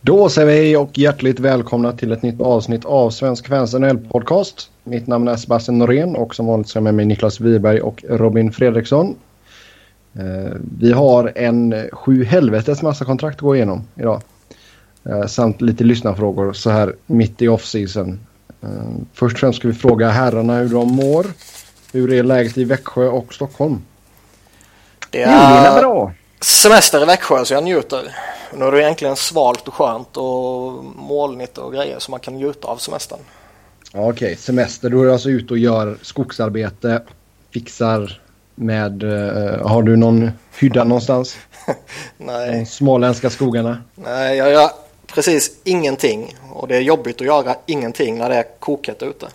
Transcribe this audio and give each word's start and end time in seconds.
Då 0.00 0.28
säger 0.28 0.48
vi 0.48 0.52
hej 0.52 0.76
och 0.76 0.98
hjärtligt 0.98 1.40
välkomna 1.40 1.92
till 1.92 2.12
ett 2.12 2.22
nytt 2.22 2.40
avsnitt 2.40 2.84
av 2.84 3.10
Svensk 3.10 3.48
Fans 3.48 3.74
NHL-podcast. 3.74 4.70
Mitt 4.84 5.06
namn 5.06 5.28
är 5.28 5.36
Sebastian 5.36 5.78
Norén 5.78 6.16
och 6.16 6.34
som 6.34 6.46
vanligt 6.46 6.68
så 6.68 6.78
är 6.78 6.82
med 6.82 6.94
mig 6.94 7.04
Niklas 7.04 7.40
Wiberg 7.40 7.80
och 7.80 8.04
Robin 8.08 8.52
Fredriksson. 8.52 9.16
Eh, 10.18 10.56
vi 10.78 10.92
har 10.92 11.32
en 11.34 11.88
sju 11.92 12.24
helvetes 12.24 12.82
massa 12.82 13.04
kontrakt 13.04 13.36
att 13.36 13.40
gå 13.40 13.56
igenom 13.56 13.82
idag. 13.94 14.22
Eh, 15.08 15.26
samt 15.26 15.60
lite 15.60 15.84
lyssnarfrågor 15.84 16.52
så 16.52 16.70
här 16.70 16.94
mitt 17.06 17.42
i 17.42 17.48
off-season. 17.48 18.20
Eh, 18.62 18.68
först 19.14 19.34
och 19.34 19.40
främst 19.40 19.58
ska 19.58 19.68
vi 19.68 19.74
fråga 19.74 20.08
herrarna 20.08 20.56
hur 20.56 20.68
de 20.68 20.92
mår. 20.92 21.26
Hur 21.92 22.12
är 22.12 22.22
läget 22.22 22.58
i 22.58 22.64
Växjö 22.64 23.08
och 23.08 23.34
Stockholm? 23.34 23.82
Det 25.10 25.22
är 25.22 25.80
bra. 25.80 26.12
semester 26.40 27.02
i 27.02 27.04
Växjö 27.04 27.44
så 27.44 27.54
jag 27.54 27.64
njuter. 27.64 28.14
Nu 28.54 28.64
är 28.64 28.72
det 28.72 28.82
egentligen 28.82 29.16
svalt 29.16 29.68
och 29.68 29.74
skönt 29.74 30.16
och 30.16 30.84
molnigt 30.84 31.58
och 31.58 31.72
grejer 31.72 31.98
så 31.98 32.10
man 32.10 32.20
kan 32.20 32.34
njuta 32.34 32.68
av 32.68 32.76
semestern. 32.76 33.18
Okej, 33.92 34.08
okay. 34.08 34.36
semester. 34.36 34.90
Då 34.90 35.00
är 35.00 35.04
du 35.04 35.12
alltså 35.12 35.30
ute 35.30 35.54
och 35.54 35.58
gör 35.58 35.98
skogsarbete, 36.02 37.02
fixar 37.50 38.20
med... 38.54 39.02
Uh, 39.02 39.66
har 39.66 39.82
du 39.82 39.96
någon 39.96 40.30
hydda 40.58 40.84
någonstans? 40.84 41.36
Nej. 42.18 42.58
De 42.58 42.66
småländska 42.66 43.30
skogarna? 43.30 43.82
Nej, 43.94 44.36
jag 44.36 44.50
gör 44.50 44.70
precis 45.14 45.50
ingenting. 45.64 46.36
Och 46.52 46.68
det 46.68 46.76
är 46.76 46.80
jobbigt 46.80 47.20
att 47.20 47.26
göra 47.26 47.54
ingenting 47.66 48.18
när 48.18 48.28
det 48.28 48.36
är 48.36 48.44
koket 48.58 49.02
ute. 49.02 49.28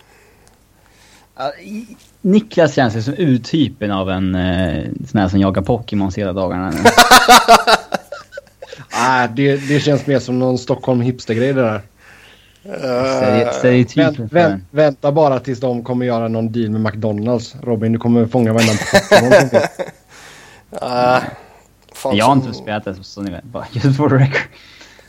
Niklas 2.21 2.75
känns 2.75 2.95
ju 2.95 3.01
som 3.01 3.13
urtypen 3.17 3.91
av 3.91 4.09
en 4.09 4.35
eh, 4.35 4.83
sån 5.11 5.19
här 5.19 5.29
som 5.29 5.39
jagar 5.39 5.61
Pokémon 5.61 6.11
hela 6.15 6.33
dagarna. 6.33 6.73
Nej, 8.93 9.29
det, 9.35 9.55
det 9.55 9.79
känns 9.79 10.07
mer 10.07 10.19
som 10.19 10.39
någon 10.39 10.57
Stockholm 10.57 11.01
hipstergrej 11.01 11.53
det 11.53 11.61
där. 11.61 11.81
Uh, 12.65 13.95
vänt, 13.95 14.19
vänt, 14.19 14.63
vänta 14.71 15.11
bara 15.11 15.39
tills 15.39 15.59
de 15.59 15.83
kommer 15.83 16.05
göra 16.05 16.27
någon 16.27 16.51
deal 16.51 16.69
med 16.69 16.81
McDonalds. 16.81 17.55
Robin, 17.63 17.91
du 17.91 17.99
kommer 17.99 18.25
fånga 18.25 18.53
varenda 18.53 18.73
Pokémon 18.73 19.49
som. 19.49 19.59
Uh, 22.09 22.17
jag 22.17 22.25
har 22.25 22.33
inte 22.33 22.53
spelat 22.53 22.83
det 22.83 22.95
så 23.01 23.21
ni 23.21 23.31
vet. 23.31 23.43
Bara 23.43 23.65
just 23.71 23.97
for 23.97 24.09
the 24.09 24.15
record. 24.15 24.41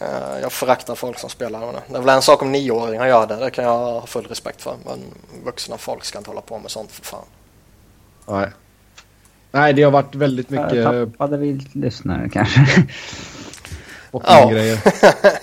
Uh, 0.02 0.40
jag 0.42 0.52
föraktar 0.52 0.94
folk 0.94 1.18
som 1.18 1.30
spelar 1.30 1.60
det. 1.60 1.80
Det 1.88 1.96
är 1.96 2.00
väl 2.00 2.08
en 2.08 2.22
sak 2.22 2.42
om 2.42 2.52
nioåringar 2.52 3.06
gör 3.06 3.26
det. 3.26 3.36
Det 3.36 3.50
kan 3.50 3.64
jag 3.64 3.78
ha 3.78 4.06
full 4.06 4.26
respekt 4.26 4.62
för. 4.62 4.74
Men 4.84 4.98
vuxna 5.44 5.78
folk 5.78 6.04
ska 6.04 6.18
inte 6.18 6.30
hålla 6.30 6.40
på 6.40 6.58
med 6.58 6.70
sånt 6.70 6.90
för 6.90 7.04
fan. 7.04 7.24
Nej. 8.28 8.48
Nej, 9.50 9.72
det 9.72 9.82
har 9.82 9.90
varit 9.90 10.14
väldigt 10.14 10.50
mycket... 10.50 10.74
Jag 10.74 11.12
tappade 11.12 11.36
vi 11.36 11.66
lyssnare 11.72 12.28
kanske. 12.32 12.60
Pokémon-grejer. 14.14 14.80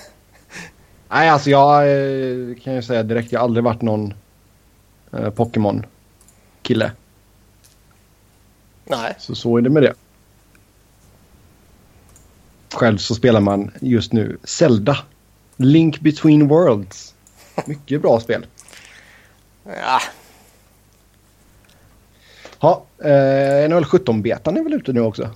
Nej, 1.09 1.29
alltså 1.29 1.49
jag 1.49 1.83
eh, 1.83 2.55
kan 2.63 2.75
ju 2.75 2.81
säga 2.81 3.03
direkt. 3.03 3.31
Jag 3.31 3.39
har 3.39 3.43
aldrig 3.43 3.63
varit 3.63 3.81
någon 3.81 4.13
eh, 5.13 5.29
Pokémon-kille. 5.29 6.91
Nej. 8.85 9.15
Så 9.17 9.35
så 9.35 9.57
är 9.57 9.61
det 9.61 9.69
med 9.69 9.83
det. 9.83 9.93
Själv 12.73 12.97
så 12.97 13.15
spelar 13.15 13.39
man 13.39 13.71
just 13.79 14.13
nu 14.13 14.37
Zelda. 14.43 14.97
Link 15.55 15.99
Between 15.99 16.47
Worlds. 16.47 17.15
Mycket 17.65 18.01
bra 18.01 18.19
spel. 18.19 18.45
Ja. 19.63 20.01
Ja, 22.59 22.83
eh, 22.97 23.69
NHL 23.69 23.83
17-betan 23.83 24.57
är 24.57 24.63
väl 24.63 24.73
ute 24.73 24.93
nu 24.93 25.01
också? 25.01 25.29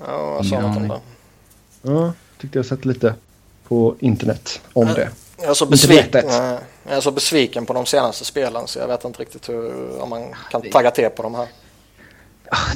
Ja, 0.00 0.34
jag 0.36 0.46
sa 0.46 0.60
något 0.60 0.76
om 0.76 0.88
det. 0.88 1.00
Ja, 1.82 2.12
tyckte 2.42 2.58
jag 2.58 2.66
sett 2.66 2.84
lite 2.84 3.14
på 3.68 3.94
internet 3.98 4.60
om 4.72 4.86
jag, 4.86 4.96
det. 4.96 5.08
Jag 5.38 5.50
är, 5.50 5.54
så 5.54 5.66
besviken, 5.66 6.24
jag 6.84 6.96
är 6.96 7.00
så 7.00 7.10
besviken 7.10 7.66
på 7.66 7.72
de 7.72 7.86
senaste 7.86 8.24
spelen 8.24 8.66
så 8.66 8.78
jag 8.78 8.88
vet 8.88 9.04
inte 9.04 9.20
riktigt 9.20 9.48
hur, 9.48 9.72
om 10.00 10.10
man 10.10 10.22
kan 10.50 10.62
tagga 10.62 10.90
till 10.90 11.08
på 11.16 11.22
de 11.22 11.34
här. 11.34 11.48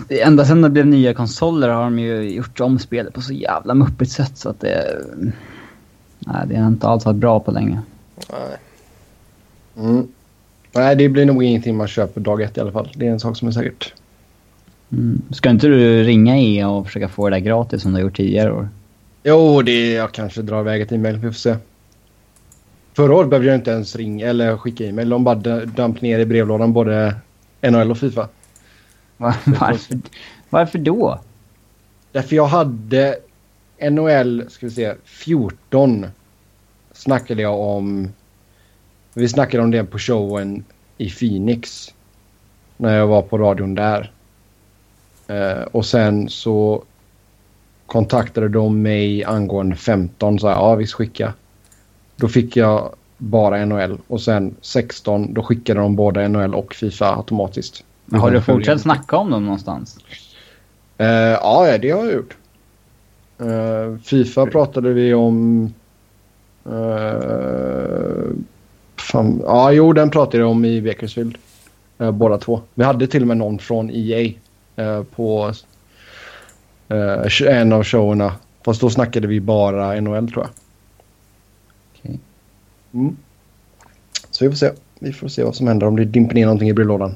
Det, 0.09 0.23
ända 0.23 0.45
sedan 0.45 0.63
det 0.63 0.71
blev 0.71 0.87
nya 0.87 1.15
konsoler 1.15 1.69
har 1.69 1.85
de 1.85 1.99
ju 1.99 2.31
gjort 2.31 2.61
om 2.61 2.79
spelet 2.79 3.15
på 3.15 3.21
så 3.21 3.33
jävla 3.33 3.75
muppigt 3.75 4.13
sätt 4.13 4.39
så 4.39 4.49
att 4.49 4.61
det... 4.61 5.05
Nej, 6.19 6.47
det 6.47 6.57
har 6.57 6.67
inte 6.67 6.87
alls 6.87 7.05
varit 7.05 7.17
bra 7.17 7.41
på 7.41 7.51
länge. 7.51 7.81
Nej. 8.31 8.59
Mm. 9.87 10.09
Nej, 10.73 10.97
det 10.97 11.09
blir 11.09 11.27
nog 11.27 11.45
ingenting 11.45 11.77
man 11.77 11.89
köper 11.89 12.21
dag 12.21 12.43
ett 12.43 12.57
i 12.57 12.61
alla 12.61 12.73
fall. 12.73 12.93
Det 12.95 13.07
är 13.07 13.11
en 13.11 13.21
sak 13.21 13.37
som 13.37 13.49
är 13.49 13.53
säkert. 13.53 13.95
Mm. 14.93 15.23
Ska 15.31 15.51
inte 15.51 15.67
du 15.67 16.03
ringa 16.03 16.39
EA 16.39 16.69
och 16.69 16.87
försöka 16.87 17.09
få 17.09 17.29
det 17.29 17.37
där 17.37 17.41
gratis 17.41 17.83
som 17.83 17.93
du 17.93 17.97
har 17.97 18.03
gjort 18.03 18.17
tidigare 18.17 18.53
år? 18.53 18.69
Jo, 19.29 19.63
det 19.63 19.93
jag 19.93 20.13
kanske 20.13 20.43
drar 20.43 20.61
iväg 20.61 20.83
ett 20.83 20.93
e-mail. 20.93 21.17
Vi 21.17 21.29
får 21.29 21.33
se. 21.33 21.57
Förra 22.95 23.15
året 23.15 23.31
behövde 23.31 23.49
jag 23.49 23.59
inte 23.59 23.71
ens 23.71 23.97
ringa 23.97 24.27
eller 24.27 24.57
skicka 24.57 24.87
e-mail. 24.87 25.09
De 25.09 25.25
bara 25.25 25.65
damp 25.65 26.01
ner 26.01 26.19
i 26.19 26.27
brevlådan 26.27 26.73
både 26.73 27.15
NHL 27.61 27.91
och 27.91 27.99
Fifa. 27.99 28.29
Varför, 29.17 29.99
varför 30.51 30.79
då? 30.79 31.21
Därför 32.13 32.37
jag 32.37 32.47
hade 32.47 33.19
NHL, 33.91 34.45
ska 34.49 34.67
vi 34.67 34.73
se, 34.73 34.95
14 35.05 36.07
snackade 36.93 37.43
jag 37.43 37.61
om. 37.61 38.13
Vi 39.15 39.29
snackade 39.29 39.63
om 39.63 39.71
det 39.71 39.85
på 39.85 39.99
showen 39.99 40.65
i 40.99 41.11
Phoenix. 41.11 41.95
När 42.77 42.99
jag 42.99 43.07
var 43.07 43.23
på 43.23 43.39
radion 43.39 43.75
där. 43.75 44.13
Uh, 45.31 45.63
och 45.63 45.87
sen 45.87 46.29
så 46.29 46.85
kontaktade 47.87 48.49
de 48.49 48.83
mig 48.83 49.25
angående 49.25 49.77
15. 49.77 50.39
Så 50.39 50.49
här, 50.49 50.55
ja 50.55 50.75
visst 50.75 50.95
skicka. 50.95 51.33
Då 52.17 52.29
fick 52.29 52.57
jag 52.57 52.95
bara 53.19 53.65
NHL. 53.65 53.99
Och 54.07 54.21
sen 54.21 54.55
16 54.61 55.35
då 55.35 55.43
skickade 55.43 55.81
de 55.81 55.97
både 55.97 56.29
NHL 56.29 56.55
och 56.55 56.75
Fifa 56.75 57.17
automatiskt. 57.17 57.85
Men 58.05 58.21
har 58.21 58.31
du 58.31 58.41
fortsatt 58.41 58.81
snacka 58.81 59.17
om 59.17 59.31
dem 59.31 59.45
någonstans? 59.45 59.99
Uh, 61.01 61.07
ja, 61.07 61.79
det 61.79 61.91
har 61.91 62.05
jag 62.05 62.15
gjort. 62.15 62.37
Uh, 63.41 63.99
Fifa 63.99 64.41
mm. 64.41 64.53
pratade 64.53 64.93
vi 64.93 65.15
om... 65.15 65.65
Uh, 66.67 68.31
fan, 68.97 69.43
ja, 69.45 69.73
jo, 69.73 69.93
den 69.93 70.11
pratade 70.11 70.39
jag 70.39 70.51
om 70.51 70.65
i 70.65 70.83
Bakersfield. 70.83 71.39
Uh, 72.01 72.11
båda 72.11 72.39
två. 72.39 72.61
Vi 72.75 72.85
hade 72.85 73.07
till 73.07 73.23
och 73.23 73.29
med 73.29 73.37
någon 73.37 73.59
från 73.59 73.91
EA 73.91 74.33
på 75.17 75.53
en 76.89 77.73
av 77.73 77.85
showerna. 77.85 78.33
Fast 78.65 78.81
då 78.81 78.91
snackade 78.91 79.27
vi 79.27 79.41
bara 79.41 80.01
NHL 80.01 80.31
tror 80.31 80.45
jag. 80.45 80.51
Okay. 82.01 82.19
Mm. 82.95 83.17
Så 84.31 84.45
vi 84.45 84.51
får 84.51 84.57
se. 84.57 84.71
Vi 84.99 85.13
får 85.13 85.29
se 85.29 85.45
vad 85.45 85.55
som 85.55 85.67
händer 85.67 85.87
om 85.87 85.97
det 85.97 86.05
dimper 86.05 86.35
ner 86.35 86.45
någonting 86.45 86.69
i 86.69 86.73
brevlådan. 86.73 87.15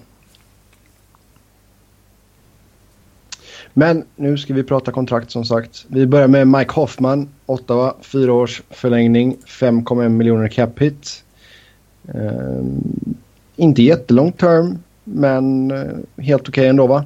Men 3.74 4.04
nu 4.16 4.38
ska 4.38 4.54
vi 4.54 4.62
prata 4.62 4.92
kontrakt 4.92 5.30
som 5.30 5.44
sagt. 5.44 5.84
Vi 5.88 6.06
börjar 6.06 6.28
med 6.28 6.48
Mike 6.48 6.72
Hoffman, 6.72 7.28
Ottawa, 7.46 7.94
fyra 8.00 8.32
års 8.32 8.62
förlängning, 8.70 9.36
5,1 9.46 10.08
miljoner 10.08 10.48
cap 10.48 10.78
hit. 10.78 11.24
Uh, 12.14 12.64
inte 13.56 13.82
jättelång 13.82 14.32
term, 14.32 14.78
men 15.04 15.70
uh, 15.70 15.98
helt 16.16 16.48
okej 16.48 16.62
okay 16.62 16.66
ändå 16.66 16.86
va? 16.86 17.04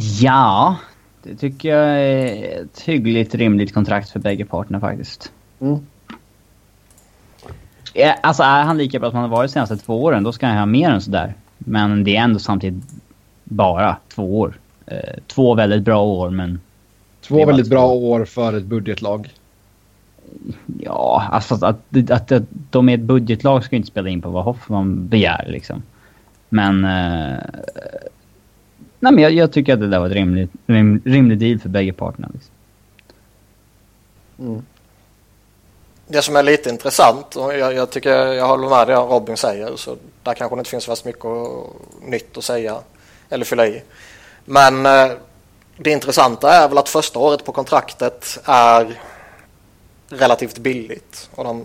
Ja, 0.00 0.76
det 1.22 1.34
tycker 1.34 1.68
jag 1.68 2.00
är 2.00 2.62
ett 2.62 2.80
hyggligt 2.80 3.34
rimligt 3.34 3.74
kontrakt 3.74 4.10
för 4.10 4.20
bägge 4.20 4.44
parterna 4.44 4.80
faktiskt. 4.80 5.32
Mm. 5.60 5.86
Alltså 8.22 8.42
är 8.42 8.62
han 8.62 8.78
lika 8.78 8.98
bra 8.98 9.10
som 9.10 9.18
han 9.18 9.30
har 9.30 9.36
varit 9.36 9.48
de 9.48 9.52
senaste 9.52 9.76
två 9.76 10.02
åren, 10.02 10.22
då 10.22 10.32
ska 10.32 10.46
han 10.46 10.58
ha 10.58 10.66
mer 10.66 10.90
än 10.90 11.00
sådär. 11.00 11.34
Men 11.58 12.04
det 12.04 12.16
är 12.16 12.22
ändå 12.22 12.38
samtidigt 12.38 12.84
bara 13.44 13.96
två 14.14 14.40
år. 14.40 14.58
Eh, 14.86 14.98
två 15.26 15.54
väldigt 15.54 15.82
bra 15.82 16.02
år, 16.02 16.30
men... 16.30 16.60
Två 17.20 17.46
väldigt 17.46 17.70
bra 17.70 17.86
år 17.86 18.24
för 18.24 18.56
ett 18.56 18.64
budgetlag. 18.64 19.30
Ja, 20.78 21.28
alltså 21.30 21.54
att, 21.54 21.64
att, 21.64 22.10
att 22.10 22.42
de 22.70 22.88
är 22.88 22.94
ett 22.94 23.00
budgetlag 23.00 23.64
ska 23.64 23.76
inte 23.76 23.88
spela 23.88 24.08
in 24.08 24.22
på 24.22 24.30
vad 24.30 24.44
Hoffman 24.44 25.08
begär 25.08 25.44
liksom. 25.48 25.82
Men... 26.48 26.84
Eh, 26.84 27.38
nej 29.00 29.12
men 29.12 29.22
jag, 29.22 29.32
jag, 29.32 29.52
tycker 29.52 29.72
att 29.72 29.80
det 29.80 29.88
där 29.88 29.98
var 29.98 30.06
ett 30.06 30.12
rimligt, 30.12 30.50
rim, 30.66 31.02
rimlig 31.04 31.38
deal 31.38 31.58
för 31.58 31.68
bägge 31.68 31.92
parterna. 31.92 32.28
Liksom. 32.32 32.52
Mm. 34.38 34.62
Det 36.06 36.22
som 36.22 36.36
är 36.36 36.42
lite 36.42 36.70
intressant, 36.70 37.36
och 37.36 37.54
jag, 37.54 37.74
jag, 37.74 37.90
tycker 37.90 38.10
jag 38.10 38.48
håller 38.48 38.68
med 38.68 38.86
det 38.86 38.94
Robin 38.94 39.36
säger, 39.36 39.76
så 39.76 39.96
där 40.22 40.34
kanske 40.34 40.56
det 40.56 40.58
inte 40.58 40.70
finns 40.70 40.84
så 40.84 40.96
mycket 41.04 41.24
nytt 42.02 42.36
att 42.36 42.44
säga 42.44 42.78
eller 43.28 43.44
fylla 43.44 43.66
i. 43.66 43.82
Men 44.44 44.86
eh, 44.86 45.10
det 45.76 45.90
intressanta 45.90 46.52
är 46.52 46.68
väl 46.68 46.78
att 46.78 46.88
första 46.88 47.18
året 47.18 47.44
på 47.44 47.52
kontraktet 47.52 48.40
är 48.44 49.00
relativt 50.08 50.58
billigt 50.58 51.30
och 51.34 51.44
de 51.44 51.64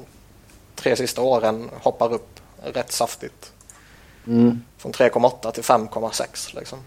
tre 0.76 0.96
sista 0.96 1.22
åren 1.22 1.70
hoppar 1.74 2.14
upp 2.14 2.40
rätt 2.64 2.92
saftigt. 2.92 3.52
Mm. 4.28 4.62
Från 4.78 4.92
3,8 4.92 5.52
till 5.52 5.64
5,6 5.64 6.56
liksom. 6.56 6.80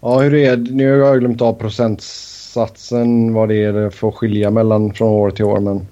Ja, 0.00 0.18
hur 0.18 0.34
är 0.34 0.56
det? 0.56 0.70
Nu 0.70 1.00
har 1.00 1.08
jag 1.08 1.18
glömt 1.18 1.42
av 1.42 1.52
procents 1.52 2.28
procentsatsen, 2.58 3.34
vad 3.34 3.48
det 3.48 3.64
är 3.64 3.90
får 3.90 4.12
skilja 4.12 4.50
mellan 4.50 4.94
från 4.94 5.08
år 5.08 5.30
till 5.30 5.44
år. 5.44 5.60
Men... 5.60 5.88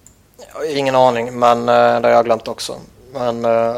Ingen 0.76 0.94
aning, 0.94 1.38
men 1.38 1.58
uh, 1.58 2.00
det 2.00 2.08
har 2.08 2.10
jag 2.10 2.24
glömt 2.24 2.48
också. 2.48 2.76
Men 3.12 3.44
uh, 3.44 3.76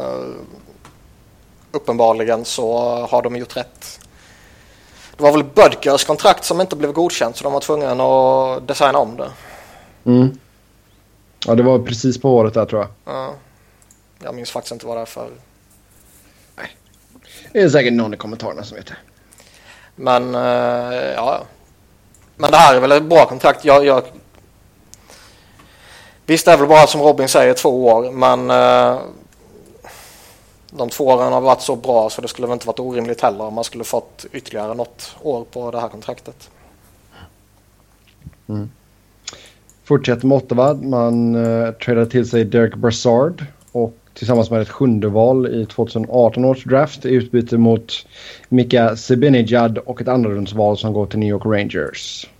uppenbarligen 1.72 2.44
så 2.44 2.78
har 3.10 3.22
de 3.22 3.36
gjort 3.36 3.56
rätt. 3.56 4.00
Det 5.16 5.22
var 5.22 5.32
väl 5.32 5.44
Bödkers 5.44 6.04
kontrakt 6.04 6.44
som 6.44 6.60
inte 6.60 6.76
blev 6.76 6.92
godkänt 6.92 7.36
så 7.36 7.44
de 7.44 7.52
var 7.52 7.60
tvungna 7.60 8.04
att 8.04 8.68
designa 8.68 8.98
om 8.98 9.16
det. 9.16 9.30
Mm. 10.04 10.38
Ja, 11.46 11.54
det 11.54 11.62
var 11.62 11.78
precis 11.78 12.20
på 12.20 12.36
året 12.36 12.54
där 12.54 12.66
tror 12.66 12.80
jag. 12.80 12.90
Ja. 13.14 13.34
Jag 14.24 14.34
minns 14.34 14.50
faktiskt 14.50 14.72
inte 14.72 14.86
vad 14.86 14.96
det 14.96 15.00
är 15.00 15.06
för. 15.06 15.30
Nej. 16.56 16.76
Det 17.52 17.60
är 17.60 17.68
säkert 17.68 17.92
någon 17.92 18.14
i 18.14 18.16
kommentarerna 18.16 18.62
som 18.62 18.76
vet 18.76 18.86
det. 18.86 18.96
Men 19.98 20.34
eh, 20.34 21.12
ja. 21.14 21.40
Men 22.36 22.50
det 22.50 22.56
här 22.56 22.74
är 22.74 22.80
väl 22.80 22.92
ett 22.92 23.02
bra 23.02 23.26
kontrakt. 23.26 23.64
Jag, 23.64 23.84
jag... 23.84 24.02
Visst 26.26 26.44
det 26.44 26.52
är 26.52 26.56
väl 26.56 26.68
bara 26.68 26.86
som 26.86 27.00
Robin 27.00 27.28
säger 27.28 27.54
två 27.54 27.86
år 27.86 28.10
men 28.10 28.50
eh, 28.50 28.98
de 30.70 30.88
två 30.88 31.06
åren 31.06 31.32
har 31.32 31.40
varit 31.40 31.62
så 31.62 31.76
bra 31.76 32.10
så 32.10 32.22
det 32.22 32.28
skulle 32.28 32.46
väl 32.46 32.54
inte 32.54 32.66
varit 32.66 32.80
orimligt 32.80 33.20
heller 33.20 33.44
om 33.44 33.54
man 33.54 33.64
skulle 33.64 33.84
fått 33.84 34.26
ytterligare 34.32 34.74
något 34.74 35.16
år 35.22 35.44
på 35.44 35.70
det 35.70 35.80
här 35.80 35.88
kontraktet. 35.88 36.50
Mm. 38.48 38.70
Fortsätter 39.84 40.26
med 40.26 40.36
Ottawa. 40.36 40.74
Man 40.74 41.34
eh, 41.34 41.68
uh, 41.68 41.70
tradar 41.70 42.04
till 42.04 42.28
sig 42.28 42.44
Derek 42.44 42.74
Brassard 42.74 43.44
och 43.72 43.98
tillsammans 44.18 44.50
med 44.50 44.60
ett 44.60 44.68
sjunde 44.68 45.08
val 45.08 45.46
i 45.46 45.66
2018 45.66 46.44
års 46.44 46.64
draft 46.64 47.04
i 47.04 47.08
utbyte 47.08 47.58
mot 47.58 48.06
Mika 48.48 48.96
Sebinijad 48.96 49.78
och 49.78 50.00
ett 50.00 50.08
andrarumsval 50.08 50.78
som 50.78 50.92
går 50.92 51.06
till 51.06 51.18
New 51.18 51.28
York 51.28 51.46
Rangers. 51.46 52.30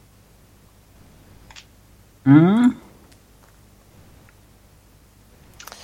Mm. 2.27 2.73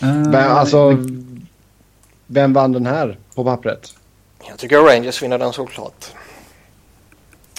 Uh, 0.03 0.51
alltså, 0.51 0.99
vem 2.27 2.53
vann 2.53 2.73
den 2.73 2.87
här 2.87 3.19
på 3.35 3.45
pappret? 3.45 3.95
Jag 4.49 4.59
tycker 4.59 4.79
Rangers 4.79 5.23
vinner 5.23 5.39
den 5.39 5.53
såklart. 5.53 6.05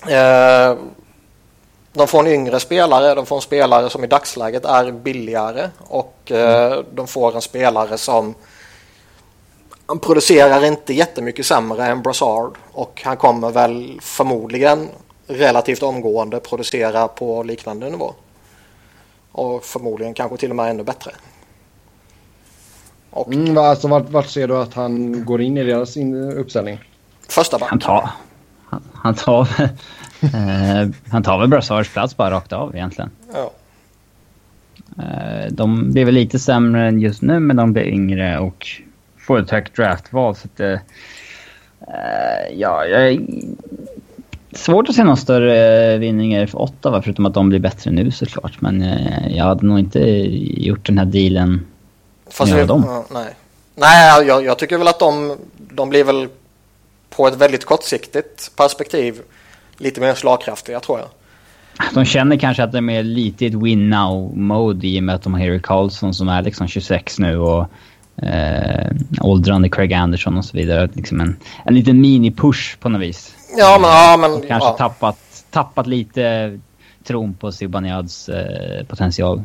Uh, 0.04 0.80
de 1.96 2.08
får 2.08 2.20
en 2.20 2.28
yngre 2.28 2.60
spelare, 2.60 3.16
de 3.16 3.26
får 3.26 3.36
en 3.36 3.42
spelare 3.42 3.90
som 3.90 4.04
i 4.04 4.08
dagsläget 4.08 4.66
är 4.66 4.92
billigare 4.92 5.70
och 5.88 6.32
uh, 6.32 6.84
de 6.94 7.08
får 7.08 7.36
en 7.36 7.42
spelare 7.42 7.98
som 7.98 8.36
han 9.86 10.00
producerar 10.00 10.66
inte 10.66 10.94
jättemycket 10.94 11.46
sämre 11.46 11.86
än 11.86 12.02
Brassard 12.02 12.58
och 12.72 13.02
han 13.06 13.18
kommer 13.18 13.52
väl 13.52 14.00
förmodligen 14.02 14.90
relativt 15.28 15.84
omgående 15.84 16.40
producera 16.40 17.08
på 17.08 17.44
liknande 17.44 17.90
nivå. 17.90 18.14
Och 19.32 19.64
förmodligen 19.64 20.14
kanske 20.14 20.38
till 20.38 20.50
och 20.50 20.56
med 20.56 20.70
ännu 20.70 20.84
bättre. 20.84 21.12
Och, 23.10 23.34
mm, 23.34 23.58
alltså, 23.58 23.88
vart, 23.88 24.10
vart, 24.10 24.30
ser 24.30 24.48
du 24.48 24.58
att 24.58 24.74
han 24.74 25.26
går 25.26 25.42
in 25.42 25.58
i 25.58 25.64
deras 25.64 25.98
in, 25.98 26.16
uppställning? 26.16 26.80
Första 27.28 27.60
back. 27.60 27.70
Han 27.70 27.80
tar, 27.80 28.10
han, 28.76 28.82
han 28.94 29.14
tar, 29.14 29.48
eh, 30.22 30.90
han 31.10 31.24
tar 31.24 31.40
väl 31.40 31.48
Brassards 31.48 31.90
plats 31.90 32.18
bara 32.18 32.32
rakt 32.32 32.54
av 32.54 32.76
egentligen. 32.76 33.12
Ja. 33.34 33.52
Eh, 34.98 35.52
de 35.52 35.92
blir 35.92 36.06
väl 36.06 36.14
lite 36.14 36.40
sämre 36.40 36.88
än 36.88 37.00
just 37.00 37.22
nu 37.22 37.40
men 37.40 37.56
de 37.56 37.74
blir 37.74 37.84
yngre 37.84 38.40
och 38.40 38.68
får 39.18 39.40
ett 39.40 39.52
högt 39.52 39.76
draftval. 39.76 40.36
Så 40.36 40.48
att, 40.48 40.60
eh, 40.60 40.80
ja, 42.54 42.86
jag... 42.86 43.26
Svårt 44.52 44.90
att 44.90 44.96
se 44.96 45.04
någon 45.04 45.18
större 45.18 45.98
vinningar 45.98 46.46
för 46.46 46.62
Ottawa 46.62 47.02
förutom 47.02 47.26
att 47.26 47.34
de 47.34 47.50
blir 47.50 47.60
bättre 47.60 47.92
nu 47.92 48.12
såklart. 48.12 48.62
Men 48.62 48.82
eh, 48.82 49.38
jag 49.38 49.46
hade 49.46 49.66
nog 49.66 49.80
inte 49.80 50.00
gjort 50.40 50.86
den 50.86 50.98
här 50.98 51.06
dealen 51.06 51.66
Fast 52.30 52.54
vi, 52.54 52.66
dem. 52.66 53.04
nej, 53.12 53.36
nej 53.76 54.28
jag, 54.28 54.46
jag, 54.46 54.60
tycker 54.60 54.78
väl 54.78 54.88
att 54.88 55.00
de, 55.00 55.38
de 55.58 55.90
blir 55.90 56.04
väl 56.04 56.28
på 57.16 57.28
ett 57.28 57.36
väldigt 57.36 57.66
kortsiktigt 57.66 58.52
perspektiv 58.56 59.22
lite 59.78 60.02
mer 60.02 60.14
slagkraftiga 60.14 60.80
tror 60.80 61.00
jag. 61.00 61.08
De 61.94 62.06
känner 62.06 62.38
kanske 62.38 62.64
att 62.64 62.72
de 62.72 62.90
är 62.90 63.04
lite 63.04 63.46
i 63.46 63.48
ett 63.48 63.54
win 63.54 63.94
now-mode 63.94 64.88
i 64.88 65.00
och 65.00 65.04
med 65.04 65.16
att 65.16 65.24
de 65.24 65.34
har 65.34 65.40
Harry 65.40 65.62
Carlson 65.62 66.14
som 66.14 66.30
är 66.30 66.42
liksom 66.42 66.68
26 66.68 67.20
nu 67.20 67.38
och 67.38 67.66
eh, 68.24 68.92
åldrande 69.22 69.70
Craig 69.70 69.94
Anderson 69.94 70.38
och 70.38 70.46
så 70.46 70.58
vidare. 70.58 70.90
Liksom 70.94 71.22
en, 71.22 71.38
en 71.66 71.76
liten 71.76 72.06
mini-push 72.06 72.78
på 72.80 72.90
något 72.90 73.02
vis. 73.02 73.36
Ja, 73.58 73.78
men... 73.82 73.90
Ja, 73.90 74.18
men 74.18 74.48
kanske 74.48 74.70
ja. 74.70 74.78
tappat, 74.78 75.46
tappat 75.52 75.88
lite 75.88 76.60
tron 77.04 77.34
på 77.34 77.50
Zibanejad's 77.50 78.30
eh, 78.30 78.86
potential. 78.86 79.44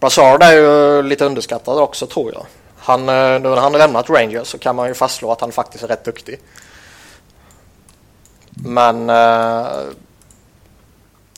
Brassard 0.00 0.42
är 0.42 0.52
ju 0.52 1.02
lite 1.02 1.24
underskattad 1.24 1.78
också 1.78 2.06
tror 2.06 2.32
jag. 2.34 2.46
Han, 2.78 3.06
nu 3.06 3.38
när 3.38 3.56
han 3.56 3.72
har 3.72 3.78
lämnat 3.78 4.10
Rangers 4.10 4.46
så 4.46 4.58
kan 4.58 4.76
man 4.76 4.88
ju 4.88 4.94
fastslå 4.94 5.32
att 5.32 5.40
han 5.40 5.52
faktiskt 5.52 5.84
är 5.84 5.88
rätt 5.88 6.04
duktig. 6.04 6.38
Men 8.64 9.10
eh, 9.10 9.66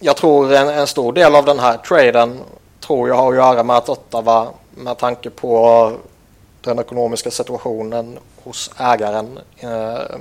jag 0.01 0.17
tror 0.17 0.53
en, 0.53 0.69
en, 0.69 0.87
stor 0.87 1.13
del 1.13 1.35
av 1.35 1.45
den 1.45 1.59
här 1.59 1.77
traden 1.77 2.41
tror 2.81 3.09
jag 3.09 3.17
har 3.17 3.31
att 3.31 3.37
göra 3.37 3.63
med 3.63 3.77
att 3.77 3.89
Ottawa 3.89 4.49
med 4.71 4.99
tanke 4.99 5.31
på 5.31 5.93
den 6.61 6.79
ekonomiska 6.79 7.31
situationen 7.31 8.19
hos 8.43 8.71
ägaren 8.79 9.39
eh, 9.59 10.17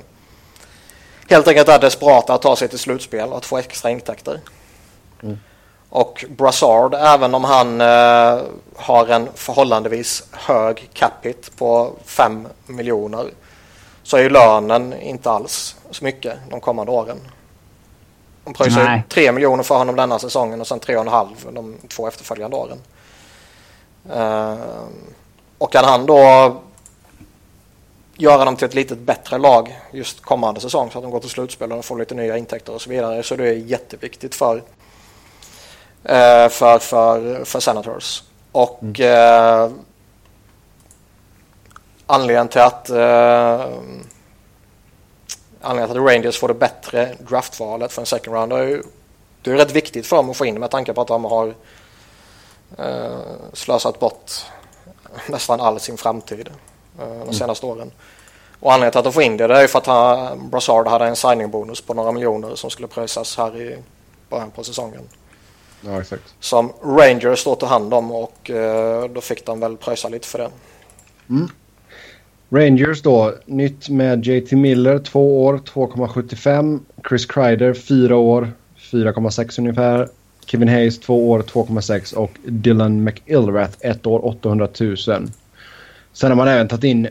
helt 1.30 1.48
enkelt 1.48 1.68
är 1.68 1.78
desperata 1.78 2.34
att 2.34 2.42
ta 2.42 2.56
sig 2.56 2.68
till 2.68 2.78
slutspel 2.78 3.28
och 3.28 3.36
att 3.36 3.46
få 3.46 3.58
extra 3.58 3.90
intäkter. 3.90 4.40
Mm. 5.22 5.38
Och 5.88 6.24
Brassard, 6.28 6.94
även 6.94 7.34
om 7.34 7.44
han 7.44 7.80
eh, 7.80 8.42
har 8.76 9.06
en 9.06 9.28
förhållandevis 9.34 10.24
hög 10.32 10.90
capita 10.92 11.50
på 11.58 11.92
5 12.04 12.48
miljoner 12.66 13.30
så 14.10 14.16
är 14.16 14.22
ju 14.22 14.30
lönen 14.30 15.00
inte 15.00 15.30
alls 15.30 15.76
så 15.90 16.04
mycket 16.04 16.38
de 16.50 16.60
kommande 16.60 16.92
åren. 16.92 17.18
De 18.44 18.54
pröjsar 18.54 19.02
3 19.08 19.32
miljoner 19.32 19.62
för 19.62 19.74
honom 19.74 19.96
denna 19.96 20.18
säsongen 20.18 20.60
och 20.60 20.66
sen 20.66 20.80
3,5 20.80 21.28
de 21.52 21.76
två 21.88 22.08
efterföljande 22.08 22.56
åren. 22.56 22.78
Eh, 24.12 24.56
och 25.58 25.72
kan 25.72 25.84
han 25.84 26.06
då 26.06 26.56
göra 28.16 28.44
dem 28.44 28.56
till 28.56 28.64
ett 28.64 28.74
lite 28.74 28.94
bättre 28.94 29.38
lag 29.38 29.80
just 29.92 30.20
kommande 30.20 30.60
säsong 30.60 30.90
så 30.90 30.98
att 30.98 31.04
de 31.04 31.10
går 31.10 31.20
till 31.20 31.30
slutspel 31.30 31.72
och 31.72 31.84
får 31.84 31.98
lite 31.98 32.14
nya 32.14 32.36
intäkter 32.36 32.74
och 32.74 32.82
så 32.82 32.90
vidare 32.90 33.22
så 33.22 33.36
det 33.36 33.48
är 33.48 33.52
jätteviktigt 33.52 34.34
för 34.34 34.56
eh, 36.04 36.48
för, 36.48 36.78
för, 36.78 37.44
för 37.44 37.60
Senators. 37.60 38.22
Och 38.52 38.82
mm. 38.82 39.64
eh, 39.64 39.70
anledningen 42.10 42.48
till 42.48 42.60
att 42.60 42.90
eh, 42.90 43.66
anledningen 45.60 45.88
till 45.88 45.98
att 45.98 46.12
Rangers 46.12 46.38
får 46.38 46.48
det 46.48 46.54
bättre 46.54 47.14
draftvalet 47.18 47.92
för 47.92 48.02
en 48.02 48.06
second 48.06 48.36
round 48.36 48.52
är 48.52 48.62
ju 48.62 48.82
det 49.42 49.50
är 49.50 49.56
rätt 49.56 49.72
viktigt 49.72 50.06
för 50.06 50.16
dem 50.16 50.30
att 50.30 50.36
få 50.36 50.46
in 50.46 50.60
med 50.60 50.70
tanke 50.70 50.92
på 50.92 51.00
att 51.00 51.08
de 51.08 51.24
har 51.24 51.54
eh, 52.78 53.18
slösat 53.52 54.00
bort 54.00 54.32
nästan 55.26 55.60
all 55.60 55.80
sin 55.80 55.96
framtid 55.96 56.48
eh, 56.98 57.08
de 57.08 57.22
mm. 57.22 57.32
senaste 57.32 57.66
mm. 57.66 57.78
åren. 57.78 57.92
Och 58.60 58.72
anledningen 58.72 58.92
till 58.92 58.98
att 58.98 59.04
de 59.04 59.12
får 59.12 59.22
in 59.22 59.36
det, 59.36 59.46
det 59.46 59.58
är 59.58 59.66
för 59.66 59.78
att 59.78 59.86
han, 59.86 60.48
Brassard 60.50 60.86
hade 60.86 61.06
en 61.06 61.16
signing-bonus 61.16 61.80
på 61.80 61.94
några 61.94 62.12
miljoner 62.12 62.54
som 62.54 62.70
skulle 62.70 62.88
pröjsas 62.88 63.36
här 63.36 63.56
i 63.56 63.78
början 64.28 64.50
på 64.50 64.64
säsongen. 64.64 65.08
Ja, 65.80 66.00
exakt. 66.00 66.34
Som 66.40 66.72
Rangers 66.82 67.44
då 67.44 67.54
tog 67.54 67.68
hand 67.68 67.94
om 67.94 68.12
och 68.12 68.50
eh, 68.50 69.04
då 69.04 69.20
fick 69.20 69.46
de 69.46 69.60
väl 69.60 69.76
pröjsa 69.76 70.08
lite 70.08 70.28
för 70.28 70.38
det. 70.38 70.50
Mm. 71.28 71.48
Rangers 72.52 73.02
då, 73.02 73.34
nytt 73.46 73.88
med 73.88 74.26
JT 74.26 74.52
Miller, 74.52 74.98
två 74.98 75.44
år, 75.44 75.58
2,75. 75.58 76.80
Chris 77.08 77.26
Kreider, 77.26 77.74
fyra 77.74 78.16
år, 78.16 78.52
4,6 78.78 79.60
ungefär. 79.60 80.08
Kevin 80.46 80.68
Hayes, 80.68 81.00
två 81.00 81.30
år, 81.30 81.42
2,6 81.42 82.14
och 82.14 82.30
Dylan 82.44 83.04
McIlrath, 83.04 83.76
ett 83.80 84.06
år, 84.06 84.26
800 84.26 84.68
000. 84.80 84.96
Sen 84.96 85.30
har 86.30 86.34
man 86.34 86.48
även 86.48 86.68
tagit 86.68 86.84
in 86.84 87.08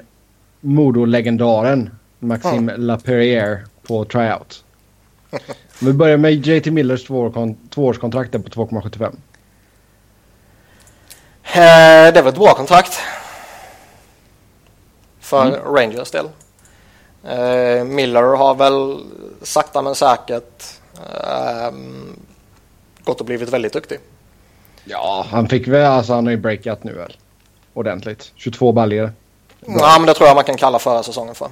Modo-legendaren 0.62 1.90
Maxime 2.20 2.72
ja. 2.72 2.78
Laperriere 2.78 3.60
på 3.88 4.06
tryout. 4.06 4.64
Vi 5.82 5.94
börjar 5.94 6.18
med 6.18 6.48
JT 6.48 6.66
Millers 6.72 7.04
tvåårskontrakt 7.70 8.32
på 8.32 8.38
2,75. 8.38 9.04
Eh, 11.44 12.14
det 12.14 12.22
väl 12.22 12.28
ett 12.28 12.36
bra 12.36 12.54
kontrakt. 12.54 13.00
För 15.30 15.46
mm. 15.46 15.76
Rangers 15.76 16.12
del. 16.12 16.30
Eh, 17.24 17.84
Miller 17.84 18.24
har 18.24 18.56
väl 18.56 18.98
sakta 19.42 19.82
men 19.82 19.96
säkert 19.96 20.64
eh, 20.96 21.72
gått 23.04 23.20
och 23.20 23.26
blivit 23.26 23.50
väldigt 23.50 23.74
duktig. 23.74 24.00
Ja, 24.84 25.26
han 25.30 25.48
fick 25.48 25.68
väl, 25.68 25.86
alltså 25.86 26.14
han 26.14 26.26
har 26.26 26.32
ju 26.32 26.38
breakat 26.38 26.84
nu 26.84 26.94
väl. 26.94 27.18
Ordentligt. 27.74 28.32
22 28.36 28.72
baljor. 28.72 29.12
Ja, 29.60 29.96
men 30.00 30.06
det 30.06 30.14
tror 30.14 30.28
jag 30.28 30.36
man 30.36 30.44
kan 30.44 30.58
kalla 30.58 30.80
förra 30.80 31.04
säsongen 31.04 31.36
för. 31.36 31.50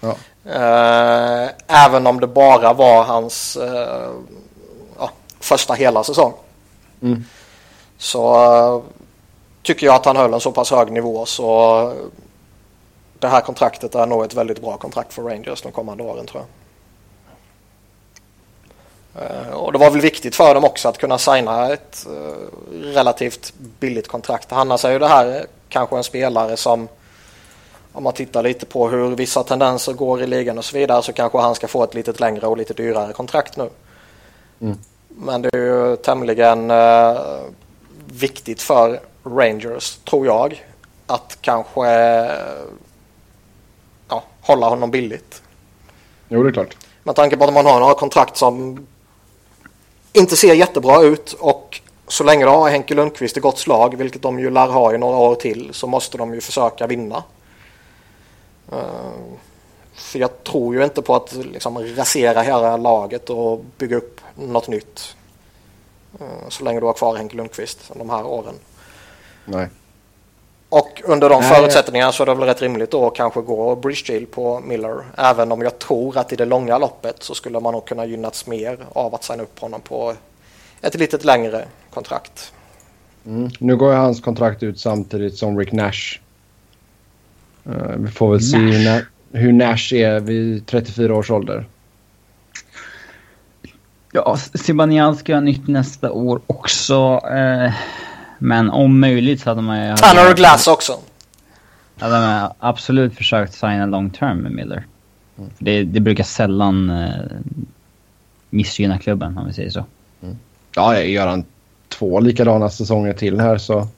Ja. 0.00 0.16
Eh, 0.44 1.50
även 1.66 2.06
om 2.06 2.20
det 2.20 2.26
bara 2.26 2.72
var 2.72 3.04
hans 3.04 3.56
eh, 3.56 4.10
ja, 4.98 5.10
första 5.40 5.74
hela 5.74 6.04
säsong. 6.04 6.32
Mm. 7.02 7.24
Så 7.98 8.34
uh, 8.76 8.82
tycker 9.62 9.86
jag 9.86 9.94
att 9.94 10.04
han 10.04 10.16
höll 10.16 10.34
en 10.34 10.40
så 10.40 10.52
pass 10.52 10.70
hög 10.70 10.92
nivå 10.92 11.26
så 11.26 11.92
det 13.24 13.30
här 13.30 13.40
kontraktet 13.40 13.94
är 13.94 14.06
nog 14.06 14.24
ett 14.24 14.34
väldigt 14.34 14.60
bra 14.60 14.76
kontrakt 14.76 15.12
för 15.12 15.22
Rangers 15.22 15.62
de 15.62 15.72
kommande 15.72 16.04
åren 16.04 16.26
tror 16.26 16.42
jag. 16.42 16.50
Uh, 19.22 19.50
och 19.50 19.72
det 19.72 19.78
var 19.78 19.90
väl 19.90 20.00
viktigt 20.00 20.36
för 20.36 20.54
dem 20.54 20.64
också 20.64 20.88
att 20.88 20.98
kunna 20.98 21.18
signa 21.18 21.72
ett 21.72 22.06
relativt 22.72 23.52
billigt 23.80 24.08
kontrakt. 24.08 24.52
Annars 24.52 24.84
är 24.84 24.90
ju 24.90 24.98
det 24.98 25.08
här 25.08 25.46
kanske 25.68 25.96
en 25.96 26.04
spelare 26.04 26.56
som 26.56 26.88
om 27.92 28.02
man 28.02 28.12
tittar 28.12 28.42
lite 28.42 28.66
på 28.66 28.88
hur 28.88 29.16
vissa 29.16 29.42
tendenser 29.42 29.92
går 29.92 30.22
i 30.22 30.26
ligan 30.26 30.58
och 30.58 30.64
så 30.64 30.76
vidare 30.76 31.02
så 31.02 31.12
kanske 31.12 31.38
han 31.38 31.54
ska 31.54 31.68
få 31.68 31.84
ett 31.84 31.94
lite 31.94 32.12
längre 32.12 32.46
och 32.46 32.56
lite 32.56 32.74
dyrare 32.74 33.12
kontrakt 33.12 33.56
nu. 33.56 33.68
Mm. 34.60 34.78
Men 35.08 35.42
det 35.42 35.48
är 35.52 35.58
ju 35.58 35.96
tämligen 35.96 36.72
viktigt 38.06 38.62
för 38.62 39.00
Rangers, 39.24 39.96
tror 39.96 40.26
jag, 40.26 40.64
att 41.06 41.38
kanske 41.40 41.88
hålla 44.46 44.68
honom 44.68 44.90
billigt. 44.90 45.42
Jo, 46.28 46.42
det 46.42 46.48
är 46.48 46.52
klart. 46.52 46.76
Med 47.02 47.16
tanke 47.16 47.36
på 47.36 47.44
att 47.44 47.54
man 47.54 47.66
har 47.66 47.80
några 47.80 47.94
kontrakt 47.94 48.36
som 48.36 48.86
inte 50.12 50.36
ser 50.36 50.54
jättebra 50.54 51.02
ut 51.02 51.32
och 51.32 51.80
så 52.08 52.24
länge 52.24 52.44
de 52.44 52.54
har 52.54 52.70
Henke 52.70 52.94
Lundqvist 52.94 53.36
i 53.36 53.40
gott 53.40 53.58
slag, 53.58 53.96
vilket 53.96 54.22
de 54.22 54.38
ju 54.38 54.50
lär 54.50 54.68
ha 54.68 54.94
i 54.94 54.98
några 54.98 55.16
år 55.16 55.34
till, 55.34 55.74
så 55.74 55.86
måste 55.86 56.18
de 56.18 56.34
ju 56.34 56.40
försöka 56.40 56.86
vinna. 56.86 57.22
Uh, 58.72 59.34
för 59.94 60.18
jag 60.18 60.44
tror 60.44 60.74
ju 60.74 60.84
inte 60.84 61.02
på 61.02 61.16
att 61.16 61.32
liksom, 61.32 61.78
rasera 61.78 62.42
hela 62.42 62.76
laget 62.76 63.30
och 63.30 63.64
bygga 63.78 63.96
upp 63.96 64.20
något 64.34 64.68
nytt. 64.68 65.16
Uh, 66.20 66.48
så 66.48 66.64
länge 66.64 66.80
du 66.80 66.86
har 66.86 66.92
kvar 66.92 67.16
Henke 67.16 67.36
Lundqvist 67.36 67.92
de 67.94 68.10
här 68.10 68.26
åren. 68.26 68.54
Nej. 69.44 69.68
Och 70.74 71.02
under 71.04 71.28
de 71.28 71.40
Nej, 71.40 71.54
förutsättningarna 71.54 72.12
så 72.12 72.22
är 72.22 72.26
det 72.26 72.34
väl 72.34 72.48
rätt 72.48 72.62
rimligt 72.62 72.90
då 72.90 73.06
att 73.06 73.14
kanske 73.14 73.40
gå 73.40 73.76
bridge 73.76 74.12
deal 74.12 74.26
på 74.26 74.60
Miller. 74.60 75.02
Även 75.16 75.52
om 75.52 75.62
jag 75.62 75.78
tror 75.78 76.18
att 76.18 76.32
i 76.32 76.36
det 76.36 76.44
långa 76.44 76.78
loppet 76.78 77.22
så 77.22 77.34
skulle 77.34 77.60
man 77.60 77.72
nog 77.72 77.84
kunna 77.86 78.06
gynnats 78.06 78.46
mer 78.46 78.78
av 78.92 79.14
att 79.14 79.24
signa 79.24 79.42
upp 79.42 79.58
honom 79.58 79.80
på 79.80 80.14
ett 80.80 80.94
litet 80.94 81.24
längre 81.24 81.64
kontrakt. 81.90 82.52
Mm. 83.26 83.50
Nu 83.58 83.76
går 83.76 83.92
ju 83.92 83.98
hans 83.98 84.20
kontrakt 84.20 84.62
ut 84.62 84.80
samtidigt 84.80 85.36
som 85.36 85.58
Rick 85.58 85.72
Nash. 85.72 86.18
Uh, 87.66 87.96
vi 87.96 88.10
får 88.10 88.30
väl 88.30 88.42
se 88.42 88.56
hur, 88.56 88.72
Na- 88.72 89.04
hur 89.32 89.52
Nash 89.52 89.94
är 89.94 90.20
vid 90.20 90.66
34 90.66 91.14
års 91.14 91.30
ålder. 91.30 91.66
Ja, 94.12 94.36
Zibanejad 94.36 95.16
ska 95.16 95.34
ha 95.34 95.40
nytt 95.40 95.68
nästa 95.68 96.12
år 96.12 96.40
också. 96.46 97.20
Eh, 97.30 97.72
men 98.38 98.70
om 98.70 99.00
möjligt 99.00 99.40
så 99.40 99.50
hade 99.50 99.62
man 99.62 99.88
ju... 99.88 99.96
Tanner 99.96 100.30
och 100.30 100.36
Glass 100.36 100.68
också. 100.68 100.98
Hade 101.98 102.20
man 102.20 102.52
absolut 102.58 103.14
försökt 103.16 103.54
signa 103.54 103.86
long 103.86 104.10
term 104.10 104.38
med 104.38 104.52
Miller. 104.52 104.86
För 105.36 105.64
det, 105.64 105.82
det 105.82 106.00
brukar 106.00 106.24
sällan 106.24 106.90
eh, 106.90 107.08
missgynna 108.50 108.98
klubben 108.98 109.38
om 109.38 109.46
vi 109.46 109.52
säger 109.52 109.70
så. 109.70 109.84
Ja, 110.74 111.00
gör 111.00 111.26
han 111.26 111.44
två 111.88 112.20
likadana 112.20 112.70
säsonger 112.70 113.12
till 113.12 113.40
här 113.40 113.58
så... 113.58 113.88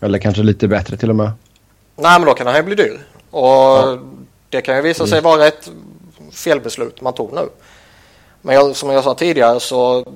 Eller 0.00 0.18
kanske 0.18 0.42
lite 0.42 0.68
bättre 0.68 0.96
till 0.96 1.10
och 1.10 1.16
med. 1.16 1.30
Nej 1.96 2.20
men 2.20 2.26
då 2.26 2.34
kan 2.34 2.46
han 2.46 2.56
ju 2.56 2.62
bli 2.62 2.74
dyr. 2.74 3.00
Och 3.30 3.98
det 4.48 4.60
kan 4.60 4.76
ju 4.76 4.82
visa 4.82 5.06
sig 5.06 5.20
vara 5.20 5.46
ett 5.46 5.70
felbeslut 6.32 7.00
man 7.00 7.14
tog 7.14 7.32
nu. 7.32 7.48
Men 8.42 8.54
jag, 8.54 8.76
som 8.76 8.90
jag 8.90 9.04
sa 9.04 9.14
tidigare 9.14 9.60
så 9.60 10.06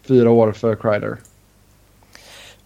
Fyra 0.01 0.29
år 0.29 0.51
för 0.51 0.75
Kreider. 0.75 1.17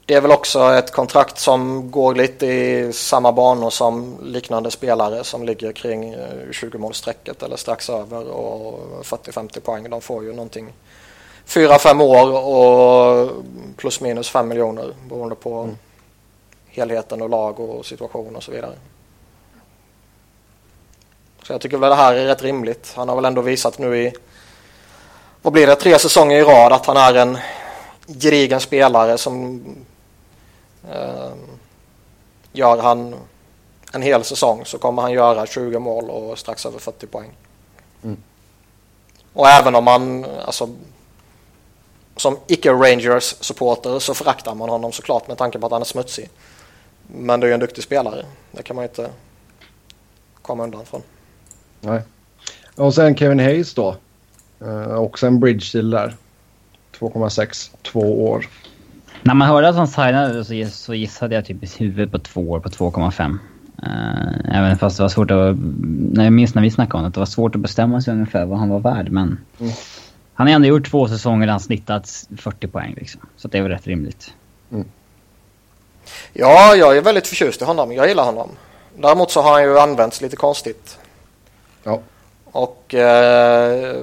Det 0.05 0.13
är 0.13 0.21
väl 0.21 0.31
också 0.31 0.73
ett 0.73 0.91
kontrakt 0.91 1.37
som 1.37 1.91
går 1.91 2.15
lite 2.15 2.45
i 2.45 2.93
samma 2.93 3.31
banor 3.31 3.69
som 3.69 4.17
liknande 4.23 4.71
spelare 4.71 5.23
som 5.23 5.43
ligger 5.43 5.71
kring 5.71 6.15
20-målsstrecket 6.51 7.43
eller 7.43 7.55
strax 7.55 7.89
över 7.89 8.27
och 8.29 9.03
40-50 9.03 9.59
poäng. 9.59 9.89
De 9.89 10.01
får 10.01 10.23
ju 10.23 10.33
någonting 10.33 10.73
4-5 11.47 12.03
år 12.03 12.45
och 12.45 13.31
plus 13.77 14.01
minus 14.01 14.29
5 14.29 14.47
miljoner 14.47 14.93
beroende 15.09 15.35
på 15.35 15.61
Mm. 15.61 15.77
helheten 16.67 17.21
och 17.21 17.29
lag 17.29 17.59
och 17.59 17.85
situation 17.85 18.35
och 18.35 18.43
så 18.43 18.51
vidare. 18.51 18.75
Så 21.43 21.53
jag 21.53 21.61
tycker 21.61 21.77
väl 21.77 21.89
det 21.89 21.95
här 21.95 22.15
är 22.15 22.25
rätt 22.25 22.41
rimligt. 22.41 22.93
Han 22.95 23.09
har 23.09 23.15
väl 23.15 23.25
ändå 23.25 23.41
visat 23.41 23.77
nu 23.77 23.97
i, 23.97 24.13
vad 25.41 25.53
blir 25.53 25.67
det, 25.67 25.75
tre 25.75 25.99
säsonger 25.99 26.37
i 26.37 26.43
rad 26.43 26.73
att 26.73 26.85
han 26.85 26.97
är 26.97 27.13
en 27.13 27.37
gedigen 28.07 28.59
spelare 28.59 29.17
som 29.17 29.55
eh, 29.55 29.92
gör 32.53 32.77
han 32.77 33.15
en 33.93 34.01
hel 34.01 34.23
säsong 34.23 34.65
så 34.65 34.77
kommer 34.77 35.01
han 35.01 35.11
göra 35.11 35.45
20 35.45 35.79
mål 35.79 36.09
och 36.09 36.39
strax 36.39 36.65
över 36.65 36.79
40 36.79 37.07
poäng. 37.07 37.31
Mm. 38.03 38.17
Och 39.33 39.47
även 39.47 39.75
om 39.75 39.83
man, 39.83 40.25
alltså 40.45 40.69
som 42.15 42.37
icke-Rangers 42.47 43.35
supporter 43.39 43.99
så 43.99 44.13
föraktar 44.13 44.55
man 44.55 44.69
honom 44.69 44.91
såklart 44.91 45.27
med 45.27 45.37
tanke 45.37 45.59
på 45.59 45.65
att 45.65 45.71
han 45.71 45.81
är 45.81 45.85
smutsig. 45.85 46.29
Men 47.07 47.39
det 47.39 47.45
är 47.45 47.47
ju 47.47 47.53
en 47.53 47.59
duktig 47.59 47.83
spelare. 47.83 48.25
Det 48.51 48.63
kan 48.63 48.75
man 48.75 48.85
inte 48.85 49.09
komma 50.41 50.63
undan 50.63 50.85
från. 50.85 51.01
Nej. 51.79 52.01
Och 52.75 52.93
sen 52.93 53.17
Kevin 53.17 53.39
Hayes 53.39 53.73
då. 53.73 53.95
Uh, 54.61 54.95
också 54.95 55.27
en 55.27 55.39
bridge 55.39 55.65
deal 55.73 55.89
där. 55.89 56.15
2,6. 56.99 57.71
Två 57.83 58.29
år. 58.29 58.49
När 59.23 59.33
man 59.33 59.47
hörde 59.47 59.69
att 59.69 59.75
han 59.75 59.87
signade 59.87 60.45
så, 60.45 60.53
giss- 60.53 60.69
så 60.85 60.93
gissade 60.93 61.35
jag 61.35 61.45
typ 61.45 61.63
i 61.63 61.67
huvudet 61.77 62.11
på 62.11 62.19
två 62.19 62.41
år 62.51 62.59
på 62.59 62.69
2,5. 62.69 63.37
Eh, 63.83 64.57
även 64.57 64.77
fast 64.77 64.97
det 64.97 65.03
var 65.03 65.09
svårt 65.09 65.31
att... 65.31 65.55
När 66.13 66.23
jag 66.23 66.33
minns 66.33 66.55
när 66.55 66.61
vi 66.61 66.71
snackade 66.71 66.97
om 66.97 67.03
det, 67.03 67.07
att 67.07 67.13
det 67.13 67.19
var 67.19 67.25
svårt 67.25 67.55
att 67.55 67.61
bestämma 67.61 68.01
sig 68.01 68.13
ungefär 68.13 68.45
vad 68.45 68.59
han 68.59 68.69
var 68.69 68.79
värd. 68.79 69.11
Men 69.11 69.37
Mm. 69.59 69.71
han 70.33 70.47
har 70.47 70.53
ändå 70.53 70.67
gjort 70.67 70.89
två 70.91 71.07
säsonger 71.07 71.45
där 71.47 71.51
han 71.51 71.59
snittat 71.59 72.27
40 72.37 72.67
poäng 72.67 72.93
liksom. 72.97 73.21
Så 73.37 73.47
det 73.47 73.57
är 73.57 73.61
väl 73.61 73.71
rätt 73.71 73.87
rimligt. 73.87 74.33
Ja, 76.33 76.75
jag 76.75 76.97
är 76.97 77.01
väldigt 77.01 77.27
förtjust 77.27 77.61
i 77.61 77.65
honom. 77.65 77.91
Jag 77.91 78.07
gillar 78.07 78.23
honom. 78.25 78.49
Däremot 78.97 79.31
så 79.31 79.41
har 79.41 79.51
han 79.51 79.63
ju 79.63 79.79
använts 79.79 80.21
lite 80.21 80.35
konstigt. 80.35 80.97
Ja. 81.83 81.99
Och 82.45 82.93
eh, 82.93 83.95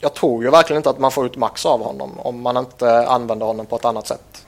jag 0.00 0.14
tror 0.14 0.44
ju 0.44 0.50
verkligen 0.50 0.80
inte 0.80 0.90
att 0.90 0.98
man 0.98 1.10
får 1.10 1.26
ut 1.26 1.36
max 1.36 1.66
av 1.66 1.82
honom 1.82 2.18
om 2.18 2.40
man 2.40 2.56
inte 2.56 3.08
använder 3.08 3.46
honom 3.46 3.66
på 3.66 3.76
ett 3.76 3.84
annat 3.84 4.06
sätt. 4.06 4.46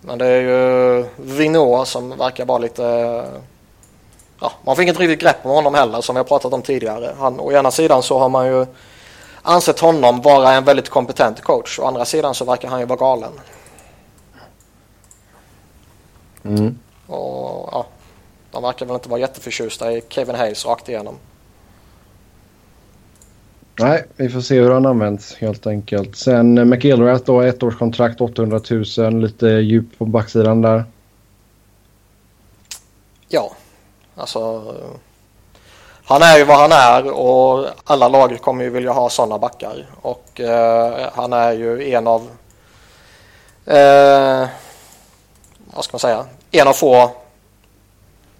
Men 0.00 0.18
det 0.18 0.26
är 0.26 0.40
ju 0.40 1.04
Vinå 1.16 1.84
som 1.84 2.18
verkar 2.18 2.44
vara 2.44 2.58
lite... 2.58 2.82
Ja, 4.40 4.52
man 4.64 4.76
får 4.76 4.82
inget 4.82 4.98
riktigt 4.98 5.20
grepp 5.20 5.36
om 5.46 5.50
honom 5.50 5.74
heller 5.74 6.00
som 6.00 6.14
vi 6.14 6.18
har 6.18 6.24
pratat 6.24 6.52
om 6.52 6.62
tidigare. 6.62 7.14
Han, 7.18 7.40
å 7.40 7.52
ena 7.52 7.70
sidan 7.70 8.02
så 8.02 8.18
har 8.18 8.28
man 8.28 8.46
ju 8.46 8.66
ansett 9.42 9.80
honom 9.80 10.20
vara 10.20 10.52
en 10.52 10.64
väldigt 10.64 10.88
kompetent 10.88 11.40
coach. 11.40 11.78
Å 11.78 11.86
andra 11.86 12.04
sidan 12.04 12.34
så 12.34 12.44
verkar 12.44 12.68
han 12.68 12.80
ju 12.80 12.86
vara 12.86 12.98
galen. 12.98 13.32
Mm. 16.44 16.78
Och 17.06 17.68
ja, 17.72 17.86
de 18.50 18.62
verkar 18.62 18.86
väl 18.86 18.94
inte 18.94 19.08
vara 19.08 19.20
jätteförtjusta 19.20 19.92
i 19.92 20.02
Kevin 20.08 20.34
Hayes 20.34 20.66
rakt 20.66 20.88
igenom. 20.88 21.18
Nej, 23.78 24.04
vi 24.16 24.28
får 24.28 24.40
se 24.40 24.60
hur 24.60 24.70
han 24.70 24.86
används 24.86 25.34
helt 25.34 25.66
enkelt. 25.66 26.16
Sen 26.16 26.58
eh, 26.58 26.64
McIlrath 26.64 27.24
då, 27.24 27.40
ettårskontrakt 27.40 28.20
800 28.20 28.60
000. 28.98 29.20
Lite 29.20 29.46
djup 29.46 29.98
på 29.98 30.04
backsidan 30.04 30.62
där. 30.62 30.84
Ja, 33.28 33.52
alltså. 34.16 34.74
Han 36.04 36.22
är 36.22 36.38
ju 36.38 36.44
vad 36.44 36.58
han 36.58 36.72
är 36.72 37.12
och 37.12 37.66
alla 37.84 38.08
lag 38.08 38.40
kommer 38.40 38.64
ju 38.64 38.70
vilja 38.70 38.92
ha 38.92 39.10
sådana 39.10 39.38
backar. 39.38 39.86
Och 40.02 40.40
eh, 40.40 41.10
han 41.14 41.32
är 41.32 41.52
ju 41.52 41.92
en 41.92 42.06
av, 42.06 42.20
eh, 43.66 44.46
vad 45.74 45.84
ska 45.84 45.92
man 45.92 46.00
säga, 46.00 46.26
en 46.50 46.68
av 46.68 46.72
få 46.72 47.10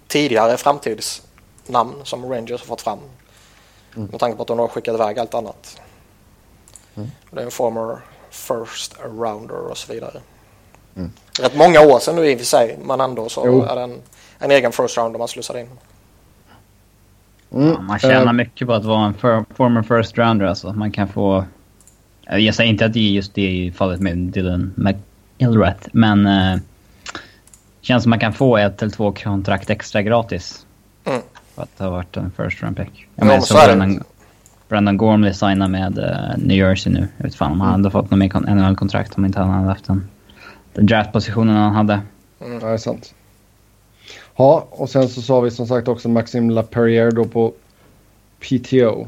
tidigare 0.07 0.57
framtidsnamn 0.57 1.93
som 2.03 2.31
Rangers 2.31 2.61
har 2.61 2.67
fått 2.67 2.81
fram. 2.81 2.99
Mm. 3.95 4.07
Med 4.11 4.19
tanke 4.19 4.35
på 4.35 4.41
att 4.41 4.47
de 4.47 4.59
har 4.59 4.67
skickat 4.67 4.95
iväg 4.95 5.19
allt 5.19 5.33
annat. 5.33 5.81
Mm. 6.95 7.09
Det 7.31 7.39
är 7.39 7.45
en 7.45 7.51
former 7.51 7.97
first 8.29 8.95
rounder 9.03 9.71
och 9.71 9.77
så 9.77 9.93
vidare. 9.93 10.21
Mm. 10.95 11.11
Rätt 11.39 11.55
många 11.55 11.81
år 11.81 11.99
sedan 11.99 12.15
nu 12.15 12.31
i 12.31 12.35
och 12.35 12.39
för 12.39 12.45
sig, 12.45 12.79
men 12.83 13.01
ändå 13.01 13.29
så 13.29 13.43
Jo. 13.45 13.63
är 13.63 13.75
det 13.75 13.81
en, 13.81 14.01
en 14.39 14.51
egen 14.51 14.71
first 14.71 14.97
rounder 14.97 15.19
man 15.19 15.27
slussar 15.27 15.57
in. 15.57 15.67
Mm. 17.51 17.69
Ja, 17.69 17.81
man 17.81 17.99
tjänar 17.99 18.25
uh, 18.25 18.33
mycket 18.33 18.67
på 18.67 18.73
att 18.73 18.85
vara 18.85 19.05
en 19.05 19.13
for, 19.13 19.45
former 19.55 19.83
first 19.83 20.17
rounder 20.17 20.45
alltså. 20.45 20.73
Man 20.73 20.91
kan 20.91 21.07
få... 21.07 21.45
Jag 22.25 22.55
säger 22.55 22.69
inte 22.69 22.85
att 22.85 22.93
det 22.93 22.99
är 22.99 23.11
just 23.11 23.33
det 23.33 23.51
i 23.51 23.71
fallet 23.71 23.99
med 23.99 24.17
Dylan 24.17 24.73
McIlrath, 24.75 25.89
men... 25.91 26.25
Uh, 26.27 26.57
känns 27.83 28.03
som 28.03 28.09
man 28.09 28.19
kan 28.19 28.33
få 28.33 28.57
ett 28.57 28.81
eller 28.81 28.91
två 28.91 29.11
kontrakt 29.11 29.69
extra 29.69 30.01
gratis. 30.01 30.65
För 31.55 31.61
att 31.61 31.79
ha 31.79 31.89
varit 31.89 32.17
en 32.17 32.31
first 32.31 32.63
round 32.63 32.77
pick. 32.77 33.07
Jag 33.15 33.27
ja, 33.27 33.41
så 33.41 33.53
Brandon, 33.53 34.03
Brandon 34.69 34.97
Gormley 34.97 35.33
signar 35.33 35.67
med 35.67 35.97
uh, 35.99 36.45
New 36.45 36.57
Jersey 36.57 36.93
nu. 36.93 37.07
Jag 37.17 37.23
vet 37.23 37.35
fan 37.35 37.51
om 37.51 37.61
han 37.61 37.69
mm. 37.69 37.81
hade 37.81 37.91
fått 37.91 38.11
något 38.11 38.19
mer 38.19 38.55
NHL-kontrakt 38.55 39.17
om 39.17 39.25
inte 39.25 39.39
han 39.39 39.49
hade 39.49 39.67
haft 39.67 39.85
den, 39.85 40.09
den 40.73 40.85
draftpositionen 40.85 41.55
han 41.55 41.75
hade. 41.75 42.01
Mm. 42.41 42.59
Det 42.59 42.67
är 42.67 42.77
sant. 42.77 43.13
Ja, 44.35 44.67
och 44.69 44.89
sen 44.89 45.09
så 45.09 45.21
sa 45.21 45.39
vi 45.39 45.51
som 45.51 45.67
sagt 45.67 45.87
också 45.87 46.09
Maxim 46.09 46.49
Laperriere 46.49 47.11
då 47.11 47.25
på 47.25 47.53
PTO. 48.39 49.07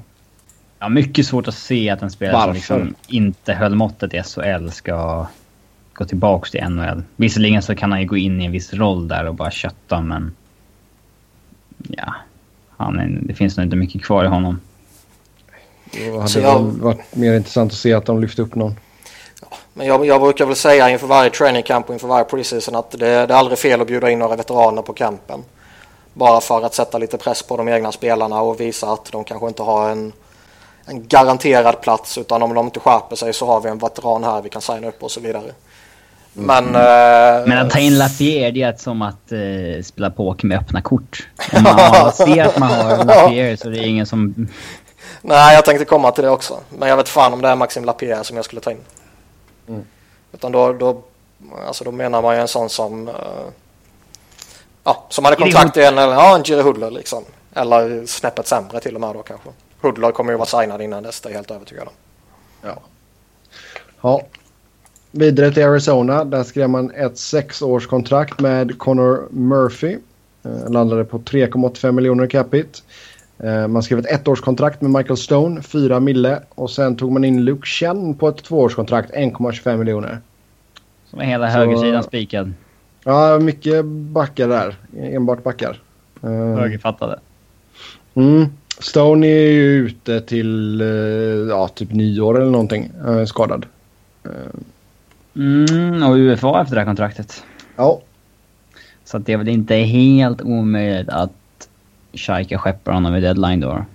Ja, 0.79 0.89
mycket 0.89 1.25
svårt 1.25 1.47
att 1.47 1.55
se 1.55 1.89
att 1.89 2.01
en 2.01 2.11
spelare 2.11 2.43
som 2.43 2.53
liksom 2.53 2.95
inte 3.07 3.53
höll 3.53 3.75
måttet 3.75 4.13
i 4.13 4.23
SHL 4.23 4.69
ska 4.69 5.27
gå 5.93 6.05
tillbaka 6.05 6.49
till 6.49 6.69
NHL. 6.69 7.03
Visserligen 7.15 7.61
så 7.61 7.75
kan 7.75 7.91
han 7.91 8.01
ju 8.01 8.07
gå 8.07 8.17
in 8.17 8.41
i 8.41 8.45
en 8.45 8.51
viss 8.51 8.73
roll 8.73 9.07
där 9.07 9.27
och 9.27 9.35
bara 9.35 9.51
kötta, 9.51 10.01
men... 10.01 10.35
Ja. 11.77 12.13
Han 12.77 13.00
är, 13.00 13.20
det 13.22 13.34
finns 13.34 13.58
nog 13.58 13.65
inte 13.65 13.75
mycket 13.75 14.03
kvar 14.03 14.25
i 14.25 14.27
honom. 14.27 14.60
Det 15.91 16.20
hade 16.20 16.39
jag... 16.39 16.60
varit 16.60 17.15
mer 17.15 17.34
intressant 17.34 17.72
att 17.72 17.77
se 17.77 17.94
att 17.94 18.05
de 18.05 18.22
lyfte 18.22 18.41
upp 18.41 18.55
någon. 18.55 18.75
Men 19.74 19.88
jag, 19.88 20.05
jag, 20.05 20.22
brukar 20.22 20.46
väl 20.46 20.55
säga 20.55 20.89
inför 20.89 21.08
varje 21.08 21.29
training 21.29 21.63
camp 21.63 21.88
och 21.88 21.94
inför 21.94 22.08
varje 22.08 22.25
preseason 22.25 22.75
att 22.75 22.91
det, 22.91 22.98
det 22.98 23.08
är 23.08 23.32
aldrig 23.32 23.60
fel 23.60 23.82
att 23.82 23.88
bjuda 23.88 24.10
in 24.10 24.20
några 24.20 24.36
veteraner 24.36 24.82
på 24.82 24.94
campen. 24.94 25.44
Bara 26.13 26.41
för 26.41 26.65
att 26.65 26.74
sätta 26.74 26.98
lite 26.98 27.17
press 27.17 27.44
på 27.44 27.58
de 27.58 27.67
egna 27.67 27.91
spelarna 27.91 28.41
och 28.41 28.60
visa 28.60 28.91
att 28.91 29.12
de 29.12 29.24
kanske 29.24 29.48
inte 29.48 29.63
har 29.63 29.89
en, 29.89 30.13
en 30.86 31.08
garanterad 31.08 31.82
plats 31.82 32.17
utan 32.17 32.41
om 32.41 32.53
de 32.53 32.65
inte 32.65 32.79
skärper 32.79 33.15
sig 33.15 33.34
så 33.34 33.46
har 33.46 33.62
vi 33.62 33.70
en 33.70 33.77
veteran 33.77 34.24
här 34.24 34.41
vi 34.41 34.50
kan 34.50 34.62
signa 34.62 34.88
upp 34.88 35.03
och 35.03 35.12
så 35.12 35.20
vidare. 35.20 35.51
Men, 36.38 36.68
mm. 36.68 37.42
äh, 37.42 37.48
Men 37.48 37.58
att 37.58 37.70
ta 37.70 37.80
in 37.80 37.98
Lapierre 37.98 38.51
det 38.51 38.62
är 38.62 38.74
som 38.77 39.01
att 39.01 39.32
äh, 39.32 39.84
spela 39.84 40.10
poker 40.10 40.48
med 40.48 40.60
öppna 40.60 40.82
kort. 40.82 41.27
Om 41.54 41.63
man 41.63 41.74
har, 41.74 42.12
ser 42.12 42.46
att 42.46 42.60
man 42.60 42.72
har 42.72 43.06
Lapierre 43.06 43.58
så 43.58 43.70
det 43.70 43.80
är 43.80 43.88
ingen 43.88 44.06
som... 44.06 44.48
Nej, 45.22 45.56
jag 45.56 45.65
tänkte 45.65 45.86
komma 45.86 46.12
till 46.12 46.24
det 46.24 46.30
också. 46.30 46.60
Men 46.70 46.89
jag 46.89 46.98
vet 46.98 47.10
fan 47.10 47.34
om 47.34 47.42
det 47.42 47.48
är 47.48 47.56
Maxim 47.56 47.86
Lapierre 47.86 48.24
som 48.24 48.36
jag 48.36 48.46
skulle 48.46 48.62
ta 48.62 48.72
in. 48.72 48.82
Mm. 49.68 49.86
Utan 50.34 50.51
då, 50.51 50.74
då, 50.74 51.01
alltså 51.68 51.84
då 51.84 51.92
menar 51.92 52.22
man 52.22 52.36
ju 52.36 52.42
en 52.42 52.48
sån 52.48 52.70
som... 52.70 53.08
Uh, 53.08 53.13
ja, 54.84 55.06
som 55.10 55.25
hade 55.25 55.38
kontrakt 55.38 55.77
i 55.77 55.84
en, 55.84 55.98
ja, 55.98 56.36
en 56.36 56.44
Jiri 56.44 56.62
Hudler 56.62 56.92
liksom. 56.92 57.24
Eller 57.54 58.06
snäppet 58.06 58.48
sämre 58.48 58.80
till 58.80 58.96
och 58.96 59.01
med 59.01 59.15
då 59.15 59.24
kanske. 59.24 59.50
Hudler 59.82 60.12
kommer 60.12 60.32
ju 60.32 60.38
vara 60.38 60.62
signad 60.62 60.82
innan 60.82 61.04
dess, 61.04 61.22
det 61.22 61.30
är 61.30 61.32
jag 61.32 61.38
helt 61.38 61.51
övertygad 61.51 61.88
om. 61.88 61.94
Ja. 62.62 62.75
Ja. 64.01 64.22
Vidare 65.17 65.51
till 65.51 65.63
Arizona. 65.63 66.25
Där 66.25 66.43
skrev 66.43 66.69
man 66.69 66.91
ett 66.91 67.17
sexårskontrakt 67.17 68.39
med 68.39 68.77
Connor 68.77 69.27
Murphy. 69.31 69.98
Eh, 70.43 70.69
landade 70.72 71.05
på 71.05 71.19
3,85 71.19 71.91
miljoner 71.91 72.27
capita. 72.27 72.79
Eh, 73.39 73.67
man 73.67 73.84
skrev 73.84 74.00
ett 74.00 74.12
ettårskontrakt 74.12 74.81
med 74.81 74.91
Michael 74.91 75.17
Stone, 75.17 75.62
4 75.62 76.00
mille. 76.00 76.39
Och 76.50 76.72
sen 76.72 76.95
tog 76.95 77.12
man 77.12 77.24
in 77.24 77.45
Luke 77.45 77.67
Chen 77.67 78.15
på 78.15 78.27
ett 78.27 78.43
tvåårskontrakt, 78.43 79.13
1,25 79.13 79.77
miljoner. 79.77 80.19
Som 81.10 81.19
är 81.19 81.25
hela 81.25 81.51
Så, 81.51 81.57
högersidan 81.57 82.03
spikad. 82.03 82.53
Ja, 83.03 83.39
mycket 83.39 83.86
backar 83.86 84.48
där. 84.48 84.75
Enbart 84.98 85.43
backar. 85.43 85.81
Eh, 86.24 86.29
Högerfattade. 86.29 87.19
Mm. 88.13 88.45
Stone 88.79 89.27
är 89.27 89.51
ju 89.51 89.88
ute 89.88 90.22
till 90.22 90.81
eh, 90.81 90.88
ja, 91.50 91.67
typ 91.67 91.91
nyår 91.91 92.41
eller 92.41 92.51
någonting. 92.51 92.91
Skadad. 93.27 93.65
Mm, 95.36 96.04
och 96.04 96.15
UFA 96.15 96.62
efter 96.62 96.76
det 96.76 96.82
här 96.82 96.86
kontraktet. 96.86 97.43
Ja. 97.76 98.02
Så 99.04 99.17
att 99.17 99.26
det 99.26 99.34
är 99.34 99.38
väl 99.38 99.48
inte 99.48 99.76
helt 99.76 100.41
omöjligt 100.41 101.10
att 101.10 101.32
Shaika 102.13 102.58
skeppar 102.58 102.91
honom 102.93 103.15
i 103.15 103.21
deadline 103.21 103.60
då. 103.60 103.86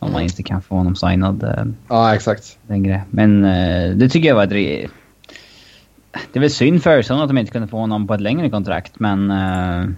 Om 0.00 0.12
man 0.12 0.22
inte 0.22 0.42
kan 0.42 0.62
få 0.62 0.74
honom 0.74 0.96
signad 0.96 1.42
eh, 1.42 1.64
ja, 1.88 2.14
exakt. 2.14 2.58
längre. 2.66 3.02
Men 3.10 3.44
eh, 3.44 3.90
det 3.90 4.08
tycker 4.08 4.28
jag 4.28 4.36
var 4.36 4.44
ett... 4.44 4.90
Det 6.32 6.38
är 6.38 6.40
väl 6.40 6.50
synd 6.50 6.82
för 6.82 6.90
Öresund 6.90 7.22
att 7.22 7.28
de 7.28 7.38
inte 7.38 7.52
kunde 7.52 7.68
få 7.68 7.76
honom 7.76 8.06
på 8.06 8.14
ett 8.14 8.20
längre 8.20 8.50
kontrakt, 8.50 8.92
men... 9.00 9.30
Eh, 9.30 9.88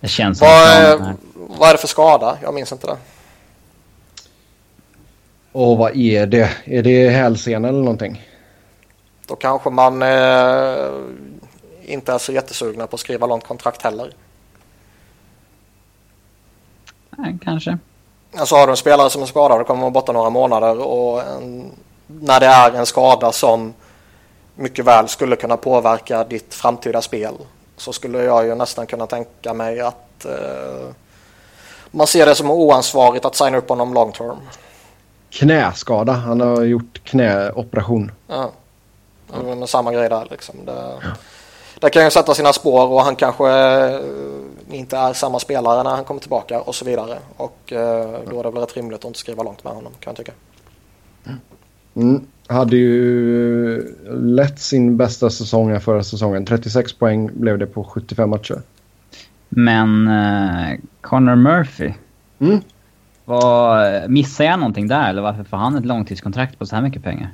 det 0.00 0.08
känns 0.08 0.40
vad, 0.40 0.50
som... 0.50 1.06
Är, 1.06 1.14
vad 1.34 1.68
är 1.68 1.72
det 1.72 1.78
för 1.78 1.88
skada? 1.88 2.38
Jag 2.42 2.54
minns 2.54 2.72
inte 2.72 2.86
det. 2.86 2.96
Och 5.52 5.78
vad 5.78 5.96
är 5.96 6.26
det? 6.26 6.50
Är 6.64 6.82
det 6.82 7.08
hälsena 7.08 7.68
eller 7.68 7.78
någonting? 7.78 8.22
Då 9.26 9.36
kanske 9.36 9.70
man 9.70 10.02
eh, 10.02 10.88
inte 11.84 12.12
är 12.12 12.18
så 12.18 12.32
jättesugna 12.32 12.86
på 12.86 12.94
att 12.94 13.00
skriva 13.00 13.26
långt 13.26 13.44
kontrakt 13.44 13.82
heller. 13.82 14.12
Nej, 17.10 17.38
kanske. 17.44 17.78
Alltså 18.36 18.54
har 18.54 18.66
du 18.66 18.70
en 18.70 18.76
spelare 18.76 19.10
som 19.10 19.22
är 19.22 19.26
skadad 19.26 19.60
och 19.60 19.66
kommer 19.66 19.80
vara 19.80 19.90
borta 19.90 20.12
några 20.12 20.30
månader 20.30 20.78
och 20.78 21.22
en, 21.22 21.72
när 22.06 22.40
det 22.40 22.46
är 22.46 22.72
en 22.72 22.86
skada 22.86 23.32
som 23.32 23.74
mycket 24.54 24.84
väl 24.84 25.08
skulle 25.08 25.36
kunna 25.36 25.56
påverka 25.56 26.24
ditt 26.24 26.54
framtida 26.54 27.02
spel 27.02 27.34
så 27.76 27.92
skulle 27.92 28.22
jag 28.22 28.46
ju 28.46 28.54
nästan 28.54 28.86
kunna 28.86 29.06
tänka 29.06 29.54
mig 29.54 29.80
att 29.80 30.24
eh, 30.24 30.88
man 31.90 32.06
ser 32.06 32.26
det 32.26 32.34
som 32.34 32.50
oansvarigt 32.50 33.24
att 33.24 33.36
signa 33.36 33.58
upp 33.58 33.68
honom 33.68 33.94
long 33.94 34.12
term. 34.12 34.36
Knäskada. 35.30 36.12
Han 36.12 36.40
har 36.40 36.62
gjort 36.62 37.00
knäoperation. 37.04 38.12
Ja. 38.26 38.50
Mm. 39.34 39.66
Samma 39.66 39.92
grej 39.92 40.08
där 40.08 40.26
liksom. 40.30 40.54
Det, 40.64 40.72
ja. 41.02 41.08
det 41.80 41.90
kan 41.90 42.04
ju 42.04 42.10
sätta 42.10 42.34
sina 42.34 42.52
spår 42.52 42.86
och 42.86 43.00
han 43.00 43.16
kanske 43.16 43.48
inte 44.70 44.96
är 44.96 45.12
samma 45.12 45.38
spelare 45.38 45.82
när 45.82 45.90
han 45.90 46.04
kommer 46.04 46.20
tillbaka 46.20 46.60
och 46.60 46.74
så 46.74 46.84
vidare. 46.84 47.18
Och 47.36 47.72
eh, 47.72 48.20
då 48.30 48.40
är 48.40 48.42
det 48.42 48.50
väl 48.50 48.60
rätt 48.60 48.76
rimligt 48.76 48.98
att 48.98 49.04
inte 49.04 49.18
skriva 49.18 49.42
långt 49.42 49.64
med 49.64 49.72
honom 49.72 49.92
kan 50.00 50.10
jag 50.10 50.16
tycka. 50.16 50.32
Mm. 51.94 52.26
Hade 52.48 52.76
ju 52.76 53.96
lätt 54.10 54.60
sin 54.60 54.96
bästa 54.96 55.30
säsong 55.30 55.80
förra 55.80 56.02
säsongen. 56.02 56.44
36 56.44 56.92
poäng 56.92 57.30
blev 57.34 57.58
det 57.58 57.66
på 57.66 57.84
75 57.84 58.30
matcher. 58.30 58.62
Men 59.48 60.08
eh, 60.08 60.78
Connor 61.00 61.36
Murphy. 61.36 61.92
Mm. 62.38 62.60
Var, 63.24 64.08
missar 64.08 64.44
jag 64.44 64.58
någonting 64.58 64.88
där 64.88 65.10
eller 65.10 65.22
varför 65.22 65.44
får 65.44 65.56
han 65.56 65.76
ett 65.76 65.84
långtidskontrakt 65.84 66.58
på 66.58 66.66
så 66.66 66.74
här 66.74 66.82
mycket 66.82 67.02
pengar? 67.02 67.30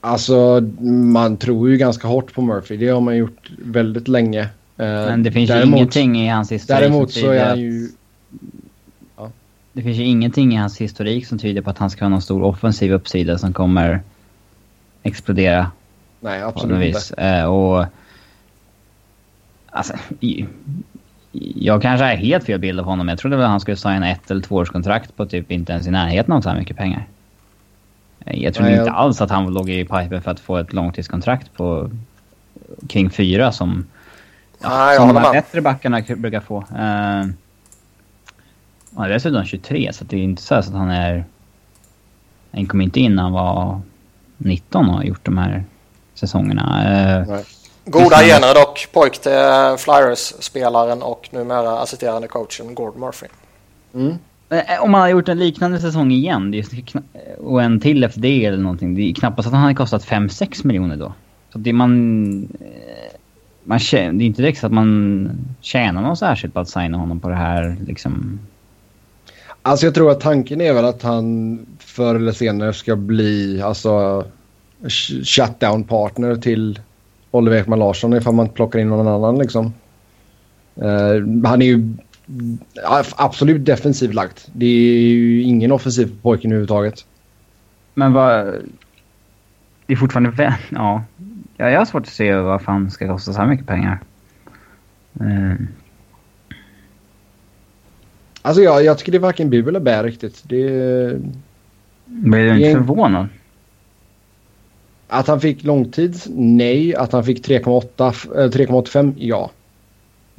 Alltså 0.00 0.60
man 0.90 1.36
tror 1.36 1.70
ju 1.70 1.76
ganska 1.76 2.08
hårt 2.08 2.34
på 2.34 2.42
Murphy. 2.42 2.76
Det 2.76 2.88
har 2.88 3.00
man 3.00 3.16
gjort 3.16 3.50
väldigt 3.58 4.08
länge. 4.08 4.40
Eh, 4.40 4.48
Men 4.76 5.22
det 5.22 5.32
finns 5.32 5.50
däremot, 5.50 5.72
ju 5.72 5.76
ingenting 5.76 6.22
i 6.22 6.28
hans 6.28 6.52
historik 6.52 6.80
Däremot 6.80 7.12
så 7.12 7.30
är 7.30 7.48
han 7.48 7.60
ju... 7.60 7.88
Ja. 9.16 9.30
Det 9.72 9.82
finns 9.82 9.98
ju 9.98 10.04
ingenting 10.04 10.52
i 10.52 10.56
hans 10.56 10.78
historik 10.78 11.26
som 11.26 11.38
tyder 11.38 11.62
på 11.62 11.70
att 11.70 11.78
han 11.78 11.90
ska 11.90 12.04
ha 12.04 12.08
någon 12.08 12.22
stor 12.22 12.42
offensiv 12.42 12.92
uppsida 12.92 13.38
som 13.38 13.52
kommer 13.52 14.00
explodera. 15.02 15.70
Nej, 16.20 16.42
absolut 16.42 16.96
inte. 16.96 17.40
Uh, 17.40 17.44
och... 17.44 17.84
Alltså, 19.70 19.94
jag 21.54 21.82
kanske 21.82 22.04
är 22.04 22.16
helt 22.16 22.44
fel 22.44 22.60
bild 22.60 22.80
av 22.80 22.86
honom. 22.86 23.08
Jag 23.08 23.18
trodde 23.18 23.36
väl 23.36 23.44
att 23.44 23.50
han 23.50 23.60
skulle 23.60 23.76
signa 23.76 24.10
ett 24.10 24.30
eller 24.30 24.42
två 24.42 24.56
års 24.56 24.70
kontrakt 24.70 25.16
på 25.16 25.26
typ 25.26 25.50
inte 25.50 25.72
ens 25.72 25.86
i 25.86 25.90
närheten 25.90 26.34
av 26.34 26.40
så 26.40 26.48
här 26.48 26.58
mycket 26.58 26.76
pengar. 26.76 27.06
Jag 28.24 28.54
tror 28.54 28.64
Nej, 28.64 28.74
inte 28.74 28.86
jag... 28.86 28.96
alls 28.96 29.20
att 29.20 29.30
han 29.30 29.54
låg 29.54 29.70
i 29.70 29.84
pipen 29.84 30.22
för 30.22 30.30
att 30.30 30.40
få 30.40 30.56
ett 30.56 30.72
långtidskontrakt 30.72 31.52
på 31.52 31.90
kring 32.88 33.10
fyra 33.10 33.52
som 33.52 33.86
Ja, 34.62 34.94
som 34.96 35.14
de 35.14 35.32
bättre 35.32 35.60
backarna 35.60 36.02
brukar 36.16 36.40
få. 36.40 36.58
Uh, 36.58 37.26
han 38.96 39.04
är 39.04 39.08
dessutom 39.08 39.44
23, 39.44 39.92
så 39.92 40.04
det 40.04 40.16
är 40.16 40.20
inte 40.20 40.42
så, 40.42 40.54
att 40.54 40.72
han 40.72 40.90
är... 40.90 41.24
Han 42.52 42.66
kom 42.66 42.80
inte 42.80 43.00
in 43.00 43.14
när 43.16 43.22
han 43.22 43.32
var 43.32 43.80
19 44.36 44.88
och 44.88 44.94
har 44.94 45.02
gjort 45.02 45.24
de 45.24 45.38
här 45.38 45.64
säsongerna. 46.14 47.22
Uh, 47.26 47.40
Goda 47.84 48.22
gener 48.22 48.54
dock. 48.54 48.88
Pojk 48.92 49.18
till 49.18 49.30
Flyers-spelaren 49.78 51.02
och 51.02 51.28
numera 51.32 51.78
assisterande 51.78 52.28
coachen 52.28 52.74
Gord 52.74 52.96
Murphy. 52.96 53.26
Mm. 53.94 54.18
Eh, 54.50 54.74
eh, 54.74 54.82
om 54.82 54.90
man 54.90 55.00
har 55.00 55.08
gjort 55.08 55.28
en 55.28 55.38
liknande 55.38 55.80
säsong 55.80 56.10
igen 56.10 56.62
och 57.38 57.62
en 57.62 57.80
till 57.80 58.04
efter 58.04 58.20
det 58.20 58.44
eller 58.44 58.58
någonting. 58.58 58.94
Det 58.94 59.02
är 59.02 59.14
knappast 59.14 59.48
att 59.48 59.54
han 59.54 59.62
hade 59.62 59.74
kostat 59.74 60.04
5-6 60.04 60.66
miljoner 60.66 60.96
då. 60.96 61.12
Så 61.52 61.58
det 61.58 61.72
man 61.72 62.42
eh, 62.60 63.16
man, 63.64 63.78
det 63.90 63.96
är 63.96 64.22
inte 64.22 64.42
direkt 64.42 64.58
så 64.58 64.66
att 64.66 64.72
man 64.72 65.30
tjänar 65.60 66.02
något 66.02 66.18
särskilt 66.18 66.54
på 66.54 66.60
att 66.60 66.68
signa 66.68 66.98
honom 66.98 67.20
på 67.20 67.28
det 67.28 67.34
här 67.34 67.76
liksom. 67.86 68.40
Alltså 69.62 69.86
jag 69.86 69.94
tror 69.94 70.10
att 70.10 70.20
tanken 70.20 70.60
är 70.60 70.72
väl 70.72 70.84
att 70.84 71.02
han 71.02 71.58
förr 71.78 72.14
eller 72.14 72.32
senare 72.32 72.72
ska 72.72 72.96
bli 72.96 73.62
alltså 73.62 74.24
shutdown 75.24 75.84
partner 75.84 76.36
till 76.36 76.80
Oliver 77.30 77.56
Ekman 77.56 77.78
Larsson 77.78 78.14
ifall 78.14 78.34
man 78.34 78.48
plockar 78.48 78.78
in 78.78 78.88
någon 78.88 79.08
annan 79.08 79.38
liksom. 79.38 79.72
Uh, 80.82 81.44
han 81.44 81.62
är 81.62 81.66
ju 81.66 81.94
absolut 83.16 83.64
defensivt 83.66 84.14
lagt. 84.14 84.48
Det 84.52 84.66
är 84.66 85.00
ju 85.08 85.42
ingen 85.42 85.72
offensiv 85.72 86.06
på 86.06 86.14
pojken 86.22 86.50
överhuvudtaget. 86.50 87.06
Men 87.94 88.12
vad... 88.12 88.46
Det 89.86 89.92
är 89.92 89.96
fortfarande... 89.96 90.30
vä- 90.30 90.54
Ja. 90.70 91.02
ja. 91.56 91.70
Jag 91.70 91.78
har 91.78 91.84
svårt 91.84 92.02
att 92.02 92.08
se 92.08 92.34
vad 92.34 92.62
fan 92.62 92.90
ska 92.90 93.08
kosta 93.08 93.32
så 93.32 93.40
här 93.40 93.46
mycket 93.48 93.66
pengar. 93.66 94.00
Eh, 95.20 95.54
Alltså 98.42 98.62
jag, 98.62 98.84
jag 98.84 98.98
tycker 98.98 99.12
det 99.12 99.18
är 99.18 99.22
varken 99.22 99.50
bu 99.50 99.68
eller 99.68 99.80
bär 99.80 100.04
riktigt. 100.04 100.42
Det 100.44 100.56
blir 102.04 102.44
du 102.44 102.56
inte 102.56 102.68
är- 102.70 102.74
förvånad? 102.74 103.28
att 105.08 105.26
han 105.26 105.40
fick 105.40 105.64
långtids, 105.64 106.26
nej. 106.30 106.94
Att 106.96 107.12
han 107.12 107.24
fick 107.24 107.46
3,8, 107.48 108.08
f- 108.10 108.28
eh, 108.36 108.48
3,85, 108.50 109.14
ja. 109.16 109.50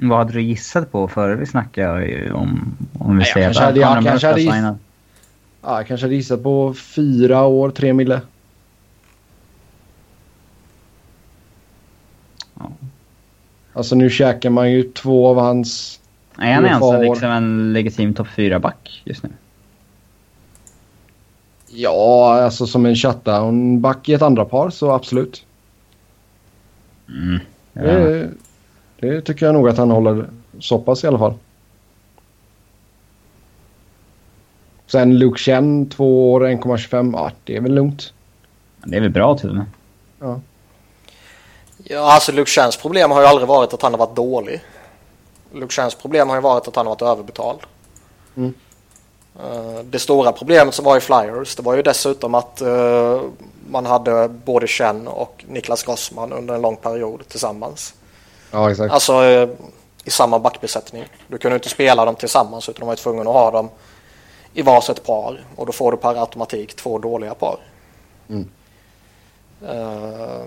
Vad 0.03 0.17
hade 0.17 0.33
du 0.33 0.41
gissat 0.41 0.91
på 0.91 1.07
före 1.07 1.35
vi 1.35 1.45
snackade 1.45 2.31
om... 2.33 2.77
Om 2.99 3.17
vi 3.17 3.25
säger 3.25 3.45
kanske 3.45 3.63
hade- 3.63 3.79
jag 3.79 4.03
kanske 4.03 4.27
hade 4.27 4.41
har 4.41 4.45
giss- 4.47 4.53
signat. 4.55 4.77
ja 5.61 5.77
jag 5.77 5.87
kanske 5.87 6.05
hade 6.05 6.15
gissat 6.15 6.43
på 6.43 6.73
fyra 6.73 7.43
år, 7.43 7.69
tre 7.71 7.93
mille. 7.93 8.21
Ja. 12.59 12.71
Alltså 13.73 13.95
nu 13.95 14.09
käkar 14.09 14.49
man 14.49 14.71
ju 14.71 14.83
två 14.83 15.27
av 15.27 15.37
hans... 15.39 15.99
Är 16.37 16.53
han 16.53 16.65
ens 16.65 16.79
för- 16.79 17.03
liksom 17.03 17.29
en 17.29 17.73
legitim 17.73 18.13
topp 18.13 18.27
4-back 18.27 19.01
just 19.05 19.23
nu? 19.23 19.29
Ja, 21.67 22.33
alltså 22.43 22.67
som 22.67 22.85
en 22.85 22.95
shutdown-back 22.95 24.09
i 24.09 24.13
ett 24.13 24.21
andra 24.21 24.45
par 24.45 24.69
så 24.69 24.91
absolut. 24.91 25.45
Mm. 27.09 27.39
Ja. 27.73 27.81
Det, 27.81 28.29
det 29.01 29.21
tycker 29.21 29.45
jag 29.45 29.53
nog 29.53 29.69
att 29.69 29.77
han 29.77 29.91
håller 29.91 30.29
så 30.59 30.79
pass 30.79 31.03
i 31.03 31.07
alla 31.07 31.19
fall. 31.19 31.33
Sen 34.87 35.19
Luke 35.19 35.39
Chen, 35.39 35.89
två 35.89 36.33
år, 36.33 36.41
1,25. 36.41 37.13
Ja, 37.13 37.31
det 37.43 37.55
är 37.55 37.61
väl 37.61 37.73
lugnt. 37.73 38.13
Det 38.85 38.97
är 38.97 39.01
väl 39.01 39.09
bra 39.09 39.37
till 39.37 39.49
och 39.49 39.55
med. 39.55 39.65
Ja, 41.83 42.13
alltså 42.13 42.31
Luke 42.31 42.51
Chans 42.51 42.77
problem 42.77 43.11
har 43.11 43.21
ju 43.21 43.27
aldrig 43.27 43.47
varit 43.47 43.73
att 43.73 43.81
han 43.81 43.93
har 43.93 43.99
varit 43.99 44.15
dålig. 44.15 44.61
Luke 45.53 45.73
Chans 45.73 45.95
problem 45.95 46.29
har 46.29 46.35
ju 46.35 46.41
varit 46.41 46.67
att 46.67 46.75
han 46.75 46.85
har 46.85 46.93
varit 46.95 47.01
överbetald. 47.01 47.59
Mm. 48.35 48.53
Eh, 49.39 49.79
Det 49.83 49.99
stora 49.99 50.31
problemet 50.31 50.73
som 50.73 50.85
var 50.85 50.97
i 50.97 50.99
Flyers 50.99 51.55
det 51.55 51.63
var 51.63 51.75
ju 51.75 51.81
dessutom 51.81 52.35
att 52.35 52.61
eh, 52.61 53.21
man 53.69 53.85
hade 53.85 54.27
både 54.45 54.67
Chen 54.67 55.07
och 55.07 55.45
Niklas 55.47 55.83
Grossman 55.83 56.33
under 56.33 56.55
en 56.55 56.61
lång 56.61 56.75
period 56.75 57.27
tillsammans. 57.27 57.93
Ja, 58.51 58.71
exakt. 58.71 58.93
Alltså 58.93 59.23
eh, 59.23 59.49
i 60.03 60.09
samma 60.09 60.39
backbesättning. 60.39 61.05
Du 61.27 61.37
kunde 61.37 61.55
inte 61.55 61.69
spela 61.69 62.05
dem 62.05 62.15
tillsammans 62.15 62.69
utan 62.69 62.79
de 62.79 62.85
var 62.85 62.95
tvungna 62.95 63.21
att 63.21 63.27
ha 63.27 63.51
dem 63.51 63.69
i 64.53 64.61
varsitt 64.61 65.03
par 65.03 65.45
och 65.55 65.65
då 65.65 65.71
får 65.71 65.91
du 65.91 65.97
per 65.97 66.15
automatik 66.21 66.75
två 66.75 66.97
dåliga 66.97 67.33
par. 67.33 67.59
Mm. 68.29 68.49
Eh, 69.67 70.45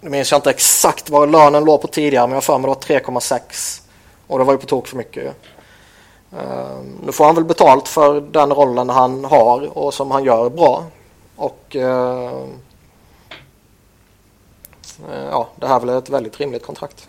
nu 0.00 0.10
minns 0.10 0.30
jag 0.30 0.38
inte 0.38 0.50
exakt 0.50 1.10
vad 1.10 1.30
lönen 1.30 1.64
låg 1.64 1.82
på 1.82 1.88
tidigare 1.88 2.26
men 2.26 2.30
jag 2.30 2.36
har 2.36 2.40
för 2.40 2.58
mig 2.58 2.62
det 2.62 2.94
var 2.94 3.20
3,6 3.20 3.80
och 4.26 4.38
det 4.38 4.44
var 4.44 4.52
ju 4.52 4.58
på 4.58 4.66
tok 4.66 4.86
för 4.86 4.96
mycket. 4.96 5.34
Uh, 6.32 6.82
nu 7.06 7.12
får 7.12 7.24
han 7.24 7.34
väl 7.34 7.44
betalt 7.44 7.88
för 7.88 8.20
den 8.20 8.52
rollen 8.52 8.88
han 8.90 9.24
har 9.24 9.78
och 9.78 9.94
som 9.94 10.10
han 10.10 10.24
gör 10.24 10.50
bra. 10.50 10.84
Och 11.36 11.76
eh, 11.76 12.44
ja, 15.10 15.50
det 15.56 15.66
här 15.66 15.76
är 15.76 15.80
väl 15.86 15.98
ett 15.98 16.10
väldigt 16.10 16.40
rimligt 16.40 16.66
kontrakt. 16.66 17.08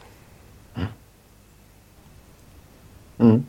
Mm. 3.18 3.46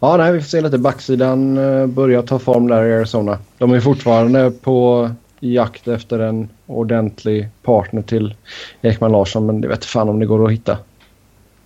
Ja, 0.00 0.16
nej, 0.16 0.32
vi 0.32 0.40
får 0.40 0.48
se 0.48 0.60
lite. 0.60 0.78
Backsidan 0.78 1.58
uh, 1.58 1.86
börjar 1.86 2.22
ta 2.22 2.38
form 2.38 2.66
där 2.66 2.84
i 2.84 2.94
Arizona. 2.94 3.38
De 3.58 3.72
är 3.72 3.80
fortfarande 3.80 4.50
på 4.50 5.10
jakt 5.40 5.88
efter 5.88 6.18
en 6.18 6.48
ordentlig 6.66 7.48
partner 7.62 8.02
till 8.02 8.34
Ekman 8.82 9.12
Larsson, 9.12 9.46
men 9.46 9.60
det 9.60 9.68
vet 9.68 9.84
fan 9.84 10.08
om 10.08 10.18
det 10.18 10.26
går 10.26 10.46
att 10.46 10.52
hitta. 10.52 10.78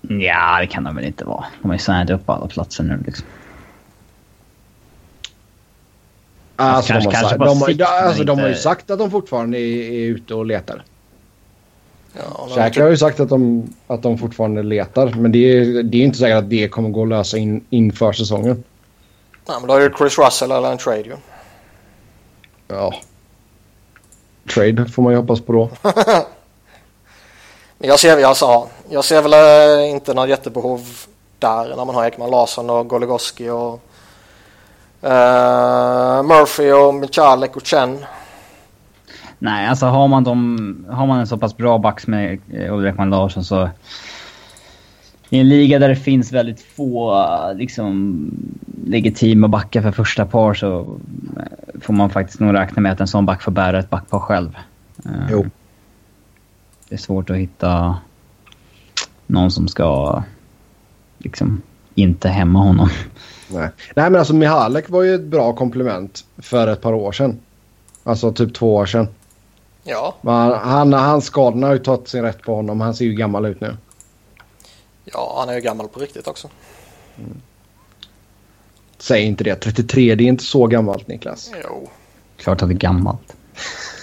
Ja, 0.01 0.59
det 0.61 0.67
kan 0.67 0.85
de 0.85 0.97
väl 0.97 1.05
inte 1.05 1.25
vara. 1.25 1.45
De 1.63 1.69
har 1.69 1.75
ju 1.75 1.79
signat 1.79 2.11
upp 2.11 2.31
alla 2.31 2.47
platser 2.47 2.85
nu 2.85 3.03
liksom. 3.07 3.27
Alltså, 6.57 6.93
kanske- 6.93 7.11
de, 7.11 7.15
har, 7.17 7.23
kanske 7.23 7.75
de, 7.75 7.85
har, 7.85 8.09
alltså, 8.09 8.25
de 8.25 8.39
har 8.39 8.49
ju 8.49 8.55
sagt 8.55 8.91
att 8.91 8.99
de 8.99 9.11
fortfarande 9.11 9.59
är, 9.59 9.93
är 9.93 10.07
ute 10.07 10.35
och 10.35 10.47
letar. 10.47 10.85
Ja, 12.13 12.47
men 12.47 12.55
Käkar 12.55 12.83
har 12.83 12.91
ju 12.91 12.97
sagt 12.97 13.21
att 13.21 13.29
de, 13.29 13.75
att 13.87 14.03
de 14.03 14.19
fortfarande 14.19 14.63
letar, 14.63 15.15
men 15.17 15.33
det 15.33 15.39
är, 15.39 15.83
det 15.83 15.99
är 15.99 16.03
inte 16.03 16.19
säkert 16.19 16.39
att 16.39 16.51
det 16.51 16.69
kommer 16.69 16.89
gå 16.89 17.03
att 17.03 17.09
lösa 17.09 17.39
in, 17.39 17.65
inför 17.71 18.13
säsongen. 18.13 18.65
Nej, 19.49 19.57
men 19.61 19.69
då 19.69 19.75
är 19.75 19.81
det 19.81 19.97
Chris 19.99 20.19
Russell 20.19 20.51
eller 20.51 20.73
en 20.73 20.79
trade 20.79 21.01
ju. 21.03 21.17
Ja. 22.69 22.95
Trade 24.55 24.87
får 24.89 25.03
man 25.03 25.13
ju 25.13 25.19
hoppas 25.19 25.41
på 25.41 25.53
då. 25.53 25.71
Men 27.79 27.89
jag 27.89 27.99
ser, 27.99 28.19
jag 28.19 28.37
sa, 28.37 28.69
jag 28.89 29.05
ser 29.05 29.23
väl 29.23 29.33
eh, 29.33 29.91
inte 29.91 30.15
något 30.15 30.29
jättebehov 30.29 30.81
där 31.39 31.77
när 31.77 31.85
man 31.85 31.95
har 31.95 32.07
Ekman 32.07 32.31
Larsson 32.31 32.71
och 32.71 32.89
Goligoski 32.89 33.49
och 33.49 33.81
eh, 35.03 36.23
Murphy 36.23 36.73
och 36.73 36.95
Michalek 36.95 37.57
och 37.57 37.67
Chen. 37.67 38.05
Nej, 39.39 39.67
alltså 39.67 39.87
har 39.87 40.09
man, 40.09 40.25
dem, 40.25 40.87
har 40.91 41.07
man 41.07 41.21
en 41.21 41.27
så 41.27 41.39
pass 41.39 41.57
bra 41.57 41.79
back 41.79 42.07
med 42.07 42.39
eh, 42.53 42.75
Ulrik 42.75 42.95
Larsson 42.99 43.45
så... 43.45 43.71
I 45.31 45.39
en 45.41 45.49
liga 45.49 45.79
där 45.79 45.89
det 45.89 45.97
finns 45.97 46.33
väldigt 46.33 46.61
få 46.63 47.25
liksom, 47.57 48.21
legitima 48.85 49.49
backar 49.49 49.83
för 49.83 49.93
första 49.93 50.27
par 50.27 50.55
så 50.55 50.99
får 51.81 51.95
man 51.95 52.11
faktiskt 52.11 52.41
nog 52.41 52.55
räkna 52.55 52.83
med 52.83 52.93
att 52.93 53.01
en 53.01 53.07
sån 53.07 53.27
back 53.27 53.43
får 53.43 53.53
bära 53.53 53.79
ett 53.79 53.91
backpar 53.91 54.19
själv. 54.19 54.57
Eh, 55.05 55.11
Jo. 55.31 55.47
Det 56.89 56.95
är 56.95 56.99
svårt 56.99 57.31
att 57.31 57.37
hitta 57.37 57.97
någon 59.27 59.51
som 59.51 59.69
ska 59.69 60.23
liksom 61.19 61.63
inte 61.95 62.29
hämma 62.29 62.59
honom. 62.59 62.91
Nej. 63.51 63.69
Nej, 63.95 64.11
men 64.11 64.17
alltså 64.17 64.35
Mihalek 64.35 64.91
var 64.91 65.03
ju 65.03 65.15
ett 65.15 65.25
bra 65.25 65.53
komplement 65.53 66.25
för 66.39 66.67
ett 66.67 66.81
par 66.81 66.93
år 66.93 67.13
sedan. 67.13 67.39
Alltså 68.05 68.33
typ 68.33 68.55
två 68.55 68.75
år 68.75 68.87
sedan. 68.87 69.09
Ja, 69.91 70.15
Men 70.21 70.53
han, 70.53 70.93
han, 70.93 71.23
skadorna 71.23 71.67
har 71.67 71.75
ju 71.75 71.79
tagit 71.79 72.09
sin 72.09 72.23
rätt 72.23 72.43
på 72.43 72.55
honom. 72.55 72.81
Han 72.81 72.95
ser 72.95 73.05
ju 73.05 73.13
gammal 73.15 73.47
ut 73.47 73.61
nu. 73.61 73.77
ja, 75.05 75.37
han 75.39 75.49
är 75.49 75.55
ju 75.55 75.61
gammal 75.61 75.89
på 75.89 76.01
riktigt 76.01 76.27
också. 76.27 76.49
Säg 78.99 79.23
inte 79.23 79.45
det. 79.45 79.55
33, 79.55 80.15
det 80.15 80.25
är 80.25 80.29
inte 80.29 80.45
så 80.45 80.67
gammalt 80.67 81.09
Niklas. 81.09 81.51
Jo. 81.65 81.89
Klart 82.37 82.63
att 82.63 82.69
det 82.69 82.75
är 82.75 82.79
gammalt. 82.79 83.37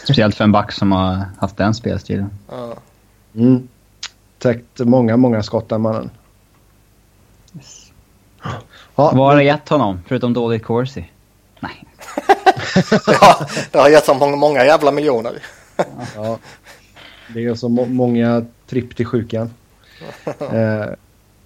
Speciellt 0.03 0.35
för 0.35 0.43
en 0.43 0.51
back 0.51 0.71
som 0.71 0.91
har 0.91 1.25
haft 1.39 1.57
den 1.57 1.73
spelstilen. 1.73 2.29
Ja. 2.49 2.73
Mm. 3.35 3.67
Täckt 4.39 4.79
många, 4.79 5.17
många 5.17 5.43
skott 5.43 5.69
den 5.69 5.81
mannen. 5.81 6.09
Ja, 8.43 8.51
Vad 8.95 9.17
har 9.17 9.35
det 9.35 9.43
gett 9.43 9.69
honom, 9.69 9.99
förutom 10.07 10.33
dåligt 10.33 10.63
corsi? 10.63 11.11
Nej. 11.59 11.85
ja, 13.07 13.47
det 13.71 13.77
har 13.79 13.89
gett 13.89 14.07
honom 14.07 14.19
många, 14.19 14.35
många 14.35 14.65
jävla 14.65 14.91
miljoner. 14.91 15.41
Ja. 16.15 16.37
Det 17.33 17.45
är 17.45 17.55
så 17.55 17.69
må 17.69 17.85
många 17.85 18.45
tripp 18.67 18.95
till 18.95 19.05
sjukan. 19.05 19.49
Eh, 20.53 20.85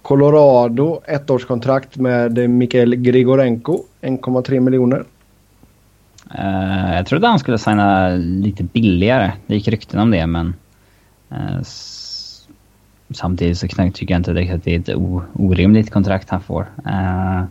Colorado, 0.02 1.00
ettårskontrakt 1.06 1.96
med 1.96 2.50
Mikael 2.50 2.94
Grigorenko, 2.96 3.78
1,3 4.00 4.60
miljoner. 4.60 5.04
Eh, 6.34 6.94
jag 6.94 7.06
trodde 7.06 7.26
han 7.26 7.38
skulle 7.38 7.58
signa 7.58 8.08
lite 8.16 8.64
billigare. 8.64 9.32
Det 9.46 9.54
gick 9.54 9.68
rykten 9.68 10.00
om 10.00 10.10
det, 10.10 10.26
men... 10.26 10.54
eh, 11.30 11.60
samtidigt 13.14 13.58
så 13.58 13.68
kan- 13.68 13.92
tycker 13.92 14.14
jag 14.14 14.18
inte 14.20 14.32
direkt 14.32 14.54
att 14.54 14.64
det 14.64 14.74
är 14.74 14.78
ett 14.80 14.96
orimligt 15.32 15.90
kontrakt 15.90 16.30
han 16.30 16.40
får. 16.40 16.66
Uh, 16.86 17.44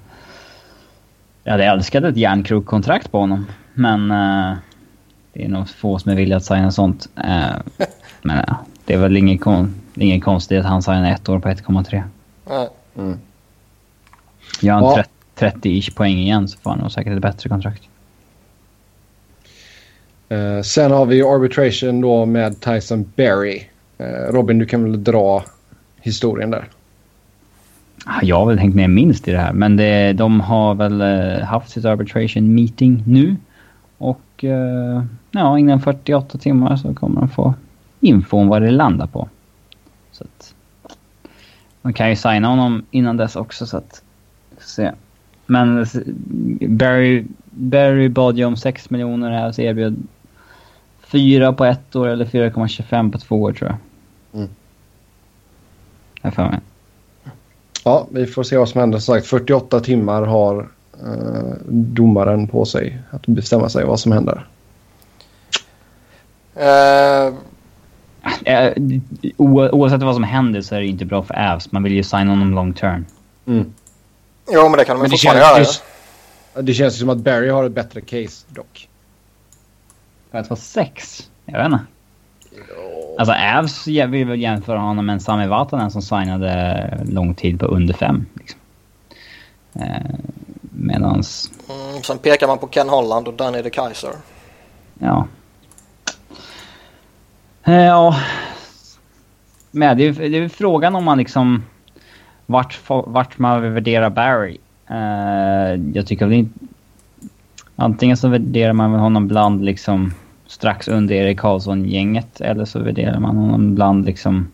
jag 1.43 1.51
hade 1.51 1.65
älskat 1.65 2.03
ett 2.03 2.17
järnkrokkontrakt 2.17 3.11
på 3.11 3.19
honom, 3.19 3.45
men... 3.73 4.11
det 5.33 5.45
är 5.45 5.49
nog 5.49 5.69
få 5.69 5.99
som 5.99 6.11
är 6.11 6.15
villiga 6.15 6.37
att 6.37 6.45
signa 6.45 6.71
sånt. 6.71 7.09
Eh, 7.15 7.85
men 8.21 8.45
det 8.85 8.93
är 8.93 8.97
väl 8.97 9.17
ingen, 9.17 9.37
kon- 9.37 9.75
ingen 9.95 10.21
konstigt 10.21 10.59
att 10.59 10.65
han 10.65 10.81
signar 10.83 11.11
ett 11.11 11.29
år 11.29 11.39
på 11.39 11.49
1,3. 11.49 12.03
Nej. 12.49 12.67
Gör 14.61 14.73
han 14.73 14.83
Ja. 14.83 15.03
30-ish 15.37 15.95
poäng 15.95 16.17
igen 16.17 16.47
så 16.47 16.57
får 16.59 16.69
han 16.69 16.79
nog 16.79 16.91
säkert 16.91 17.13
ett 17.13 17.21
bättre 17.21 17.49
kontrakt. 17.49 17.83
Eh, 20.29 20.61
sen 20.61 20.91
har 20.91 21.05
vi 21.05 21.21
arbitration 21.23 22.01
då 22.01 22.25
med 22.25 22.59
Tyson 22.61 23.11
Berry. 23.15 23.61
Eh, 23.97 24.05
Robin, 24.31 24.57
du 24.59 24.65
kan 24.65 24.83
väl 24.83 25.03
dra 25.03 25.43
historien 26.01 26.51
där? 26.51 26.65
Ah, 28.05 28.19
Jag 28.23 28.35
har 28.35 28.45
väl 28.45 28.59
hängt 28.59 28.75
med 28.75 28.89
minst 28.89 29.27
i 29.27 29.31
det 29.31 29.37
här, 29.37 29.53
men 29.53 29.77
det, 29.77 30.13
de 30.13 30.39
har 30.41 30.75
väl 30.75 31.01
eh, 31.01 31.45
haft 31.45 31.69
sitt 31.69 31.85
arbitration 31.85 32.53
meeting 32.55 33.03
nu. 33.07 33.35
Och 34.39 34.43
eh, 34.43 35.03
ja, 35.31 35.59
inom 35.59 35.79
48 35.79 36.37
timmar 36.37 36.75
så 36.75 36.93
kommer 36.93 37.21
de 37.21 37.29
få 37.29 37.53
info 37.99 38.37
om 38.37 38.47
vad 38.47 38.61
det 38.61 38.71
landar 38.71 39.07
på. 39.07 39.29
Så 40.11 40.23
att, 40.23 40.55
de 41.81 41.93
kan 41.93 42.09
ju 42.09 42.15
signa 42.15 42.47
honom 42.47 42.83
innan 42.91 43.17
dess 43.17 43.35
också 43.35 43.65
så 43.65 43.77
att 43.77 44.03
se. 44.59 44.91
Men 45.45 45.85
Barry, 46.67 47.25
Barry 47.49 48.09
bad 48.09 48.37
ju 48.37 48.45
om 48.45 48.57
6 48.57 48.89
miljoner 48.89 49.31
här 49.31 49.51
så 49.51 49.61
erbjöd 49.61 50.07
4 50.99 51.53
på 51.53 51.65
ett 51.65 51.95
år 51.95 52.07
eller 52.07 52.25
4,25 52.25 53.11
på 53.11 53.17
två 53.17 53.41
år 53.41 53.53
tror 53.53 53.69
jag. 53.69 53.77
Mm. 54.39 54.49
Jag 56.21 56.33
för 56.33 56.49
mig. 56.49 56.59
Ja, 57.83 58.07
vi 58.11 58.25
får 58.25 58.43
se 58.43 58.57
vad 58.57 58.69
som 58.69 58.79
händer. 58.79 58.99
Som 58.99 59.15
sagt, 59.15 59.27
48 59.27 59.79
timmar 59.79 60.21
har 60.21 60.69
eh, 61.05 61.53
domaren 61.69 62.47
på 62.47 62.65
sig 62.65 63.01
att 63.11 63.27
bestämma 63.27 63.69
sig 63.69 63.85
vad 63.85 63.99
som 63.99 64.11
händer. 64.11 64.47
Eh, 68.45 68.73
o- 69.37 69.69
Oavsett 69.71 70.01
vad 70.03 70.15
som 70.15 70.23
händer 70.23 70.61
så 70.61 70.75
är 70.75 70.79
det 70.79 70.85
inte 70.87 71.05
bra 71.05 71.23
för 71.23 71.33
Avs. 71.53 71.71
Man 71.71 71.83
vill 71.83 71.93
ju 71.93 72.03
signa 72.03 72.29
honom 72.31 72.53
long 72.53 72.73
term. 72.73 73.05
Mm. 73.47 73.73
jo, 74.51 74.61
men 74.69 74.71
det 74.77 74.85
kan 74.85 74.95
de 74.95 75.01
Men 75.01 75.11
ju 75.11 75.15
det 75.15 75.17
fortfarande 75.17 75.41
göra. 75.41 75.55
känns, 75.55 75.83
det, 76.55 76.61
det 76.61 76.73
känns 76.73 76.93
ju 76.95 76.99
som 76.99 77.09
att 77.09 77.17
Barry 77.17 77.49
har 77.49 77.63
ett 77.63 77.71
bättre 77.71 78.01
case 78.01 78.45
dock. 78.49 78.89
För 80.31 80.37
att 80.37 80.49
vara 80.49 80.59
sex? 80.59 81.29
Jag 81.45 81.57
vet 81.57 81.65
inte. 81.65 81.79
Alltså 83.19 83.33
Avs 83.57 83.87
vill 83.87 84.27
väl 84.27 84.39
jämföra 84.41 84.79
honom 84.79 85.05
med 85.05 85.13
en 85.13 85.19
Sami 85.19 85.47
Vatanen 85.47 85.91
som 85.91 86.01
signade 86.01 87.03
lång 87.05 87.35
tid 87.35 87.59
på 87.59 87.65
under 87.65 87.93
fem. 87.93 88.25
Liksom. 88.33 88.59
Eh, 89.73 90.15
medans, 90.79 91.51
Mm, 91.69 92.03
sen 92.03 92.17
pekar 92.17 92.47
man 92.47 92.57
på 92.57 92.67
Ken 92.67 92.89
Holland 92.89 93.27
och 93.27 93.33
Danny 93.33 93.61
de 93.61 93.69
Kaiser. 93.69 94.11
ja. 94.99 95.27
Eh, 97.63 97.73
ja. 97.73 98.15
Men 99.71 99.97
det 99.97 100.07
är, 100.07 100.29
det 100.29 100.37
är 100.37 100.49
frågan 100.49 100.95
om 100.95 101.03
man 101.03 101.17
liksom... 101.17 101.63
Vart, 102.45 102.79
vart 102.87 103.37
man 103.37 103.61
vill 103.61 103.71
värdera 103.71 104.09
Barry. 104.09 104.57
Eh, 104.87 105.81
jag 105.93 106.07
tycker 106.07 106.25
väl 106.25 106.33
inte... 106.33 106.59
Antingen 107.75 108.17
så 108.17 108.27
värderar 108.27 108.73
man 108.73 108.93
honom 108.93 109.27
bland 109.27 109.65
liksom 109.65 110.13
strax 110.47 110.87
under 110.87 111.15
Erik 111.15 111.39
Karlsson-gänget 111.39 112.41
eller 112.41 112.65
så 112.65 112.79
värderar 112.79 113.19
man 113.19 113.35
honom 113.37 113.75
bland 113.75 114.05
liksom 114.05 114.47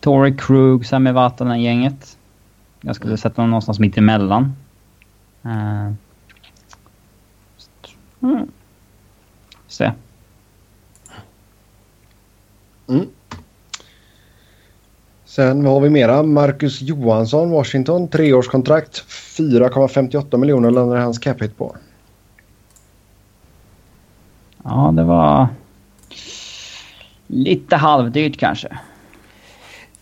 Torrey 0.00 0.36
Krug, 0.36 0.86
Sami 0.86 1.12
Vatanen-gänget. 1.12 2.16
Jag 2.80 2.96
skulle 2.96 3.16
sätta 3.16 3.42
honom 3.42 3.50
någonstans 3.50 3.78
mitt 3.78 3.98
emellan. 3.98 4.52
Uh, 5.46 5.92
mm. 8.22 8.50
Se. 9.66 9.92
Sen 15.24 15.64
vad 15.64 15.72
har 15.72 15.80
vi 15.80 15.90
mera? 15.90 16.22
Marcus 16.22 16.80
Johansson, 16.80 17.50
Washington. 17.50 18.08
Treårskontrakt. 18.08 19.04
4,58 19.08 20.36
miljoner 20.36 20.70
landar 20.70 20.96
hans 20.96 21.18
cap 21.18 21.42
hit 21.42 21.56
på. 21.56 21.76
Ja, 24.64 24.92
det 24.96 25.02
var 25.02 25.48
lite 27.26 27.76
halvdyrt 27.76 28.38
kanske. 28.38 28.78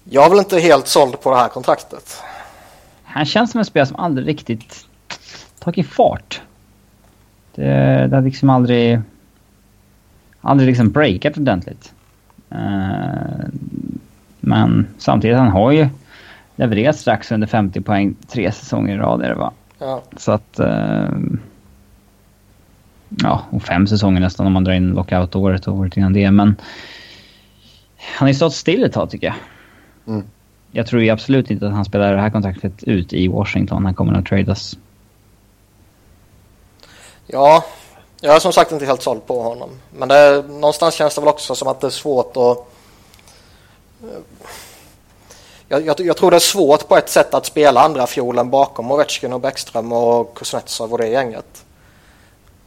Jag 0.05 0.25
är 0.25 0.31
väl 0.31 0.39
inte 0.39 0.59
helt 0.59 0.87
såld 0.87 1.21
på 1.21 1.31
det 1.31 1.37
här 1.37 1.49
kontraktet. 1.49 2.23
Han 3.05 3.25
känns 3.25 3.51
som 3.51 3.59
en 3.59 3.65
spelare 3.65 3.87
som 3.87 3.97
aldrig 3.97 4.29
riktigt 4.29 4.88
tagit 5.73 5.87
fart. 5.87 6.41
Det, 7.55 7.65
det 8.11 8.17
har 8.17 8.23
liksom 8.23 8.51
aldrig... 8.51 9.01
Aldrig 10.41 10.67
liksom 10.67 10.91
breakat 10.91 11.39
ordentligt. 11.39 11.93
Eh, 12.51 13.47
men 14.41 14.87
samtidigt, 14.99 15.37
han 15.37 15.49
har 15.49 15.73
ju 15.73 15.89
levererat 16.57 16.97
strax 16.97 17.33
under 17.33 17.47
50 17.47 17.81
poäng 17.81 18.15
tre 18.29 18.53
säsonger 18.53 18.95
i 18.95 18.99
rad 18.99 19.23
är 19.23 19.29
det 19.29 19.35
va? 19.35 19.53
Ja. 19.79 20.03
Så 20.17 20.33
att... 20.33 20.59
eh, 20.59 21.09
ja, 23.09 23.43
och 23.51 23.63
fem 23.63 23.87
säsonger 23.87 24.21
nästan 24.21 24.47
om 24.47 24.53
man 24.53 24.65
drar 24.65 24.73
in 24.73 24.91
lockout-året 24.91 25.69
och 25.69 25.75
året 25.75 25.97
innan 25.97 26.13
det. 26.13 26.31
Men 26.31 26.57
han 27.99 28.27
har 28.27 28.29
ju 28.29 28.35
stått 28.35 28.55
still 28.55 28.85
ett 28.85 28.93
tag 28.93 29.11
tycker 29.11 29.27
jag. 29.27 29.37
Mm. 30.15 30.27
Jag 30.73 30.87
tror 30.87 31.03
ju 31.03 31.11
absolut 31.11 31.51
inte 31.51 31.67
att 31.67 31.73
han 31.73 31.85
spelar 31.85 32.15
det 32.15 32.21
här 32.21 32.31
kontraktet 32.31 32.83
ut 32.85 33.13
i 33.13 33.29
Washington. 33.29 33.85
Han 33.85 33.95
kommer 33.95 34.13
att 34.13 34.27
tradas. 34.27 34.79
Ja, 37.31 37.65
jag 38.21 38.35
är 38.35 38.39
som 38.39 38.53
sagt 38.53 38.73
inte 38.73 38.87
helt 38.87 39.03
såld 39.03 39.27
på 39.27 39.43
honom. 39.43 39.71
Men 39.91 40.09
det, 40.09 40.45
någonstans 40.49 40.95
känns 40.95 41.15
det 41.15 41.21
väl 41.21 41.29
också 41.29 41.55
som 41.55 41.69
att 41.69 41.81
det 41.81 41.87
är 41.87 41.91
svårt 41.91 42.37
att... 42.37 42.59
Eh, 44.03 44.19
jag, 45.69 45.87
jag, 45.87 46.01
jag 46.01 46.17
tror 46.17 46.31
det 46.31 46.37
är 46.37 46.41
svårt 46.41 46.89
på 46.89 46.97
ett 46.97 47.09
sätt 47.09 47.35
att 47.35 47.47
spela 47.47 47.81
andra 47.81 48.07
fiolen 48.07 48.51
bakom 48.51 48.91
Ovechkin 48.91 49.33
och 49.33 49.41
Bäckström 49.41 49.93
och 49.93 50.35
Kuznetsov 50.35 50.93
och 50.93 50.99
det 50.99 51.09
gänget. 51.09 51.65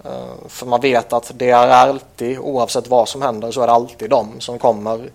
Eh, 0.06 0.48
för 0.48 0.66
man 0.66 0.82
vet 0.82 1.14
att 1.14 1.32
det 1.36 1.50
är 1.50 1.68
alltid, 1.68 2.40
oavsett 2.40 2.88
vad 2.88 3.10
som 3.10 3.22
händer, 3.22 3.52
så 3.52 3.62
är 3.62 3.68
det 3.68 3.74
alltid 3.74 4.10
de 4.10 4.40
som 4.40 4.60
kommer 4.60 5.10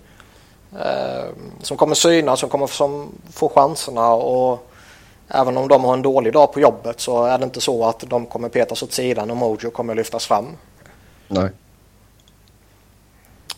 eh, 0.73 1.25
som 1.63 1.77
kommer 1.77 1.95
synas, 1.95 2.41
som 2.41 2.49
kommer 2.49 2.67
som 2.67 3.13
chanserna 3.55 4.15
och 4.15 4.71
även 5.29 5.57
om 5.57 5.69
de 5.69 5.85
har 5.85 5.95
en 5.95 6.03
dålig 6.03 6.33
dag 6.33 6.53
på 6.53 6.61
jobbet 6.61 7.01
så 7.01 7.25
är 7.25 7.39
det 7.39 7.45
inte 7.45 7.61
så 7.61 7.85
att 7.85 8.01
de 8.01 8.27
kommer 8.27 8.49
petas 8.49 8.83
åt 8.83 8.93
sidan 8.93 9.31
och 9.31 9.37
Mojo 9.37 9.71
kommer 9.71 9.95
lyftas 9.95 10.27
fram. 10.27 10.47
Nej. 11.29 11.51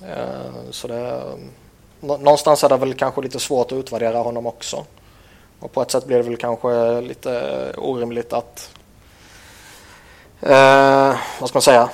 Eh, 0.02 0.52
Så 0.70 0.88
det, 0.88 1.22
nå- 2.00 2.16
någonstans 2.16 2.64
är 2.64 2.68
det 2.68 2.76
väl 2.76 2.94
kanske 2.94 3.20
lite 3.20 3.38
svårt 3.40 3.72
att 3.72 3.78
utvärdera 3.78 4.18
honom 4.18 4.46
också. 4.46 4.84
Och 5.60 5.72
på 5.72 5.82
ett 5.82 5.90
sätt 5.90 6.06
blir 6.06 6.16
det 6.16 6.22
väl 6.22 6.36
kanske 6.36 7.00
lite 7.00 7.72
orimligt 7.78 8.32
att 8.32 8.70
eh, 10.40 11.16
vad 11.40 11.48
ska 11.48 11.56
man 11.56 11.62
säga 11.62 11.90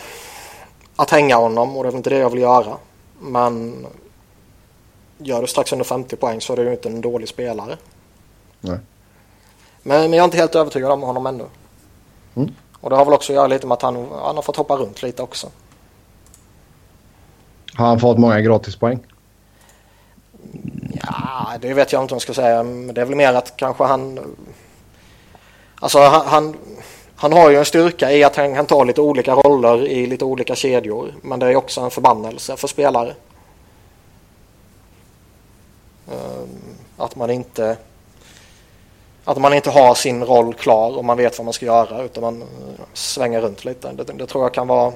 att 0.96 1.10
hänga 1.10 1.36
honom 1.36 1.76
och 1.76 1.82
det 1.82 1.88
är 1.88 1.90
väl 1.90 1.96
inte 1.96 2.10
det 2.10 2.18
jag 2.18 2.30
vill 2.30 2.40
göra. 2.40 2.76
Men 3.20 3.86
gör 5.18 5.40
du 5.40 5.46
strax 5.46 5.72
under 5.72 5.84
50 5.84 6.16
poäng 6.16 6.40
så 6.40 6.52
är 6.52 6.56
det 6.56 6.62
ju 6.62 6.70
inte 6.70 6.88
en 6.88 7.00
dålig 7.00 7.28
spelare. 7.28 7.76
Nej. 8.60 8.78
Men, 9.86 10.00
men 10.10 10.12
jag 10.12 10.20
är 10.20 10.24
inte 10.24 10.36
helt 10.36 10.54
övertygad 10.54 10.90
om 10.90 11.02
honom 11.02 11.26
ännu. 11.26 11.44
Mm. 12.34 12.54
Och 12.80 12.90
det 12.90 12.96
har 12.96 13.04
väl 13.04 13.14
också 13.14 13.32
att 13.32 13.36
göra 13.36 13.46
lite 13.46 13.66
med 13.66 13.74
att 13.74 13.82
han, 13.82 13.96
han 13.96 14.36
har 14.36 14.42
fått 14.42 14.56
hoppa 14.56 14.76
runt 14.76 15.02
lite 15.02 15.22
också. 15.22 15.48
Har 17.74 17.86
han 17.86 18.00
fått 18.00 18.18
många 18.18 18.40
gratispoäng? 18.40 18.98
Ja, 20.92 21.52
det 21.60 21.74
vet 21.74 21.92
jag 21.92 22.02
inte 22.02 22.14
om 22.14 22.16
jag 22.16 22.22
ska 22.22 22.34
säga. 22.34 22.62
Men 22.62 22.94
det 22.94 23.00
är 23.00 23.04
väl 23.04 23.16
mer 23.16 23.34
att 23.34 23.56
kanske 23.56 23.84
han... 23.84 24.20
Alltså 25.80 25.98
han, 25.98 26.26
han, 26.26 26.56
han 27.16 27.32
har 27.32 27.50
ju 27.50 27.56
en 27.56 27.64
styrka 27.64 28.12
i 28.12 28.24
att 28.24 28.36
han 28.36 28.54
kan 28.54 28.66
ta 28.66 28.84
lite 28.84 29.00
olika 29.00 29.34
roller 29.34 29.86
i 29.86 30.06
lite 30.06 30.24
olika 30.24 30.54
kedjor. 30.54 31.14
Men 31.22 31.38
det 31.40 31.46
är 31.46 31.56
också 31.56 31.80
en 31.80 31.90
förbannelse 31.90 32.56
för 32.56 32.68
spelare. 32.68 33.14
Ehm, 36.08 36.48
Att 36.96 37.16
man 37.16 37.30
inte... 37.30 37.76
Att 39.24 39.38
man 39.38 39.54
inte 39.54 39.70
har 39.70 39.94
sin 39.94 40.24
roll 40.24 40.54
klar 40.54 40.96
och 40.96 41.04
man 41.04 41.16
vet 41.16 41.38
vad 41.38 41.44
man 41.44 41.54
ska 41.54 41.66
göra 41.66 42.02
utan 42.02 42.22
man 42.22 42.42
eh, 42.42 42.84
svänger 42.92 43.40
runt 43.40 43.64
lite. 43.64 43.92
Det, 43.92 44.04
det 44.04 44.26
tror 44.26 44.44
jag 44.44 44.54
kan 44.54 44.66
vara... 44.66 44.92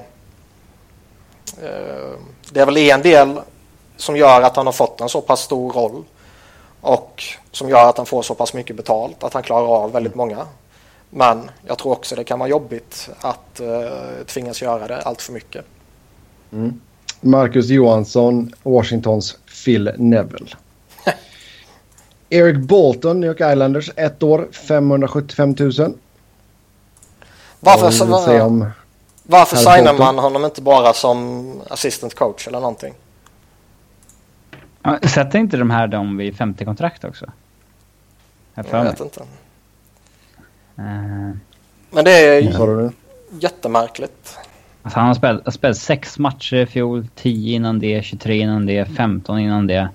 eh, 1.61 2.11
Det 2.51 2.59
är 2.59 2.65
väl 2.65 2.77
en 2.77 3.01
del 3.01 3.39
som 3.97 4.17
gör 4.17 4.41
att 4.41 4.55
han 4.55 4.65
har 4.65 4.73
fått 4.73 5.01
en 5.01 5.09
så 5.09 5.21
pass 5.21 5.41
stor 5.41 5.73
roll 5.73 6.03
och 6.81 7.23
som 7.51 7.69
gör 7.69 7.89
att 7.89 7.97
han 7.97 8.05
får 8.05 8.21
så 8.21 8.35
pass 8.35 8.53
mycket 8.53 8.75
betalt 8.75 9.23
att 9.23 9.33
han 9.33 9.43
klarar 9.43 9.67
av 9.67 9.91
väldigt 9.91 10.15
många. 10.15 10.47
Men 11.09 11.49
jag 11.65 11.77
tror 11.77 11.91
också 11.91 12.15
det 12.15 12.23
kan 12.23 12.39
vara 12.39 12.49
jobbigt 12.49 13.09
att 13.21 13.59
eh, 13.59 14.25
tvingas 14.25 14.61
göra 14.61 14.87
det 14.87 15.01
allt 15.01 15.21
för 15.21 15.33
mycket. 15.33 15.65
Mm. 16.51 16.81
Marcus 17.21 17.69
Johansson, 17.69 18.53
Washingtons 18.63 19.37
Phil 19.65 19.91
Neville. 19.97 20.55
Eric 22.29 22.57
Bolton, 22.57 23.19
New 23.19 23.27
York 23.27 23.53
Islanders, 23.53 23.91
ett 23.95 24.23
år, 24.23 24.47
575 24.51 25.55
000. 25.59 25.71
Varför, 27.59 28.05
var, 28.05 28.41
om... 28.41 28.69
varför 29.23 29.55
signar 29.57 29.77
Bolton? 29.77 29.97
man 29.97 30.17
honom 30.17 30.45
inte 30.45 30.61
bara 30.61 30.93
som 30.93 31.51
assistant 31.69 32.15
coach 32.15 32.47
eller 32.47 32.59
någonting? 32.59 32.93
Ja, 34.81 34.99
Sätter 34.99 35.39
inte 35.39 35.57
de 35.57 35.69
här 35.69 35.87
dem 35.87 36.17
vid 36.17 36.33
50-kontrakt 36.33 37.05
också? 37.05 37.25
Jag 38.53 38.65
Jag 38.71 38.83
vet 38.83 38.99
inte. 38.99 39.21
Eh, 40.77 40.85
Men 41.91 42.05
det 42.05 42.11
är 42.11 42.75
nu? 42.75 42.91
jättemärkligt. 43.39 44.37
alltså 44.83 44.99
han 44.99 45.07
har 45.07 45.13
spelat, 45.13 45.53
spelat 45.53 45.77
sex 45.77 46.19
matcher 46.19 46.55
i 46.55 46.65
fjol, 46.65 47.07
10 47.15 47.55
innan 47.55 47.79
det, 47.79 48.05
23 48.05 48.37
innan 48.37 48.65
det, 48.65 48.85
15 48.85 49.39
innan 49.39 49.67
det. 49.67 49.89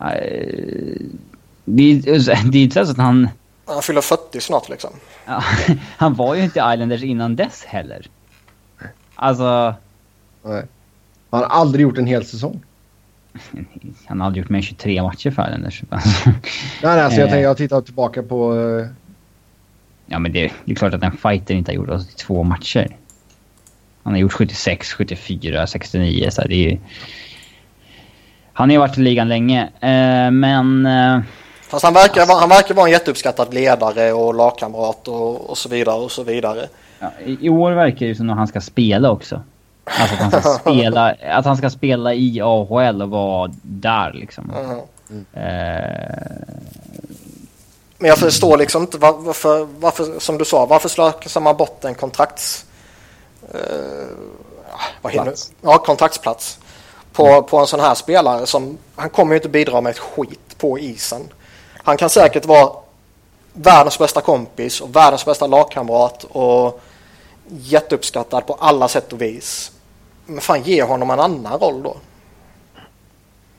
Eh, 0.00 0.96
det, 1.64 1.82
är- 1.82 2.44
det 2.50 2.58
är 2.58 2.62
inte 2.62 2.84
så 2.86 2.90
att 2.92 2.96
han... 2.98 3.28
Han 3.66 3.82
fyller 3.82 4.00
40 4.00 4.40
snart 4.40 4.68
liksom. 4.68 4.90
Han 5.96 6.14
var 6.14 6.34
ju 6.34 6.42
inte 6.42 6.58
i 6.58 6.72
Islanders 6.74 7.02
innan 7.02 7.36
dess 7.36 7.64
heller. 7.64 8.06
Alltså, 9.14 9.74
Nej. 10.44 10.62
Han 11.30 11.40
har 11.40 11.48
aldrig 11.48 11.82
gjort 11.82 11.98
en 11.98 12.06
hel 12.06 12.24
säsong. 12.24 12.62
han 14.06 14.20
har 14.20 14.26
aldrig 14.26 14.42
gjort 14.44 14.50
mer 14.50 14.58
än 14.58 14.62
23 14.62 15.02
matcher 15.02 15.30
för 15.30 15.42
Islanders. 15.46 15.82
Alltså, 15.90 16.30
Nej, 16.30 16.34
nej 16.82 17.00
alltså 17.00 17.20
jag, 17.20 17.26
Eh. 17.26 17.32
tänker, 17.32 17.44
jag 17.48 17.56
tittar 17.56 17.80
tillbaka 17.80 18.22
på... 18.22 18.54
eh, 18.60 18.86
Ja, 20.06 20.18
men 20.18 20.32
det, 20.32 20.52
det 20.64 20.72
är 20.72 20.76
klart 20.76 20.94
att 20.94 21.02
en 21.02 21.16
fighter 21.16 21.54
inte 21.54 21.70
har 21.72 21.76
gjort 21.76 21.88
82 21.90 22.42
matcher. 22.42 22.96
Han 24.02 24.12
har 24.12 24.20
gjort 24.20 24.32
76, 24.32 24.92
74, 24.92 25.66
69. 25.66 26.28
Så 26.30 26.42
det 26.42 26.54
är 26.54 26.70
ju... 26.70 26.78
Han 28.56 28.68
har 28.68 28.72
ju 28.74 28.78
varit 28.78 28.98
i 28.98 29.00
ligan 29.00 29.28
länge, 29.28 29.62
eh, 29.80 30.30
men... 30.30 30.86
Eh, 30.86 31.20
Fast 31.68 31.84
han 31.84 31.94
verkar, 31.94 32.26
vara- 32.26 32.38
han 32.40 32.48
verkar 32.48 32.74
vara 32.74 32.86
en 32.86 32.92
jätteuppskattad 32.92 33.54
ledare 33.54 34.12
och 34.12 34.34
lagkamrat 34.34 35.08
och, 35.08 35.50
och 35.50 35.58
så 35.58 35.68
vidare 35.68 35.96
och 36.00 36.10
så 36.12 36.22
vidare. 36.22 36.68
ja, 36.98 37.10
i, 37.24 37.38
I 37.46 37.48
år 37.48 37.72
verkar 37.72 37.98
det 37.98 38.04
ju 38.06 38.14
som 38.14 38.30
att 38.30 38.36
han 38.36 38.46
ska 38.46 38.60
spela 38.60 39.10
också. 39.10 39.42
Alltså 39.84 40.14
att 40.14 40.20
han 40.32 40.42
ska 40.42 40.58
spela, 40.60 41.14
att 41.30 41.44
han 41.44 41.56
ska 41.56 41.70
spela 41.70 42.14
i 42.14 42.40
AHL 42.40 43.02
och 43.02 43.10
vara 43.10 43.50
där 43.62 44.12
liksom. 44.12 44.44
Mhm. 45.08 45.24
Eh, 45.32 45.42
Men 47.98 48.08
jag 48.08 48.18
förstår 48.18 48.56
liksom 48.56 48.82
inte 48.82 48.98
var, 48.98 49.12
varför, 49.12 49.68
varför, 49.78 50.20
som 50.20 50.38
du 50.38 50.44
sa, 50.44 50.66
varför 50.66 50.88
slösar 50.88 51.40
man 51.40 51.56
bort 51.56 51.84
en 51.84 51.94
kontrakts... 51.94 52.64
Eh, 53.54 53.58
vad 55.02 55.12
hinner, 55.12 55.24
Plats. 55.24 55.52
ja, 55.62 55.78
kontraktsplats. 55.78 56.58
På, 57.14 57.42
på 57.42 57.58
en 57.58 57.66
sån 57.66 57.80
här 57.80 57.94
spelare 57.94 58.46
som, 58.46 58.78
han 58.96 59.10
kommer 59.10 59.32
ju 59.32 59.36
inte 59.36 59.48
bidra 59.48 59.80
med 59.80 59.90
ett 59.90 59.98
skit 59.98 60.58
på 60.58 60.78
isen. 60.78 61.22
Han 61.76 61.96
kan 61.96 62.10
säkert 62.10 62.46
vara 62.46 62.70
världens 63.52 63.98
bästa 63.98 64.20
kompis 64.20 64.80
och 64.80 64.96
världens 64.96 65.24
bästa 65.24 65.46
lagkamrat 65.46 66.24
och 66.24 66.80
jätteuppskattad 67.48 68.46
på 68.46 68.54
alla 68.54 68.88
sätt 68.88 69.12
och 69.12 69.22
vis. 69.22 69.72
Men 70.26 70.40
fan, 70.40 70.62
ge 70.62 70.82
honom 70.82 71.10
en 71.10 71.20
annan 71.20 71.58
roll 71.58 71.82
då. 71.82 71.96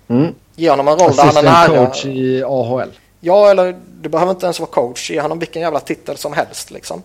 Mm. 0.08 0.36
Ge 0.56 0.70
honom 0.70 0.88
en 0.88 0.98
roll 0.98 1.16
där 1.16 1.24
han 1.24 1.38
är 1.38 1.40
Assistant 1.40 1.74
nära. 1.74 1.86
coach 1.86 2.06
i 2.06 2.44
AHL. 2.44 3.00
Ja, 3.20 3.50
eller 3.50 3.80
det 4.02 4.10
behöver 4.10 4.32
inte 4.32 4.46
ens 4.46 4.60
vara 4.60 4.70
coach. 4.70 5.12
Ge 5.12 5.22
honom 5.22 5.40
vilken 5.40 5.62
jävla 5.62 5.80
titel 5.80 6.18
som 6.18 6.34
helst 6.34 6.72
liksom. 6.72 7.04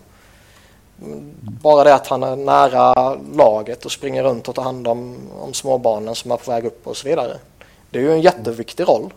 Bara 1.41 1.83
det 1.83 1.95
att 1.95 2.07
han 2.07 2.23
är 2.23 2.35
nära 2.35 3.15
laget 3.33 3.85
och 3.85 3.91
springer 3.91 4.23
runt 4.23 4.47
och 4.47 4.55
tar 4.55 4.63
hand 4.63 4.87
om, 4.87 5.17
om 5.39 5.53
småbarnen 5.53 6.15
som 6.15 6.31
är 6.31 6.37
på 6.37 6.51
väg 6.51 6.65
upp 6.65 6.87
och 6.87 6.97
så 6.97 7.07
vidare. 7.07 7.37
Det 7.89 7.99
är 7.99 8.03
ju 8.03 8.11
en 8.11 8.21
jätteviktig 8.21 8.87
roll. 8.87 9.13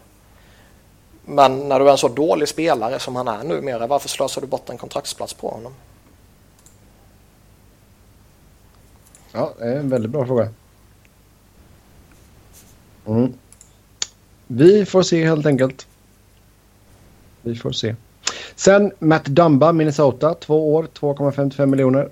Men 1.24 1.68
när 1.68 1.80
du 1.80 1.86
är 1.86 1.90
en 1.90 1.98
så 1.98 2.08
dålig 2.08 2.48
spelare 2.48 2.98
som 2.98 3.16
han 3.16 3.28
är 3.28 3.44
numera, 3.44 3.86
varför 3.86 4.08
slösar 4.08 4.40
du 4.40 4.46
bort 4.46 4.70
en 4.70 4.78
kontraktsplats 4.78 5.34
på 5.34 5.48
honom? 5.48 5.74
Ja, 9.32 9.52
det 9.58 9.64
är 9.64 9.76
en 9.76 9.88
väldigt 9.88 10.10
bra 10.10 10.26
fråga. 10.26 10.48
Mm. 13.06 13.34
Vi 14.46 14.86
får 14.86 15.02
se 15.02 15.26
helt 15.26 15.46
enkelt. 15.46 15.86
Vi 17.42 17.56
får 17.56 17.72
se. 17.72 17.94
Sen 18.56 18.92
Matt 18.98 19.24
Dumba, 19.24 19.72
Minnesota. 19.72 20.34
Två 20.34 20.74
år, 20.74 20.88
2,55 21.00 21.66
miljoner. 21.66 22.10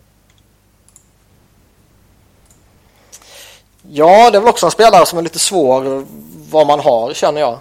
Ja, 3.83 4.31
det 4.31 4.39
är 4.39 4.41
väl 4.41 4.51
också 4.51 4.67
en 4.67 4.73
spelare 4.73 5.07
som 5.07 5.19
är 5.19 5.23
lite 5.23 5.39
svår 5.39 6.05
vad 6.51 6.67
man 6.67 6.81
har 6.81 7.13
känner 7.13 7.41
jag. 7.41 7.59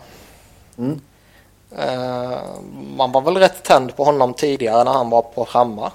Mm. 0.77 1.01
Eh, 1.77 2.39
man 2.97 3.11
var 3.11 3.21
väl 3.21 3.37
rätt 3.37 3.63
tänd 3.63 3.95
på 3.95 4.03
honom 4.03 4.33
tidigare 4.33 4.83
när 4.83 4.91
han 4.91 5.09
var 5.09 5.21
på 5.21 5.45
Hammar. 5.49 5.91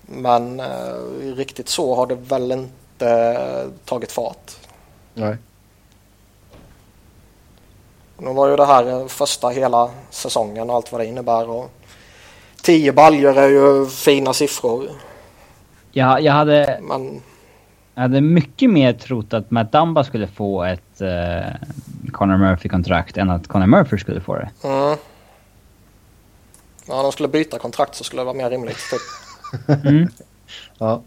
Men 0.00 0.60
eh, 0.60 0.94
riktigt 1.36 1.68
så 1.68 1.94
har 1.94 2.06
det 2.06 2.14
väl 2.14 2.52
inte 2.52 3.70
tagit 3.84 4.12
fart. 4.12 4.52
Nej. 5.14 5.36
Nu 8.18 8.32
var 8.32 8.48
ju 8.48 8.56
det 8.56 8.66
här 8.66 9.00
eh, 9.00 9.06
första 9.06 9.48
hela 9.48 9.90
säsongen 10.10 10.70
och 10.70 10.76
allt 10.76 10.92
vad 10.92 11.00
det 11.00 11.06
innebär. 11.06 11.50
Och 11.50 11.70
10 12.62 12.92
baljor 12.92 13.38
är 13.38 13.48
ju 13.48 13.86
fina 13.86 14.32
siffror. 14.32 14.88
jag, 15.92 16.22
jag, 16.22 16.32
hade, 16.32 16.78
Men 16.82 17.20
jag 17.94 18.02
hade 18.02 18.20
mycket 18.20 18.70
mer 18.70 18.92
trott 18.92 19.32
att 19.34 19.50
Matt 19.50 19.72
Dumba 19.72 20.04
skulle 20.04 20.26
få 20.26 20.64
ett 20.64 21.00
eh, 21.00 21.54
Conor 22.12 22.36
Murphy-kontrakt 22.36 23.16
än 23.16 23.30
att 23.30 23.48
Conor 23.48 23.66
Murphy 23.66 23.98
skulle 23.98 24.20
få 24.20 24.34
det. 24.34 24.50
mm. 24.62 24.96
Ja, 26.88 27.02
de 27.02 27.12
skulle 27.12 27.28
byta 27.28 27.58
kontrakt 27.58 27.94
så 27.94 28.04
skulle 28.04 28.20
det 28.20 28.26
vara 28.26 28.36
mer 28.36 28.50
rimligt. 28.50 28.78
Typ. 28.90 29.00
Mm. 29.84 30.08
Ja. 30.78 31.02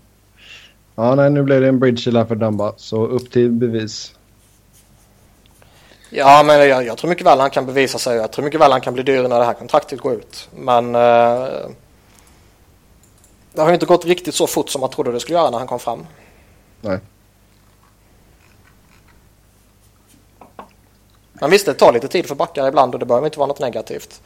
Ja, 0.96 1.16
nej, 1.16 1.30
nu 1.30 1.44
blev 1.44 1.62
det 1.62 1.68
en 1.68 1.80
bridge 1.80 2.26
för 2.26 2.36
Dumba. 2.36 2.74
Så 2.78 3.06
upp 3.06 3.32
till 3.32 3.52
bevis. 3.52 4.14
Ja, 6.14 6.44
men 6.44 6.70
jag, 6.70 6.86
jag 6.86 6.98
tror 6.98 7.10
mycket 7.10 7.26
väl 7.26 7.40
han 7.40 7.50
kan 7.50 7.66
bevisa 7.66 7.98
sig. 7.98 8.18
Jag 8.18 8.32
tror 8.32 8.46
mycket 8.46 8.60
väl 8.60 8.72
han 8.72 8.82
kan 8.82 8.94
bli 8.94 9.04
dyr 9.04 9.28
när 9.28 9.40
det 9.40 9.46
här 9.46 9.54
kontraktet 9.54 10.00
går 10.00 10.14
ut. 10.14 10.50
Men 10.56 10.96
eh, 10.96 11.48
det 13.54 13.62
har 13.62 13.68
ju 13.68 13.74
inte 13.74 13.86
gått 13.86 14.06
riktigt 14.06 14.36
så 14.36 14.48
fort 14.48 14.70
som 14.70 14.82
man 14.82 14.90
trodde 14.90 15.12
det 15.12 15.20
skulle 15.20 15.38
göra 15.38 15.50
när 15.50 15.58
han 15.58 15.68
kom 15.68 15.80
fram. 15.80 16.08
Nej. 16.82 17.00
Men 21.34 21.50
visst, 21.50 21.66
det 21.66 21.74
tar 21.74 21.94
lite 21.94 22.08
tid 22.08 22.26
för 22.26 22.36
backar 22.36 22.68
ibland 22.68 22.94
och 22.94 23.00
det 23.00 23.06
behöver 23.06 23.28
inte 23.28 23.40
vara 23.40 23.48
något 23.48 23.60
negativt. 23.60 24.22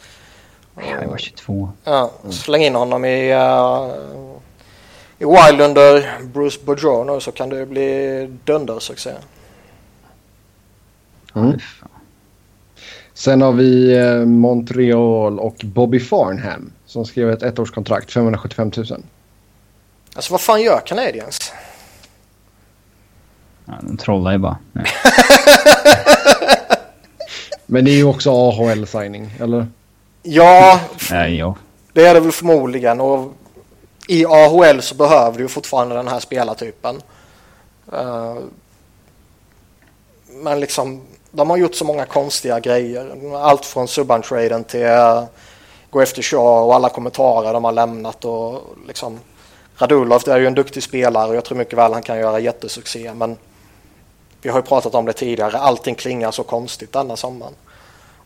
Jag 1.02 1.08
var 1.08 1.18
22. 1.18 1.70
Ja, 1.84 2.12
släng 2.30 2.64
in 2.64 2.76
honom 2.76 3.06
i, 3.06 3.34
uh, 3.34 3.92
i 5.18 5.26
Wild 5.26 5.62
under 5.62 6.20
Bruce 6.24 6.60
Boudreau 6.66 7.20
så 7.20 7.32
kan 7.32 7.50
det 7.50 7.66
bli 7.66 8.30
dundersuccé. 8.44 9.10
Mm. 9.10 9.22
Fan. 11.36 11.90
Sen 13.14 13.42
har 13.42 13.52
vi 13.52 13.98
eh, 13.98 14.26
Montreal 14.26 15.40
och 15.40 15.56
Bobby 15.64 16.00
Farnham 16.00 16.72
som 16.86 17.06
skrev 17.06 17.30
ett 17.30 17.44
ettårskontrakt, 17.44 18.12
575 18.12 18.72
000. 18.78 18.86
Alltså 20.16 20.34
vad 20.34 20.42
fan 20.42 20.62
gör 20.62 20.82
Canadiens? 20.86 21.54
Ja, 23.66 23.74
de 23.82 23.98
trollar 23.98 24.32
ju 24.32 24.38
bara. 24.38 24.58
Men 27.66 27.86
det 27.86 27.92
är 27.92 27.96
ju 27.96 28.04
också 28.04 28.32
AHL-signing, 28.32 29.30
eller? 29.40 29.68
Ja, 30.24 30.80
Nej, 31.12 31.38
ja. 31.38 31.56
Det 31.94 32.06
är 32.06 32.14
det 32.14 32.20
väl 32.20 32.32
förmodligen 32.32 33.02
och 33.02 33.34
i 34.08 34.26
AHL 34.26 34.82
så 34.82 34.96
behöver 34.96 35.38
du 35.38 35.44
ju 35.44 35.48
fortfarande 35.48 35.96
den 35.96 36.08
här 36.08 36.20
spelartypen. 36.20 37.02
Eh, 37.94 38.36
men 40.28 40.60
liksom, 40.60 41.02
de 41.36 41.50
har 41.50 41.58
gjort 41.58 41.76
så 41.76 41.86
många 41.86 42.06
konstiga 42.06 42.60
grejer. 42.60 43.36
Allt 43.38 43.66
från 43.66 43.88
subban-traden 43.88 44.64
till 44.64 44.86
uh, 44.86 45.24
gå 45.90 46.02
efter 46.02 46.22
Shaw 46.22 46.66
och 46.66 46.76
alla 46.76 46.90
kommentarer 46.90 47.54
de 47.54 47.64
har 47.64 47.72
lämnat 47.72 48.26
och 48.26 48.62
liksom 48.88 49.20
Radulov 49.78 50.22
det 50.26 50.34
är 50.34 50.40
ju 50.40 50.48
en 50.48 50.54
duktig 50.54 50.84
spelare 50.84 51.30
och 51.30 51.36
jag 51.36 51.44
tror 51.46 51.58
mycket 51.58 51.78
väl 51.78 51.94
han 51.94 52.04
kan 52.04 52.18
göra 52.20 52.40
jättesuccé 52.40 53.14
men 53.14 53.38
vi 54.42 54.50
har 54.50 54.60
ju 54.60 54.64
pratat 54.64 54.96
om 54.96 55.06
det 55.06 55.14
tidigare. 55.14 55.58
Allting 55.58 55.96
klingar 55.96 56.32
så 56.32 56.44
konstigt 56.44 56.92
denna 56.92 57.16
sommaren. 57.16 57.54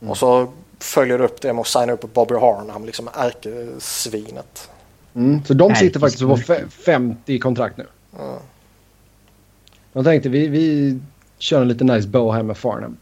Och 0.08 0.18
så 0.18 0.48
följer 0.80 1.18
du 1.18 1.24
upp 1.24 1.42
det 1.42 1.54
med 1.54 1.62
att 1.62 1.68
signa 1.68 1.94
upp 1.94 2.14
Bobby 2.14 2.36
Harnham, 2.36 2.86
liksom 2.86 3.10
ärkesvinet. 3.14 4.70
Mm. 5.16 5.46
Så 5.46 5.54
de 5.54 5.76
sitter 5.76 6.00
faktiskt 6.00 6.24
på 6.24 6.38
fe- 6.38 6.70
50 6.70 7.40
kontrakt 7.40 7.78
nu. 7.78 7.86
De 9.94 10.04
tänkte 10.04 10.30
vi, 10.30 10.48
vi 10.48 11.00
kör 11.40 11.62
en 11.62 11.68
lite 11.68 11.84
nice 11.84 12.08
bow 12.08 12.34
här 12.34 12.44
med 12.44 12.58
Farnham. 12.58 12.98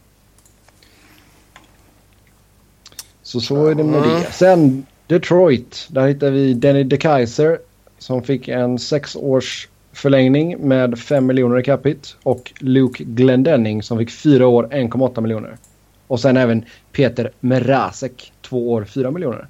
Så 3.22 3.40
så 3.40 3.66
är 3.66 3.74
det 3.74 3.84
med 3.84 4.02
Mm. 4.04 4.20
det. 4.20 4.32
Sen 4.32 4.86
Detroit. 5.06 5.86
Där 5.90 6.06
hittar 6.06 6.30
vi 6.30 6.54
Danny 6.54 6.84
DeKaiser 6.84 7.58
som 7.98 8.22
fick 8.22 8.48
en 8.48 8.78
sex 8.78 9.16
års 9.16 9.68
förlängning 9.92 10.58
med 10.68 10.98
5 10.98 11.26
miljoner 11.26 11.58
i 11.58 11.62
capita. 11.62 12.08
Och 12.22 12.52
Luke 12.58 13.04
Glendenning 13.04 13.82
som 13.82 13.98
fick 13.98 14.10
fyra 14.10 14.46
år 14.46 14.68
1,8 14.72 15.20
miljoner. 15.20 15.56
Och 16.06 16.20
sen 16.20 16.36
även 16.36 16.64
Peter 16.92 17.32
Merasek, 17.40 18.32
två 18.42 18.72
år 18.72 18.84
4 18.84 19.10
miljoner. 19.10 19.48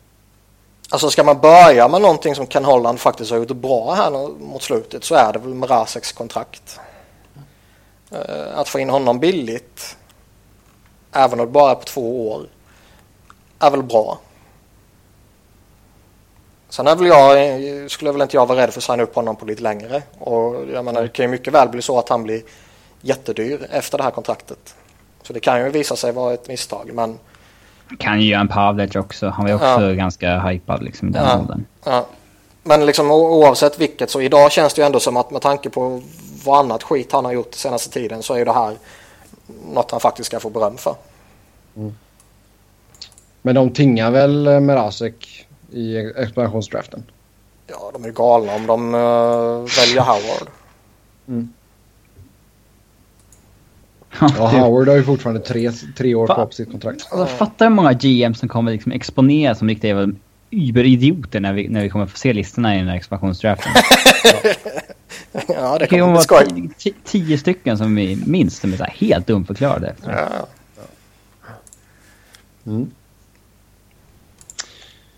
Alltså 0.91 1.11
ska 1.11 1.24
man 1.24 1.41
börja 1.41 1.89
med 1.89 2.01
någonting 2.03 2.34
som 2.34 2.47
Ken 2.47 2.64
Holland 2.64 3.01
faktiskt 3.01 3.30
har 3.30 3.39
gjort 3.39 3.49
bra 3.49 3.95
här 3.95 4.11
mot 4.45 4.62
slutet 4.62 5.05
så 5.05 5.14
är 5.14 5.32
det 5.32 5.39
väl 5.39 5.55
Mrazeks 5.55 6.12
kontrakt. 6.12 6.78
Eh, 8.13 8.59
Att 8.59 8.69
få 8.69 8.79
in 8.81 8.91
honom 8.91 9.19
billigt, 9.19 9.97
även 11.13 11.41
om 11.41 11.47
det 11.47 11.53
bara 11.53 11.71
är 11.71 11.75
på 11.75 11.85
två 11.85 12.31
år, 12.31 12.47
är 13.59 13.71
väl 13.71 13.83
bra. 13.83 14.19
Sen 16.69 16.87
är 16.87 16.97
väl 16.97 17.07
jag, 17.07 17.91
skulle 17.91 18.13
väl 18.13 18.23
inte 18.23 18.37
jag 18.37 18.47
vara 18.47 18.59
rädd 18.59 18.71
för 18.73 18.81
att 18.81 18.85
signa 18.85 19.03
upp 19.03 19.15
honom 19.15 19.37
på 19.37 19.45
lite 19.47 19.63
längre. 19.63 20.03
Och 20.19 20.57
jag 20.73 20.85
menar, 20.85 21.03
det 21.03 21.09
kan 21.09 21.25
ju 21.25 21.31
mycket 21.31 21.53
väl 21.55 21.69
bli 21.69 21.83
så 21.83 21.99
att 21.99 22.09
han 22.09 22.23
blir 22.23 22.43
jättedyr 23.01 23.67
efter 23.71 23.99
det 23.99 24.05
här 24.05 24.11
kontraktet. 24.11 24.75
Så 25.23 25.33
det 25.33 25.41
kan 25.41 25.65
ju 25.65 25.71
visa 25.71 25.97
sig 25.97 26.13
vara 26.13 26.35
ett 26.35 26.49
misstag. 26.49 26.91
Men 26.95 27.19
Kan 27.99 28.21
ju 28.21 28.29
göra 28.29 28.41
en 28.41 28.49
Pavlec 28.49 28.97
också. 28.97 29.29
Han 29.29 29.45
var 29.45 29.49
ju 29.51 29.55
också 29.55 29.67
Ja. 29.83 29.93
ganska 29.95 30.39
hypad 30.41 30.83
liksom 30.83 31.09
i 31.09 31.13
den 31.13 31.25
Ja. 31.25 31.39
åldern. 31.39 31.65
Ja. 31.85 32.07
Men 32.63 32.87
liksom 32.87 33.11
oavsett 33.11 33.81
vilket 33.81 34.11
så 34.11 34.21
idag 34.21 34.53
känns 34.53 34.75
det 34.75 34.81
ju 34.83 34.87
ändå 34.87 35.01
som 35.01 35.17
att 35.17 35.31
med 35.31 35.43
tanke 35.43 35.71
på 35.71 36.03
vad 36.45 36.59
annat 36.59 36.82
skit 36.82 37.12
han 37.12 37.24
har 37.24 37.32
gjort 37.32 37.55
senaste 37.55 37.91
tiden 37.91 38.22
så 38.22 38.34
är 38.34 38.45
det 38.45 38.53
här 38.53 38.76
något 39.72 39.91
han 39.91 40.01
faktiskt 40.01 40.26
ska 40.26 40.41
få 40.41 40.51
beröm 40.51 40.76
för. 40.76 40.95
Men 43.43 43.55
de 43.55 43.70
tingar 43.70 44.11
väl 44.11 44.47
eh, 44.47 44.61
Merasek 44.61 45.47
i 45.72 45.97
expansionsdraften. 45.97 47.03
Ja, 47.66 47.91
de 47.93 48.05
är 48.05 48.11
galna 48.11 48.55
om 48.55 48.66
de 48.66 48.95
uh, 48.95 49.80
väljer 49.80 50.01
Howard. 50.01 50.49
Mm. 51.28 51.53
Ja, 54.20 54.47
Howard 54.47 54.89
har 54.89 54.97
ju 54.97 55.03
fortfarande 55.03 55.41
tre, 55.41 55.70
tre 55.97 56.14
år 56.14 56.26
kvar 56.26 56.47
på 56.47 56.53
sitt 56.53 56.70
kontrakt. 56.70 57.12
Alltså, 57.12 57.36
fattar 57.36 57.66
hur 57.66 57.74
många 57.74 57.93
GM 57.93 58.34
som 58.34 58.49
kommer 58.49 58.72
liksom 58.72 58.93
exponera 58.93 59.55
som 59.55 59.68
riktiga 59.68 60.12
überidioter 60.51 61.40
när 61.40 61.53
vi, 61.53 61.68
när 61.68 61.82
vi 61.82 61.90
kommer 61.90 62.07
få 62.07 62.16
se 62.16 62.32
listorna 62.32 62.74
i 62.74 62.78
den 62.78 62.88
här 62.88 62.96
expansionsdraften. 62.96 63.72
ja, 65.49 65.72
det 65.72 65.78
Det 65.78 65.86
kan 65.86 65.99
ju 65.99 66.03
kommer 66.05 66.18
bli 66.20 66.26
vara 66.28 66.70
skoj. 66.76 66.94
tio, 67.05 67.38
stycken 67.38 67.78
som 67.78 67.94
vi 67.94 68.18
minst 68.26 68.61
som 68.61 68.72
är 68.72 68.76
så 68.76 68.84
här 68.84 68.94
helt 68.96 69.26
dumförklarade 69.26 69.88
efter. 69.88 70.11
Ja. 70.11 70.46
Mm. 72.66 72.90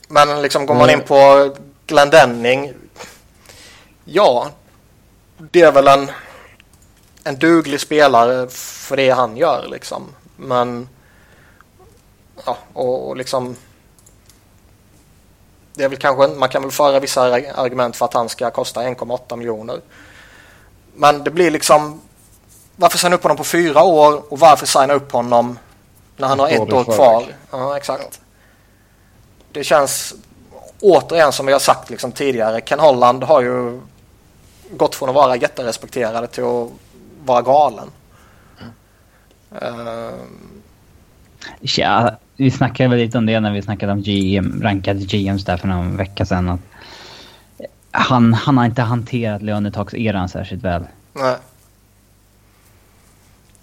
Men 0.09 0.43
liksom 0.43 0.67
går 0.67 0.75
man 0.75 0.91
in 0.91 1.01
på 1.01 1.55
Glendenning. 1.87 2.73
Ja, 4.05 4.51
det 5.39 5.61
är 5.61 5.73
väl 5.73 5.89
en, 5.89 6.11
en 7.25 7.39
duglig 7.39 7.81
spelare 7.81 8.49
för 8.51 8.97
det 8.97 9.11
han 9.11 9.37
gör 9.37 9.69
liksom. 9.71 10.03
Men 10.37 10.89
ja, 12.47 12.59
och, 12.73 13.09
och 13.09 13.17
liksom 13.17 13.57
det 15.81 15.85
är 15.85 15.89
väl 15.89 15.99
kanske, 15.99 16.27
man 16.27 16.49
kan 16.49 16.63
väl 16.63 16.71
föra 16.71 17.01
vissa 17.01 17.23
argument 17.55 17.97
för 17.97 18.05
att 18.05 18.15
han 18.15 18.29
ska 18.29 18.51
kosta 18.51 18.83
1,8 18.83 19.37
miljoner. 19.37 19.81
Men 20.95 21.25
det 21.25 21.31
blir 21.31 21.51
liksom 21.51 22.01
varför 22.77 22.99
signa 22.99 23.17
upp 23.17 23.23
honom 23.23 23.37
på 23.37 23.45
fyra 23.45 23.83
år 23.83 24.33
och 24.33 24.39
varför 24.39 24.67
signa 24.67 24.95
upp 24.95 25.13
honom 25.13 25.59
när 26.17 26.29
han 26.29 26.39
har 26.39 26.49
Ett 26.49 26.73
år 26.73 26.85
kvar? 26.85 27.25
Ja, 27.51 27.77
exakt. 27.77 28.21
Det 29.53 29.65
känns 29.65 30.15
återigen 30.81 31.33
som 31.33 31.47
vi 31.47 31.53
har 31.53 31.61
sagt 31.61 31.91
liksom 31.91 32.13
tidigare. 32.13 32.61
Ken 32.61 32.81
Holland 32.81 33.25
har 33.25 33.41
ju 33.41 33.81
gått 34.71 34.95
från 34.95 35.09
att 35.09 35.15
vara 35.15 35.37
jätterespekterad 35.37 36.31
till 36.31 36.45
att 36.45 36.69
vara 37.25 37.43
galen. 37.43 37.91
Eh, 39.61 40.11
Ja, 41.61 42.17
vi 42.41 42.51
snackade 42.51 42.89
väl 42.89 42.99
lite 42.99 43.19
om 43.19 43.27
det 43.27 43.41
när 43.41 43.53
vi 43.53 43.63
snackade 43.63 43.93
om 43.93 44.03
GM, 44.03 44.63
rankade 44.63 45.01
GMs 45.01 45.45
där 45.45 45.57
för 45.57 45.69
någon 45.69 45.97
vecka 45.97 46.27
sedan. 46.27 46.49
Att 46.49 46.61
han, 47.91 48.35
han 48.35 48.59
har 48.59 48.65
inte 48.65 48.83
hanterat 48.83 49.43
lönetakseran 49.43 50.29
särskilt 50.29 50.65
väl. 50.65 50.85
nej. 51.13 51.37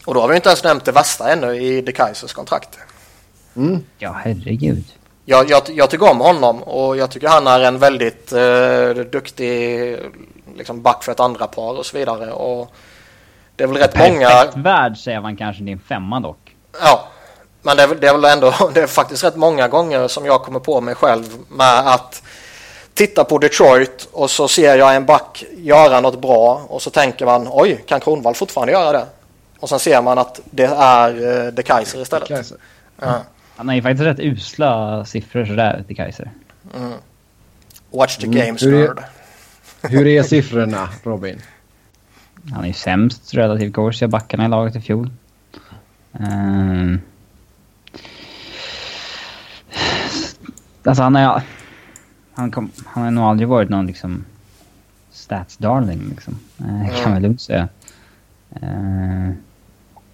Och 0.06 0.14
då 0.14 0.22
har 0.22 0.28
vi 0.28 0.36
inte 0.36 0.50
ens 0.50 0.64
nämnt 0.64 0.86
det 0.86 0.92
värsta 0.92 1.32
ännu 1.32 1.56
i 1.56 1.82
De 1.82 1.92
Kaisers 1.92 2.34
kontrakt. 2.34 2.80
Mm. 3.56 3.84
Ja, 3.98 4.16
herregud. 4.24 4.86
Jag, 5.26 5.50
jag, 5.50 5.62
jag 5.70 5.90
tycker 5.90 6.12
om 6.12 6.20
honom 6.20 6.64
och 6.64 6.98
jag 6.98 7.12
tycker 7.12 7.28
han 7.28 7.48
är 7.48 7.60
en 7.60 7.80
väldigt 7.80 8.32
eh, 8.32 8.90
duktig 9.12 9.98
liksom 10.58 10.82
back 10.82 11.04
för 11.04 11.12
ett 11.12 11.20
andra 11.20 11.48
par 11.48 11.78
och 11.78 11.86
så 11.86 11.98
vidare. 11.98 12.32
Och 12.32 12.72
det 13.56 13.64
är 13.64 13.68
väl 13.68 13.78
rätt 13.78 13.98
många... 13.98 14.28
Perfekt 14.30 14.58
värd 14.58 14.98
säger 14.98 15.22
man 15.22 15.38
kanske 15.38 15.64
din 15.64 15.80
femma 15.80 16.20
dock. 16.20 16.56
Ja, 16.82 17.08
men 17.68 17.78
det 17.78 17.84
är, 17.84 17.88
väl- 17.88 18.00
det 18.00 18.08
är 18.08 18.14
väl 18.14 18.26
ändå, 18.26 18.54
det 18.74 18.82
är 18.82 18.88
faktiskt 18.88 19.24
rätt 19.24 19.36
många 19.36 19.68
gånger 19.68 20.08
som 20.08 20.26
jag 20.26 20.42
kommer 20.44 20.60
på 20.60 20.82
mig 20.82 20.96
själv 20.96 21.24
med 21.50 21.80
att 21.88 22.24
titta 22.94 23.24
på 23.24 23.38
Detroit 23.38 24.08
och 24.12 24.30
så 24.32 24.48
ser 24.48 24.76
jag 24.78 24.96
en 24.96 25.06
back 25.06 25.44
göra 25.58 26.00
något 26.02 26.22
bra 26.22 26.66
och 26.70 26.82
så 26.82 26.90
tänker 26.90 27.26
man 27.26 27.48
oj, 27.52 27.84
kan 27.88 28.00
Kronwall 28.00 28.36
fortfarande 28.36 28.74
göra 28.74 28.92
det? 28.92 29.06
Och 29.60 29.70
sen 29.70 29.80
ser 29.80 30.02
man 30.02 30.18
att 30.18 30.40
det 30.52 30.66
är 30.78 31.10
eh, 31.46 31.52
De 31.54 31.64
Kaiser 31.64 32.02
istället. 32.02 32.28
Kaiser. 32.28 32.58
Ja. 33.02 33.22
Han 33.56 33.68
har 33.68 33.76
ju 33.76 33.82
faktiskt 33.82 34.04
rätt 34.04 34.20
usla 34.20 35.06
siffror 35.06 35.46
sådär 35.46 35.84
till 35.88 35.96
Kaiser. 35.96 36.32
Watch 37.92 38.18
the 38.18 38.26
Mm, 38.28 38.38
games 38.46 38.64
hur 38.64 38.74
är- 38.74 38.88
nerd. 38.88 39.04
Hur 39.82 40.08
är 40.08 40.24
siffrorna, 40.24 40.90
Robin? 41.04 41.42
Han 42.54 42.64
är 42.64 42.68
ju 42.68 42.74
sämst 42.74 43.34
relativt 43.34 43.74
Corsi 43.76 44.06
av 44.06 44.12
backarna 44.12 44.46
i 44.46 44.48
laget 44.48 44.76
i 44.76 44.82
fjol. 44.82 45.10
Ehm. 46.20 47.02
Alltså 50.88 51.04
han 51.04 51.16
har 51.16 51.42
han, 52.34 52.52
kom, 52.52 52.72
han 52.86 53.04
har 53.04 53.12
nog 53.12 53.24
aldrig 53.24 53.48
varit 53.48 53.70
någon 53.70 53.88
liksom 53.88 54.26
stats 55.12 55.58
darling 55.58 56.02
liksom. 56.10 56.40
Eh, 56.60 57.04
kan 57.04 57.12
man 57.12 57.22
lugnt 57.22 57.42
säga. 57.42 57.68
Eh, 58.62 59.30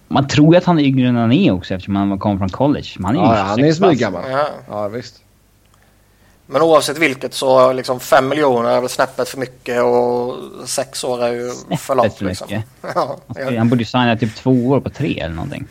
man 0.08 0.28
tror 0.28 0.54
ju 0.54 0.58
att 0.58 0.64
han 0.64 0.78
är 0.78 0.82
yngre 0.82 1.08
än 1.08 1.16
han 1.16 1.32
är 1.32 1.50
också 1.52 1.74
eftersom 1.74 1.96
han 1.96 2.18
kom 2.18 2.38
från 2.38 2.48
college. 2.48 2.88
Men 2.96 3.04
han 3.04 3.16
är 3.16 3.20
ju 3.20 3.26
Ja, 3.38 3.42
han 3.42 3.58
är 3.58 3.62
26 3.62 3.80
bast. 3.80 3.90
smyggammal. 3.90 4.22
Ja. 4.30 4.48
Ja, 4.68 4.88
visst. 4.88 5.20
Men 6.46 6.62
oavsett 6.62 6.98
vilket 6.98 7.34
så 7.34 7.72
liksom 7.72 8.00
5 8.00 8.28
miljoner 8.28 8.70
är 8.70 8.80
väl 8.80 8.88
snäppet 8.88 9.28
för 9.28 9.38
mycket 9.38 9.82
och 9.82 10.34
6 10.68 11.04
år 11.04 11.24
är 11.24 11.32
ju 11.32 11.50
för 11.78 11.94
långt. 11.94 12.20
Liksom. 12.20 12.46
mycket. 12.50 12.64
Ja, 12.94 13.18
Alltså, 13.26 13.56
Han 13.58 13.68
borde 13.68 13.80
ju 13.82 13.86
signa 13.86 14.16
typ 14.16 14.34
två 14.34 14.68
år 14.68 14.80
på 14.80 14.90
tre 14.90 15.20
eller 15.20 15.34
någonting. 15.34 15.66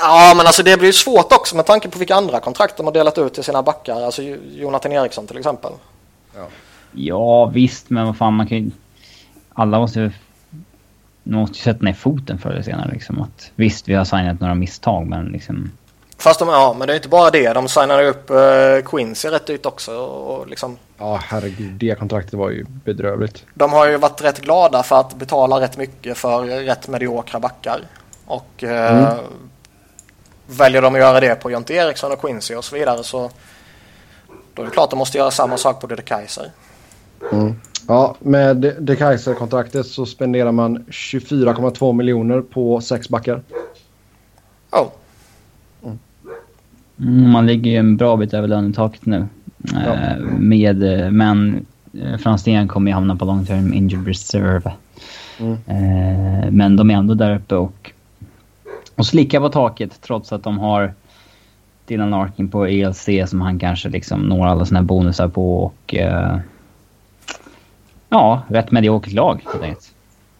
Ja, 0.00 0.34
men 0.36 0.46
alltså 0.46 0.62
det 0.62 0.76
blir 0.76 0.86
ju 0.88 0.92
svårt 0.92 1.32
också 1.32 1.56
med 1.56 1.66
tanke 1.66 1.88
på 1.88 1.98
vilka 1.98 2.14
andra 2.14 2.40
kontrakt 2.40 2.76
de 2.76 2.86
har 2.86 2.92
delat 2.92 3.18
ut 3.18 3.34
till 3.34 3.44
sina 3.44 3.62
backar. 3.62 4.02
Alltså 4.02 4.22
Jonathan 4.50 4.92
Eriksson 4.92 5.26
till 5.26 5.38
exempel. 5.38 5.72
Ja 6.92 7.46
visst, 7.46 7.90
men 7.90 8.06
vad 8.06 8.16
fan 8.16 8.34
man 8.34 8.46
kan 8.46 8.58
ju... 8.58 8.70
Alla 9.54 9.78
måste 9.78 10.00
ju... 10.00 10.10
Man 11.22 11.40
måste 11.40 11.58
ju 11.58 11.62
sätta 11.62 11.84
ner 11.84 11.92
foten 11.92 12.38
förr 12.38 12.50
eller 12.50 12.62
senare 12.62 12.90
liksom. 12.92 13.22
Att, 13.22 13.50
visst, 13.54 13.88
vi 13.88 13.94
har 13.94 14.04
signat 14.04 14.40
några 14.40 14.54
misstag 14.54 15.06
men 15.06 15.24
liksom... 15.26 15.70
Fast 16.18 16.38
de, 16.38 16.48
ja, 16.48 16.74
men 16.78 16.86
det 16.86 16.92
är 16.92 16.96
inte 16.96 17.08
bara 17.08 17.30
det. 17.30 17.52
De 17.52 17.68
signade 17.68 18.08
upp 18.08 18.30
uh, 18.30 18.90
Quincy 18.90 19.28
rätt 19.28 19.50
ut 19.50 19.66
också. 19.66 19.96
Och 19.96 20.48
liksom, 20.48 20.76
Ja, 20.98 21.20
herregud. 21.22 21.72
Det 21.72 21.98
kontraktet 21.98 22.34
var 22.34 22.50
ju 22.50 22.64
bedrövligt. 22.84 23.44
de 23.54 23.72
har 23.72 23.88
ju 23.88 23.96
varit 23.96 24.22
rätt 24.24 24.40
glada 24.40 24.82
för 24.82 25.00
att 25.00 25.14
betala 25.14 25.60
rätt 25.60 25.76
mycket 25.76 26.18
för 26.18 26.42
rätt 26.44 26.88
mediokra 26.88 27.40
backar. 27.40 27.80
Och 28.26 28.64
eh, 28.64 29.08
Mm. 29.08 29.24
Väljer 30.58 30.82
de 30.82 30.94
att 30.94 31.00
göra 31.00 31.20
det 31.20 31.34
på 31.34 31.50
Jonte 31.50 31.74
Eriksson 31.74 32.12
och 32.12 32.20
Quincy 32.20 32.54
och 32.54 32.64
så 32.64 32.74
vidare 32.76 33.04
så 33.04 33.30
då 34.54 34.62
är 34.62 34.66
det 34.66 34.72
klart 34.72 34.84
att 34.84 34.90
de 34.90 34.98
måste 34.98 35.18
göra 35.18 35.30
samma 35.30 35.56
sak 35.56 35.80
på 35.80 35.86
Dede 35.86 36.02
Kaiser. 36.02 36.50
Mm. 37.32 37.54
Ja, 37.88 38.16
med 38.18 38.56
De- 38.56 38.70
De 38.80 38.96
Kaiser-kontraktet 38.96 39.86
så 39.86 40.06
spenderar 40.06 40.52
man 40.52 40.84
24,2 40.90 41.92
miljoner 41.92 42.40
på 42.40 42.80
sex 42.80 43.08
backar. 43.08 43.42
Oh, 44.70 44.86
Mm, 47.00 47.30
man 47.30 47.46
ligger 47.46 47.70
ju 47.70 47.76
en 47.76 47.96
bra 47.96 48.16
bit 48.16 48.34
över 48.34 48.48
lönetaket 48.48 49.06
nu. 49.06 49.26
Ja. 49.72 49.78
Eh, 49.94 50.16
med, 50.38 50.82
eh, 51.00 51.10
men 51.10 51.66
eh, 52.02 52.16
Franzén 52.18 52.68
kommer 52.68 52.90
ju 52.90 52.94
hamna 52.94 53.16
på 53.16 53.24
long 53.24 53.46
term 53.46 53.74
injured 53.74 54.06
reserve. 54.06 54.72
Mm. 55.40 55.56
Men 56.56 56.76
de 56.76 56.90
är 56.90 56.94
ändå 56.94 57.14
där 57.14 57.36
uppe 57.36 57.54
och, 57.54 57.92
och 58.96 59.06
slickar 59.06 59.40
på 59.40 59.48
taket 59.48 60.00
trots 60.00 60.32
att 60.32 60.42
de 60.42 60.58
har 60.58 60.94
Dylan 61.86 62.10
Larkin 62.10 62.48
på 62.48 62.66
ELC 62.66 63.08
som 63.26 63.40
han 63.40 63.58
kanske 63.58 63.88
liksom 63.88 64.20
når 64.20 64.46
alla 64.46 64.64
sina 64.64 64.82
bonusar 64.82 65.28
på 65.28 65.64
och... 65.64 65.94
Eh, 65.94 66.38
ja, 68.08 68.42
rätt 68.48 68.70
mediokert 68.70 69.12
lag 69.12 69.42
helt 69.52 69.64
enkelt. 69.64 69.94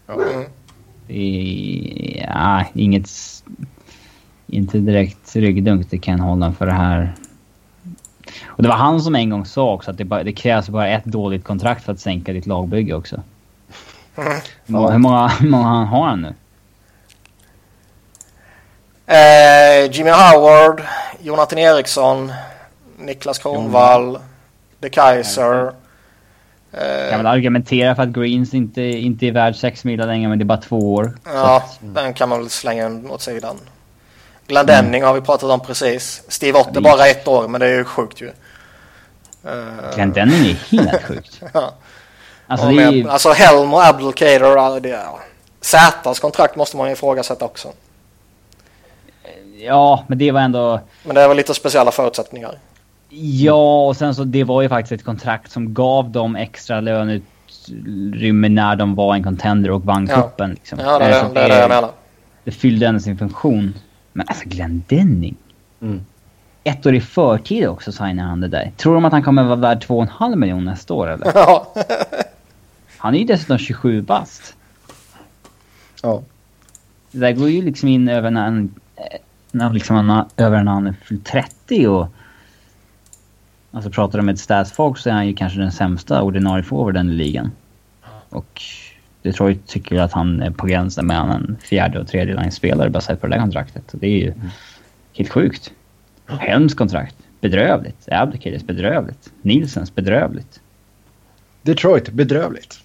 mm. 0.09 0.45
Det 1.07 2.21
är 2.21 2.27
ja, 2.27 2.65
inget... 2.75 3.11
Inte 4.47 4.79
direkt 4.79 5.37
ryggdunk 5.37 5.91
det 5.91 5.99
kan 5.99 6.21
hålla 6.21 6.53
för 6.53 6.67
det 6.67 6.73
här. 6.73 7.15
Och 8.45 8.63
det 8.63 8.69
var 8.69 8.77
han 8.77 9.01
som 9.01 9.15
en 9.15 9.31
gång 9.31 9.47
sa 9.47 9.73
också 9.73 9.91
att 9.91 9.99
det, 9.99 10.05
bara, 10.05 10.23
det 10.23 10.33
krävs 10.33 10.69
bara 10.69 10.89
ett 10.89 11.05
dåligt 11.05 11.45
kontrakt 11.45 11.85
för 11.85 11.93
att 11.93 12.01
sänka 12.01 12.33
ditt 12.33 12.47
lagbygge 12.47 12.95
också. 12.95 13.23
Mm. 14.17 14.33
Hur 14.67 14.73
många, 14.73 14.91
hur 14.91 14.99
många, 14.99 15.29
hur 15.29 15.49
många 15.49 15.85
har 15.85 16.07
han 16.07 16.23
nu? 16.23 16.35
Eh, 19.17 19.91
Jimmy 19.91 20.11
Howard, 20.11 20.83
Jonathan 21.21 21.59
Eriksson, 21.59 22.33
Niklas 22.99 23.39
Kronwall, 23.39 24.19
De 24.81 24.91
Kaiser. 24.91 25.73
Jag 26.71 26.83
kan 26.83 27.11
Eh, 27.11 27.17
väl 27.17 27.27
argumentera 27.27 27.95
för 27.95 28.03
att 28.03 28.09
Greens 28.09 28.55
inte, 28.55 28.83
inte 28.83 29.27
är 29.27 29.33
värd 29.33 29.57
6 29.57 29.85
miljoner 29.85 30.07
längre 30.13 30.29
men 30.29 30.39
det 30.39 30.43
är 30.43 30.47
bara 30.47 30.59
två 30.61 30.95
år. 30.95 31.19
Ja, 31.25 31.57
att- 31.57 31.79
den 31.81 32.15
kan 32.15 32.29
man 32.29 32.39
väl 32.39 32.51
slänga 32.51 33.01
åt 33.11 33.23
sidan. 33.23 33.57
Glenn 34.47 34.67
Denning 34.67 35.03
har 35.05 35.15
vi 35.15 35.21
pratat 35.21 35.51
om 35.51 35.61
precis. 35.61 36.23
Steve 36.29 36.59
Ott 36.59 36.69
är 36.69 36.75
Ja, 36.75 36.81
bara 36.81 37.07
ett 37.07 37.29
år 37.29 37.49
men 37.49 37.61
det 37.61 37.67
är 37.67 37.77
ju 37.77 37.85
sjukt 37.85 38.21
ju. 38.21 38.27
Eh, 39.47 39.95
Glenn 39.95 40.13
Denning 40.13 40.51
är 40.51 40.77
helt 40.77 41.03
sjukt. 41.09 41.41
ja. 41.55 41.75
Alltså 42.47 42.67
är 42.67 42.73
med, 42.73 42.93
ju, 42.93 43.09
alltså 43.11 43.33
Helm 43.33 43.75
och 43.75 43.85
Abdelkader. 43.85 45.01
Zätas 45.61 46.21
kontrakt 46.21 46.57
måste 46.57 46.77
man 46.77 46.87
ju 46.87 46.93
ifrågasätta 46.93 47.45
också. 47.45 47.69
Ja, 49.67 50.05
men 50.07 50.19
det 50.19 50.31
var 50.33 50.41
ändå... 50.41 50.81
Men 51.05 51.15
det 51.15 51.21
är 51.23 51.29
väl 51.29 51.37
lite 51.37 51.55
speciella 51.55 51.91
förutsättningar. 51.91 52.55
Ja, 53.41 53.87
och 53.87 53.97
sen 53.97 54.15
så 54.15 54.25
det 54.25 54.45
var 54.45 54.63
ju 54.63 54.69
faktiskt 54.69 54.93
ett 54.93 55.05
kontrakt 55.05 55.51
som 55.51 55.75
gav 55.75 56.11
dem 56.11 56.37
extra 56.37 56.81
löneutrymme 56.81 58.49
när 58.49 58.77
de 58.77 58.95
var 58.95 59.15
en 59.15 59.23
contender 59.25 59.71
och 59.71 59.85
vann 59.85 60.07
Ja. 60.11 60.23
cupen. 60.23 60.51
Liksom. 60.51 60.79
Ja, 60.83 60.99
det 60.99 61.05
är 61.05 61.21
Så 61.23 61.29
det, 61.29 61.35
det, 61.35 61.41
är 61.41 61.49
det 61.49 61.59
jag 61.61 61.69
menar. 61.69 61.91
Det 62.45 62.51
fyllde 62.51 62.87
ändå 62.87 63.01
sin 63.01 63.19
funktion. 63.19 63.75
Men 64.13 64.29
alltså 64.29 64.45
Glenn 64.49 64.83
Denning. 64.89 65.37
Mm. 65.83 66.01
ett 66.65 66.87
år 66.87 66.95
i 66.95 67.01
förtid 67.01 67.69
också 67.69 67.93
signar 67.93 68.25
han 68.25 68.41
det 68.41 68.49
där. 68.49 68.73
Tror 68.77 68.95
de 68.95 69.05
att 69.05 69.13
han 69.13 69.23
kommer 69.23 69.43
vara 69.45 69.57
värd 69.57 69.85
2,5 69.85 70.37
miljoner 70.37 70.71
nästa 70.71 70.95
år 70.95 71.09
eller? 71.09 71.33
Ja. 71.35 71.75
Han 72.97 73.15
är 73.15 73.19
ju 73.19 73.25
dessutom 73.25 73.59
27 73.59 74.03
bast. 74.03 74.55
Ja. 76.03 76.23
Det 77.11 77.19
där 77.19 77.33
går 77.33 77.51
ju 77.51 77.63
liksom 77.63 77.89
in 77.89 78.09
över 78.09 78.31
när 78.31 78.41
han, 78.43 78.75
eh, 78.97 79.03
när 79.53 79.73
liksom, 79.73 79.97
han, 79.97 80.29
över 80.37 80.63
när 80.63 80.73
han 80.73 80.87
är 80.87 80.95
fyllt 81.05 81.27
30 81.27 81.87
och... 81.87 82.09
Alltså 83.75 83.91
pratar 83.91 84.19
de 84.19 84.27
med 84.27 84.39
statsfolk 84.39 84.99
så 84.99 85.09
är 85.09 85.15
han 85.15 85.27
ju 85.27 85.35
kanske 85.35 85.59
den 85.59 85.73
sämsta 85.73 86.23
ordinarie 86.23 86.63
forwarden 86.63 87.11
i 87.11 87.13
ligan. 87.13 87.51
Och 88.29 88.63
Detroit 89.23 89.67
tycker 89.67 90.01
att 90.01 90.13
han 90.13 90.43
är 90.43 90.51
på 90.51 90.67
gränsen 90.67 91.07
mellan 91.07 91.31
en 91.31 91.57
fjärde 91.61 92.01
och 92.01 92.09
tredje 92.09 92.35
line-spelare 92.35 92.91
baserat 92.91 93.21
på 93.21 93.27
det 93.27 93.35
där 93.35 93.41
kontraktet. 93.41 93.95
Och 93.95 93.99
det 93.99 94.07
är 94.07 94.19
ju 94.19 94.35
helt 95.13 95.31
sjukt. 95.31 95.73
Helms 96.27 96.75
kontrakt, 96.75 97.17
bedrövligt. 97.41 98.09
Abdicators, 98.11 98.63
bedrövligt. 98.63 99.33
Nilsens, 99.43 99.95
bedrövligt. 99.95 100.61
Detroit, 101.63 102.09
bedrövligt. 102.09 102.81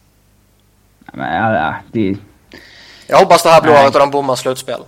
Men, 1.14 1.36
ja, 1.36 1.54
ja, 1.54 1.76
det, 1.92 2.18
Jag 3.08 3.18
hoppas 3.18 3.44
det 3.44 3.50
här 3.50 3.62
blir 3.62 3.72
året 3.72 3.96
och 3.96 4.00
de 4.00 4.12
bommar 4.12 4.36
slutspel. 4.36 4.80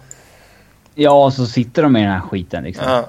Ja, 1.00 1.32
så 1.32 1.45
sitter 1.45 1.84
de 1.84 1.97
i 1.97 2.02
den 2.02 2.12
här 2.12 2.22
skiten 2.22 2.64
liksom. 2.64 2.86
Ja. 2.88 3.06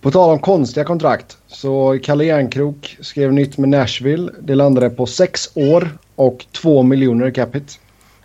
På 0.00 0.10
tal 0.10 0.30
om 0.30 0.38
konstiga 0.38 0.84
kontrakt 0.84 1.36
så 1.46 1.98
Kalle 2.02 2.24
Järnkrok 2.24 2.96
skrev 3.00 3.32
nytt 3.32 3.58
med 3.58 3.68
Nashville. 3.68 4.32
Det 4.40 4.54
landade 4.54 4.90
på 4.90 5.06
sex 5.06 5.50
år 5.54 5.98
och 6.14 6.46
två 6.52 6.82
miljoner 6.82 7.30
capita. 7.30 7.72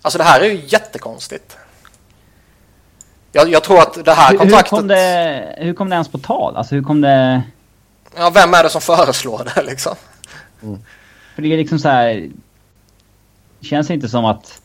Alltså 0.02 0.18
det 0.18 0.24
här 0.24 0.42
är 0.42 0.46
ju 0.46 0.62
jättekonstigt. 0.68 1.58
Jag, 3.32 3.50
jag 3.50 3.64
tror 3.64 3.80
att 3.80 4.06
det 4.06 4.14
här 4.14 4.32
Hur, 4.32 4.38
hur, 4.38 4.46
kontraktet... 4.46 4.70
kom 4.70 4.88
det, 4.88 5.56
hur 5.58 5.74
kom 5.74 5.90
det 5.90 5.94
ens 5.94 6.08
på 6.08 6.18
tal? 6.18 6.56
Alltså 6.56 6.76
hur 6.76 6.84
kom 6.84 7.02
det... 7.02 7.44
Ja, 8.18 8.30
vem 8.30 8.54
är 8.54 8.64
det 8.64 8.70
som 8.70 8.82
föreslår 8.82 9.48
det 9.56 9.64
liksom? 9.64 9.96
För 11.36 11.42
det 11.42 11.54
är 11.54 11.58
liksom 11.58 11.80
så 11.80 11.90
här. 11.90 12.30
Det 13.60 13.66
känns 13.66 13.92
inte 13.92 14.10
som 14.10 14.26
att... 14.26 14.62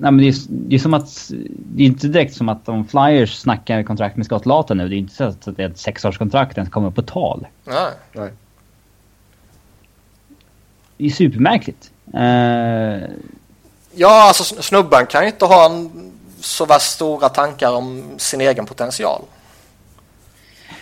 Nej 0.00 0.10
men 0.12 0.16
det 0.18 0.28
är, 0.28 0.34
det 0.48 0.74
är 0.76 0.78
som 0.80 0.94
att... 0.94 1.30
Det 1.54 1.82
är 1.82 1.86
inte 1.86 2.08
direkt 2.08 2.34
som 2.34 2.48
att 2.48 2.68
om 2.68 2.84
Flyers 2.86 3.34
snackar 3.36 3.82
kontrakt 3.82 4.16
med 4.16 4.26
Scott 4.26 4.46
Laughton 4.46 4.76
nu. 4.76 4.88
Det 4.88 4.94
är 4.94 4.98
inte 4.98 5.14
så 5.14 5.24
att 5.24 5.48
det 5.56 5.62
är 5.62 5.68
ett 5.68 5.78
sexårskontrakt 5.78 6.56
ens 6.58 6.70
kommer 6.70 6.90
på 6.90 7.02
tal. 7.02 7.46
Nej. 7.64 7.92
Nej. 8.12 8.30
Det 10.96 11.06
är 11.06 11.10
supermärkligt. 11.10 11.90
Uh, 12.14 13.08
Ja, 13.94 14.22
alltså 14.28 14.54
sn- 14.54 14.60
snubben 14.62 15.06
kan 15.06 15.22
ju 15.22 15.26
inte 15.28 15.44
ha 15.44 15.66
en, 15.66 15.90
så 16.40 16.64
värst 16.66 16.90
stora 16.92 17.28
tankar 17.28 17.72
om 17.74 18.04
sin 18.16 18.40
egen 18.40 18.66
potential. 18.66 19.22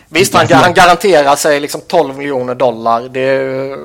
Visst, 0.08 0.34
han, 0.34 0.46
han 0.50 0.74
garanterar 0.74 1.36
sig 1.36 1.60
liksom 1.60 1.80
12 1.86 2.16
miljoner 2.16 2.54
dollar. 2.54 3.08
Det 3.08 3.20
är 3.20 3.76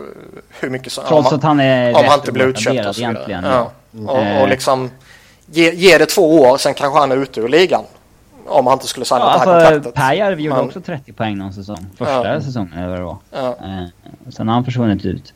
hur 0.49 0.69
mycket 0.69 0.91
som... 0.93 1.03
trots 1.07 1.31
om, 1.31 1.37
att 1.37 1.43
han 1.43 1.59
är 1.59 1.95
om 1.95 2.05
han 2.07 2.19
inte 2.19 2.31
blir 2.31 2.45
utköpt 2.45 2.87
och 2.87 2.95
så 2.95 3.01
vidare. 3.01 3.13
egentligen. 3.13 3.43
Ja. 3.43 3.71
Och, 4.07 4.19
Eh. 4.19 4.41
och 4.41 4.47
liksom 4.49 4.89
ge, 5.51 5.71
ge 5.75 5.97
det 5.97 6.05
två 6.05 6.41
år, 6.41 6.57
sen 6.57 6.73
kanske 6.73 6.99
han 6.99 7.11
är 7.11 7.17
ute 7.17 7.39
ur 7.39 7.47
ligan. 7.49 7.83
Om 8.47 8.67
han 8.67 8.73
inte 8.73 8.87
skulle 8.87 9.05
signa 9.05 9.19
Ja, 9.19 9.25
det 9.25 9.31
här 9.31 9.55
alltså, 9.55 9.69
kontraktet. 9.69 9.93
Pääjärv 9.93 10.39
gjorde 10.39 10.55
Men- 10.57 10.65
också 10.65 10.81
30 10.81 11.13
poäng 11.13 11.37
någon 11.37 11.53
säsong. 11.53 11.85
Första 11.97 12.33
Ja. 12.33 12.41
säsongen 12.41 12.73
eller 12.77 12.87
vad 12.87 12.97
det 12.99 13.03
var. 13.03 13.17
Ja. 13.31 13.47
Eh, 13.63 13.87
sen 14.29 14.47
har 14.47 14.55
han 14.55 14.65
försvunnit 14.65 15.05
ut. 15.05 15.33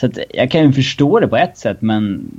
Så 0.00 0.06
att 0.06 0.12
jag 0.34 0.50
kan 0.50 0.60
ju 0.62 0.72
förstå 0.72 1.20
det 1.20 1.28
på 1.28 1.36
ett 1.36 1.58
sätt 1.58 1.76
men... 1.80 2.30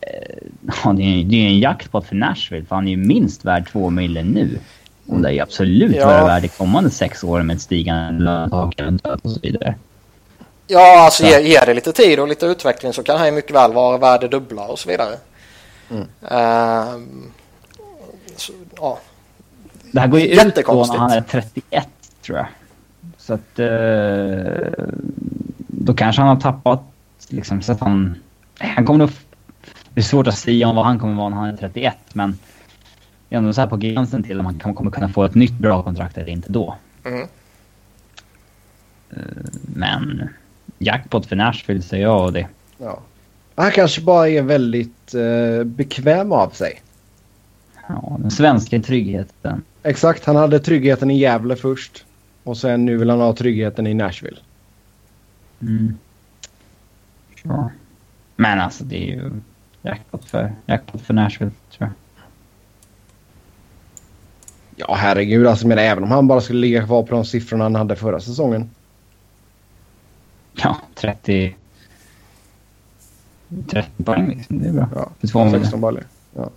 Eh, 0.00 0.36
ja, 0.84 0.92
det 0.92 1.02
är 1.02 1.24
det 1.24 1.36
är 1.36 1.46
en 1.46 1.58
jackpot 1.60 2.06
för 2.06 2.14
Nashville 2.16 2.64
för 2.66 2.74
han 2.74 2.86
är 2.86 2.90
ju 2.90 2.96
minst 2.96 3.44
värd 3.44 3.68
två 3.72 3.90
miljoner 3.90 4.30
nu. 4.32 4.58
Och 5.06 5.20
det 5.20 5.28
är 5.28 5.32
ju 5.32 5.40
absolut 5.40 5.96
Ja. 5.96 6.06
vara 6.06 6.24
värd 6.24 6.42
de 6.42 6.48
kommande 6.48 6.90
sex 6.90 7.24
åren 7.24 7.46
med 7.46 7.56
ett 7.56 7.62
stigande 7.62 8.24
lönetak 8.24 8.80
och 9.22 9.30
så 9.30 9.40
vidare. 9.40 9.74
Ja, 10.66 11.04
alltså 11.04 11.22
Så. 11.22 11.28
ge, 11.28 11.40
ge 11.40 11.60
det 11.66 11.74
lite 11.74 11.92
tid 11.92 12.20
och 12.20 12.28
lite 12.28 12.46
utveckling 12.46 12.92
så 12.92 13.02
kan 13.02 13.16
han 13.18 13.26
ju 13.26 13.32
mycket 13.32 13.54
väl 13.54 13.72
vara 13.72 13.98
värd 13.98 14.20
det 14.20 14.28
dubbla 14.28 14.66
och 14.66 14.78
så 14.78 14.88
vidare. 14.88 15.10
Ehm, 16.28 17.30
så, 18.36 18.52
ja. 18.76 18.98
Det 19.92 20.00
här 20.00 20.08
går 20.08 20.20
ju 20.20 20.26
ut 20.26 20.38
då 20.38 20.44
Jättekonstigt. 20.44 21.00
när 21.00 21.08
han 21.08 21.18
är 21.18 21.22
31 21.22 21.88
tror 22.22 22.38
jag. 22.38 22.46
Så 23.16 23.34
att... 23.34 23.58
Eh, 23.58 24.86
då 25.66 25.94
kanske 25.94 26.22
han 26.22 26.28
har 26.28 26.40
tappat 26.40 26.82
liksom 27.28 27.62
så 27.62 27.72
att 27.72 27.80
han... 27.80 28.14
Han 28.58 28.86
kommer 28.86 28.98
nog... 28.98 29.10
Det 29.94 30.00
är 30.00 30.04
svårt 30.04 30.26
att 30.26 30.38
säga 30.38 30.68
om 30.68 30.76
vad 30.76 30.84
han 30.84 30.98
kommer 30.98 31.14
vara 31.14 31.28
när 31.28 31.36
han 31.36 31.48
är 31.48 31.56
31 31.56 31.96
men... 32.12 32.38
Det 33.28 33.36
är 33.36 33.38
ändå 33.38 33.52
så 33.52 33.60
här 33.60 33.68
på 33.68 33.76
gränsen 33.76 34.22
till 34.22 34.40
om 34.40 34.46
han 34.46 34.74
kommer 34.74 34.90
kunna 34.90 35.08
få 35.08 35.24
ett 35.24 35.34
nytt 35.34 35.52
bra 35.52 35.82
kontrakt 35.82 36.18
eller 36.18 36.28
inte 36.28 36.52
då. 36.52 36.76
Mm. 37.04 37.28
Men... 39.62 40.28
Jackpot 40.78 41.26
för 41.26 41.36
Nashville 41.36 41.82
säger 41.82 42.02
jag 42.02 42.24
och 42.24 42.32
det. 42.32 42.46
Ja. 42.78 43.00
Han 43.54 43.70
kanske 43.70 44.00
bara 44.00 44.28
är 44.28 44.42
väldigt 44.42 45.14
eh, 45.14 45.64
bekväm 45.64 46.32
av 46.32 46.50
sig. 46.50 46.82
Ja, 47.88 48.16
den 48.20 48.30
svenska 48.30 48.80
tryggheten. 48.80 49.62
Exakt, 49.82 50.24
han 50.24 50.36
hade 50.36 50.60
tryggheten 50.60 51.10
i 51.10 51.18
Gävle 51.18 51.56
först. 51.56 52.04
Och 52.44 52.56
sen 52.56 52.84
nu 52.84 52.96
vill 52.96 53.10
han 53.10 53.20
ha 53.20 53.32
tryggheten 53.34 53.86
i 53.86 53.94
Nashville. 53.94 54.38
Mm. 55.62 55.98
Ja. 57.42 57.70
Men 58.36 58.60
alltså 58.60 58.84
det 58.84 58.96
är 58.96 59.14
ju 59.14 59.30
jackpot 59.82 60.24
för, 60.24 60.52
jackpot 60.66 61.00
för 61.02 61.14
Nashville 61.14 61.50
tror 61.70 61.88
jag. 61.88 61.90
Ja 64.76 64.94
herregud, 64.94 65.46
alltså 65.46 65.66
men 65.66 65.78
även 65.78 66.04
om 66.04 66.10
han 66.10 66.28
bara 66.28 66.40
skulle 66.40 66.60
ligga 66.60 66.86
kvar 66.86 67.02
på 67.02 67.14
de 67.14 67.24
siffrorna 67.24 67.64
han 67.64 67.74
hade 67.74 67.96
förra 67.96 68.20
säsongen. 68.20 68.70
Ja, 70.52 70.76
30... 70.94 71.54
30 73.70 74.04
poäng 74.04 74.28
liksom. 74.28 74.58
Det 74.58 74.68
är 74.68 74.72
bra. 74.72 74.88
Ja, 74.94 75.08
För 75.20 75.28
två 75.28 75.44
miljoner. 75.44 75.64
16 75.64 75.80
baller. 75.80 76.06
Ja. 76.36 76.50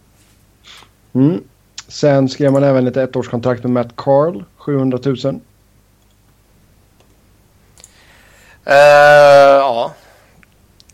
Mm. 1.13 1.43
Sen 1.87 2.29
skrev 2.29 2.51
man 2.51 2.63
även 2.63 2.87
ett 2.87 2.97
ettårskontrakt 2.97 3.63
med 3.63 3.71
Matt 3.71 3.95
Carl, 3.95 4.43
700 4.57 4.99
000. 5.05 5.39
Eh, 8.65 8.75
ja. 8.75 9.93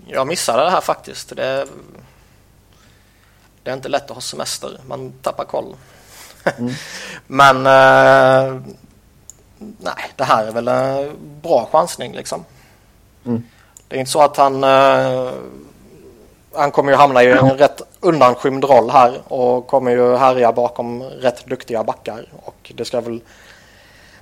Jag 0.08 0.28
missade 0.28 0.64
det 0.64 0.70
här 0.70 0.82
faktiskt. 0.82 1.36
Det, 1.36 1.68
det 3.64 3.72
är 3.72 3.76
inte 3.76 3.90
lätt 3.90 4.04
att 4.04 4.10
ha 4.10 4.22
semester. 4.22 4.80
Man 4.88 5.14
tappar 5.22 5.46
koll. 5.46 5.76
Men 7.28 7.58
eh, 7.58 8.62
nej, 9.58 10.12
det 10.16 10.24
här 10.24 10.46
är 10.46 10.52
väl 10.52 10.68
en 10.68 11.16
bra 11.42 11.70
chansning 11.72 12.14
liksom. 12.14 12.46
Mm. 13.26 13.44
Det 13.88 13.96
är 13.96 14.00
inte 14.00 14.12
så 14.12 14.22
att 14.22 14.38
han 14.38 14.64
eh, 14.64 15.32
han 16.54 16.72
kommer 16.72 16.92
ju 16.92 16.98
hamna 16.98 17.24
i 17.24 17.32
en 17.32 17.50
rätt 17.50 17.82
undanskymd 18.00 18.64
roll 18.64 18.90
här 18.90 19.34
och 19.34 19.68
kommer 19.68 19.92
ju 19.92 20.16
härja 20.16 20.52
bakom 20.52 21.04
rätt 21.04 21.46
duktiga 21.46 21.84
backar 21.84 22.26
och 22.44 22.72
det 22.76 22.86
ska 22.86 23.02
väl 23.02 23.22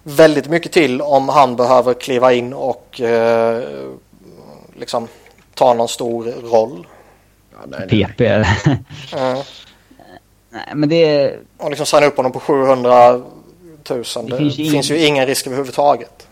väldigt 0.04 0.50
mycket 0.50 0.72
till 0.72 1.02
om 1.02 1.30
han 1.30 1.56
behöver 1.56 1.94
kliva 1.94 2.34
in 2.34 2.54
och 2.54 3.02
eh, 3.02 3.64
liksom 4.80 5.08
ta 5.54 5.74
någon 5.74 5.88
stor 5.88 6.26
roll. 6.52 6.88
Ja, 7.52 7.58
nej, 7.68 7.88
nej. 7.92 8.06
PP. 8.06 8.22
Mm. 8.22 9.38
Nej, 10.50 10.72
men 10.76 10.90
det... 10.90 11.34
Och 11.58 11.70
liksom 11.70 11.86
signa 11.86 12.06
upp 12.06 12.18
honom 12.18 12.32
på 12.32 12.40
700 12.40 13.12
000. 13.12 13.24
Det, 13.86 14.04
Det 14.30 14.38
finns 14.38 14.58
ju 14.58 14.72
finns 14.72 14.92
ju 14.92 15.06
ingen 15.06 15.26
risk 15.26 15.48
överhuvudtaget. 15.48 16.28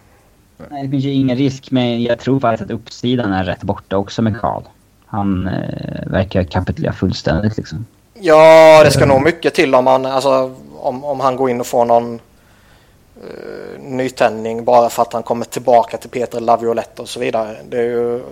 Nej, 0.70 0.84
det 0.84 0.90
finns 0.90 1.04
ju 1.04 1.14
ingen 1.14 1.38
risk, 1.38 1.72
men 1.72 2.04
jag 2.04 2.20
tror 2.20 2.40
faktiskt 2.40 2.72
att 2.72 2.76
uppsidan 2.76 3.34
är 3.34 3.44
rätt 3.44 3.64
borta 3.64 3.98
också 3.98 4.22
med 4.22 4.40
Carl. 4.40 4.64
Han 5.08 5.48
eh, 5.48 6.08
verkar 6.08 6.44
kapitulera 6.44 6.94
fullständigt 6.94 7.58
liksom. 7.58 7.86
Ja, 8.14 8.84
det 8.84 8.92
ska 8.92 9.06
nog 9.06 9.22
mycket 9.22 9.54
till 9.54 9.76
om 9.76 9.88
han, 9.88 10.06
alltså, 10.06 10.56
om, 10.76 11.04
om 11.04 11.20
han 11.20 11.36
går 11.36 11.50
in 11.50 11.60
och 11.60 11.68
får 11.68 11.86
någon 11.86 12.14
uh, 12.14 13.82
nytändning 13.82 14.64
bara 14.66 14.90
för 14.90 15.02
att 15.02 15.14
han 15.14 15.24
kommer 15.24 15.46
tillbaka 15.46 15.98
till 15.98 16.10
Peter 16.10 16.40
Laviolette 16.40 17.02
och 17.02 17.10
så 17.10 17.20
vidare. 17.20 17.58
Det 17.70 17.78
är 17.78 17.84
ju 17.84 18.24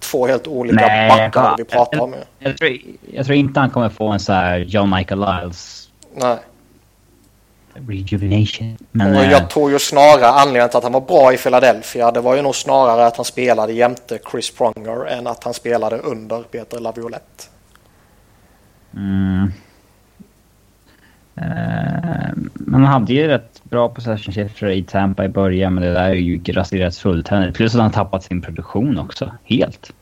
två 0.00 0.26
helt 0.26 0.46
olika 0.46 0.86
Nej, 0.86 1.08
backar 1.08 1.42
ja. 1.42 1.54
vi 1.58 1.64
pratar 1.64 2.00
om. 2.00 2.12
ju. 2.12 2.18
Jag 2.38 2.58
tror, 2.58 2.78
jag 3.12 3.26
tror 3.26 3.36
inte 3.36 3.60
han 3.60 3.70
kommer 3.70 3.88
få 3.88 4.08
en 4.08 4.20
så 4.20 4.32
här 4.32 4.58
John 4.58 4.90
Michael 4.90 5.20
Lyles 5.20 5.88
Nej. 6.14 6.36
Rejuvenation. 7.88 8.76
Men 8.90 9.16
Och 9.16 9.22
eh, 9.22 9.30
jag 9.30 9.50
tror 9.50 9.70
ju 9.70 9.78
snarare 9.78 10.26
anledningen 10.26 10.68
till 10.68 10.76
att 10.76 10.82
han 10.82 10.92
var 10.92 11.00
bra 11.00 11.32
i 11.32 11.36
Philadelphia 11.36 12.10
det 12.10 12.20
var 12.20 12.36
ju 12.36 12.42
nog 12.42 12.54
snarare 12.54 13.06
att 13.06 13.16
han 13.16 13.24
spelade 13.24 13.72
jämte 13.72 14.18
Chris 14.30 14.50
Pronger 14.50 15.06
än 15.06 15.26
att 15.26 15.44
han 15.44 15.54
spelade 15.54 15.98
under 15.98 16.42
Peter 16.42 16.80
Laviolette. 16.80 17.44
Mm. 18.96 19.52
Eh, 21.36 22.30
men 22.54 22.84
han 22.84 22.84
hade 22.84 23.12
ju 23.12 23.28
rätt 23.28 23.64
bra 23.64 23.88
possession-siffror 23.88 24.70
i 24.70 24.84
Tampa 24.84 25.24
i 25.24 25.28
början, 25.28 25.74
men 25.74 25.84
det 25.84 25.92
där 25.92 26.08
är 26.08 26.14
ju 26.14 26.42
raserats 26.52 26.98
fullständigt. 26.98 27.54
Plus 27.54 27.74
att 27.74 27.80
han 27.80 27.92
tappat 27.92 28.24
sin 28.24 28.42
produktion 28.42 28.98
också, 28.98 29.32
helt. 29.44 29.92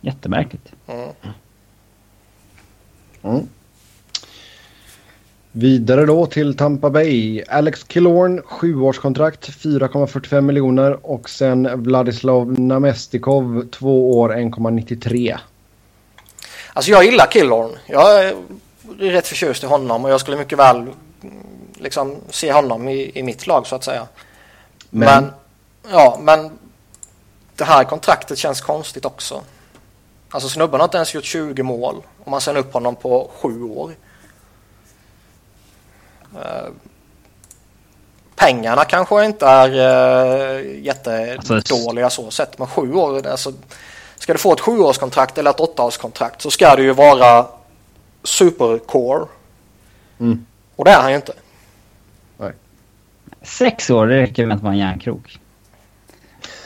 Jättemärkligt. 0.00 0.72
Mm. 0.86 1.08
Mm. 3.22 3.48
Vidare 5.58 6.06
då 6.06 6.26
till 6.26 6.56
Tampa 6.56 6.90
Bay. 6.90 7.42
Alex 7.48 7.84
Killorn, 7.84 8.42
sjuårskontrakt, 8.42 9.48
4,45 9.48 10.40
miljoner. 10.40 11.06
Och 11.06 11.30
sen 11.30 11.82
Vladislav 11.82 12.60
Namestikov, 12.60 13.68
två 13.70 14.18
år, 14.18 14.30
1,93. 14.34 15.38
Alltså 16.72 16.90
jag 16.90 17.04
gillar 17.04 17.26
Killorn. 17.26 17.70
Jag 17.86 18.24
är 18.24 18.34
rätt 18.98 19.26
förtjust 19.26 19.64
i 19.64 19.66
honom 19.66 20.04
och 20.04 20.10
jag 20.10 20.20
skulle 20.20 20.36
mycket 20.36 20.58
väl 20.58 20.86
liksom 21.74 22.16
se 22.30 22.52
honom 22.52 22.88
i, 22.88 23.18
i 23.18 23.22
mitt 23.22 23.46
lag 23.46 23.66
så 23.66 23.76
att 23.76 23.84
säga. 23.84 24.06
Men, 24.90 25.24
men 25.24 25.32
ja, 25.90 26.18
men 26.22 26.50
det 27.56 27.64
här 27.64 27.84
kontraktet 27.84 28.38
känns 28.38 28.60
konstigt 28.60 29.04
också. 29.04 29.42
Alltså 30.30 30.48
snubben 30.48 30.80
har 30.80 30.84
inte 30.84 30.96
ens 30.96 31.14
gjort 31.14 31.24
20 31.24 31.62
mål 31.62 32.02
och 32.24 32.30
man 32.30 32.40
ser 32.40 32.56
upp 32.56 32.72
honom 32.72 32.96
på 32.96 33.30
sju 33.40 33.62
år. 33.62 33.92
Uh, 36.34 36.70
pengarna 38.36 38.84
kanske 38.84 39.24
inte 39.24 39.46
är 39.46 39.70
uh, 39.70 40.84
jättedåliga 40.84 42.10
så 42.10 42.30
sett, 42.30 42.58
men 42.58 42.66
sju 42.66 42.94
år, 42.94 43.26
alltså, 43.26 43.52
ska 44.16 44.32
du 44.32 44.38
få 44.38 44.52
ett 44.52 44.60
sjuårskontrakt 44.60 45.38
eller 45.38 45.50
ett 45.50 45.60
åttaårskontrakt 45.60 46.42
så 46.42 46.50
ska 46.50 46.76
det 46.76 46.82
ju 46.82 46.92
vara 46.92 47.46
supercore. 48.22 49.26
Mm. 50.20 50.46
Och 50.76 50.84
det 50.84 50.90
är 50.90 51.00
han 51.00 51.10
ju 51.10 51.16
inte. 51.16 51.32
Nej. 52.36 52.52
Sex 53.42 53.90
år, 53.90 54.06
det 54.06 54.16
räcker 54.16 54.46
med 54.46 54.56
att 54.56 54.62
vara 54.62 54.72
en 54.72 54.78
järnkrok. 54.78 55.38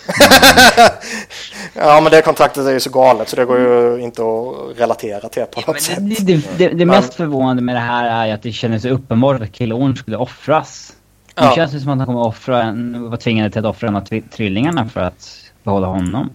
ja 1.75 2.01
men 2.01 2.13
det 2.13 2.23
kontraktet 2.23 2.67
är 2.67 2.71
ju 2.71 2.81
så 2.81 2.91
galet 2.91 3.29
så 3.29 3.37
det 3.37 3.45
går 3.45 3.59
ju 3.59 4.01
inte 4.01 4.23
att 4.23 4.79
relatera 4.79 5.29
till 5.29 5.45
på 5.45 5.61
något 5.61 5.77
ja, 5.77 5.81
sätt. 5.81 5.99
Det, 6.01 6.25
det, 6.25 6.59
det, 6.59 6.69
det 6.69 6.85
mest 6.87 7.15
förvånande 7.15 7.63
med 7.63 7.77
det 7.77 7.81
här 7.81 8.27
är 8.27 8.35
att 8.35 8.43
det 8.43 8.53
kändes 8.53 8.85
uppenbart 8.85 9.41
att 9.43 9.53
Killorn 9.53 9.97
skulle 9.97 10.17
offras. 10.17 10.93
Ja. 11.35 11.49
Det 11.49 11.55
känns 11.55 11.83
som 11.83 11.93
att 11.93 11.99
han 11.99 12.07
kommer 12.07 12.27
offra 12.27 12.63
en, 12.63 13.11
var 13.11 13.17
tvingad 13.17 13.53
till 13.53 13.59
att 13.67 13.77
offra 13.77 13.89
en 13.89 13.97
av 13.97 14.21
trillingarna 14.33 14.89
för 14.89 15.01
att 15.01 15.29
behålla 15.63 15.87
honom. 15.87 16.31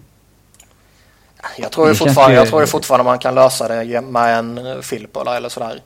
Jag 1.56 1.72
tror, 1.72 1.88
ju 1.88 1.94
fortfarande, 1.94 2.34
ju... 2.34 2.40
jag 2.40 2.48
tror 2.48 2.60
ju 2.60 2.66
fortfarande 2.66 3.04
man 3.04 3.18
kan 3.18 3.34
lösa 3.34 3.68
det 3.68 4.00
med 4.00 4.38
en 4.38 4.82
Filippola 4.82 5.36
eller 5.36 5.48
sådär. 5.48 5.80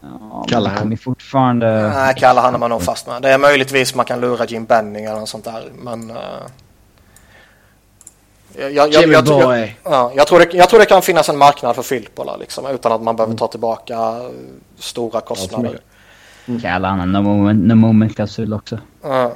Ja, 0.00 0.46
Kallar 0.48 0.70
han 0.70 0.96
fortfarande... 0.96 1.88
Nej, 1.88 2.14
kallar 2.14 2.42
han 2.42 2.54
är 2.54 2.58
man 2.58 2.70
nog 2.70 2.82
fast 2.82 3.06
med. 3.06 3.22
Det 3.22 3.30
är 3.30 3.38
möjligtvis 3.38 3.94
man 3.94 4.04
kan 4.04 4.20
lura 4.20 4.44
Jim 4.44 4.64
Benning 4.64 5.04
eller 5.04 5.20
något 5.20 5.28
sånt 5.28 5.44
där. 5.44 5.70
Men... 5.74 6.12
Uh... 8.58 8.62
Jag, 8.62 8.72
jag, 8.72 8.92
jag, 8.92 9.08
jag, 9.08 9.28
jag, 9.28 9.74
ja, 9.84 10.12
jag, 10.14 10.26
tror 10.26 10.38
det, 10.38 10.52
jag 10.52 10.68
tror 10.68 10.80
det 10.80 10.86
kan 10.86 11.02
finnas 11.02 11.28
en 11.28 11.38
marknad 11.38 11.76
för 11.76 11.82
Filippola 11.82 12.36
liksom, 12.36 12.66
utan 12.66 12.92
att 12.92 13.02
man 13.02 13.16
behöver 13.16 13.36
ta 13.36 13.46
tillbaka 13.46 13.96
stora 14.78 15.20
kostnader. 15.20 15.80
Mm. 16.46 16.60
Kallar 16.60 16.88
han 16.88 17.00
en 17.00 17.12
no 17.12 17.22
moment, 17.22 17.66
no 17.66 17.74
moment 17.74 18.16
klausul 18.16 18.52
också. 18.52 18.78
Ja. 19.02 19.32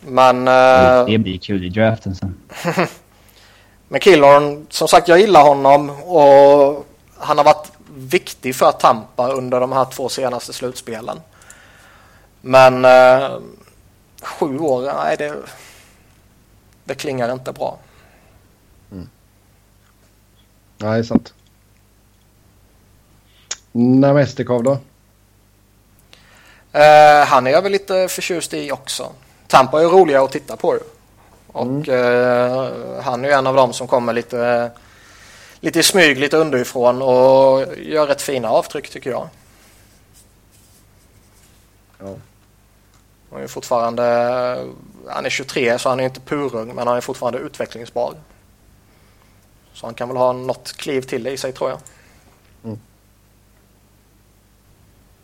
Men... 0.00 0.48
Uh... 0.48 1.06
Det 1.06 1.18
blir 1.18 1.38
kul 1.38 1.64
i 1.64 1.68
draften 1.68 2.14
sen. 2.14 2.36
Men 3.88 4.00
Killorn, 4.00 4.66
som 4.70 4.88
sagt 4.88 5.08
jag 5.08 5.20
gillar 5.20 5.42
honom 5.42 5.90
och 5.90 6.86
han 7.18 7.38
har 7.38 7.44
varit 7.44 7.72
viktig 7.94 8.56
för 8.56 8.72
Tampa 8.72 9.28
under 9.28 9.60
de 9.60 9.72
här 9.72 9.84
två 9.84 10.08
senaste 10.08 10.52
slutspelen. 10.52 11.20
Men 12.40 12.84
eh, 12.84 13.30
sju 14.22 14.58
år, 14.58 14.82
nej 14.82 15.16
det, 15.16 15.34
det 16.84 16.94
klingar 16.94 17.32
inte 17.32 17.52
bra. 17.52 17.78
Nej, 20.80 21.04
sant. 21.04 21.34
Namestikov 23.72 24.62
då? 24.62 24.78
Eh, 26.72 27.26
han 27.26 27.46
är 27.46 27.50
jag 27.50 27.62
väl 27.62 27.72
lite 27.72 28.08
förtjust 28.08 28.54
i 28.54 28.72
också. 28.72 29.12
Tampa 29.46 29.82
är 29.82 29.86
roliga 29.86 30.22
att 30.22 30.32
titta 30.32 30.56
på. 30.56 30.78
Och 31.46 31.66
mm. 31.66 31.90
eh, 31.90 33.02
han 33.02 33.24
är 33.24 33.28
ju 33.28 33.34
en 33.34 33.46
av 33.46 33.56
dem 33.56 33.72
som 33.72 33.86
kommer 33.86 34.12
lite 34.12 34.70
lite 35.60 35.78
i 35.78 35.82
smyg, 35.82 36.18
lite 36.18 36.36
underifrån 36.36 37.02
och 37.02 37.66
gör 37.78 38.06
rätt 38.06 38.22
fina 38.22 38.50
avtryck 38.50 38.90
tycker 38.90 39.10
jag. 39.10 39.28
Ja. 41.98 42.14
Han 43.30 43.42
är 43.42 43.46
fortfarande, 43.46 44.02
han 45.08 45.26
är 45.26 45.30
23 45.30 45.78
så 45.78 45.88
han 45.88 46.00
är 46.00 46.04
inte 46.04 46.20
purung 46.20 46.74
men 46.74 46.86
han 46.86 46.96
är 46.96 47.00
fortfarande 47.00 47.38
utvecklingsbar. 47.38 48.14
Så 49.80 49.86
han 49.86 49.94
kan 49.94 50.08
väl 50.08 50.16
ha 50.16 50.32
något 50.32 50.76
kliv 50.76 51.00
till 51.00 51.26
i 51.26 51.36
sig 51.36 51.52
tror 51.52 51.70
jag. 51.70 51.78
Mm. 52.64 52.78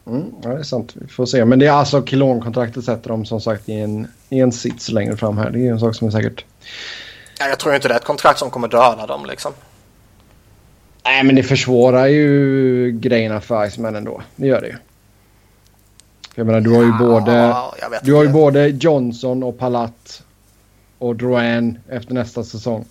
Mm, 0.06 0.34
ja, 0.42 0.48
det 0.48 0.58
är 0.58 0.62
sant. 0.62 0.92
Vi 0.94 1.08
får 1.08 1.26
se. 1.26 1.44
Men 1.44 1.58
det 1.58 1.66
är 1.66 1.72
alltså 1.72 2.02
Kilon-kontraktet 2.06 2.84
sätter 2.84 3.08
dem 3.08 3.26
som 3.26 3.40
sagt 3.40 3.68
i 3.68 3.72
en, 3.72 4.08
i 4.28 4.40
en 4.40 4.52
sits 4.52 4.88
längre 4.88 5.16
fram 5.16 5.38
här. 5.38 5.50
Det 5.50 5.66
är 5.66 5.72
en 5.72 5.80
sak 5.80 5.94
som 5.94 6.06
är 6.06 6.12
säkert. 6.12 6.44
Ja, 7.38 7.48
jag 7.48 7.58
tror 7.58 7.74
inte 7.74 7.88
det 7.88 7.94
är 7.94 7.98
ett 7.98 8.04
kontrakt 8.04 8.38
som 8.38 8.50
kommer 8.50 8.68
döda 8.68 9.06
dem 9.06 9.26
liksom. 9.26 9.52
Nej, 11.04 11.24
men 11.24 11.34
det 11.34 11.42
försvårar 11.42 12.06
ju 12.06 12.90
grejerna 12.92 13.40
för 13.40 13.66
Iceman 13.66 13.96
ändå. 13.96 14.22
Det 14.36 14.46
gör 14.46 14.60
det 14.60 14.66
ju. 14.66 14.76
Jag 16.34 16.46
menar, 16.46 16.60
du 16.60 16.70
har 16.70 16.82
ju 16.82 16.88
ja, 16.88 16.98
både, 16.98 18.00
du 18.02 18.14
har 18.14 18.22
ju 18.22 18.28
både 18.28 18.68
Johnson 18.68 19.42
och 19.42 19.58
Palat 19.58 20.22
och 20.98 21.16
Drouin 21.16 21.78
efter 21.88 22.14
nästa 22.14 22.44
säsong. 22.44 22.84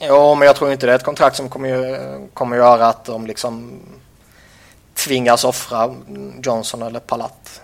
Jo, 0.00 0.34
men 0.34 0.46
jag 0.46 0.56
tror 0.56 0.72
inte 0.72 0.86
det 0.86 0.92
är 0.92 0.96
ett 0.96 1.04
kontrakt 1.04 1.36
som 1.36 1.48
kommer, 1.48 2.28
kommer 2.34 2.56
göra 2.56 2.86
att 2.86 3.04
de 3.04 3.26
liksom 3.26 3.80
tvingas 4.94 5.44
offra 5.44 5.94
Johnson 6.42 6.82
eller 6.82 7.00
Palat. 7.00 7.60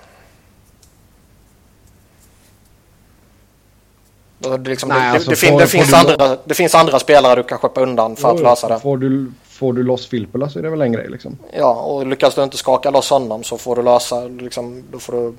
Det, 4.38 4.58
liksom, 4.58 4.88
Nej, 4.88 5.00
det, 5.00 5.10
alltså, 5.10 5.30
det, 5.30 5.36
får, 5.36 5.60
det, 5.60 5.66
finns 5.66 5.94
andra, 5.94 6.36
det 6.44 6.54
finns 6.54 6.74
andra 6.74 6.98
spelare 6.98 7.34
du 7.34 7.42
kan 7.42 7.58
skeppa 7.58 7.80
undan 7.80 8.16
för 8.16 8.28
jo, 8.28 8.34
att 8.34 8.42
lösa 8.42 8.68
det. 8.68 8.80
Får 8.80 8.96
du, 8.96 9.32
får 9.44 9.72
du 9.72 9.82
loss 9.82 10.06
Filppula 10.06 10.48
så 10.48 10.58
är 10.58 10.62
det 10.62 10.70
väl 10.70 10.80
en 10.80 10.92
grej 10.92 11.08
liksom. 11.08 11.38
Ja, 11.52 11.74
och 11.74 12.06
lyckas 12.06 12.34
du 12.34 12.42
inte 12.42 12.56
skaka 12.56 12.90
loss 12.90 13.10
honom 13.10 13.44
så 13.44 13.58
får 13.58 13.76
du 13.76 13.82
lösa, 13.82 14.24
liksom, 14.24 14.84
då 14.92 14.98
får 14.98 15.12
du 15.12 15.34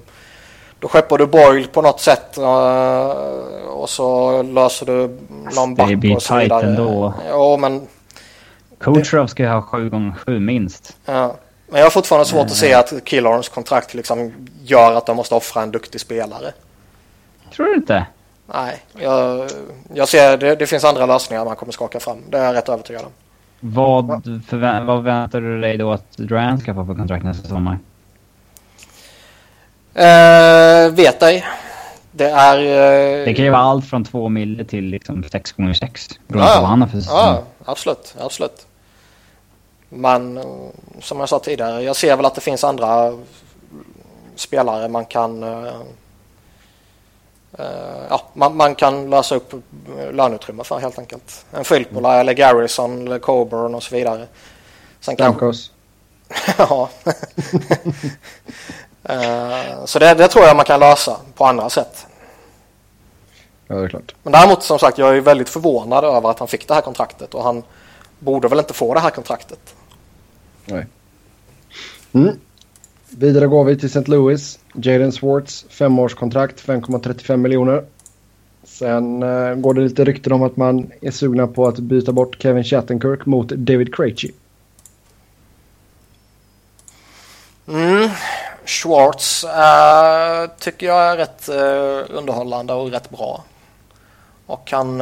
då 0.80 0.88
skeppar 0.88 1.18
du 1.18 1.26
Boyle 1.26 1.68
på 1.68 1.82
något 1.82 2.00
sätt 2.00 2.38
uh, 2.38 2.46
och 3.68 3.90
så 3.90 4.42
löser 4.44 4.86
du 4.86 5.18
någon 5.56 5.76
back 5.76 5.90
Det 5.90 5.96
blir 5.96 6.16
tight 6.16 6.64
ändå. 6.64 7.14
Ja, 7.30 7.58
men... 7.58 7.88
Kucherov 8.80 9.28
ska 9.28 9.44
ju 9.44 9.50
ha 9.50 9.62
sju 9.62 9.90
gånger 9.90 10.12
sju 10.26 10.40
minst. 10.40 10.98
Ja. 11.06 11.36
Men 11.68 11.80
jag 11.80 11.86
har 11.86 11.92
fortfarande 11.92 12.26
svårt 12.26 12.40
mm. 12.40 12.52
att 12.52 12.58
se 12.58 12.74
att 12.74 12.94
Killorns 13.04 13.50
kontrakt 13.50 13.94
liksom 13.94 14.34
gör 14.64 14.94
att 14.96 15.06
de 15.06 15.18
måste 15.18 15.36
offra 15.36 15.62
en 15.62 15.72
duktig 15.72 16.02
spelare. 16.02 16.52
Tror 17.56 17.66
du 17.66 17.76
inte? 17.76 18.06
Nej, 18.54 18.84
jag, 19.00 19.50
jag 19.94 20.08
ser 20.08 20.38
det, 20.38 20.56
det 20.56 20.68
finns 20.68 20.84
andra 20.84 21.06
lösningar 21.06 21.46
man 21.46 21.56
kommer 21.56 21.72
skaka 21.72 22.00
fram. 22.00 22.18
Det 22.30 22.38
är 22.38 22.46
jag 22.46 22.56
rätt 22.56 22.70
övertygad 22.70 23.06
om. 23.06 23.12
Vad, 23.60 24.24
förvä 24.48 24.84
vad 24.84 25.04
väntar 25.04 25.42
du 25.42 25.62
dig 25.62 25.78
då 25.78 25.92
att 25.92 26.18
Durant 26.18 26.62
ska 26.62 26.74
få 26.74 26.86
för 26.86 26.96
kontrakt 26.96 27.26
nästa 27.26 27.48
sommar? 27.48 27.80
Uh, 29.98 30.94
vet 30.94 31.24
ej. 31.24 31.46
Det 32.12 32.30
är... 32.30 32.58
Uh... 32.58 33.26
Det 33.26 33.34
kan 33.34 33.46
ju 33.46 33.52
vara 33.52 33.62
allt 33.62 33.86
från 33.86 34.06
2 34.06 34.30
mille 34.30 34.66
till 34.66 34.84
liksom 34.84 35.24
6 35.32 35.52
gånger 35.52 35.74
6 35.74 36.10
Beroende 36.28 36.50
ja, 36.50 36.56
på 36.56 36.62
vad 36.62 36.70
han 36.70 36.82
har 36.82 36.88
för 36.88 36.98
säsong. 36.98 37.18
Ja, 37.18 37.44
absolut. 37.66 38.16
absolut. 38.20 38.68
Men 39.90 40.40
som 41.02 41.20
jag 41.20 41.30
sa 41.30 41.40
tidigare, 41.40 41.82
jag 41.82 41.96
ser 41.96 42.16
väl 42.16 42.26
att 42.26 42.36
det 42.36 42.42
finns 42.42 42.64
andra 42.64 43.18
spelare 44.36 44.88
man 44.88 45.06
kan... 45.06 45.44
Uh, 45.44 45.74
ja, 48.10 48.22
man, 48.34 48.58
man, 48.58 48.76
kan 48.76 49.10
lösa 49.10 49.36
upp 49.36 49.54
löneutrymme 50.12 50.64
för 50.64 50.80
helt 50.80 51.00
enkelt. 51.00 51.46
En 51.52 51.66
Filppula 51.66 52.10
mm. 52.10 52.20
eller 52.20 52.34
Garrison 52.34 53.08
eller 53.08 53.20
Coburn 53.20 53.76
och 53.76 53.84
så 53.84 53.96
vidare. 53.96 54.28
Sen 55.00 55.16
Stamkos. 55.16 55.72
ja. 56.58 56.90
uh, 59.10 59.86
så 59.86 60.00
det, 60.00 60.14
det, 60.14 60.28
tror 60.28 60.46
jag 60.46 60.56
man 60.56 60.66
kan 60.66 60.80
lösa 60.80 61.18
på 61.36 61.46
andra 61.46 61.70
sätt. 61.70 62.08
Ja, 63.68 63.76
det 63.76 63.84
är 63.84 63.88
klart. 63.88 64.16
Men 64.24 64.34
däremot 64.34 64.64
som 64.64 64.80
sagt, 64.80 64.98
jag 64.98 65.18
är 65.18 65.22
väldigt 65.22 65.50
förvånad 65.50 66.04
över 66.04 66.30
att 66.30 66.40
han 66.40 66.48
fick 66.48 66.68
det 66.68 66.74
här 66.74 66.82
kontraktet 66.82 67.34
och 67.34 67.44
han 67.44 67.64
borde 68.20 68.48
väl 68.48 68.60
inte 68.60 68.74
få 68.74 68.94
det 68.94 69.00
här 69.00 69.10
kontraktet. 69.10 69.76
Nej. 70.66 70.86
Mm. 72.14 72.40
Vidare 73.10 73.48
går 73.48 73.64
vi 73.64 73.78
till 73.78 73.86
St. 73.86 74.12
Louis. 74.12 74.60
Jaden 74.74 75.12
Swartz, 75.12 75.66
femårskontrakt, 75.70 76.66
5,35 76.66 77.38
miljoner. 77.38 77.86
Sen 78.64 79.24
uh, 79.24 79.56
går 79.56 79.74
det 79.74 79.82
lite 79.82 80.04
rykten 80.04 80.34
om 80.34 80.44
att 80.44 80.58
man 80.58 80.92
är 81.02 81.12
sugna 81.12 81.48
på 81.48 81.68
att 81.68 81.80
byta 81.80 82.12
bort 82.12 82.42
Kevin 82.42 82.64
Shattenkirk 82.64 83.26
mot 83.26 83.50
David 83.50 83.96
Krejci. 83.96 84.32
Mm. 87.68 88.10
Schwartz 88.68 89.44
uh, 89.44 90.52
tycker 90.60 90.88
jag 90.88 91.04
är 91.04 91.18
rätt 91.18 91.50
uh, 91.50 92.18
underhållande 92.18 92.74
och 92.74 92.92
rätt 92.92 93.10
bra. 93.10 93.44
Och 94.46 94.72
han, 94.72 94.98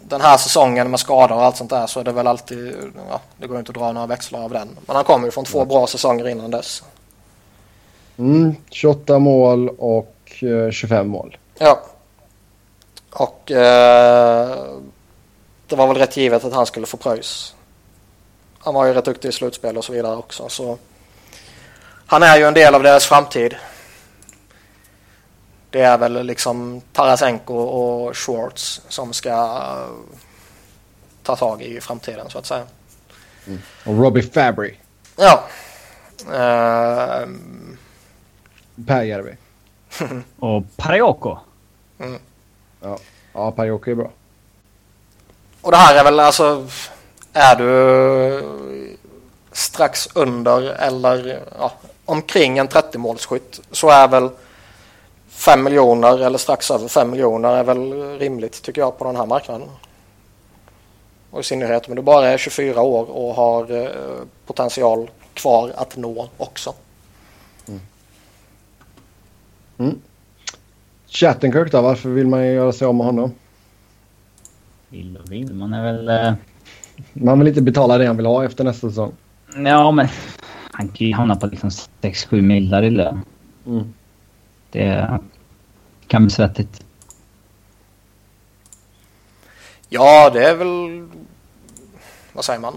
den 0.00 0.20
här 0.20 0.36
säsongen 0.36 0.90
med 0.90 1.00
skador 1.00 1.36
och 1.36 1.42
allt 1.42 1.56
sånt 1.56 1.70
där 1.70 1.86
så 1.86 2.00
är 2.00 2.04
det 2.04 2.12
väl 2.12 2.26
alltid, 2.26 2.76
ja, 3.10 3.20
det 3.36 3.46
går 3.46 3.58
inte 3.58 3.70
att 3.70 3.76
dra 3.76 3.92
några 3.92 4.06
växlar 4.06 4.44
av 4.44 4.50
den. 4.50 4.68
Men 4.86 4.96
han 4.96 5.04
kommer 5.04 5.26
ju 5.26 5.30
från 5.30 5.44
två 5.44 5.64
bra 5.64 5.86
säsonger 5.86 6.28
innan 6.28 6.50
dess. 6.50 6.82
Mm, 8.16 8.56
28 8.70 9.18
mål 9.18 9.68
och 9.68 10.16
eh, 10.42 10.70
25 10.70 11.08
mål. 11.08 11.36
Ja. 11.58 11.80
Och 13.10 13.42
det 15.66 15.76
var 15.76 15.86
väl 15.86 15.96
rätt 15.96 16.16
givet 16.16 16.44
att 16.44 16.52
han 16.52 16.66
skulle 16.66 16.86
få 16.86 16.96
pröjs. 16.96 17.54
Han 18.58 18.74
var 18.74 18.86
ju 18.86 18.92
rätt 18.92 19.04
duktig 19.04 19.28
i 19.28 19.32
slutspel 19.32 19.76
och 19.76 19.84
så 19.84 19.92
vidare 19.92 20.16
också. 20.16 20.48
Så 20.48 20.78
han 22.06 22.22
är 22.22 22.36
ju 22.36 22.44
en 22.44 22.54
del 22.54 22.74
av 22.74 22.82
deras 22.82 23.06
framtid. 23.06 23.56
Det 25.70 25.80
är 25.80 25.98
väl 25.98 26.26
liksom 26.26 26.80
Tarasenko 26.92 27.54
och 27.54 28.16
Schwartz 28.16 28.80
som 28.88 29.12
ska 29.12 29.68
ta 31.22 31.36
tag 31.36 31.62
i 31.62 31.80
framtiden 31.80 32.30
så 32.30 32.38
att 32.38 32.46
säga. 32.46 32.66
Och 33.86 33.98
Robbie 33.98 34.22
Fabry. 34.22 34.74
Ja. 35.16 35.44
Eh, 36.32 37.28
Pääjärvi. 38.86 39.36
Och 40.38 40.62
Parayoko. 40.76 41.38
Ja, 42.80 42.98
ja 43.32 43.50
Pääjärvi 43.52 43.90
är 43.90 43.94
bra. 43.94 44.10
och 45.60 45.70
det 45.70 45.76
här 45.76 45.94
är 45.96 46.04
väl 46.04 46.20
alltså, 46.20 46.66
är 47.32 47.56
du 47.56 48.96
strax 49.52 50.08
under 50.14 50.62
eller 50.62 51.42
ja, 51.58 51.72
omkring 52.04 52.58
en 52.58 52.68
30 52.68 52.98
målsskytt 52.98 53.60
så 53.70 53.90
är 53.90 54.08
väl 54.08 54.28
5 55.28 55.64
miljoner 55.64 56.18
eller 56.26 56.38
strax 56.38 56.70
över 56.70 56.88
5 56.88 57.10
miljoner 57.10 57.56
är 57.56 57.64
väl 57.64 57.92
rimligt 58.18 58.62
tycker 58.62 58.80
jag 58.80 58.98
på 58.98 59.04
den 59.04 59.16
här 59.16 59.26
marknaden. 59.26 59.68
Och 61.30 61.40
i 61.40 61.42
synnerhet 61.42 61.88
om 61.88 61.94
du 61.94 62.02
bara 62.02 62.28
är 62.28 62.38
24 62.38 62.82
år 62.82 63.10
och 63.10 63.34
har 63.34 63.82
eh, 63.82 63.88
potential 64.46 65.10
kvar 65.34 65.72
att 65.76 65.96
nå 65.96 66.28
också. 66.36 66.74
Chattenkirk 71.08 71.72
då, 71.72 71.80
varför 71.82 72.08
vill 72.08 72.26
man 72.26 72.46
göra 72.46 72.72
sig 72.72 72.86
av 72.86 72.94
med 72.94 73.06
honom? 73.06 73.32
Vill 74.88 75.16
och 75.24 75.32
vill. 75.32 75.54
Man 75.54 75.72
är 75.74 75.82
väl... 75.92 76.08
eh, 76.08 76.32
Man 77.12 77.38
vill 77.38 77.48
inte 77.48 77.62
betala 77.62 77.98
det 77.98 78.06
han 78.06 78.16
vill 78.16 78.26
ha 78.26 78.44
efter 78.44 78.64
nästa 78.64 78.88
säsong. 78.88 79.12
Ja, 79.56 79.90
men 79.90 80.08
han 80.76 80.88
kan 80.88 81.06
ju 81.06 81.14
hamna 81.14 81.36
på 81.36 81.46
liksom 81.46 81.70
6-7 81.70 82.40
millar 82.40 82.82
i 82.82 82.90
lön. 82.90 83.22
Mm. 83.66 83.94
Det 84.70 85.18
kan 86.06 86.22
bli 86.22 86.30
svettigt. 86.30 86.84
Ja, 89.88 90.30
det 90.30 90.44
är 90.44 90.54
väl, 90.54 91.08
vad 92.32 92.44
säger 92.44 92.60
man, 92.60 92.74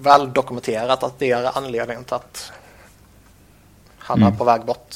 väl 0.00 0.32
dokumenterat 0.32 1.02
att 1.02 1.18
det 1.18 1.30
är 1.30 1.58
anledningen 1.58 2.04
till 2.04 2.14
att 2.14 2.52
han 3.98 4.22
är 4.22 4.26
Mm. 4.26 4.38
på 4.38 4.44
väg 4.44 4.64
bort. 4.64 4.94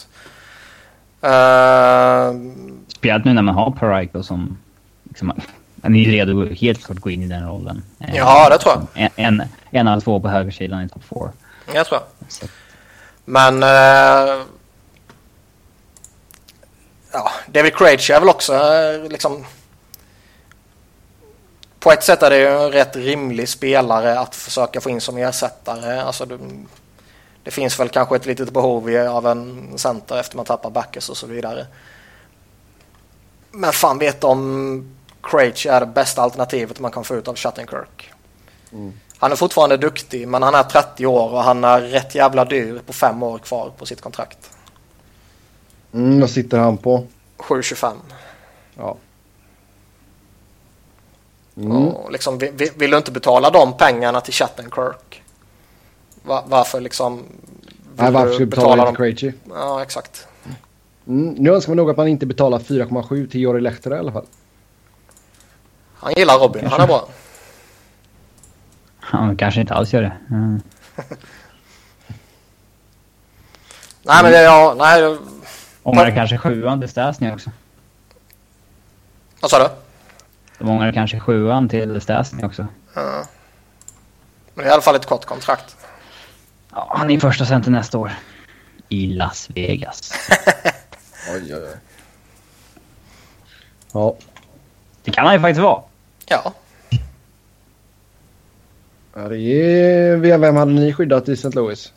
Uh, 1.24 2.52
Speciellt 2.88 3.24
nu 3.24 3.32
när 3.32 3.42
man 3.42 3.54
har 3.54 3.70
Parayko 3.70 4.22
som... 4.22 4.58
Liksom, 5.08 5.32
han 5.82 5.94
är 5.94 6.00
ju 6.00 6.10
redo 6.10 6.54
helt 6.54 6.84
klart 6.84 6.96
att 6.96 7.02
gå 7.02 7.10
in 7.10 7.22
i 7.22 7.26
den 7.26 7.46
rollen. 7.48 7.82
Ja, 7.98 8.48
det 8.50 8.58
tror 8.58 8.74
jag. 8.74 9.10
En, 9.16 9.40
en, 9.40 9.48
en 9.70 9.88
av 9.88 10.00
två 10.00 10.20
på 10.20 10.28
högersidan 10.28 10.82
i 10.82 10.88
top 10.88 11.04
4. 11.04 11.32
Jag 11.72 11.86
tror 11.86 12.00
Men 13.24 13.62
eh, 13.62 14.42
ja, 17.12 17.30
David 17.46 17.76
Krejci 17.76 18.12
är 18.12 18.20
väl 18.20 18.28
också 18.28 18.54
eh, 18.54 19.08
liksom 19.08 19.44
på 21.84 21.92
ett 21.92 22.04
sätt 22.04 22.22
är 22.22 22.30
det 22.30 22.38
ju 22.38 22.46
en 22.46 22.72
rätt 22.72 22.96
rimlig 22.96 23.48
spelare 23.48 24.18
att 24.18 24.34
försöka 24.34 24.80
få 24.80 24.90
in 24.90 25.00
som 25.00 25.16
ersättare. 25.16 26.00
Alltså 26.00 26.24
det, 26.24 26.38
det 27.42 27.50
finns 27.50 27.80
väl 27.80 27.88
kanske 27.88 28.16
ett 28.16 28.26
litet 28.26 28.50
behov 28.50 28.96
av 29.10 29.26
en 29.26 29.72
center 29.78 30.20
efter 30.20 30.36
man 30.36 30.46
tappar 30.46 30.70
backers 30.70 31.10
och 31.10 31.16
så 31.16 31.26
vidare. 31.26 31.66
Men 33.50 33.72
fan 33.72 33.98
vet 33.98 34.24
om 34.24 34.96
Krejci 35.22 35.68
är 35.68 35.80
det 35.80 35.86
bästa 35.86 36.22
alternativet 36.22 36.80
man 36.80 36.90
kan 36.90 37.04
få 37.04 37.14
ut 37.14 37.28
av 37.28 37.36
Shattenkirk. 37.36 38.12
Han 39.24 39.32
är 39.32 39.36
fortfarande 39.36 39.76
duktig 39.76 40.28
men 40.28 40.42
han 40.42 40.54
är 40.54 40.62
30 40.62 41.06
år 41.06 41.30
och 41.30 41.42
han 41.42 41.64
är 41.64 41.80
rätt 41.80 42.14
jävla 42.14 42.44
dyr 42.44 42.80
på 42.86 42.92
fem 42.92 43.22
år 43.22 43.38
kvar 43.38 43.70
på 43.78 43.86
sitt 43.86 44.00
kontrakt. 44.00 44.50
Mm, 45.92 46.20
vad 46.20 46.30
sitter 46.30 46.58
han 46.58 46.76
på? 46.76 47.06
7,25. 47.38 47.92
Ja. 48.76 48.96
Mm. 51.56 51.72
Och 51.88 52.12
liksom, 52.12 52.38
vi- 52.38 52.50
vi- 52.54 52.72
vill 52.76 52.90
du 52.90 52.96
inte 52.96 53.10
betala 53.10 53.50
de 53.50 53.76
pengarna 53.76 54.20
till 54.20 54.32
Shattenkirk? 54.34 55.22
Va, 56.22 56.44
varför 56.46 56.80
liksom? 56.80 57.16
vill 57.16 57.24
Nej, 57.96 58.12
varför 58.12 58.28
ska 58.32 58.38
vi 58.38 58.46
betala 58.46 58.84
dem? 58.84 58.94
till 58.94 58.96
Krejci? 58.96 59.32
Ja, 59.48 59.82
exakt. 59.82 60.26
Mm. 61.06 61.30
Nu 61.30 61.54
önskar 61.54 61.70
man 61.70 61.76
nog 61.76 61.90
att 61.90 61.96
man 61.96 62.08
inte 62.08 62.26
betalar 62.26 62.58
4,7 62.58 63.30
till 63.30 63.40
Jori 63.40 63.60
Lehtera 63.60 63.96
i 63.96 63.98
alla 63.98 64.12
fall. 64.12 64.26
Han 65.94 66.12
gillar 66.16 66.38
Robin, 66.38 66.66
han 66.66 66.80
är 66.80 66.86
bra. 66.86 67.08
Han 69.04 69.36
kanske 69.36 69.60
inte 69.60 69.74
alls 69.74 69.92
gör 69.92 70.02
det. 70.02 70.12
Mm. 70.30 70.62
Nej, 74.02 74.22
men 74.22 74.32
det, 74.32 74.42
ja, 74.42 74.74
nej, 74.78 75.18
Ångrar 75.82 76.14
kanske 76.14 76.38
sjuan 76.38 76.80
till 76.80 76.88
Stasny 76.88 77.32
också. 77.32 77.50
vad 79.40 79.50
sa 79.50 79.58
du? 79.58 79.68
De 80.58 80.68
ångrar 80.68 80.92
kanske 80.92 81.20
sjuan 81.20 81.68
till 81.68 82.00
Stasny 82.00 82.42
också. 82.44 82.66
Men 82.94 83.24
det 84.54 84.62
är 84.62 84.66
i 84.66 84.70
alla 84.70 84.82
fall 84.82 84.96
ett 84.96 85.06
kort 85.06 85.24
kontrakt. 85.24 85.76
Ja, 86.72 86.92
han 86.96 87.10
är 87.10 87.20
första 87.20 87.46
center 87.46 87.70
nästa 87.70 87.98
år. 87.98 88.12
I 88.88 89.06
Las 89.06 89.50
Vegas. 89.50 90.12
Oj, 91.32 91.54
oj, 91.54 91.62
oj. 91.62 91.76
Ja. 93.92 94.16
Det 95.02 95.10
kan 95.10 95.24
han 95.24 95.34
ju 95.34 95.40
faktiskt 95.40 95.60
vara. 95.60 95.82
Ja, 96.26 96.52
Ja, 99.14 99.28
det 99.28 99.38
är... 99.38 100.16
Vem 100.38 100.56
hade 100.56 100.72
ni 100.72 100.92
skyddat 100.92 101.28
i 101.28 101.32
St. 101.32 101.48
Louis? 101.50 101.92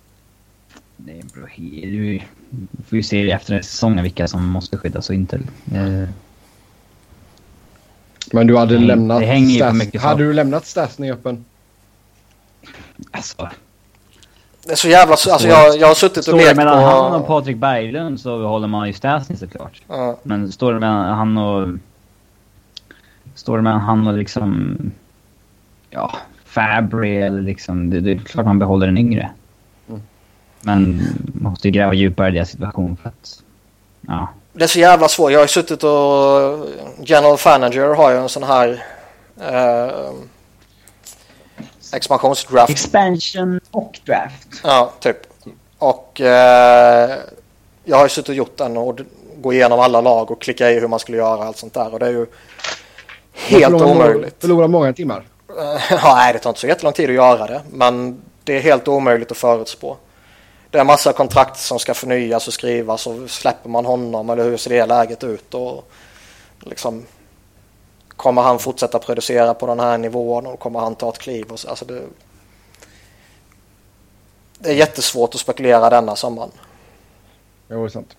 Det 0.97 1.33
beror 1.33 1.49
du 1.57 2.19
får 2.87 2.95
ju 2.97 3.03
se 3.03 3.31
efter 3.31 3.61
säsongen 3.61 4.03
vilka 4.03 4.27
som 4.27 4.45
måste 4.47 4.77
skyddas 4.77 5.09
och 5.09 5.15
inte. 5.15 5.35
Eh, 5.73 6.09
Men 8.31 8.47
du 8.47 8.57
hade 8.57 8.73
Det 8.73 8.79
häng- 8.79 8.87
lämnat... 8.87 9.19
det 9.19 9.25
hänger 9.25 9.71
mycket 9.73 10.01
Hade 10.01 10.23
du 10.23 10.33
lämnat 10.33 10.65
Stasny 10.65 11.11
öppen? 11.11 11.45
alltså, 13.11 13.49
det 14.65 14.71
är 14.71 14.75
så 14.75 14.87
jävla... 14.89 15.11
Alltså 15.13 15.47
jag, 15.47 15.77
jag 15.77 15.87
har 15.87 15.95
suttit 15.95 16.17
och 16.17 16.23
står 16.23 16.37
det 16.37 16.43
lekt 16.45 16.57
mellan 16.57 16.83
han 16.83 17.21
och. 17.21 17.27
Patrik 17.27 17.57
Berglund 17.57 18.19
så 18.19 18.47
håller 18.47 18.67
man 18.67 18.87
ju 18.87 18.93
Stasny 18.93 19.35
såklart. 19.35 19.81
Ja, 19.87 20.19
Men 20.23 20.51
står 20.51 20.73
det 20.73 20.79
mellan 20.79 21.17
han 21.17 21.37
och... 21.37 21.77
Står 23.35 23.57
det 23.57 23.63
mellan 23.63 23.79
han 23.81 24.07
och 24.07 24.17
liksom... 24.17 24.77
Ja, 25.89 26.17
Fabry 26.47 27.17
eller 27.17 27.41
liksom... 27.41 27.89
Det, 27.89 27.99
det 27.99 28.11
är 28.11 28.17
klart 28.17 28.45
man 28.45 28.59
behåller 28.59 28.85
den 28.85 28.97
yngre. 28.97 29.29
Mm. 29.89 30.01
Men 30.61 31.01
man 31.33 31.51
måste 31.51 31.67
ju 31.67 31.71
gräva 31.71 31.93
djupare 31.93 32.29
i 32.29 32.31
deras 32.31 32.49
situation 32.49 32.97
för 33.01 33.09
att... 33.09 33.43
Ja. 34.01 34.29
Det 34.53 34.63
är 34.63 34.67
så 34.67 34.79
jävla 34.79 35.07
svårt. 35.07 35.31
Jag 35.31 35.39
har 35.39 35.47
suttit 35.47 35.83
och... 35.83 36.67
General 37.07 37.37
Manager 37.45 37.95
har 37.95 38.11
ju 38.11 38.17
en 38.17 38.29
sån 38.29 38.43
här... 38.43 38.83
Eh, 39.41 40.11
expansionsdraft. 41.93 42.71
Expansion 42.71 43.59
och 43.71 43.99
draft. 44.05 44.61
Ja, 44.63 44.91
typ. 44.99 45.17
Och 45.77 46.21
eh, 46.21 47.17
jag 47.83 47.97
har 47.97 48.05
ju 48.05 48.09
suttit 48.09 48.29
och 48.29 48.35
gjort 48.35 48.57
den 48.57 48.77
och 48.77 48.99
gå 49.41 49.53
igenom 49.53 49.79
alla 49.79 50.01
lag 50.01 50.31
och 50.31 50.41
klicka 50.41 50.71
i 50.71 50.79
hur 50.79 50.87
man 50.87 50.99
skulle 50.99 51.17
göra 51.17 51.43
allt 51.43 51.57
sånt 51.57 51.73
där. 51.73 51.93
Och 51.93 51.99
det 51.99 52.05
är 52.05 52.11
ju 52.11 52.25
helt 53.33 53.63
förlorar 53.63 53.91
omöjligt. 53.91 54.35
Förlorar 54.39 54.67
många 54.67 54.93
timmar. 54.93 55.23
Ja, 55.89 56.15
nej, 56.15 56.33
det 56.33 56.39
tar 56.39 56.49
inte 56.49 56.59
så 56.59 56.67
jättelång 56.67 56.93
tid 56.93 57.09
att 57.09 57.15
göra 57.15 57.47
det. 57.47 57.61
Men 57.71 58.21
det 58.43 58.57
är 58.57 58.61
helt 58.61 58.87
omöjligt 58.87 59.31
att 59.31 59.37
förutspå. 59.37 59.97
Det 60.69 60.77
är 60.77 60.83
massa 60.83 61.13
kontrakt 61.13 61.59
som 61.59 61.79
ska 61.79 61.93
förnyas 61.93 62.47
och 62.47 62.53
skrivas 62.53 63.07
och 63.07 63.29
släpper 63.29 63.69
man 63.69 63.85
honom 63.85 64.29
eller 64.29 64.43
hur 64.43 64.57
ser 64.57 64.69
det 64.69 64.85
läget 64.85 65.23
ut? 65.23 65.53
Och 65.53 65.91
liksom, 66.59 67.05
kommer 68.09 68.41
han 68.41 68.59
fortsätta 68.59 68.99
producera 68.99 69.53
på 69.53 69.67
den 69.67 69.79
här 69.79 69.97
nivån 69.97 70.45
och 70.45 70.59
kommer 70.59 70.79
han 70.79 70.95
ta 70.95 71.09
ett 71.09 71.17
kliv? 71.17 71.45
Och 71.51 71.59
så, 71.59 71.69
alltså 71.69 71.85
det, 71.85 72.01
det 74.59 74.69
är 74.69 74.73
jättesvårt 74.73 75.35
att 75.35 75.41
spekulera 75.41 75.89
denna 75.89 76.15
sommaren. 76.15 76.51
Jo, 77.69 77.79
det 77.79 77.85
är 77.85 77.89
sant. 77.89 78.15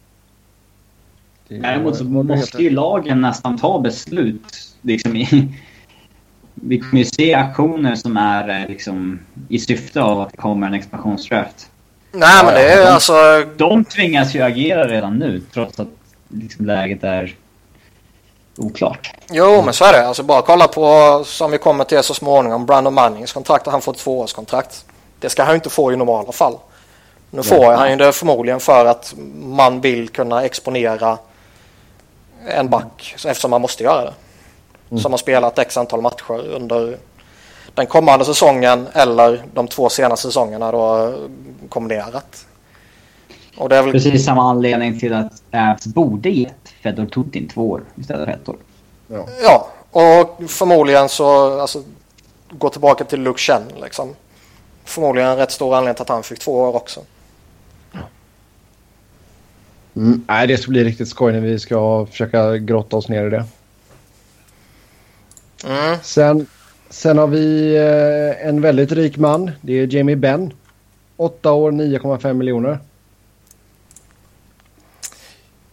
Däremot 1.48 1.96
så 1.96 2.04
måste 2.04 2.62
ju 2.62 2.70
lagen 2.70 3.20
nästan 3.20 3.58
ta 3.58 3.80
beslut. 3.80 4.74
Liksom 4.82 5.16
i, 5.16 5.54
vi 6.62 6.78
kommer 6.78 6.98
ju 6.98 7.04
se 7.04 7.34
aktioner 7.34 7.94
som 7.94 8.16
är 8.16 8.48
eh, 8.48 8.68
liksom, 8.68 9.20
i 9.48 9.58
syfte 9.58 10.02
av 10.02 10.20
att 10.20 10.30
det 10.30 10.36
kommer 10.36 10.66
en 10.66 10.74
expansionsdraft. 10.74 11.70
Nej, 12.12 12.44
men 12.44 12.54
det 12.54 12.72
är 12.72 12.84
de- 12.84 12.92
alltså... 12.92 13.44
De 13.56 13.84
tvingas 13.84 14.34
ju 14.34 14.42
agera 14.42 14.88
redan 14.88 15.18
nu 15.18 15.42
trots 15.54 15.80
att 15.80 15.88
liksom, 16.28 16.66
läget 16.66 17.04
är 17.04 17.34
oklart. 18.56 19.14
Jo, 19.30 19.62
men 19.62 19.74
så 19.74 19.84
är 19.84 19.92
det. 19.92 20.06
Alltså 20.06 20.22
bara 20.22 20.42
kolla 20.42 20.68
på, 20.68 21.22
som 21.26 21.50
vi 21.50 21.58
kommer 21.58 21.84
till 21.84 22.02
så 22.02 22.14
småningom, 22.14 22.66
Brandon 22.66 22.94
Mannings 22.94 23.32
kontrakt. 23.32 23.66
Han 23.66 23.80
får 23.80 23.92
ett 23.92 23.98
tvåårskontrakt. 23.98 24.84
Det 25.20 25.28
ska 25.30 25.42
han 25.42 25.52
ju 25.52 25.54
inte 25.56 25.70
få 25.70 25.92
i 25.92 25.96
normala 25.96 26.32
fall. 26.32 26.58
Nu 27.30 27.42
får 27.42 27.72
han 27.72 27.90
ju 27.90 27.96
det 27.96 28.12
förmodligen 28.12 28.60
för 28.60 28.84
att 28.86 29.14
man 29.36 29.80
vill 29.80 30.08
kunna 30.08 30.44
exponera 30.44 31.18
en 32.48 32.68
back 32.68 33.14
eftersom 33.26 33.50
man 33.50 33.60
måste 33.60 33.82
göra 33.82 34.04
det. 34.04 34.12
Mm. 34.90 35.02
Som 35.02 35.12
har 35.12 35.18
spelat 35.18 35.58
x 35.58 35.76
antal 35.76 36.00
matcher 36.02 36.46
under 36.54 36.98
den 37.74 37.86
kommande 37.86 38.24
säsongen 38.24 38.86
eller 38.92 39.42
de 39.54 39.68
två 39.68 39.88
senaste 39.88 40.26
säsongerna 40.26 40.72
då 40.72 41.14
kombinerat. 41.68 42.46
Och 43.56 43.68
det 43.68 43.76
är 43.76 43.82
väl... 43.82 43.92
Precis 43.92 44.24
samma 44.24 44.50
anledning 44.50 45.00
till 45.00 45.14
att 45.14 45.42
Avs 45.52 45.86
borde 45.86 46.28
gett 46.28 46.68
Fedor 46.82 47.06
Tutin 47.06 47.48
två 47.48 47.70
år 47.70 47.82
istället 47.96 48.24
för 48.24 48.32
ett 48.32 48.48
år. 48.48 48.56
Ja, 49.08 49.26
ja 49.42 49.68
och 49.90 50.50
förmodligen 50.50 51.08
så 51.08 51.60
alltså, 51.60 51.82
gå 52.50 52.68
tillbaka 52.68 53.04
till 53.04 53.20
Luke 53.20 53.38
Chen 53.38 53.62
liksom. 53.82 54.14
Förmodligen 54.84 55.30
en 55.30 55.36
rätt 55.36 55.52
stor 55.52 55.74
anledning 55.74 55.94
till 55.94 56.02
att 56.02 56.08
han 56.08 56.22
fick 56.22 56.38
två 56.38 56.52
år 56.52 56.76
också. 56.76 57.00
Mm, 59.96 60.24
nej, 60.28 60.46
det 60.46 60.58
ska 60.58 60.70
bli 60.70 60.84
riktigt 60.84 61.08
skoj 61.08 61.32
när 61.32 61.40
vi 61.40 61.58
ska 61.58 62.06
försöka 62.06 62.56
grotta 62.56 62.96
oss 62.96 63.08
ner 63.08 63.26
i 63.26 63.30
det. 63.30 63.44
Mm. 65.64 65.98
Sen, 66.02 66.46
sen 66.90 67.18
har 67.18 67.26
vi 67.26 67.76
eh, 67.76 68.48
en 68.48 68.60
väldigt 68.60 68.92
rik 68.92 69.16
man. 69.16 69.50
Det 69.60 69.72
är 69.72 69.94
Jamie 69.94 70.16
Benn. 70.16 70.52
8 71.16 71.52
år, 71.52 71.72
9,5 71.72 72.32
miljoner. 72.32 72.78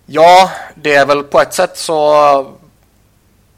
Ja, 0.06 0.52
det 0.76 0.96
är 0.96 1.06
väl 1.06 1.24
på 1.24 1.42
ett 1.42 1.54
sätt 1.54 1.78
så... 1.78 2.12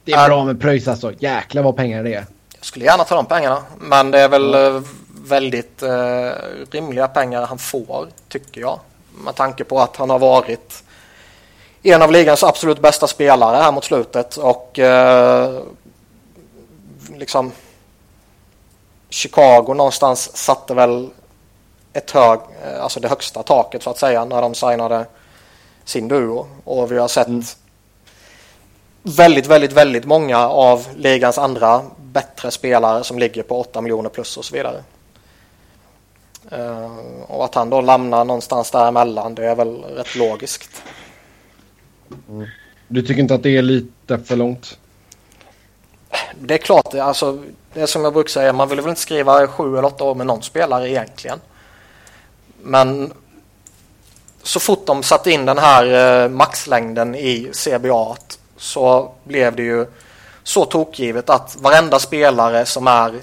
Det 0.04 0.12
är, 0.12 0.24
är 0.24 0.28
bra 0.28 0.46
med 0.46 0.62
pröjs 0.62 0.88
alltså. 0.88 1.14
Jäklar 1.20 1.64
vad 1.64 1.76
pengar 1.76 2.04
det 2.04 2.14
är. 2.14 2.26
Jag 2.56 2.66
skulle 2.66 2.86
gärna 2.86 3.04
ta 3.04 3.16
de 3.16 3.26
pengarna. 3.26 3.64
Men 3.80 4.12
det 4.12 4.20
är 4.20 4.30
väl 4.30 4.54
mm. 4.54 4.84
väldigt 5.10 5.84
eh, 5.84 6.30
rimliga 6.72 7.08
pengar 7.08 7.46
han 7.46 7.58
får, 7.58 8.08
tycker 8.28 8.62
jag. 8.62 8.80
Med 9.24 9.36
tanke 9.36 9.64
på 9.64 9.80
att 9.80 9.96
han 9.96 10.10
har 10.10 10.20
varit 10.20 10.84
en 11.84 12.02
av 12.02 12.12
ligans 12.12 12.44
absolut 12.44 12.80
bästa 12.80 13.08
spelare 13.08 13.58
här 13.58 13.72
mot 13.72 13.84
slutet. 13.86 14.38
Och 14.38 14.80
eh, 14.80 15.62
liksom 17.18 17.52
Chicago 19.10 19.74
någonstans 19.74 20.38
satte 20.38 20.74
väl 20.74 21.10
ett 21.94 22.12
hög, 22.12 22.40
eh, 22.64 22.84
alltså 22.84 23.00
det 23.00 23.08
högsta 23.08 23.44
taket 23.44 23.84
så 23.84 23.90
att 23.90 24.00
säga 24.00 24.26
när 24.26 24.42
de 24.42 24.56
signade 24.56 25.06
sin 25.86 26.08
duo. 26.08 26.48
Och 26.64 26.92
vi 26.92 26.98
har 26.98 27.08
sett 27.08 27.28
mm. 27.28 27.44
väldigt, 29.04 29.48
väldigt, 29.48 29.74
väldigt 29.74 30.06
många 30.06 30.48
av 30.48 30.88
ligans 30.96 31.38
andra 31.38 31.82
bättre 31.98 32.52
spelare 32.52 33.04
som 33.04 33.20
ligger 33.20 33.44
på 33.44 33.60
8 33.60 33.82
miljoner 33.82 34.10
plus 34.10 34.38
och 34.38 34.46
så 34.46 34.56
vidare. 34.56 34.84
Uh, 36.54 37.22
och 37.28 37.46
att 37.46 37.56
han 37.56 37.70
då 37.70 37.82
lämnar 37.82 38.26
någonstans 38.26 38.72
däremellan 38.72 39.36
det 39.36 39.46
är 39.46 39.56
väl 39.56 39.84
rätt 39.84 40.16
logiskt. 40.16 40.84
Mm. 42.30 42.48
Du 42.88 43.02
tycker 43.02 43.22
inte 43.22 43.36
att 43.36 43.44
det 43.44 43.58
är 43.58 43.62
lite 43.62 44.20
för 44.20 44.36
långt? 44.36 44.78
Det 46.40 46.54
är 46.54 46.58
klart, 46.58 46.94
alltså, 46.94 47.44
det 47.74 47.82
är 47.82 47.86
som 47.86 48.04
jag 48.04 48.14
brukar 48.14 48.30
säga, 48.30 48.54
man 48.54 48.70
vill 48.70 48.82
väl 48.82 48.90
inte 48.90 49.02
skriva 49.02 49.48
sju 49.48 49.78
eller 49.78 49.86
åtta 49.86 50.04
år 50.04 50.16
med 50.16 50.28
någon 50.28 50.44
spelare 50.44 50.90
egentligen. 50.90 51.40
Men 52.62 53.14
så 54.44 54.60
fort 54.60 54.86
de 54.86 55.04
satte 55.04 55.32
in 55.32 55.46
den 55.46 55.58
här 55.58 56.24
eh, 56.24 56.30
maxlängden 56.30 57.16
i 57.16 57.52
CBA 57.54 58.16
så 58.58 59.12
blev 59.24 59.56
det 59.56 59.64
ju 59.64 59.86
så 60.44 60.66
tokgivet 60.66 61.30
att 61.30 61.58
varenda 61.60 62.00
spelare 62.00 62.66
som 62.66 62.88
är 62.88 63.14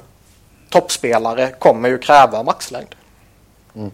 toppspelare 0.71 1.55
kommer 1.59 1.89
ju 1.89 1.99
kräva 1.99 2.43
maxlängd. 2.43 2.95
Mm. 3.75 3.91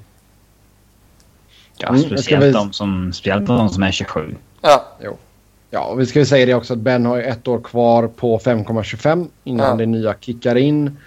Ja, 1.77 1.89
mm, 1.89 2.01
speciellt, 2.03 2.55
de 2.55 2.73
som, 2.73 3.13
speciellt 3.13 3.47
de 3.47 3.69
som 3.69 3.83
är 3.83 3.93
27. 3.93 4.37
Ja. 4.61 4.85
Jo. 5.03 5.19
Ja, 5.71 5.81
och 5.81 6.01
vi 6.01 6.07
ska 6.07 6.19
ju 6.19 6.27
säga 6.27 6.47
det 6.47 6.55
också 6.55 6.73
att 6.73 6.79
Ben 6.79 7.07
har 7.07 7.19
ett 7.19 7.49
år 7.49 7.61
kvar 7.61 8.07
på 8.07 8.39
5,25 8.39 9.29
innan 9.45 9.71
ja. 9.71 9.75
det 9.75 9.87
nya 9.87 10.15
kickar 10.21 10.57
in. 10.57 10.99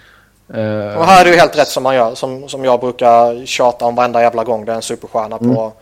Uh, 0.56 0.98
och 0.98 1.06
här 1.06 1.22
är 1.22 1.26
det 1.26 1.32
ju 1.32 1.38
helt 1.38 1.58
rätt 1.58 1.68
som 1.68 1.84
man 1.84 1.96
gör. 1.96 2.16
Som, 2.16 2.50
som 2.50 2.66
jag 2.66 2.80
brukar 2.80 3.46
tjata 3.46 3.86
om 3.86 3.96
varenda 3.96 4.22
jävla 4.22 4.44
gång 4.44 4.66
det 4.66 4.72
är 4.72 4.76
en 4.76 4.82
superstjärna 4.82 5.38
mm. 5.38 5.56
på, 5.56 5.74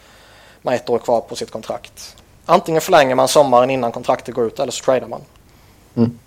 med 0.61 0.75
ett 0.75 0.89
år 0.89 0.99
kvar 0.99 1.21
på 1.21 1.35
sitt 1.35 1.51
kontrakt. 1.51 2.15
Antingen 2.45 2.81
förlänger 2.81 3.15
man 3.15 3.27
sommaren 3.27 3.69
innan 3.69 3.91
kontraktet 3.91 4.35
går 4.35 4.47
ut 4.47 4.59
eller 4.59 4.71
så 4.71 4.83
tradar 4.83 5.07
man. 5.07 5.21
Mm. 5.95 6.19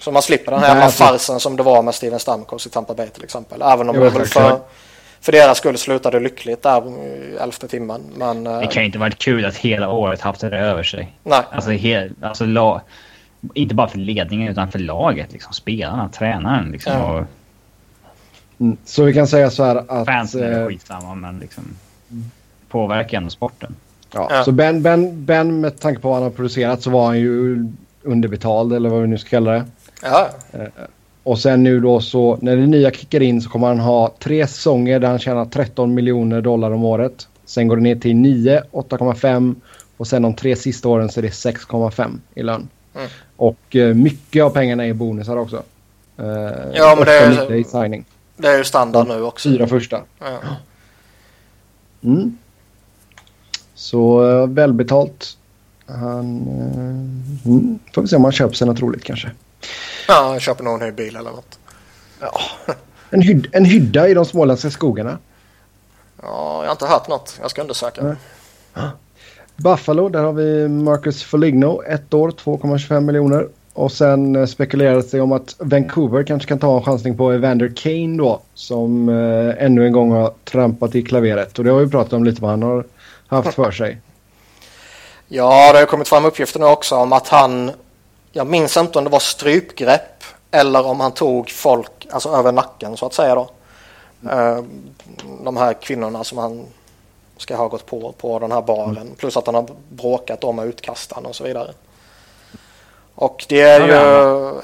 Så 0.00 0.12
man 0.12 0.22
slipper 0.22 0.52
den 0.52 0.60
här 0.60 0.68
jävla 0.68 0.84
alltså... 0.84 1.04
farsen 1.04 1.40
som 1.40 1.56
det 1.56 1.62
var 1.62 1.82
med 1.82 1.94
Steven 1.94 2.18
Stamkos 2.18 2.66
i 2.66 2.70
Tampa 2.70 2.94
Bay 2.94 3.08
till 3.08 3.24
exempel. 3.24 3.62
Även 3.62 3.88
om 3.88 4.00
det 4.00 4.10
väl 4.10 4.26
för, 4.26 4.60
för 5.20 5.32
deras 5.32 5.58
skull 5.58 5.78
slutade 5.78 6.20
lyckligt 6.20 6.62
där 6.62 7.04
i 7.06 7.36
elfte 7.40 7.68
timmen. 7.68 8.00
Men, 8.16 8.44
det 8.44 8.66
kan 8.66 8.82
ju 8.82 8.86
inte 8.86 8.98
varit 8.98 9.18
kul 9.18 9.44
att 9.44 9.56
hela 9.56 9.90
året 9.90 10.20
haft 10.20 10.40
det 10.40 10.58
över 10.58 10.82
sig. 10.82 11.16
Nej. 11.22 11.42
Alltså, 11.50 11.70
hel, 11.70 12.12
alltså 12.20 12.44
la, 12.44 12.82
inte 13.54 13.74
bara 13.74 13.88
för 13.88 13.98
ledningen 13.98 14.52
utan 14.52 14.70
för 14.70 14.78
laget. 14.78 15.32
Liksom, 15.32 15.52
spelarna, 15.52 16.08
tränaren. 16.08 16.70
Liksom, 16.70 16.92
ja. 16.92 17.12
och, 17.12 17.24
mm, 18.60 18.76
så 18.84 19.04
vi 19.04 19.14
kan 19.14 19.26
säga 19.26 19.50
så 19.50 19.64
här 19.64 19.84
att... 19.88 20.06
Fansen 20.06 20.42
är 20.42 20.62
äh, 20.62 20.68
skitsamma 20.68 21.14
men 21.14 21.38
liksom 21.38 21.64
påverkar 22.68 23.18
ändå 23.18 23.30
sporten. 23.30 23.74
Ja, 24.14 24.28
ja. 24.30 24.44
Så 24.44 24.52
Ben, 24.52 24.82
ben, 24.82 25.24
ben 25.24 25.60
med 25.60 25.80
tanke 25.80 26.00
på 26.00 26.08
vad 26.08 26.16
han 26.16 26.22
har 26.22 26.30
producerat 26.30 26.82
så 26.82 26.90
var 26.90 27.06
han 27.06 27.18
ju 27.18 27.66
underbetald 28.02 28.72
eller 28.72 28.88
vad 28.88 29.02
vi 29.02 29.08
nu 29.08 29.18
ska 29.18 29.30
kalla 29.30 29.50
det. 29.50 29.64
Ja. 30.02 30.30
Eh, 31.26 31.30
och 31.30 31.38
sen 31.38 31.62
nu 31.62 31.80
då 31.80 32.00
så 32.00 32.38
när 32.40 32.56
det 32.56 32.66
nya 32.66 32.90
kickar 32.90 33.22
in 33.22 33.42
så 33.42 33.50
kommer 33.50 33.66
han 33.66 33.80
ha 33.80 34.14
tre 34.18 34.46
säsonger 34.46 35.00
där 35.00 35.08
han 35.08 35.18
tjänar 35.18 35.44
13 35.44 35.94
miljoner 35.94 36.40
dollar 36.40 36.70
om 36.70 36.84
året. 36.84 37.28
Sen 37.44 37.68
går 37.68 37.76
det 37.76 37.82
ner 37.82 37.96
till 37.96 38.16
9, 38.16 38.62
8,5 38.72 39.54
och 39.96 40.06
sen 40.06 40.22
de 40.22 40.34
tre 40.34 40.56
sista 40.56 40.88
åren 40.88 41.08
så 41.08 41.20
är 41.20 41.22
det 41.22 41.28
6,5 41.28 42.18
i 42.34 42.42
lön. 42.42 42.68
Mm. 42.94 43.08
Och 43.36 43.74
uh, 43.74 43.94
mycket 43.94 44.44
av 44.44 44.50
pengarna 44.50 44.86
är 44.86 44.94
bonusar 44.94 45.36
också. 45.36 45.62
Uh, 46.20 46.26
ja 46.74 46.94
men 46.96 47.04
det 47.04 47.18
är, 47.18 47.54
i 47.54 47.64
signing. 47.64 48.04
det 48.36 48.48
är 48.48 48.58
ju 48.58 48.64
standard 48.64 49.08
nu 49.08 49.22
också. 49.22 49.48
Fyra 49.48 49.66
första. 49.66 50.00
Ja. 50.18 50.38
Mm. 52.04 52.38
Så 53.74 54.24
uh, 54.24 54.48
välbetalt. 54.48 55.36
Han... 55.86 56.42
Mm, 57.44 57.78
får 57.94 58.02
vi 58.02 58.08
se 58.08 58.16
om 58.16 58.24
han 58.24 58.32
köper 58.32 58.54
sig 58.54 58.66
något 58.66 58.80
roligt 58.80 59.04
kanske. 59.04 59.30
Ja, 60.08 60.32
jag 60.32 60.42
köper 60.42 60.64
nog 60.64 60.74
en 60.74 60.88
ny 60.88 60.92
bil 60.92 61.16
eller 61.16 61.30
något. 61.30 61.58
Ja. 62.20 62.40
En, 63.10 63.22
hyd 63.22 63.48
en 63.52 63.64
hydda 63.64 64.08
i 64.08 64.14
de 64.14 64.24
småländska 64.24 64.70
skogarna. 64.70 65.18
Ja, 66.22 66.58
jag 66.60 66.66
har 66.66 66.72
inte 66.72 66.86
hört 66.86 67.08
något. 67.08 67.38
Jag 67.40 67.50
ska 67.50 67.62
undersöka. 67.62 68.16
Ja. 68.74 68.90
Buffalo, 69.56 70.08
där 70.08 70.22
har 70.22 70.32
vi 70.32 70.68
Marcus 70.68 71.22
Foligno. 71.22 71.82
Ett 71.82 72.14
år, 72.14 72.30
2,25 72.30 73.00
miljoner. 73.00 73.48
Och 73.72 73.92
sen 73.92 74.36
eh, 74.36 74.46
spekulerades 74.46 75.10
det 75.10 75.20
om 75.20 75.32
att 75.32 75.54
Vancouver 75.58 76.22
kanske 76.22 76.48
kan 76.48 76.58
ta 76.58 76.76
en 76.76 76.82
chansning 76.82 77.16
på 77.16 77.32
Evander 77.32 77.72
Kane 77.76 78.18
då. 78.18 78.40
Som 78.54 79.08
eh, 79.08 79.64
ännu 79.64 79.86
en 79.86 79.92
gång 79.92 80.12
har 80.12 80.32
trampat 80.44 80.94
i 80.94 81.02
klaveret. 81.02 81.58
Och 81.58 81.64
det 81.64 81.70
har 81.70 81.80
vi 81.80 81.90
pratat 81.90 82.12
om 82.12 82.24
lite 82.24 82.42
vad 82.42 82.50
han 82.50 82.62
har 82.62 82.84
haft 83.26 83.54
för 83.54 83.70
sig. 83.70 84.00
Ja, 85.28 85.72
det 85.72 85.78
har 85.78 85.86
kommit 85.86 86.08
fram 86.08 86.24
uppgifter 86.24 86.60
nu 86.60 86.66
också 86.66 86.96
om 86.96 87.12
att 87.12 87.28
han 87.28 87.70
jag 88.36 88.46
minns 88.46 88.76
inte 88.76 88.98
om 88.98 89.04
det 89.04 89.10
var 89.10 89.18
strypgrepp 89.18 90.24
eller 90.50 90.86
om 90.86 91.00
han 91.00 91.12
tog 91.12 91.50
folk 91.50 92.06
alltså 92.10 92.28
över 92.28 92.52
nacken 92.52 92.96
så 92.96 93.06
att 93.06 93.14
säga 93.14 93.34
då. 93.34 93.50
Mm. 94.30 94.66
De 95.44 95.56
här 95.56 95.72
kvinnorna 95.72 96.24
som 96.24 96.38
han 96.38 96.66
ska 97.36 97.56
ha 97.56 97.68
gått 97.68 97.86
på 97.86 98.12
på 98.12 98.38
den 98.38 98.52
här 98.52 98.62
baren. 98.62 99.14
Plus 99.18 99.36
att 99.36 99.46
han 99.46 99.54
har 99.54 99.66
bråkat 99.88 100.44
om 100.44 100.58
utkastaren 100.58 101.26
och 101.26 101.36
så 101.36 101.44
vidare. 101.44 101.72
Och 103.14 103.44
det 103.48 103.60
är 103.60 103.80
ju... 103.80 103.92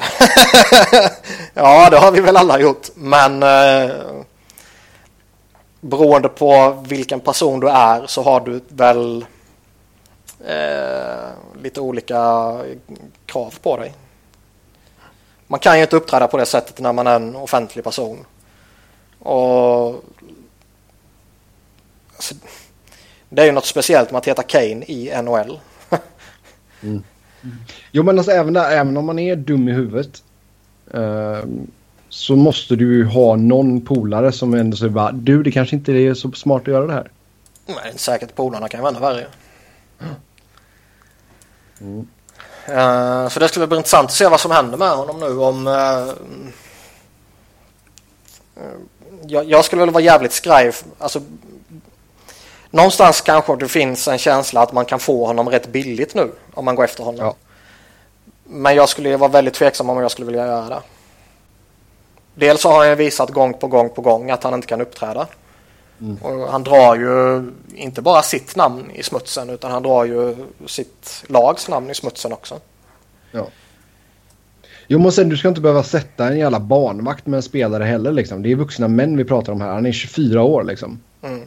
ja, 1.55 1.91
det 1.91 1.97
har 1.97 2.13
vi 2.13 2.21
väl 2.21 2.37
alla 2.37 2.61
gjort. 2.61 2.89
Men 2.95 3.43
eh, 3.43 3.91
beroende 5.81 6.29
på 6.29 6.83
vilken 6.87 7.21
person 7.21 7.61
du 7.61 7.69
är 7.69 8.07
så 8.07 8.23
har 8.23 8.41
du 8.41 8.61
väl 8.69 9.25
eh, 10.47 11.63
lite 11.63 11.81
olika 11.81 12.53
krav 13.27 13.55
på 13.63 13.77
dig. 13.77 13.95
Man 15.47 15.61
kan 15.61 15.77
ju 15.77 15.83
inte 15.83 15.97
uppträda 15.97 16.29
på 16.29 16.37
det 16.37 16.47
sättet 16.47 16.81
när 16.81 16.93
man 16.93 17.07
är 17.07 17.17
en 17.17 17.37
offentlig 17.37 17.85
person. 17.85 18.25
Och 19.19 20.05
alltså, 22.15 22.35
Det 23.29 23.43
är 23.43 23.47
ju 23.47 23.53
något 23.53 23.67
speciellt 23.67 24.11
med 24.11 24.19
att 24.19 24.29
heta 24.29 24.43
Kane 24.43 24.85
i 24.85 25.23
NHL. 25.23 25.61
mm. 26.83 27.03
Jo 27.91 28.03
men 28.03 28.19
alltså 28.19 28.33
även, 28.33 28.53
där, 28.53 28.71
även 28.71 28.97
om 28.97 29.05
man 29.05 29.19
är 29.19 29.37
dum 29.37 29.69
i 29.69 29.73
huvudet 29.73 30.23
eh, 30.95 31.39
så 32.09 32.37
måste 32.37 32.77
du 32.77 32.97
ju 32.97 33.05
ha 33.05 33.37
någon 33.37 33.81
polare 33.81 34.33
som 34.33 34.55
ändå 34.55 34.77
säger 34.77 34.93
bara 34.93 35.13
du 35.13 35.43
det 35.43 35.53
kanske 35.53 35.77
inte 35.77 35.93
är 35.93 36.15
så 36.15 36.33
smart 36.33 36.63
att 36.63 36.69
göra 36.69 36.87
det 36.87 36.93
här. 36.93 37.11
Nej, 37.67 37.93
säkert 37.97 38.35
polarna 38.35 38.69
kan 38.69 38.79
ju 38.79 38.83
vara 38.83 38.91
ännu 38.91 39.01
värre. 39.01 39.27
Mm. 40.01 40.15
Uh, 41.83 43.29
så 43.29 43.41
det 43.41 43.49
skulle 43.49 43.67
bli 43.67 43.77
intressant 43.77 44.05
att 44.05 44.17
se 44.17 44.29
vad 44.29 44.41
som 44.41 44.51
händer 44.51 44.79
med 44.79 44.91
honom 44.91 45.21
nu 45.21 45.39
om... 45.39 45.67
Uh, 45.67 46.09
uh, 48.57 48.73
jag, 49.27 49.45
jag, 49.45 49.65
skulle 49.65 49.81
väl 49.81 49.91
vara 49.91 50.05
jävligt 50.05 50.33
skraj. 50.33 50.73
Alltså, 50.99 51.21
någonstans 52.71 53.21
kanske 53.21 53.57
det 53.57 53.69
finns 53.69 54.09
en 54.09 54.19
känsla 54.19 54.63
att 54.63 54.73
man 54.73 54.85
kan 54.85 54.99
få 54.99 55.27
honom 55.27 55.49
rätt 55.49 55.67
billigt 55.67 56.15
nu 56.15 56.33
om 56.55 56.65
man 56.65 56.75
går 56.75 56.85
efter 56.85 57.05
honom. 57.05 57.27
Ja. 57.27 57.35
Men 58.45 58.75
jag 58.75 58.89
skulle 58.89 59.17
vara 59.17 59.31
väldigt 59.31 59.55
tveksam 59.55 59.91
om 59.91 59.99
jag 59.99 60.11
skulle 60.11 60.27
vilja 60.27 60.47
göra 60.47 60.69
det. 60.69 60.81
Dels 62.35 62.65
har 62.65 62.79
han 62.79 62.89
ju 62.89 62.95
visat 62.95 63.31
gång 63.31 63.55
på 63.55 63.67
gång 63.67 63.91
på 63.91 64.01
gång 64.01 64.31
att 64.31 64.43
han 64.43 64.55
inte 64.55 64.67
kan 64.67 64.81
uppträda. 64.81 65.27
Mm. 66.03 66.17
Och 66.17 66.53
han 66.53 66.65
drar 66.65 66.97
ju 66.97 67.45
inte 67.75 68.03
bara 68.03 68.23
sitt 68.23 68.57
namn 68.57 68.91
i 68.95 69.03
smutsen 69.03 69.51
utan 69.51 69.71
han 69.71 69.83
drar 69.83 70.05
ju 70.05 70.37
sitt 70.67 71.25
lags 71.29 71.69
namn 71.69 71.91
i 71.91 71.95
smutsen 71.95 72.33
också. 72.33 72.61
Ja. 73.33 73.49
Jo 74.87 74.99
men 74.99 75.13
sen 75.13 75.29
du 75.29 75.37
ska 75.37 75.49
inte 75.49 75.61
behöva 75.61 75.83
sätta 75.83 76.29
en 76.29 76.39
jävla 76.39 76.61
barnvakt 76.61 77.27
med 77.27 77.37
en 77.37 77.43
spelare 77.43 77.85
heller 77.85 78.13
liksom. 78.13 78.43
Det 78.43 78.53
är 78.53 78.57
vuxna 78.57 78.89
män 78.89 79.17
vi 79.17 79.25
pratar 79.25 79.53
om 79.53 79.61
här. 79.61 79.69
Han 79.69 79.87
är 79.87 79.93
24 79.93 80.43
år 80.43 80.65
liksom. 80.65 81.01
Mm. 81.23 81.41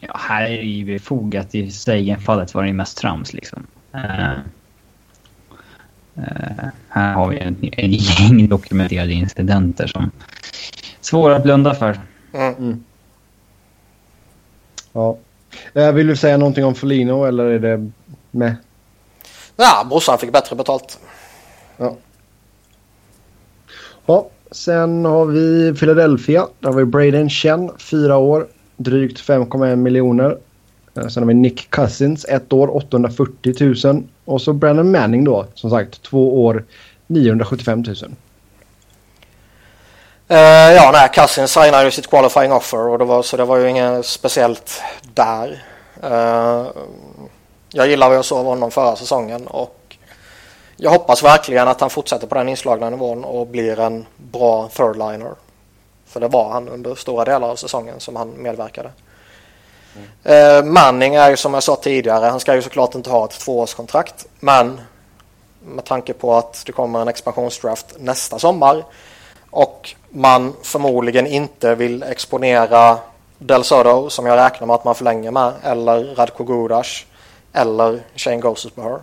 Ja, 0.00 0.16
här 0.18 0.42
är 0.42 0.56
det 0.56 0.62
ju 0.62 0.84
befogat. 0.84 1.54
I 1.54 1.70
Steigen-fallet 1.70 2.54
var 2.54 2.62
det 2.62 2.68
ju 2.68 2.74
mest 2.74 2.98
trams 2.98 3.32
liksom. 3.32 3.66
Uh, 3.94 4.38
uh, 6.18 6.68
här 6.88 7.14
har 7.14 7.28
vi 7.28 7.38
en, 7.38 7.56
en 7.72 7.92
gäng 7.92 8.48
dokumenterade 8.48 9.12
incidenter 9.12 9.86
som 9.86 10.02
är 10.02 10.10
svåra 11.00 11.36
att 11.36 11.42
blunda 11.42 11.74
för. 11.74 12.00
Mm. 12.34 12.84
Ja. 14.98 15.16
Uh, 15.76 15.92
vill 15.92 16.06
du 16.06 16.16
säga 16.16 16.36
någonting 16.36 16.64
om 16.64 16.74
Folino 16.74 17.24
eller 17.24 17.44
är 17.44 17.58
det 17.58 17.90
med? 18.30 18.56
Ja, 19.56 19.86
brorsan 19.88 20.18
fick 20.18 20.32
bättre 20.32 20.56
betalt. 20.56 20.98
Ja. 21.76 21.96
Ja, 24.06 24.28
sen 24.50 25.04
har 25.04 25.26
vi 25.26 25.74
Philadelphia. 25.74 26.46
Där 26.60 26.68
har 26.68 26.76
vi 26.76 26.84
Braden 26.84 27.30
Chen, 27.30 27.70
fyra 27.78 28.16
år, 28.16 28.46
drygt 28.76 29.20
5,1 29.20 29.76
miljoner. 29.76 30.38
Eh, 30.96 31.06
sen 31.06 31.22
har 31.22 31.28
vi 31.28 31.34
Nick 31.34 31.70
Cousins, 31.70 32.24
ett 32.24 32.52
år, 32.52 32.76
840 32.76 33.84
000. 33.84 34.02
Och 34.24 34.42
så 34.42 34.52
Brandon 34.52 34.90
Manning 34.90 35.24
då, 35.24 35.46
som 35.54 35.70
sagt, 35.70 36.02
två 36.02 36.44
år, 36.44 36.64
975 37.06 37.84
000. 37.86 37.96
Uh, 40.30 40.72
ja, 40.72 40.90
nej, 40.92 41.08
Cousin 41.12 41.48
signade 41.48 41.84
ju 41.84 41.90
sitt 41.90 42.10
qualifying 42.10 42.52
offer 42.52 42.88
och 42.88 42.98
det 42.98 43.04
var, 43.04 43.22
så 43.22 43.36
det 43.36 43.44
var 43.44 43.56
ju 43.56 43.68
inget 43.70 44.06
speciellt 44.06 44.82
där. 45.02 45.64
Uh, 46.04 46.66
jag 47.70 47.88
gillar 47.88 48.08
vad 48.08 48.16
jag 48.16 48.24
såg 48.24 48.38
av 48.38 48.44
honom 48.44 48.70
förra 48.70 48.96
säsongen 48.96 49.46
och 49.46 49.96
jag 50.76 50.90
hoppas 50.90 51.22
verkligen 51.22 51.68
att 51.68 51.80
han 51.80 51.90
fortsätter 51.90 52.26
på 52.26 52.34
den 52.34 52.48
inslagna 52.48 52.90
nivån 52.90 53.24
och 53.24 53.46
blir 53.46 53.80
en 53.80 54.06
bra 54.16 54.68
third-liner. 54.68 55.34
För 56.06 56.20
det 56.20 56.28
var 56.28 56.50
han 56.50 56.68
under 56.68 56.94
stora 56.94 57.24
delar 57.24 57.48
av 57.48 57.56
säsongen 57.56 58.00
som 58.00 58.16
han 58.16 58.42
medverkade. 58.42 58.90
Mm. 60.24 60.58
Uh, 60.58 60.72
Manning 60.72 61.14
är 61.14 61.30
ju 61.30 61.36
som 61.36 61.54
jag 61.54 61.62
sa 61.62 61.76
tidigare, 61.76 62.26
han 62.26 62.40
ska 62.40 62.54
ju 62.54 62.62
såklart 62.62 62.94
inte 62.94 63.10
ha 63.10 63.24
ett 63.24 63.40
tvåårskontrakt. 63.40 64.26
Men 64.40 64.80
med 65.60 65.84
tanke 65.84 66.12
på 66.12 66.34
att 66.34 66.62
det 66.66 66.72
kommer 66.72 67.02
en 67.02 67.08
expansionsdraft 67.08 67.86
nästa 67.98 68.38
sommar 68.38 68.84
och 69.50 69.94
man 70.10 70.54
förmodligen 70.62 71.26
inte 71.26 71.74
vill 71.74 72.02
exponera 72.02 72.98
Del 73.38 73.64
Soto 73.64 74.10
som 74.10 74.26
jag 74.26 74.36
räknar 74.36 74.66
med 74.66 74.74
att 74.74 74.84
man 74.84 74.94
förlänger 74.94 75.30
med 75.30 75.52
eller 75.62 76.14
Radko 76.14 76.44
Gudas 76.44 77.06
eller 77.52 78.00
Shane 78.16 78.36
Ghosts 78.36 78.74
Behar. 78.74 79.00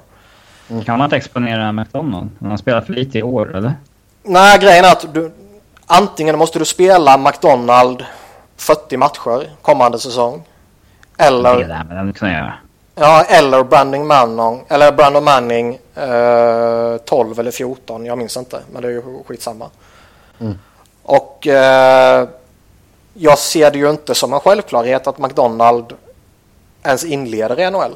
Mm. 0.70 0.84
Kan 0.84 0.98
man 0.98 1.06
inte 1.06 1.16
exponera 1.16 1.72
McDonald? 1.72 2.30
Han 2.40 2.50
har 2.50 2.58
spelat 2.58 2.86
för 2.86 2.94
lite 2.94 3.20
i 3.20 3.24
år, 3.24 3.56
eller? 3.58 3.74
Nej, 4.24 4.60
grejen 4.60 4.86
är 4.86 4.92
att 4.92 5.14
du, 5.14 5.32
antingen 5.86 6.38
måste 6.38 6.60
du 6.60 6.66
spela 6.66 7.18
McDonald 7.18 8.06
40 8.58 8.98
matcher 8.98 9.50
kommande 9.62 10.00
säsong. 10.00 10.44
Eller... 11.18 11.56
Det 11.56 11.68
där, 11.68 12.14
kan 12.14 12.30
jag 12.30 12.38
göra. 12.38 12.54
Ja, 12.96 13.24
eller 13.24 13.64
Brandon 13.64 14.08
Manning, 14.08 14.64
eller 14.68 14.92
Brandon 14.92 15.24
Manning 15.24 15.80
eh, 15.96 16.98
12 16.98 17.40
eller 17.40 17.52
14. 17.52 18.06
Jag 18.06 18.18
minns 18.18 18.38
inte, 18.38 18.60
men 18.74 18.82
det 18.82 18.88
är 18.88 18.92
ju 18.92 19.24
skitsamma. 19.28 19.70
Mm. 20.40 20.60
Och 21.04 21.48
eh, 21.48 22.28
jag 23.14 23.38
ser 23.40 23.72
det 23.72 23.78
ju 23.78 23.90
inte 23.90 24.16
som 24.16 24.34
en 24.34 24.40
självklarhet 24.40 25.08
att 25.08 25.18
McDonald 25.18 25.94
ens 26.84 27.04
inleder 27.04 27.60
i 27.60 27.72
NHL. 27.72 27.96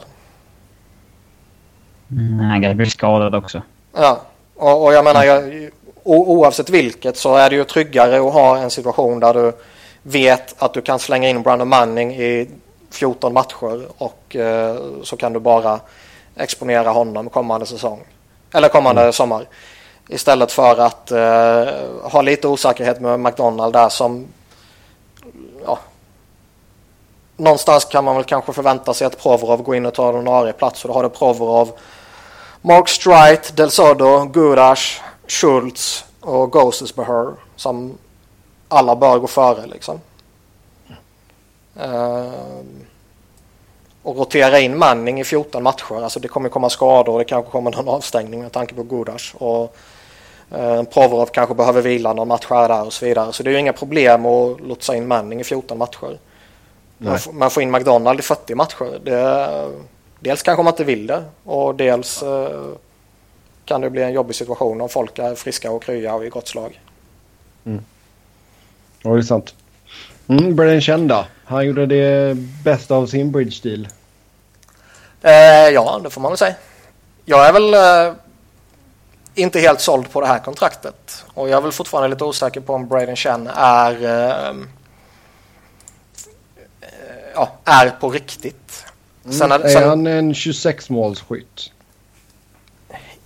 Nej, 2.08 2.48
han 2.48 2.62
kan 2.62 2.78
bli 2.78 2.90
skadad 2.90 3.36
också. 3.36 3.62
Ja, 3.94 4.22
och, 4.56 4.84
och 4.84 4.94
jag 4.94 5.04
menar 5.04 5.24
jag, 5.24 5.70
oavsett 6.04 6.70
vilket 6.70 7.18
så 7.18 7.36
är 7.36 7.50
det 7.50 7.56
ju 7.56 7.64
tryggare 7.64 8.28
att 8.28 8.34
ha 8.34 8.58
en 8.58 8.70
situation 8.70 9.20
där 9.20 9.34
du 9.34 9.54
vet 10.04 10.56
att 10.62 10.74
du 10.74 10.82
kan 10.82 11.00
slänga 11.00 11.30
in 11.30 11.44
Brandon 11.44 11.68
Manning 11.68 12.16
i 12.16 12.50
14 12.90 13.34
matcher 13.34 13.88
och 13.98 14.36
eh, 14.36 14.76
så 15.04 15.18
kan 15.18 15.34
du 15.34 15.40
bara 15.40 15.80
exponera 16.36 16.90
honom 16.90 17.30
kommande 17.30 17.66
säsong. 17.66 18.04
Eller 18.54 18.70
kommande 18.70 19.02
mm. 19.02 19.14
sommar. 19.14 19.46
Istället 20.12 20.52
för 20.52 20.78
att 20.80 21.12
eh, 21.12 22.10
ha 22.12 22.22
lite 22.22 22.48
osäkerhet 22.48 23.02
med 23.02 23.20
McDonald 23.20 23.74
där 23.74 23.90
som 23.90 24.28
ja, 25.66 25.80
någonstans 27.38 27.86
kan 27.86 28.04
man 28.04 28.16
väl 28.16 28.24
kanske 28.24 28.54
förvänta 28.54 28.94
sig 28.94 29.08
att 29.08 29.18
Provorov 29.18 29.64
går 29.64 29.76
in 29.76 29.86
och 29.86 29.94
tar 29.94 30.10
en 30.10 30.16
ordinarie 30.16 30.54
plats 30.54 30.86
och 30.86 30.88
då 30.88 30.94
har 30.94 31.04
du 31.04 31.10
Provorov 31.10 31.72
Mark 32.62 32.90
Strite, 32.90 33.54
Del 33.54 33.72
Sodo, 33.72 34.26
Gurash, 34.26 35.02
Schultz 35.28 36.06
och 36.20 36.52
Ghostesbeher 36.52 37.34
som 37.56 37.98
alla 38.68 38.96
bör 38.96 39.20
gå 39.20 39.28
före 39.28 39.68
liksom. 39.68 40.00
Uh, 41.78 42.30
och 44.04 44.18
rotera 44.18 44.60
in 44.60 44.78
Manning 44.78 45.20
i 45.20 45.24
14 45.24 45.64
matcher. 45.64 46.04
Alltså 46.04 46.20
det 46.20 46.28
kommer 46.28 46.50
komma 46.50 46.70
skador 46.70 47.14
och 47.14 47.20
det 47.20 47.26
kanske 47.26 47.52
kommer 47.52 47.72
någon 47.72 47.88
avstängning 47.88 48.42
med 48.42 48.52
tanke 48.52 48.76
på 48.76 48.84
Gudas. 48.84 49.34
Och 49.38 49.76
Provorov 50.94 51.26
kanske 51.26 51.56
behöver 51.56 51.82
vila 51.82 52.14
någon 52.14 52.28
match 52.28 52.46
här 52.50 52.68
där 52.68 52.86
och 52.86 52.94
så 52.94 53.06
vidare. 53.06 53.34
Så 53.34 53.44
det 53.44 53.50
är 53.50 53.52
ju 53.52 53.60
inga 53.60 53.74
problem 53.74 54.26
att 54.26 54.62
lotsa 54.62 54.96
in 54.96 55.08
Manning 55.08 55.40
i 55.40 55.44
14 55.44 55.78
matcher. 55.78 56.18
Man, 56.98 57.20
man 57.34 57.52
får 57.52 57.64
in 57.64 57.72
McDonald 57.72 58.20
i 58.20 58.24
40 58.24 58.56
matcher. 58.56 59.00
Det, 59.04 59.72
dels 60.20 60.44
kanske 60.44 60.64
man 60.64 60.74
inte 60.74 60.84
vill 60.84 61.08
det 61.08 61.24
och 61.44 61.76
dels 61.76 62.24
uh, 62.24 62.74
kan 63.66 63.82
det 63.82 63.90
bli 63.90 64.04
en 64.04 64.14
jobbig 64.14 64.36
situation 64.36 64.82
om 64.82 64.90
folk 64.90 65.20
är 65.20 65.36
friska 65.36 65.72
och 65.72 65.84
krya 65.84 66.16
och 66.16 66.26
i 66.26 66.30
gott 66.30 66.48
slag. 66.48 66.82
Mm. 67.66 67.84
Ja, 69.02 69.10
det 69.10 69.18
är 69.18 69.22
sant. 69.22 69.56
Mm, 70.28 70.56
Brennan 70.56 70.82
kända. 70.82 71.28
Han 71.46 71.66
gjorde 71.66 71.86
det 71.86 72.38
bästa 72.64 72.96
av 72.96 73.06
sin 73.08 73.32
bridge 73.32 73.70
deal. 73.70 73.88
Eh, 75.22 75.74
ja, 75.74 76.00
det 76.04 76.10
får 76.10 76.22
man 76.22 76.32
väl 76.32 76.38
säga. 76.38 76.56
Jag 77.26 77.48
är 77.48 77.54
väl 77.54 77.74
eh, 77.74 78.16
inte 79.40 79.60
helt 79.60 79.82
såld 79.82 80.12
på 80.12 80.22
det 80.22 80.28
här 80.28 80.40
kontraktet. 80.40 81.26
Och 81.34 81.50
jag 81.50 81.58
är 81.58 81.62
väl 81.62 81.72
fortfarande 81.72 82.10
lite 82.10 82.24
osäker 82.24 82.62
på 82.62 82.74
om 82.74 82.88
Braden 82.88 83.16
Chen 83.16 83.48
är, 83.56 84.04
eh, 84.04 84.56
ja, 87.34 87.52
är 87.66 87.90
på 87.90 88.10
riktigt. 88.10 88.86
Mm. 89.26 89.38
Sen 89.38 89.52
är, 89.52 89.70
sen... 89.70 89.90
han 89.90 90.08
en 90.08 90.34
26 90.34 90.90
målskytt? 90.90 91.72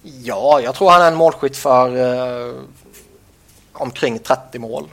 Ja, 0.01 0.61
jag 0.61 0.75
tror 0.75 0.89
han 0.89 1.01
är 1.01 1.07
en 1.07 1.15
målskytt 1.15 1.57
för 1.57 1.97
eh, 1.97 2.53
omkring 3.73 4.19
30 4.19 4.59
mål. 4.59 4.89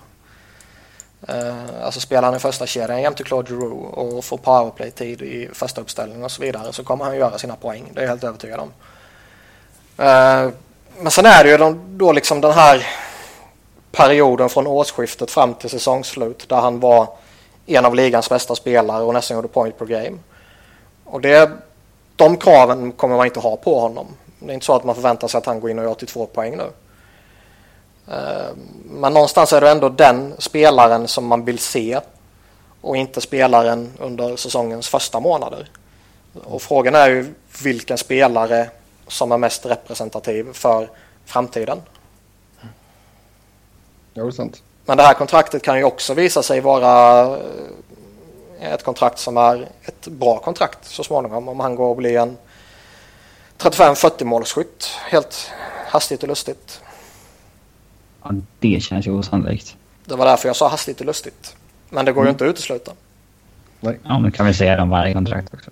Eh, 1.28 1.84
alltså 1.84 2.00
spelar 2.00 2.22
han 2.22 2.36
i 2.36 2.38
första 2.38 2.66
kedjan 2.66 3.02
jämte 3.02 3.24
Claude 3.24 3.48
Giroux 3.48 3.96
och 3.96 4.24
får 4.24 4.38
powerplay-tid 4.38 5.22
i 5.22 5.48
första 5.52 5.80
uppställningen 5.80 6.24
och 6.24 6.30
så 6.30 6.42
vidare 6.42 6.72
så 6.72 6.84
kommer 6.84 7.04
han 7.04 7.16
göra 7.16 7.38
sina 7.38 7.56
poäng. 7.56 7.90
Det 7.94 8.00
är 8.00 8.02
jag 8.02 8.10
helt 8.10 8.24
övertygad 8.24 8.60
om. 8.60 8.72
Eh, 10.04 10.50
men 11.00 11.10
sen 11.10 11.26
är 11.26 11.44
det 11.44 11.50
ju 11.50 11.74
då 11.86 12.12
liksom 12.12 12.40
den 12.40 12.52
här 12.52 12.86
perioden 13.92 14.48
från 14.48 14.66
årsskiftet 14.66 15.30
fram 15.30 15.54
till 15.54 15.70
säsongsslut 15.70 16.48
där 16.48 16.56
han 16.56 16.80
var 16.80 17.08
en 17.66 17.84
av 17.84 17.94
ligans 17.94 18.28
bästa 18.28 18.54
spelare 18.54 19.02
och 19.02 19.14
nästan 19.14 19.36
gjorde 19.36 19.48
point 19.48 19.78
per 19.78 19.86
game. 19.86 20.18
Och 21.04 21.20
det, 21.20 21.50
de 22.16 22.36
kraven 22.36 22.92
kommer 22.92 23.16
man 23.16 23.26
inte 23.26 23.40
ha 23.40 23.56
på 23.56 23.80
honom. 23.80 24.06
Det 24.38 24.52
är 24.52 24.54
inte 24.54 24.66
så 24.66 24.74
att 24.74 24.84
man 24.84 24.94
förväntar 24.94 25.28
sig 25.28 25.38
att 25.38 25.46
han 25.46 25.60
går 25.60 25.70
in 25.70 25.78
och 25.78 25.84
gör 25.84 25.90
82 25.90 26.26
poäng 26.26 26.56
nu. 26.56 26.70
Eh, 28.14 28.54
men 28.84 29.12
någonstans 29.12 29.52
är 29.52 29.60
det 29.60 29.70
ändå 29.70 29.88
den 29.88 30.34
spelaren 30.38 31.08
som 31.08 31.26
man 31.26 31.44
vill 31.44 31.58
se 31.58 32.00
och 32.80 32.96
inte 32.96 33.20
spelaren 33.20 33.92
under 33.98 34.36
säsongens 34.36 34.88
första 34.88 35.20
månader. 35.20 35.68
Och 36.44 36.62
frågan 36.62 36.94
är 36.94 37.08
ju 37.08 37.34
vilken 37.62 37.98
spelare 37.98 38.70
som 39.10 39.32
är 39.32 39.38
mest 39.38 39.66
representativ 39.66 40.52
för 40.52 40.90
framtiden. 41.24 41.78
Ja, 44.14 44.22
det 44.22 44.28
är 44.28 44.30
sant. 44.30 44.62
Men 44.84 44.96
det 44.96 45.02
här 45.02 45.14
kontraktet 45.14 45.62
kan 45.62 45.78
ju 45.78 45.84
också 45.84 46.14
visa 46.14 46.42
sig 46.42 46.60
vara 46.60 47.22
eh, 48.60 48.72
ett 48.72 48.84
kontrakt 48.84 49.18
som 49.18 49.36
är 49.36 49.68
ett 49.82 50.08
bra 50.08 50.38
kontrakt 50.38 50.84
så 50.84 51.04
småningom 51.04 51.48
om 51.48 51.60
han 51.60 51.74
går 51.74 51.88
och 51.88 51.96
blir 51.96 52.18
en 52.18 52.36
35-40 53.58 54.24
målskytt 54.24 54.90
helt 55.10 55.50
hastigt 55.86 56.22
och 56.22 56.28
lustigt. 56.28 56.80
Ja, 58.22 58.30
det 58.58 58.82
känns 58.82 59.06
ju 59.06 59.10
osannolikt. 59.10 59.76
Det 60.04 60.16
var 60.16 60.26
därför 60.26 60.48
jag 60.48 60.56
sa 60.56 60.68
hastigt 60.68 61.00
och 61.00 61.06
lustigt. 61.06 61.56
Men 61.88 62.04
det 62.04 62.12
går 62.12 62.20
mm. 62.20 62.28
ju 62.28 62.32
inte 62.32 62.44
att 62.44 62.50
utesluta. 62.50 62.92
Nej. 63.80 63.98
Ja, 64.02 64.18
men 64.18 64.32
kan 64.32 64.46
vi 64.46 64.54
säga 64.54 64.76
det 64.76 64.82
om 64.82 64.90
varje 64.90 65.14
kontrakt 65.14 65.54
också. 65.54 65.70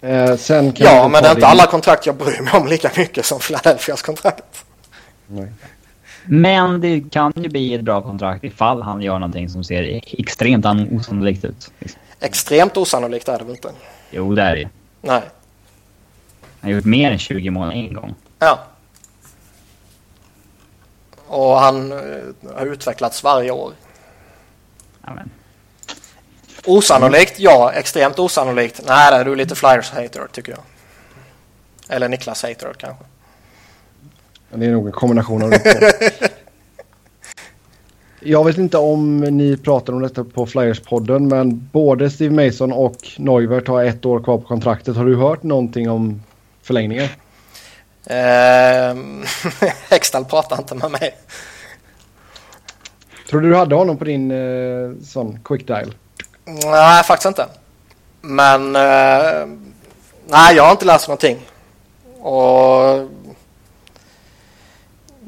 Eh, 0.00 0.36
sen 0.36 0.72
kan 0.72 0.86
Ja, 0.86 1.08
men 1.08 1.22
det 1.22 1.28
är 1.28 1.34
inte 1.34 1.46
alla 1.46 1.66
kontrakt 1.66 2.06
jag 2.06 2.14
bryr 2.16 2.40
mig 2.40 2.52
om 2.54 2.66
lika 2.66 2.90
mycket 2.96 3.24
som 3.26 3.38
Philadelphias 3.38 4.02
kontrakt. 4.02 4.64
Nej. 5.26 5.52
Men 6.24 6.80
det 6.80 7.00
kan 7.10 7.32
ju 7.36 7.48
bli 7.48 7.74
ett 7.74 7.80
bra 7.82 8.02
kontrakt 8.02 8.44
ifall 8.44 8.82
han 8.82 9.02
gör 9.02 9.18
någonting 9.18 9.48
som 9.48 9.64
ser 9.64 10.00
extremt 10.20 10.66
an- 10.66 10.88
osannolikt 10.98 11.44
ut. 11.44 11.70
Extremt 12.20 12.76
osannolikt 12.76 13.28
är 13.28 13.38
det 13.38 13.44
väl 13.44 13.54
inte? 13.54 13.70
Jo, 14.10 14.34
det 14.34 14.42
är 14.42 14.56
det. 14.56 14.68
Nej. 15.00 15.22
Han 16.60 16.70
har 16.70 16.76
gjort 16.76 16.84
mer 16.84 17.10
än 17.10 17.18
20 17.18 17.50
mål 17.50 17.70
en 17.72 17.92
gång. 17.94 18.14
Ja. 18.38 18.58
Och 21.26 21.56
han 21.58 21.92
eh, 21.92 21.98
har 22.56 22.66
utvecklats 22.66 23.24
varje 23.24 23.50
år. 23.50 23.72
Ja, 25.06 25.12
men. 25.14 25.30
Osannolikt, 26.64 27.38
ja. 27.38 27.72
Extremt 27.72 28.18
osannolikt. 28.18 28.80
Nej, 28.86 29.10
där 29.10 29.20
är 29.20 29.24
du 29.24 29.36
lite 29.36 29.54
Flyers-hater 29.54 30.26
tycker 30.32 30.52
jag. 30.52 30.60
Eller 31.88 32.08
Niklas-hater 32.08 32.72
kanske. 32.78 33.04
Det 34.50 34.66
är 34.66 34.70
nog 34.70 34.86
en 34.86 34.92
kombination 34.92 35.42
av 35.42 35.50
det. 35.50 36.30
Jag 38.22 38.44
vet 38.44 38.58
inte 38.58 38.78
om 38.78 39.20
ni 39.20 39.56
pratar 39.56 39.92
om 39.92 40.02
detta 40.02 40.24
på 40.24 40.46
Flyers-podden 40.46 41.28
men 41.28 41.68
både 41.72 42.10
Steve 42.10 42.46
Mason 42.46 42.72
och 42.72 42.96
Neuvert 43.18 43.68
har 43.68 43.84
ett 43.84 44.06
år 44.06 44.22
kvar 44.22 44.38
på 44.38 44.46
kontraktet. 44.46 44.96
Har 44.96 45.04
du 45.04 45.16
hört 45.16 45.42
någonting 45.42 45.90
om 45.90 46.22
förlängningen? 46.62 47.08
Ehm, 48.06 49.24
Hextall 49.90 50.24
pratar 50.24 50.58
inte 50.58 50.74
med 50.74 50.90
mig. 50.90 51.14
Tror 53.30 53.40
du 53.40 53.48
du 53.48 53.56
hade 53.56 53.74
honom 53.74 53.96
på 53.96 54.04
din 54.04 54.30
eh, 54.30 55.02
sån 55.02 55.38
quick 55.44 55.66
dial? 55.66 55.94
Nej, 56.50 57.04
faktiskt 57.04 57.26
inte. 57.26 57.46
Men 58.20 58.76
eh, 58.76 59.46
nej, 60.26 60.56
jag 60.56 60.64
har 60.64 60.70
inte 60.70 60.84
läst 60.84 61.08
någonting. 61.08 61.38
Och 62.20 63.08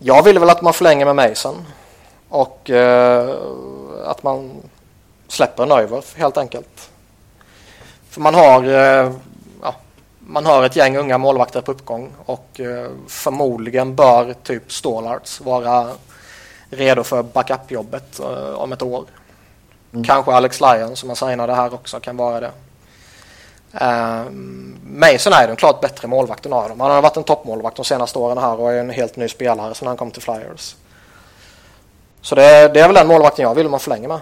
jag 0.01 0.23
ville 0.23 0.41
väl 0.41 0.51
att 0.51 0.62
man 0.62 0.73
förlänger 0.75 1.12
med 1.12 1.16
Mason 1.16 1.66
och 2.29 2.70
eh, 2.70 3.37
att 4.07 4.23
man 4.23 4.51
släpper 5.29 5.66
Neuwerf 5.66 6.16
helt 6.16 6.37
enkelt. 6.37 6.91
För 8.11 8.20
man 8.20 8.35
har, 8.35 8.64
eh, 8.64 9.12
ja, 9.62 9.75
man 10.18 10.47
har 10.47 10.64
ett 10.64 10.77
gäng 10.77 10.97
unga 10.97 11.18
målvakter 11.18 11.61
på 11.61 11.73
uppgång 11.73 12.11
och 12.25 12.61
eh, 12.61 12.91
förmodligen 13.09 13.97
bör 13.97 14.35
typ 14.43 14.73
Stålarts 14.73 15.41
vara 15.41 15.89
redo 16.70 17.03
för 17.03 17.23
backup-jobbet 17.23 18.20
eh, 18.20 18.55
om 18.55 18.73
ett 18.73 18.83
år. 18.83 19.05
Kanske 20.05 20.32
Alex 20.32 20.61
Lyon 20.61 20.97
som 20.97 21.07
man 21.07 21.16
signade 21.16 21.55
här 21.55 21.74
också 21.74 22.01
kan 22.01 22.16
vara 22.16 22.40
det. 22.40 22.51
Um, 23.80 24.78
Mason 24.84 25.32
är 25.32 25.47
den 25.47 25.57
klart 25.57 25.80
bättre 25.80 26.09
målvakten 26.09 26.53
av 26.53 26.68
dem. 26.68 26.80
Han 26.80 26.90
har 26.90 27.03
varit 27.03 27.16
en 27.16 27.24
toppmålvakt 27.24 27.76
de 27.76 27.84
senaste 27.84 28.18
åren 28.18 28.38
här 28.38 28.61
och 28.61 28.72
är 28.72 28.76
en 28.76 28.90
helt 28.90 29.16
ny 29.16 29.28
spelare 29.28 29.74
sedan 29.74 29.88
han 29.88 29.97
kom 29.97 30.11
till 30.11 30.22
Flyers. 30.22 30.76
Så 32.20 32.34
det, 32.34 32.68
det 32.74 32.80
är 32.80 32.86
väl 32.86 32.95
den 32.95 33.07
målvakten 33.07 33.43
jag 33.43 33.55
vill 33.55 33.68
man 33.68 33.80
förlänger 33.80 34.09
med. 34.09 34.20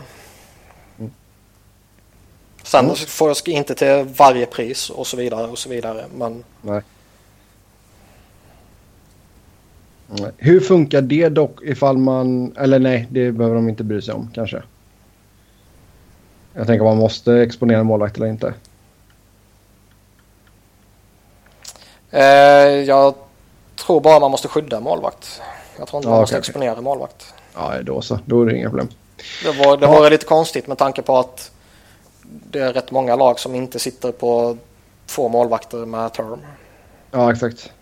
Sen 2.62 2.84
Mm. 2.84 2.96
får 2.96 3.28
jag 3.28 3.48
inte 3.48 3.74
till 3.74 4.14
varje 4.16 4.46
pris 4.46 4.90
och 4.90 5.06
så 5.06 5.16
vidare 5.16 5.46
och 5.46 5.58
så 5.58 5.68
vidare. 5.68 6.04
Men 6.14 6.44
Nej. 6.62 6.82
Nej. 10.06 10.30
Hur 10.36 10.60
funkar 10.60 11.00
det 11.02 11.28
dock 11.28 11.62
ifall 11.62 11.98
man... 11.98 12.56
Eller 12.56 12.78
nej, 12.78 13.06
det 13.10 13.32
behöver 13.32 13.56
de 13.56 13.68
inte 13.68 13.84
bry 13.84 14.02
sig 14.02 14.14
om 14.14 14.30
kanske. 14.34 14.62
Jag 16.54 16.66
tänker 16.66 16.84
man 16.84 16.96
måste 16.96 17.32
exponera 17.34 17.80
en 17.80 17.86
målvakt 17.86 18.16
eller 18.16 18.26
inte. 18.26 18.54
eh, 22.10 22.22
jag 22.68 23.14
tror 23.86 24.00
bara 24.00 24.20
man 24.20 24.30
måste 24.30 24.48
skydda 24.48 24.80
målvakt. 24.80 25.40
Jag 25.78 25.88
tror 25.88 25.98
inte 25.98 26.08
Ja, 26.08 26.10
man 26.12 26.20
måste 26.20 26.38
exponera 26.38 26.76
en 26.76 26.84
målvakt. 26.84 27.34
Ja, 27.54 27.82
då 27.82 28.02
så. 28.02 28.18
Då 28.26 28.42
är 28.42 28.46
det 28.46 28.56
inga 28.56 28.68
problem. 28.68 28.88
Det 29.44 29.52
var, 29.64 29.76
det 29.76 29.86
Ja. 29.86 29.92
var 29.92 30.10
lite 30.10 30.26
konstigt 30.26 30.66
med 30.66 30.78
tanke 30.78 31.02
på 31.02 31.18
att 31.18 31.50
det 32.22 32.58
är 32.58 32.72
rätt 32.72 32.90
många 32.90 33.16
lag 33.16 33.40
som 33.40 33.54
inte 33.54 33.78
sitter 33.78 34.12
på 34.12 34.56
två 35.06 35.28
målvakter 35.28 35.86
med 35.86 36.12
term. 36.12 36.40
Ja, 37.10 37.32
exakt. 37.32 37.72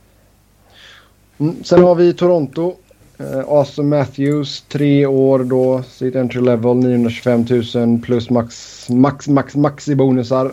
Mm, 1.38 1.64
sen 1.64 1.82
har 1.82 1.94
vi 1.94 2.14
Toronto. 2.14 2.74
Eh, 3.20 3.40
Austin 3.48 3.88
Matthews, 3.88 4.64
tre 4.68 5.06
år 5.06 5.38
då, 5.38 5.82
sitt 5.82 6.16
entry 6.16 6.40
level 6.40 6.76
925 6.76 7.46
000 7.74 7.98
plus 7.98 8.30
max, 8.30 8.86
max, 8.88 9.28
max, 9.28 9.54
max 9.54 9.88
i 9.88 9.94
bonusar. 9.94 10.52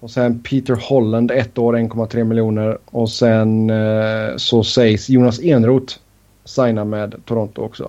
Och 0.00 0.10
sen 0.10 0.42
Peter 0.42 0.74
Holland, 0.74 1.30
ett 1.30 1.58
år, 1.58 1.76
1,3 1.76 2.24
miljoner. 2.24 2.78
Och 2.84 3.10
sen 3.10 3.70
eh, 3.70 4.36
så 4.36 4.64
sägs 4.64 5.08
Jonas 5.08 5.40
Enroth 5.40 5.94
signa 6.44 6.84
med 6.84 7.14
Toronto 7.24 7.62
också. 7.62 7.88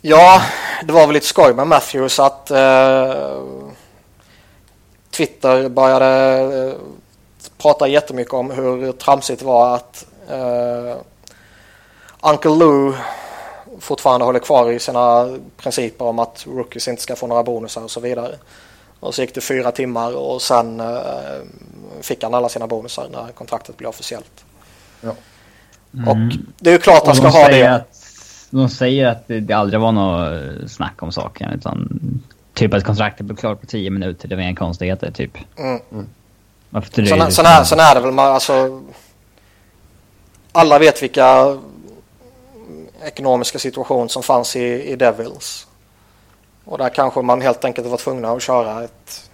Ja, 0.00 0.42
det 0.82 0.92
var 0.92 1.06
väl 1.06 1.14
lite 1.14 1.26
skoj 1.26 1.54
med 1.54 1.66
Matthews 1.66 2.18
att 2.18 2.50
eh, 2.50 3.42
Twitter 5.10 5.68
började 5.68 6.40
eh, 6.68 6.74
prata 7.58 7.88
jättemycket 7.88 8.34
om 8.34 8.50
hur 8.50 8.92
tramsigt 8.92 9.40
det 9.40 9.46
var 9.46 9.74
att 9.74 10.06
eh, 10.30 10.96
Uncle 12.20 12.50
Lou 12.50 12.94
fortfarande 13.80 14.26
håller 14.26 14.40
kvar 14.40 14.70
i 14.70 14.78
sina 14.78 15.38
principer 15.56 16.04
om 16.04 16.18
att 16.18 16.46
rookies 16.46 16.88
inte 16.88 17.02
ska 17.02 17.16
få 17.16 17.26
några 17.26 17.42
bonusar 17.42 17.82
och 17.82 17.90
så 17.90 18.00
vidare. 18.00 18.34
Och 19.00 19.14
så 19.14 19.22
gick 19.22 19.34
det 19.34 19.40
fyra 19.40 19.72
timmar 19.72 20.16
och 20.16 20.42
sen 20.42 20.80
eh, 20.80 20.86
fick 22.00 22.22
han 22.22 22.34
alla 22.34 22.48
sina 22.48 22.66
bonusar 22.66 23.08
när 23.12 23.32
kontraktet 23.32 23.76
blev 23.76 23.88
officiellt. 23.88 24.44
Ja. 25.00 25.10
Och 26.06 26.16
det 26.58 26.70
är 26.70 26.72
ju 26.72 26.78
klart 26.78 27.06
han 27.06 27.16
Mm. 27.16 27.30
Ska 27.30 27.40
ha 27.40 27.48
det. 27.48 27.74
Att, 27.74 27.90
de 28.50 28.68
säger 28.68 29.06
att 29.06 29.28
det, 29.28 29.40
det 29.40 29.54
aldrig 29.54 29.80
var 29.80 29.92
något 29.92 30.70
snack 30.70 31.02
om 31.02 31.12
saken. 31.12 31.52
Utan 31.52 32.00
typ 32.54 32.74
att 32.74 32.84
kontraktet 32.84 33.26
blev 33.26 33.36
klart 33.36 33.60
på 33.60 33.66
10 33.66 33.90
minuter. 33.90 34.28
Det 34.28 34.36
var 34.36 34.42
inga 34.42 34.56
konstigheter 34.56 35.10
typ. 35.10 35.38
Mm. 35.56 35.80
Varför 36.70 36.92
dröjer 36.92 37.08
Sen, 37.08 37.18
det 37.18 37.30
sen, 37.30 37.64
så 37.64 37.76
är, 37.76 37.94
det 37.94 38.00
väl 38.00 38.12
man, 38.12 38.32
alltså. 38.32 38.82
Alla 40.56 40.78
vet 40.78 41.02
vilka 41.02 41.58
ekonomiska 43.04 43.58
situation 43.58 44.08
som 44.08 44.22
fanns 44.22 44.56
i, 44.56 44.62
i 44.92 44.96
Devils. 44.96 45.66
Och 46.64 46.78
där 46.78 46.88
kanske 46.88 47.22
man 47.22 47.40
helt 47.40 47.64
enkelt 47.64 47.86
var 47.86 47.96
tvungna 47.96 48.30
att 48.30 48.42
köra 48.42 48.84
ett... 48.84 49.30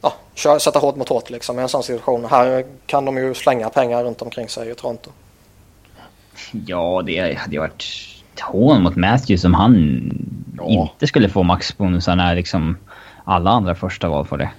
Ja, 0.00 0.12
köra, 0.34 0.60
sätta 0.60 0.78
hårt 0.78 0.96
mot 0.96 1.08
hårt 1.08 1.30
liksom 1.30 1.58
i 1.58 1.62
en 1.62 1.68
sån 1.68 1.82
situation. 1.82 2.24
Här 2.24 2.64
kan 2.86 3.04
de 3.04 3.16
ju 3.16 3.34
slänga 3.34 3.68
pengar 3.68 4.04
runt 4.04 4.22
omkring 4.22 4.48
sig 4.48 4.70
i 4.70 4.74
Toronto. 4.74 5.10
Ja, 6.66 7.02
det 7.06 7.34
hade 7.38 7.52
ju 7.52 7.58
varit 7.60 7.84
ett 8.34 8.40
hån 8.40 8.82
mot 8.82 8.96
Matthews 8.96 9.44
om 9.44 9.54
han 9.54 9.74
Ja. 10.58 10.64
inte 10.68 11.06
skulle 11.06 11.28
få 11.28 11.42
maxbonusar 11.42 12.16
när 12.16 12.34
liksom 12.34 12.76
alla 13.24 13.50
andra 13.50 13.74
första 13.74 14.08
val 14.08 14.26
får 14.26 14.38
det. 14.38 14.50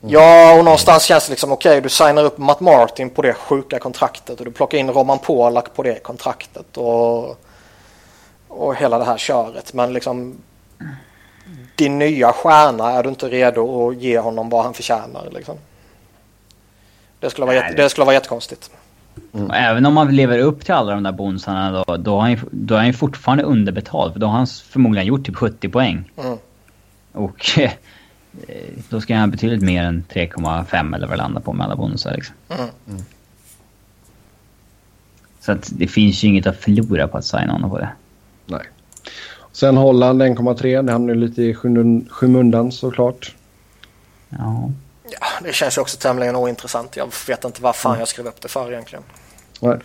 Ja, 0.00 0.58
och 0.58 0.64
någonstans 0.64 1.04
känns 1.04 1.26
det 1.26 1.30
liksom 1.30 1.52
okej, 1.52 1.80
du 1.80 1.88
signar 1.88 2.24
upp 2.24 2.38
Matt 2.38 2.60
Martin 2.60 3.10
på 3.10 3.22
det 3.22 3.34
sjuka 3.34 3.78
kontraktet 3.78 4.38
och 4.38 4.44
du 4.44 4.50
plockar 4.52 4.78
in 4.78 4.90
Roman 4.90 5.18
Polak 5.18 5.74
på 5.74 5.82
det 5.82 6.02
kontraktet 6.02 6.76
och, 6.76 7.40
och 8.48 8.76
hela 8.76 8.98
det 8.98 9.04
här 9.04 9.18
köret. 9.18 9.72
Men 9.74 9.92
liksom 9.92 10.38
din 11.76 11.98
nya 11.98 12.32
stjärna 12.32 12.90
är 12.92 13.02
du 13.02 13.08
inte 13.08 13.28
redo 13.28 13.88
att 13.88 13.96
ge 13.96 14.18
honom 14.18 14.48
vad 14.48 14.64
han 14.64 14.74
förtjänar. 14.74 15.28
Liksom. 15.32 15.56
Det, 17.20 17.30
skulle 17.30 17.46
vara 17.46 17.56
jätte, 17.56 17.82
det- 17.82 17.88
skulle 17.88 18.04
vara 18.04 18.14
jättekonstigt. 18.14 18.70
Och 19.32 19.56
även 19.56 19.86
om 19.86 19.94
man 19.94 20.16
lever 20.16 20.38
upp 20.38 20.64
till 20.64 20.74
alla 20.74 20.92
de 20.94 21.02
där 21.02 21.12
bonusarna 21.12 21.84
då, 21.86 21.96
då, 21.96 22.14
har 22.14 22.20
han, 22.28 22.38
då 22.50 22.74
är 22.74 22.78
han 22.78 22.86
ju 22.86 22.92
fortfarande 22.92 23.44
underbetald. 23.44 24.12
För 24.12 24.20
då 24.20 24.26
har 24.26 24.34
han 24.34 24.46
förmodligen 24.46 25.06
gjort 25.06 25.26
typ 25.26 25.36
70 25.36 25.68
poäng. 25.68 26.10
Mm. 26.16 26.38
Och 27.12 27.50
då 28.88 29.00
ska 29.00 29.14
han 29.14 29.20
ha 29.20 29.26
betydligt 29.26 29.62
mer 29.62 29.82
än 29.82 30.04
3,5 30.08 30.94
eller 30.96 31.06
vad 31.06 31.16
det 31.16 31.22
landar 31.22 31.40
på 31.40 31.52
med 31.52 31.64
alla 31.66 31.76
bonusar 31.76 32.14
liksom. 32.14 32.34
Mm. 32.48 33.02
Så 35.40 35.52
att 35.52 35.68
det 35.72 35.86
finns 35.86 36.24
ju 36.24 36.28
inget 36.28 36.46
att 36.46 36.56
förlora 36.56 37.08
på 37.08 37.18
att 37.18 37.24
signa 37.24 37.52
honom 37.52 37.70
på 37.70 37.78
det. 37.78 37.88
Nej. 38.46 38.62
Sen 39.52 39.76
Holland 39.76 40.22
1,3. 40.22 40.82
Det 40.82 40.92
hamnar 40.92 41.14
ju 41.14 41.20
lite 41.20 41.42
i 41.42 41.54
skymund- 41.54 42.10
skymundan 42.10 42.72
såklart. 42.72 43.34
Ja. 44.28 44.70
Ja, 45.10 45.26
det 45.42 45.54
känns 45.54 45.76
ju 45.78 45.82
också 45.82 45.98
tämligen 45.98 46.36
ointressant. 46.36 46.96
Jag 46.96 47.08
vet 47.28 47.44
inte 47.44 47.62
vad 47.62 47.76
fan 47.76 47.98
jag 47.98 48.08
skrev 48.08 48.26
upp 48.26 48.40
det 48.40 48.48
för 48.48 48.72
egentligen. 48.72 49.04
Nej. 49.60 49.78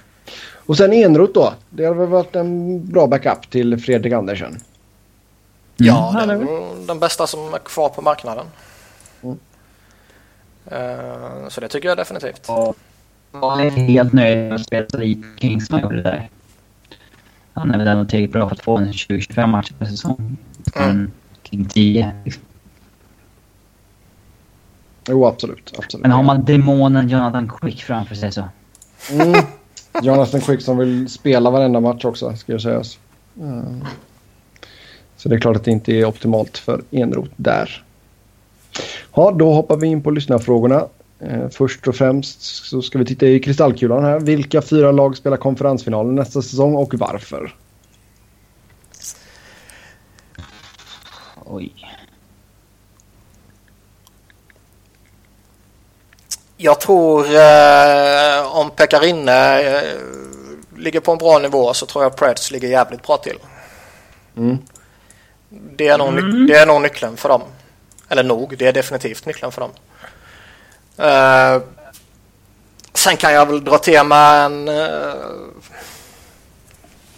Och 0.65 0.77
sen 0.77 0.93
Enroth 0.93 1.33
då. 1.33 1.53
Det 1.69 1.85
har 1.85 1.93
väl 1.95 2.07
varit 2.07 2.35
en 2.35 2.85
bra 2.89 3.07
backup 3.07 3.49
till 3.49 3.77
Fredrik 3.77 4.13
Andersen. 4.13 4.57
Ja, 5.77 6.23
Mm. 6.23 6.39
det 6.39 6.45
är 6.51 6.87
den 6.87 6.99
bästa 6.99 7.27
som 7.27 7.53
är 7.53 7.57
kvar 7.59 7.89
på 7.89 8.01
marknaden. 8.01 8.45
Mm. 9.23 9.37
Eh, 10.65 11.47
Så 11.49 11.61
det 11.61 11.67
tycker 11.67 11.87
jag 11.89 11.97
definitivt. 11.97 12.49
Och 12.49 12.75
var 13.31 13.61
inte 13.61 13.81
helt 13.81 14.13
nöjd 14.13 14.37
med 14.37 14.53
att 14.53 14.65
spela 14.65 15.03
i 15.03 15.23
Kings 15.37 15.67
som 15.67 15.79
gjorde 15.79 15.95
det 15.95 16.01
där. 16.01 16.29
Han 17.53 17.71
är 17.71 17.77
väl 17.77 17.87
ändå 17.87 18.05
tillräckligt 18.05 18.31
bra 18.33 18.49
för 18.49 18.55
att 18.55 18.63
få 18.63 18.77
en 18.77 18.91
20-25 18.93 19.47
matcher 19.47 19.73
per 19.79 19.85
säsong. 19.85 20.37
Men 20.75 21.11
kring 21.43 21.65
10. 21.65 22.11
Jo, 25.07 25.25
absolut. 25.25 25.73
absolut. 25.77 26.01
Men 26.01 26.11
har 26.11 26.23
man 26.23 26.45
demonen 26.45 27.09
Jonathan 27.09 27.51
Quick 27.61 27.83
framför 27.83 28.15
sig 28.15 28.31
så... 28.31 28.43
Mm. 29.11 29.45
Jonathan 30.01 30.41
Quick 30.41 30.61
som 30.61 30.77
vill 30.77 31.09
spela 31.09 31.49
varenda 31.49 31.79
match 31.79 32.05
också, 32.05 32.35
ska 32.35 32.51
jag 32.51 32.61
säga. 32.61 32.83
Mm. 33.39 33.83
Så 35.23 35.29
det 35.29 35.35
är 35.35 35.39
klart 35.39 35.55
att 35.55 35.63
det 35.63 35.71
inte 35.71 35.93
är 35.93 36.05
optimalt 36.05 36.57
för 36.57 36.83
Enrot 36.91 37.29
där. 37.35 37.83
Ja, 39.15 39.31
då 39.31 39.53
hoppar 39.53 39.77
vi 39.77 39.87
in 39.87 40.03
på 40.03 40.11
lyssnarfrågorna. 40.11 40.87
Eh, 41.19 41.49
först 41.49 41.87
och 41.87 41.95
främst 41.95 42.41
så 42.41 42.81
ska 42.81 42.99
vi 42.99 43.05
titta 43.05 43.25
i 43.25 43.39
kristallkulan 43.39 44.03
här. 44.03 44.19
Vilka 44.19 44.61
fyra 44.61 44.91
lag 44.91 45.17
spelar 45.17 45.37
konferensfinalen 45.37 46.15
nästa 46.15 46.41
säsong 46.41 46.75
och 46.75 46.93
varför? 46.93 47.55
Oj. 51.45 51.73
Jag 56.57 56.81
tror 56.81 57.25
eh, 57.25 58.57
om 58.59 58.69
Pekarinne 58.69 59.61
eh, 59.61 59.83
ligger 60.77 60.99
på 60.99 61.11
en 61.11 61.17
bra 61.17 61.39
nivå 61.39 61.73
så 61.73 61.85
tror 61.85 62.03
jag 62.03 62.15
Preds 62.15 62.51
ligger 62.51 62.67
jävligt 62.67 63.03
bra 63.03 63.17
till. 63.17 63.37
Mm. 64.37 64.57
Det, 65.61 65.87
är 65.87 65.97
nog, 65.97 66.13
ny- 66.13 66.47
det 66.47 66.55
är 66.59 66.65
nog 66.65 66.81
nyckeln 66.81 67.17
för 67.17 67.29
dem. 67.29 67.41
Eller 68.09 68.23
nog, 68.23 68.57
det 68.57 68.67
är 68.67 68.73
definitivt 68.73 69.25
nyckeln 69.25 69.51
för 69.51 69.61
dem. 69.61 69.71
Eh, 70.97 71.61
sen 72.93 73.17
kan 73.17 73.33
jag 73.33 73.45
väl 73.45 73.63
dra 73.63 73.77
till 73.77 74.03
med 74.03 74.45
en... 74.45 74.67
eh, 74.67 75.15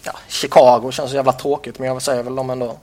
ja, 0.03 0.13
Chicago 0.27 0.91
känns 0.91 1.09
så 1.09 1.15
jävla 1.15 1.33
tråkigt 1.33 1.79
men 1.79 1.87
jag 1.87 2.01
säger 2.01 2.23
väl 2.23 2.35
dem 2.35 2.49
ändå. 2.49 2.77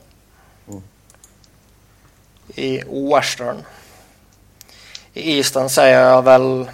I 2.55 2.83
Western. 3.15 3.63
I 5.13 5.37
Eastern 5.37 5.69
säger 5.69 5.99
jag 6.09 6.21
väl 6.21 6.69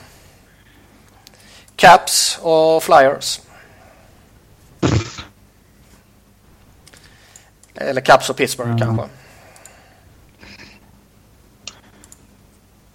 Caps 1.75 2.39
och 2.41 2.83
Flyers. 2.83 3.39
Eller 7.79 8.01
Caps 8.01 8.29
och 8.29 8.37
Pittsburgh 8.37 8.71
Ja. 8.71 8.77
kanske. 8.77 9.05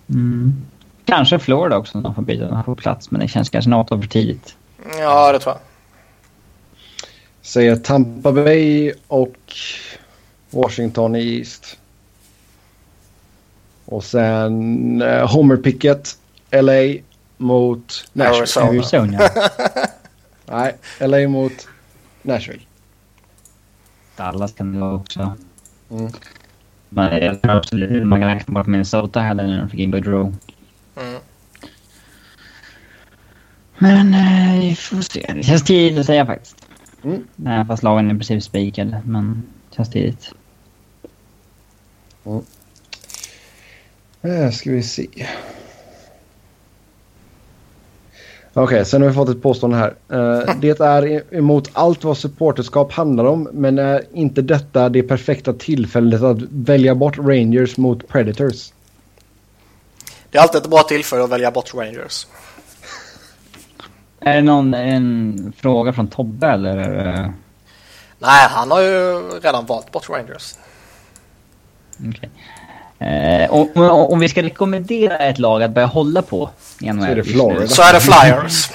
Mm. 0.09 0.53
Kanske 1.05 1.39
Florida 1.39 1.77
också, 1.77 2.01
de 2.01 2.15
får 2.15 2.23
byta 2.23 2.63
på 2.63 2.75
plats. 2.75 3.11
Men 3.11 3.21
det 3.21 3.29
känns 3.29 3.51
kanske 3.51 3.71
något 3.71 3.89
för 3.89 4.09
tidigt. 4.09 4.57
Ja, 4.99 5.33
det 5.33 5.39
tror 5.39 5.55
jag. 5.55 5.61
Säger 7.43 7.77
Tampa 7.77 8.33
Bay 8.33 8.93
och 9.07 9.37
Washington 10.51 11.17
i 11.17 11.39
East. 11.39 11.79
Och 13.85 14.05
sen 14.05 15.03
eh, 15.03 15.31
Homer 15.33 15.57
Pickett, 15.57 16.19
LA 16.51 17.01
mot 17.37 18.09
Nashville. 18.13 18.39
Arizona. 18.39 19.19
Arizona. 19.19 19.29
Nej, 20.47 20.75
LA 21.01 21.29
mot 21.29 21.69
Nashville. 22.23 22.63
Dallas 24.17 24.53
kan 24.53 24.73
det 24.73 24.79
vara 24.79 24.95
också. 24.95 25.37
Mm. 25.91 26.13
Men 26.89 27.23
jag 27.25 27.43
tror 27.43 27.53
absolut 27.53 28.07
man 28.07 28.21
kan 28.21 28.35
räkna 28.35 28.55
bort 28.55 28.67
Minnesota 28.67 29.21
heller 29.21 29.47
när 29.47 29.59
de 29.59 29.69
fick 29.69 29.81
in 29.81 29.91
Gaudreau. 29.91 30.33
Mm. 30.97 31.21
Men 33.79 34.15
eh, 34.15 34.61
vi 34.61 34.75
får 34.75 35.03
se. 35.03 35.33
Det 35.35 35.43
känns 35.43 35.65
tidigt 35.65 35.99
att 35.99 36.07
säga 36.07 36.27
faktiskt. 36.27 36.67
Mm. 37.05 37.25
Nej, 37.37 37.65
fast 37.65 37.83
lagen 37.83 38.11
är 38.11 38.15
i 38.15 38.19
princip 38.19 38.43
spikade. 38.43 39.03
Men 39.05 39.43
det 39.71 39.77
känns 39.77 39.91
tidigt. 39.91 40.33
Eh, 44.23 44.51
ska 44.51 44.71
vi 44.71 44.83
se. 44.83 45.09
Okej, 48.57 48.85
sen 48.85 49.03
har 49.03 49.09
vi 49.09 49.15
fått 49.15 49.29
ett 49.29 49.43
påstående 49.43 49.77
här. 49.77 49.95
Eh, 50.09 50.55
det 50.61 50.81
är 50.81 51.35
emot 51.35 51.71
allt 51.73 52.05
vad 52.05 52.17
supporterskap 52.19 52.93
handlar 52.93 53.25
om, 53.25 53.49
men 53.53 53.79
är 53.79 54.03
inte 54.13 54.43
detta 54.43 54.89
det 54.89 55.03
perfekta 55.03 55.53
tillfället 55.53 56.23
att 56.23 56.39
välja 56.51 56.95
bort 56.95 57.19
Rangers 57.19 57.77
mot 57.77 58.09
Predators? 58.09 58.73
Det 60.31 60.39
är 60.39 60.43
alltid 60.43 60.61
ett 60.61 60.71
bra 60.71 60.83
tillfälle 60.83 61.25
att 61.25 61.31
välja 61.31 61.51
bort 61.51 61.75
Rangers. 61.75 62.27
Är 64.21 64.35
det 64.35 64.43
någon 64.43 64.75
en 64.75 65.53
fråga 65.57 65.93
från 65.93 66.09
Tobbe 66.09 66.47
eller? 66.47 66.77
är 66.77 66.91
det- 67.13 67.33
Nej, 68.19 68.49
han 68.51 68.71
har 68.71 68.81
ju 68.81 69.21
redan 69.43 69.67
valt 69.67 69.93
bort 69.93 70.09
Rangers. 70.11 70.55
Okej. 72.09 72.31
Eh, 72.99 73.51
om, 73.51 73.69
om, 73.91 74.21
vi 74.21 74.29
ska 74.29 74.43
rekommendera 74.43 75.19
ett 75.19 75.39
lag 75.39 75.63
att 75.63 75.71
börja 75.71 75.87
hålla 75.87 76.23
på 76.23 76.51
i 76.81 76.93
NHL 76.93 77.03
Så 77.03 77.11
är 77.11 77.17
det 77.17 77.25
Florida. 77.25 77.67
Så 77.67 77.83
är 77.83 77.93
det 77.93 78.01
Flyers. 78.01 78.71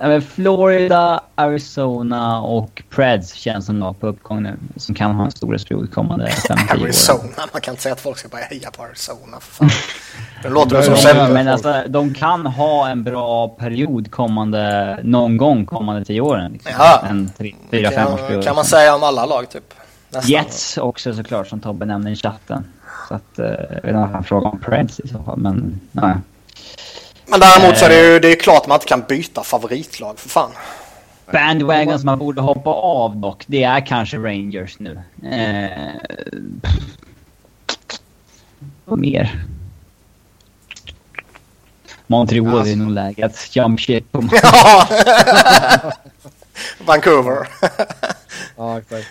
Ja, 0.00 0.20
Florida, 0.20 1.20
Arizona 1.34 2.40
och 2.40 2.82
Preds 2.90 3.34
känns 3.34 3.66
som 3.66 3.78
lag 3.78 4.00
på 4.00 4.06
uppgång 4.06 4.42
nu. 4.42 4.56
Som 4.76 4.94
kan 4.94 5.14
ha 5.14 5.24
en 5.24 5.30
storhetsperiod 5.30 5.92
kommande 5.92 6.26
5-10 6.26 6.80
år. 6.80 6.84
Arizona. 6.84 7.48
Man 7.52 7.60
kan 7.60 7.72
inte 7.72 7.82
säga 7.82 7.92
att 7.92 8.00
folk 8.00 8.18
ska 8.18 8.28
börja 8.28 8.44
heja 8.44 8.70
på 8.70 8.82
Arizona. 8.82 9.40
För 9.40 9.54
fan. 9.54 9.70
Det 10.42 10.48
låter 10.48 10.76
det 10.76 10.82
som 10.82 10.96
Celtic. 10.96 11.34
men 11.34 11.48
alltså, 11.48 11.82
de 11.88 12.14
kan 12.14 12.46
ha 12.46 12.88
en 12.88 13.04
bra 13.04 13.48
period 13.48 14.10
kommande, 14.10 14.98
någon 15.02 15.36
gång 15.36 15.66
kommande 15.66 16.04
tio 16.04 16.20
åren. 16.20 16.52
Liksom. 16.52 16.72
Ja. 16.78 17.02
En 17.08 17.30
tre, 17.38 17.54
fyra, 17.70 17.90
fem 17.90 18.06
års 18.06 18.18
kan, 18.18 18.28
period. 18.28 18.44
kan 18.44 18.56
man 18.56 18.64
säga 18.64 18.94
om 18.94 19.02
alla 19.02 19.26
lag 19.26 19.50
typ. 19.50 19.74
Nästan. 20.10 20.30
Jets 20.30 20.78
också 20.78 21.14
såklart 21.14 21.48
som 21.48 21.60
Tobbe 21.60 21.86
nämnde 21.86 22.10
i 22.10 22.16
chatten. 22.16 22.64
Så 23.08 23.14
att, 23.14 23.38
eh, 23.38 23.46
jag 23.46 23.68
vet 23.68 23.84
inte 23.84 23.98
om 23.98 24.12
han 24.12 24.24
frågar 24.24 24.50
om 24.50 24.58
Preds 24.58 25.00
i 25.00 25.08
så 25.08 25.22
fall, 25.22 25.38
men 25.38 25.80
nej. 25.92 26.14
Men 27.26 27.40
däremot 27.40 27.78
så 27.78 27.84
är 27.84 27.88
det 27.88 28.12
ju 28.12 28.18
det 28.18 28.32
är 28.32 28.36
klart 28.36 28.66
man 28.66 28.74
inte 28.76 28.86
kan 28.86 29.04
byta 29.08 29.42
favoritlag 29.42 30.18
för 30.18 30.28
fan. 30.28 30.50
Bandwagon 31.32 31.98
som 31.98 32.06
man 32.06 32.18
borde 32.18 32.40
hoppa 32.40 32.70
av 32.70 33.16
dock, 33.16 33.44
det 33.46 33.62
är 33.62 33.86
kanske 33.86 34.16
Rangers 34.16 34.78
nu. 34.78 35.00
Eh, 35.30 35.94
vad 38.84 38.98
mer? 38.98 39.44
Montreal 42.06 42.68
är 42.68 42.76
nog 42.76 42.90
läge 42.90 43.26
att 43.26 43.56
jump 43.56 43.80
ship 43.80 44.12
på. 44.12 44.24
Ja. 44.42 45.92
Vancouver. 46.86 47.48
Ja, 48.56 48.78
exakt. 48.78 49.08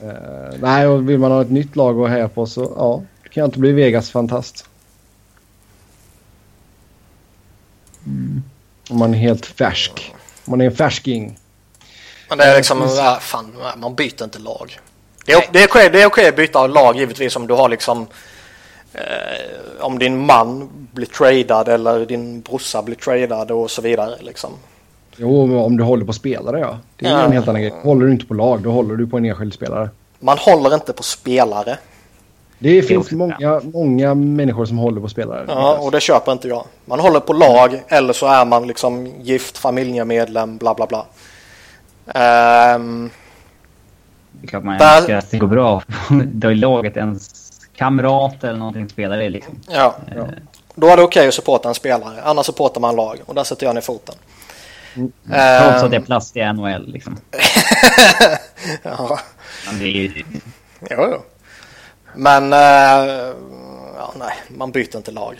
Eh, 0.00 0.58
nej, 0.60 0.86
och 0.86 1.08
vill 1.08 1.18
man 1.18 1.30
ha 1.30 1.42
ett 1.42 1.50
nytt 1.50 1.76
lag 1.76 2.00
att 2.00 2.10
heja 2.10 2.28
på 2.28 2.46
så 2.46 2.72
ja, 2.76 3.02
det 3.22 3.28
kan 3.28 3.44
inte 3.44 3.58
bli 3.58 3.72
Vegas 3.72 4.10
fantast. 4.10 4.64
Om 8.90 8.98
man 8.98 9.14
är 9.14 9.18
helt 9.18 9.46
färsk. 9.46 10.14
Om 10.44 10.50
man 10.50 10.60
är 10.60 10.64
en 10.64 10.76
färsking. 10.76 11.38
Men 12.28 12.38
det 12.38 12.44
är 12.44 12.56
liksom, 12.56 12.78
ja, 12.96 13.18
fan, 13.20 13.52
man 13.76 13.94
byter 13.94 14.24
inte 14.24 14.38
lag. 14.38 14.80
Det 15.24 15.32
är, 15.32 15.44
det 15.52 15.62
är 15.62 15.66
okej 15.66 15.90
det 15.90 16.02
är 16.02 16.06
okej 16.06 16.28
att 16.28 16.36
byta 16.36 16.66
lag 16.66 16.96
givetvis 16.96 17.36
om 17.36 17.46
du 17.46 17.54
har 17.54 17.68
liksom 17.68 18.06
eh, 18.92 19.80
om 19.80 19.98
din 19.98 20.26
man 20.26 20.68
blir 20.92 21.06
tradad 21.06 21.68
eller 21.68 22.06
din 22.06 22.40
brorsa 22.40 22.82
blir 22.82 22.96
tradad 22.96 23.50
och 23.50 23.70
så 23.70 23.82
vidare 23.82 24.16
liksom. 24.20 24.52
Jo, 25.18 25.64
om 25.64 25.76
du 25.76 25.84
håller 25.84 26.04
på 26.04 26.12
spelare 26.12 26.60
ja. 26.60 26.78
Det 26.96 27.06
är 27.06 27.10
Ja. 27.10 27.22
en 27.22 27.32
helt 27.32 27.48
annan 27.48 27.62
grej. 27.62 27.72
Håller 27.82 28.06
du 28.06 28.12
inte 28.12 28.26
på 28.26 28.34
lag, 28.34 28.60
då 28.62 28.70
håller 28.70 28.94
du 28.96 29.06
på 29.06 29.16
en 29.16 29.24
enskild 29.24 29.54
spelare. 29.54 29.90
Man 30.18 30.38
håller 30.38 30.74
inte 30.74 30.92
på 30.92 31.02
spelare. 31.02 31.78
Det 32.58 32.82
finns 32.82 33.00
också 33.00 33.14
många, 33.16 33.60
många 33.74 34.14
människor 34.14 34.64
som 34.66 34.78
håller 34.78 35.00
på 35.00 35.08
spelare. 35.08 35.44
Ja, 35.48 35.78
och 35.80 35.90
det 35.90 36.00
köper 36.00 36.32
inte 36.32 36.48
jag. 36.48 36.64
Man 36.84 37.00
håller 37.00 37.20
på 37.20 37.32
lag 37.32 37.82
eller 37.88 38.12
så 38.12 38.26
är 38.26 38.44
man 38.44 38.66
liksom 38.66 39.06
gift 39.06 39.58
familjemedlem 39.58 40.56
bla 40.56 40.74
bla 40.74 40.86
bla. 40.86 41.06
Ehm, 42.14 43.10
Det 44.32 44.46
är 44.46 44.48
klart 44.48 44.64
man 44.64 44.78
Där- 44.78 44.96
önskar 44.98 45.16
att 45.16 45.30
det 45.30 45.38
går 45.38 45.46
bra. 45.46 45.82
Då 46.24 46.48
är 46.50 46.54
laget 46.54 46.96
ens 46.96 47.50
kamrat 47.76 48.44
eller 48.44 48.58
någonting 48.58 48.88
spelar 48.88 49.20
i 49.22 49.30
liksom. 49.30 49.54
ja. 49.70 49.94
Ja. 50.16 50.26
Då 50.74 50.86
är 50.86 50.96
det 50.96 51.02
okej 51.02 51.28
att 51.28 51.34
supporta 51.34 51.68
en 51.68 51.74
spelare. 51.74 52.22
Annars 52.24 52.46
supportar 52.46 52.80
man 52.80 52.96
lag 52.96 53.18
och 53.26 53.34
där 53.34 53.44
sätter 53.44 53.66
jag 53.66 53.74
ner 53.74 53.80
foten. 53.82 54.14
Trots 54.98 55.78
Ehm, 55.78 55.84
att 55.84 55.90
det 55.90 55.96
är 55.96 56.00
plats 56.00 56.36
i 56.36 56.52
NHL 56.52 56.92
liksom. 56.92 57.16
ja. 58.82 59.20
Men 59.66 59.78
det 59.78 59.84
är 59.84 59.92
ju... 59.92 60.24
Jo, 60.90 61.08
jo. 61.12 61.22
Men 62.14 62.52
eh, 62.52 62.58
ja, 63.96 64.14
nej, 64.18 64.32
man 64.48 64.72
byter 64.72 64.96
inte 64.96 65.10
lag. 65.10 65.36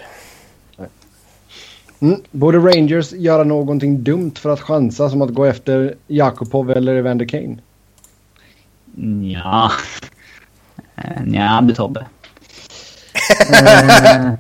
Mm. 2.00 2.22
Borde 2.30 2.58
Rangers 2.58 3.12
göra 3.12 3.44
någonting 3.44 4.02
dumt 4.02 4.32
för 4.34 4.50
att 4.50 4.60
chansa 4.60 5.10
som 5.10 5.22
att 5.22 5.34
gå 5.34 5.44
efter 5.44 5.94
Jakubov 6.06 6.70
eller 6.70 6.94
Evander 6.94 7.26
Kane? 7.26 7.56
Ja. 9.32 9.72
Eh, 10.96 11.22
Nja, 11.24 11.60
du 11.62 11.74
Tobbe. 11.74 12.06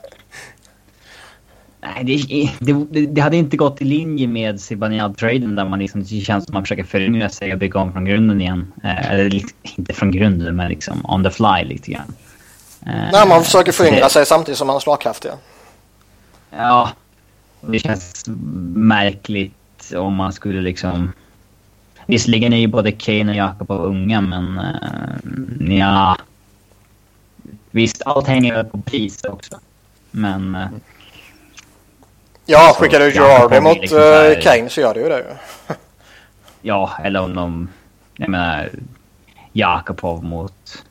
Eh, 1.88 2.04
Nej, 2.04 2.56
det, 2.58 2.74
det, 2.90 3.06
det, 3.06 3.20
hade 3.20 3.36
inte 3.36 3.56
gått 3.56 3.82
i 3.82 3.84
linje 3.84 4.26
med 4.26 4.60
Zibanejad-traden 4.60 5.54
där 5.54 5.64
man 5.64 5.78
liksom, 5.78 6.02
det 6.02 6.20
känns 6.20 6.44
som 6.44 6.54
man 6.54 6.62
försöker 6.62 6.84
föryngra 6.84 7.28
sig 7.28 7.52
och 7.52 7.58
bygga 7.58 7.80
om 7.80 7.92
från 7.92 8.04
grunden 8.04 8.40
igen. 8.40 8.72
Eh, 8.84 9.10
eller 9.10 9.30
liksom, 9.30 9.58
inte 9.62 9.92
från 9.92 10.10
grunden, 10.10 10.56
men 10.56 10.68
liksom 10.68 11.06
on 11.06 11.24
the 11.24 11.30
fly 11.30 11.64
lite 11.64 11.90
grann. 11.90 12.14
Eh, 12.86 13.10
Nej, 13.12 13.28
man 13.28 13.44
försöker 13.44 13.72
föryngra 13.72 14.08
sig 14.08 14.26
samtidigt 14.26 14.58
som 14.58 14.66
man 14.66 14.76
är 14.76 14.80
slagkraftig. 14.80 15.30
Ja, 16.50 16.90
det 17.60 17.78
känns 17.78 18.24
märkligt 18.74 19.92
om 19.96 20.14
man 20.14 20.32
skulle 20.32 20.60
liksom... 20.60 21.12
Visserligen 22.06 22.52
är 22.52 22.56
ju 22.56 22.66
både 22.66 22.92
Kane 22.92 23.30
och 23.30 23.36
Jakobov 23.36 23.80
unga, 23.80 24.20
men 24.20 24.58
uh, 24.58 25.78
ja... 25.78 26.16
Visst, 27.70 28.02
allt 28.06 28.26
hänger 28.26 28.54
väl 28.54 28.64
på 28.64 28.78
pris 28.78 29.24
också. 29.24 29.60
Men... 30.10 30.54
Uh, 30.54 30.66
ja, 32.50 32.76
skickar 32.78 33.00
du 33.00 33.12
Gerardi 33.12 33.60
mot 33.60 33.78
liksom 33.78 33.98
uh, 33.98 34.40
Kane 34.40 34.68
så 34.70 34.80
gör 34.80 34.94
det 34.94 35.00
ju 35.00 35.08
det 35.08 35.36
Ja, 36.62 36.92
eller 37.04 37.20
om 37.20 37.34
de... 37.34 37.68
Jag 38.16 38.28
menar... 38.28 38.70
Jakobov 39.52 40.24
mot... 40.24 40.84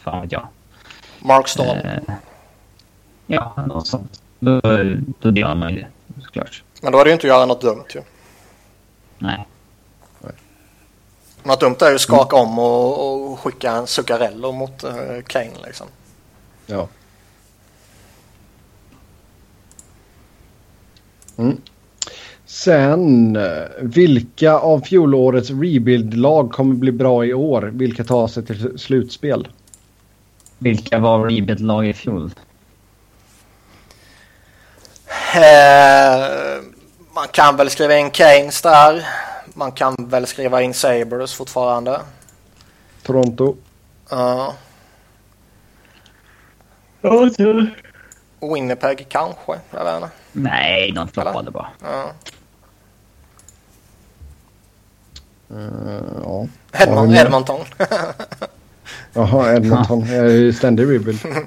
Fan 0.00 0.22
vet 0.22 0.32
jag. 0.32 0.46
Mark 1.18 1.48
Stone. 1.48 2.02
Uh, 2.08 2.14
ja, 3.26 3.54
något 3.66 3.86
sånt. 3.86 4.22
Då, 4.38 4.60
då 5.20 5.30
gör 5.30 5.54
man 5.54 5.74
ju 5.74 5.76
det 5.76 6.22
såklart. 6.22 6.62
Men 6.80 6.92
då 6.92 7.00
är 7.00 7.04
det 7.04 7.10
ju 7.10 7.14
inte 7.14 7.26
att 7.26 7.36
göra 7.36 7.46
något 7.46 7.60
dumt 7.60 7.84
ju. 7.94 8.02
Nej. 9.18 9.46
Något 11.42 11.60
dumt 11.60 11.76
är 11.80 11.88
ju 11.88 11.94
att 11.94 12.00
skaka 12.00 12.36
mm. 12.36 12.48
om 12.48 12.58
och, 12.58 13.32
och, 13.32 13.40
skicka 13.40 13.72
en 13.72 13.86
Zuccarello 13.86 14.52
mot 14.52 14.84
uh, 14.84 15.22
Kane 15.26 15.50
liksom. 15.66 15.86
Ja. 16.66 16.88
Mm. 21.38 21.56
Sen, 22.46 23.36
eh, 23.36 23.68
vilka 23.80 24.52
av 24.52 24.80
fjolårets 24.80 25.50
rebuild-lag 25.50 26.52
kommer 26.52 26.74
bli 26.74 26.92
bra 26.92 27.24
i 27.24 27.34
år? 27.34 27.62
Vilka 27.74 28.04
tar 28.04 28.28
sig 28.28 28.46
till 28.46 28.78
slutspel? 28.78 29.48
Vilka 30.58 30.98
var 30.98 31.28
rebuild-lag 31.28 31.86
i 31.86 31.92
fjol? 31.94 32.30
Eh, 35.34 36.62
man 37.14 37.28
kan 37.32 37.56
väl 37.56 37.70
skriva 37.70 37.98
in 37.98 38.10
Keynes 38.10 38.62
där. 38.62 39.06
Man 39.54 39.72
kan 39.72 39.94
väl 39.98 40.26
skriva 40.26 40.62
in 40.62 40.74
Sabres 40.74 41.34
fortfarande. 41.34 42.00
Toronto. 43.02 43.56
Ja. 44.10 44.54
Ja, 47.00 47.30
Winnipeg 48.40 49.06
kanske, 49.08 49.58
jag 49.70 49.84
vet 49.84 49.94
inte. 49.94 50.10
Nej, 50.32 50.92
de 50.92 51.08
floppade 51.08 51.50
bara. 51.50 51.68
Ja. 51.82 52.12
Uh, 55.50 56.02
ja. 56.22 56.46
Edmont, 56.72 57.16
Edmonton. 57.16 57.60
Jaha, 59.12 59.52
Edmonton. 59.56 60.06
Jag 60.06 60.26
är 60.26 60.30
ju 60.30 60.52
ständig 60.52 60.82
rebuild. 60.82 61.20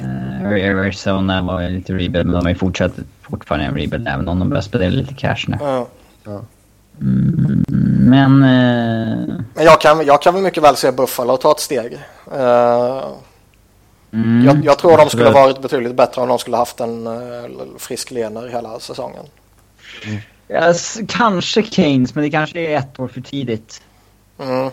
Uh, 0.00 0.80
Arizona 0.80 1.42
var 1.42 1.68
lite 1.68 1.92
rebuild, 1.92 2.26
men 2.26 2.44
de 2.44 2.48
ju 2.48 2.54
fortsatt 2.54 2.92
fortfarande 3.22 3.66
en 3.66 3.74
rebuild 3.74 4.08
även 4.08 4.28
om 4.28 4.38
de 4.38 4.48
börjar 4.48 4.62
spela 4.62 4.88
lite 4.88 5.14
cash 5.14 5.44
nu. 5.48 5.58
Ja. 5.60 5.86
Mm, 7.00 7.64
men... 7.98 8.32
Uh... 8.32 9.40
Men 9.54 9.64
jag 9.64 9.80
kan, 9.80 10.06
jag 10.06 10.22
kan 10.22 10.34
väl 10.34 10.42
mycket 10.42 10.62
väl 10.62 10.76
se 10.76 10.92
Buffalo 10.92 11.36
ta 11.36 11.50
ett 11.50 11.60
steg. 11.60 11.92
Uh, 12.32 13.08
mm, 14.12 14.44
jag, 14.44 14.64
jag, 14.64 14.78
tror 14.78 14.96
de 14.96 15.10
skulle 15.10 15.30
varit 15.30 15.62
betydligt 15.62 15.94
bättre 15.94 16.20
om 16.20 16.28
de 16.28 16.38
skulle 16.38 16.56
haft 16.56 16.80
en 16.80 17.06
uh, 17.06 17.44
frisk 17.78 18.10
lener 18.10 18.48
hela 18.48 18.80
säsongen. 18.80 19.24
Mm. 20.04 20.18
Yes, 20.48 20.98
kanske 21.08 21.62
Keynes, 21.62 22.14
men 22.14 22.24
det 22.24 22.30
kanske 22.30 22.60
är 22.60 22.78
ett 22.78 23.00
år 23.00 23.08
för 23.08 23.20
tidigt. 23.20 23.82
Mm. 24.38 24.70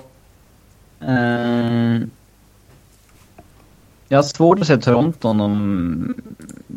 Uh, 1.07 2.07
jag 4.07 4.17
har 4.17 4.23
svårt 4.23 4.59
att 4.59 4.67
se 4.67 4.77
Toronto 4.77 5.27
om... 5.27 6.13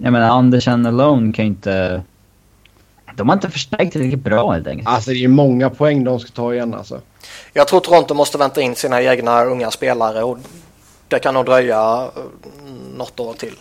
Jag 0.02 0.12
menar, 0.12 0.28
Andersen 0.28 0.86
alone 0.86 1.32
kan 1.32 1.44
ju 1.44 1.50
inte... 1.50 2.02
De 3.14 3.28
har 3.28 3.36
inte 3.36 3.50
förstärkt 3.50 3.92
tillräckligt 3.92 4.24
bra 4.24 4.52
helt 4.52 4.66
enkelt. 4.66 4.88
Alltså 4.88 5.10
det 5.10 5.24
är 5.24 5.28
många 5.28 5.70
poäng 5.70 6.04
de 6.04 6.20
ska 6.20 6.30
ta 6.30 6.54
igen 6.54 6.74
alltså. 6.74 7.00
Jag 7.52 7.68
tror 7.68 7.80
Toronto 7.80 8.14
måste 8.14 8.38
vänta 8.38 8.60
in 8.60 8.74
sina 8.74 9.02
egna 9.02 9.44
unga 9.44 9.70
spelare 9.70 10.22
och 10.22 10.38
det 11.08 11.18
kan 11.18 11.34
nog 11.34 11.46
dröja 11.46 12.10
eh, 12.16 12.22
något 12.96 13.20
år 13.20 13.34
till. 13.34 13.56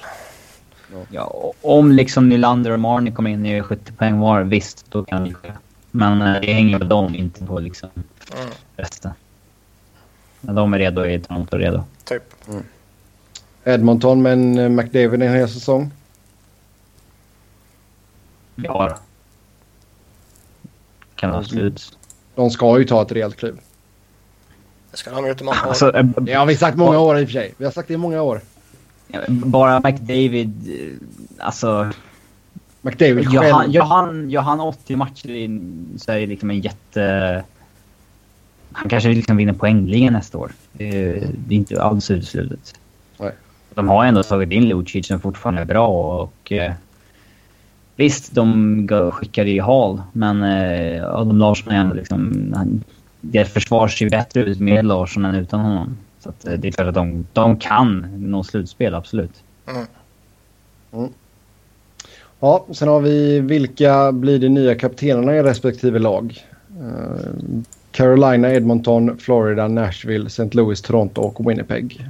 Ja, 1.09 1.53
om 1.61 1.91
liksom 1.91 2.29
Nylander 2.29 2.71
och 2.71 2.79
Marnie 2.79 3.11
kommer 3.11 3.29
in 3.29 3.45
i 3.45 3.61
70 3.61 3.91
poäng 3.91 4.19
var, 4.19 4.43
visst, 4.43 4.85
då 4.91 5.03
kan 5.03 5.23
det 5.23 5.33
ske. 5.33 5.51
Men 5.91 6.21
eh, 6.21 6.41
det 6.41 6.53
hänger 6.53 6.79
med 6.79 6.87
dem, 6.87 7.15
inte 7.15 7.45
på 7.45 7.59
liksom 7.59 7.89
mm. 8.37 8.49
resten. 8.75 9.11
När 10.41 10.53
de 10.53 10.73
är 10.73 10.79
redo 10.79 11.01
är 11.01 11.19
Toronto 11.19 11.57
redo. 11.57 11.83
Typ. 12.03 12.23
Mm. 12.47 12.63
Edmonton 13.63 14.21
med 14.21 14.33
en 14.33 14.57
eh, 14.57 14.69
McDavid 14.69 15.23
en 15.23 15.33
hel 15.33 15.49
säsong? 15.49 15.91
Ja 18.55 18.97
Kan 21.15 21.31
vara 21.31 21.43
slut. 21.43 21.97
De 22.35 22.49
ska 22.49 22.79
ju 22.79 22.85
ta 22.85 23.01
ett 23.01 23.11
rejält 23.11 23.37
kliv. 23.37 23.59
Det 24.95 24.99
ska 24.99 25.11
de 25.11 25.25
ju 25.25 25.31
inte 25.31 25.43
många 25.43 25.63
år. 25.63 25.67
Alltså, 25.67 25.95
äh, 25.95 26.05
det 26.05 26.33
har 26.33 26.45
vi 26.45 26.57
sagt 26.57 26.77
många 26.77 26.99
år 26.99 27.19
i 27.19 27.23
och 27.23 27.27
för 27.27 27.33
sig. 27.33 27.53
Vi 27.57 27.65
har 27.65 27.71
sagt 27.71 27.87
det 27.87 27.93
i 27.93 27.97
många 27.97 28.21
år. 28.21 28.41
Bara 29.27 29.79
McDavid, 29.79 30.51
eh, 30.67 31.45
alltså... 31.45 31.91
McDavid 32.81 33.31
gör 33.31 33.51
han, 33.51 33.71
gör, 33.71 33.83
han, 33.83 34.29
gör 34.29 34.41
han 34.41 34.59
80 34.59 34.95
matcher 34.95 35.29
in, 35.29 35.85
så 35.97 36.11
är 36.11 36.19
det 36.19 36.27
liksom 36.27 36.49
en 36.49 36.59
jätte... 36.59 37.43
Han 38.71 38.89
kanske 38.89 39.09
liksom 39.09 39.37
vinner 39.37 39.53
poängligan 39.53 40.13
nästa 40.13 40.37
år. 40.37 40.51
Det 40.71 40.89
är, 40.89 41.27
det 41.47 41.55
är 41.55 41.57
inte 41.57 41.81
alls 41.81 42.11
uteslutet. 42.11 42.75
De 43.73 43.87
har 43.87 44.05
ändå 44.05 44.23
tagit 44.23 44.51
in 44.51 44.69
Lucic 44.69 45.07
som 45.07 45.19
fortfarande 45.19 45.61
är 45.61 45.65
bra 45.65 45.87
och... 46.21 46.51
Eh, 46.51 46.73
visst, 47.95 48.35
de 48.35 48.87
skickade 49.13 49.49
ju 49.49 49.61
Hall, 49.61 50.01
men 50.13 50.43
eh, 50.43 51.15
Adam 51.15 51.37
Larsson 51.37 51.73
är 51.73 51.79
ändå 51.79 51.95
liksom... 51.95 52.53
Han, 52.55 52.83
deras 53.31 53.49
försvar 53.49 53.87
ser 53.87 54.09
bättre 54.09 54.41
ut 54.41 54.59
med 54.59 54.85
Larsson 54.85 55.25
än 55.25 55.35
utan 55.35 55.59
honom. 55.59 55.97
Så 56.19 56.29
att, 56.29 56.47
eh, 56.47 56.53
det 56.53 56.67
är 56.67 56.71
klart 56.71 56.87
att 56.87 56.95
de, 56.95 57.27
de 57.33 57.57
kan 57.57 58.07
nå 58.17 58.43
slutspel, 58.43 58.95
absolut. 58.95 59.43
Mm. 59.67 59.85
Mm. 60.93 61.09
Ja, 62.39 62.65
sen 62.73 62.87
har 62.87 62.99
vi 62.99 63.39
vilka 63.39 64.11
blir 64.11 64.39
de 64.39 64.49
nya 64.49 64.75
kaptenerna 64.75 65.35
i 65.35 65.43
respektive 65.43 65.99
lag? 65.99 66.45
Uh, 66.81 67.61
Carolina, 67.91 68.53
Edmonton, 68.53 69.17
Florida, 69.17 69.67
Nashville, 69.67 70.27
St. 70.27 70.49
Louis, 70.51 70.81
Toronto 70.81 71.21
och 71.21 71.49
Winnipeg. 71.49 72.09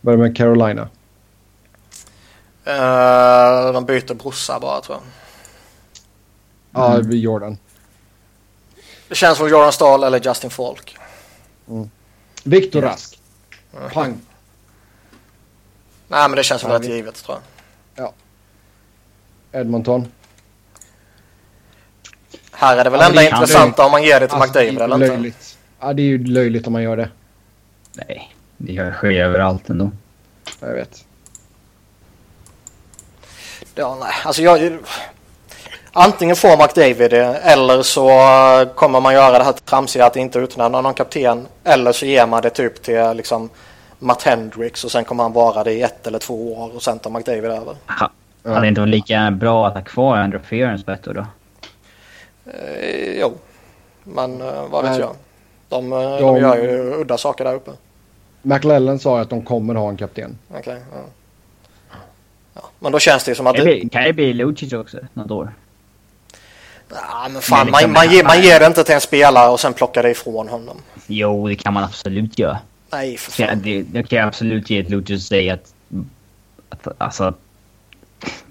Börjar 0.00 0.18
med 0.18 0.36
Carolina. 0.36 0.82
Uh, 2.66 3.72
de 3.72 3.84
byter 3.86 4.14
brorsa 4.14 4.58
bara 4.60 4.80
tror 4.80 4.98
jag. 4.98 5.04
Ja, 6.82 6.94
mm. 6.94 7.18
Jordan. 7.18 7.58
Det 9.12 9.16
känns 9.16 9.38
som 9.38 9.48
Jordan 9.48 9.72
Stahl 9.72 10.04
eller 10.04 10.20
Justin 10.20 10.50
Falk. 10.50 10.96
Mm. 11.68 11.90
Viktor 12.44 12.82
Rask. 12.82 13.20
Mm. 13.76 13.90
Pang. 13.90 14.20
Nej, 16.08 16.28
men 16.28 16.36
det 16.36 16.42
känns 16.42 16.64
väl 16.64 16.70
rätt 16.70 16.84
givet 16.84 17.14
tror 17.24 17.38
jag. 17.94 18.04
Ja. 18.04 18.12
Edmonton. 19.60 20.08
Här 22.52 22.76
är 22.76 22.84
det 22.84 22.90
väl 22.90 23.00
ja, 23.00 23.08
enda 23.08 23.22
intressanta 23.22 23.84
om 23.84 23.90
man 23.90 24.02
ger 24.02 24.20
det 24.20 24.28
till 24.28 24.36
alltså, 24.36 24.58
McDavid 24.58 24.82
eller 24.82 24.96
löjligt. 24.96 25.24
inte? 25.24 25.46
Ja, 25.80 25.92
det 25.92 26.02
är 26.02 26.06
ju 26.06 26.24
löjligt 26.24 26.66
om 26.66 26.72
man 26.72 26.82
gör 26.82 26.96
det. 26.96 27.10
Nej. 27.92 28.34
Det 28.56 28.92
sker 28.92 29.10
överallt 29.10 29.70
ändå. 29.70 29.90
Jag 30.60 30.74
vet. 30.74 31.04
Ja, 33.74 33.96
nej. 34.00 34.12
Alltså 34.24 34.42
jag... 34.42 34.78
Antingen 35.94 36.36
får 36.36 36.56
McDavid 36.56 37.10
det 37.10 37.36
eller 37.36 37.82
så 37.82 38.08
kommer 38.74 39.00
man 39.00 39.14
göra 39.14 39.38
det 39.38 39.44
här 39.44 39.52
tramsiga 39.52 40.06
att 40.06 40.16
inte 40.16 40.38
utnämna 40.38 40.80
någon 40.80 40.94
kapten. 40.94 41.46
Eller 41.64 41.92
så 41.92 42.06
ger 42.06 42.26
man 42.26 42.42
det 42.42 42.50
typ 42.50 42.82
till 42.82 43.12
liksom 43.14 43.50
Matt 43.98 44.22
Hendricks 44.22 44.84
och 44.84 44.90
sen 44.90 45.04
kommer 45.04 45.22
han 45.22 45.32
vara 45.32 45.64
det 45.64 45.72
i 45.72 45.82
ett 45.82 46.06
eller 46.06 46.18
två 46.18 46.54
år 46.54 46.74
och 46.74 46.82
sen 46.82 46.98
tar 46.98 47.10
McDavid 47.10 47.44
över. 47.44 47.76
Ha, 47.86 48.10
hade 48.44 48.60
det 48.60 48.68
inte 48.68 48.80
varit 48.80 48.90
lika 48.90 49.30
bra 49.30 49.66
att 49.66 49.74
ha 49.74 49.82
kvar 49.82 50.16
Andrew 50.16 50.92
ett 50.92 51.08
år 51.08 51.14
då? 51.14 51.26
Eh, 52.50 53.20
jo, 53.20 53.32
men 54.04 54.40
eh, 54.40 54.68
vad 54.70 54.84
vet 54.84 54.98
jag. 54.98 55.14
De, 55.68 55.92
eh, 55.92 55.98
de, 55.98 56.20
de 56.20 56.36
gör 56.36 56.56
ju 56.56 56.94
udda 57.00 57.18
saker 57.18 57.44
där 57.44 57.54
uppe. 57.54 57.70
McLellan 58.42 58.98
sa 58.98 59.20
att 59.20 59.30
de 59.30 59.44
kommer 59.44 59.74
ha 59.74 59.88
en 59.88 59.96
kapten. 59.96 60.38
Okej. 60.48 60.60
Okay, 60.60 60.74
ja. 60.92 61.04
ja. 62.54 62.62
Men 62.78 62.92
då 62.92 62.98
känns 62.98 63.24
det 63.24 63.34
som 63.34 63.46
att... 63.46 63.56
Det 63.56 63.88
kan 63.92 64.02
det 64.02 64.12
bli 64.12 64.32
Lucic 64.32 64.72
också 64.72 64.98
något 65.12 65.30
år? 65.30 65.52
Ja, 66.94 67.28
men 67.30 67.42
fan, 67.42 67.66
men 67.66 67.70
man, 67.70 67.92
man, 67.92 68.10
ger, 68.10 68.24
man 68.24 68.42
ger 68.42 68.60
det 68.60 68.66
inte 68.66 68.84
till 68.84 68.94
en 68.94 69.00
spelare 69.00 69.50
och 69.50 69.60
sen 69.60 69.72
plockar 69.74 70.02
det 70.02 70.10
ifrån 70.10 70.48
honom. 70.48 70.76
Jo, 71.06 71.48
det 71.48 71.56
kan 71.56 71.74
man 71.74 71.84
absolut 71.84 72.38
göra. 72.38 72.58
Nej, 72.90 73.16
för 73.16 73.32
fan. 73.32 73.62
Det, 73.62 73.82
det 73.82 74.02
kan 74.02 74.18
jag 74.18 74.28
absolut 74.28 74.70
ge 74.70 74.82
Lucic 74.82 75.16
och 75.16 75.22
säga 75.22 75.54
att... 75.54 75.72
att 76.68 76.94
alltså... 76.98 77.34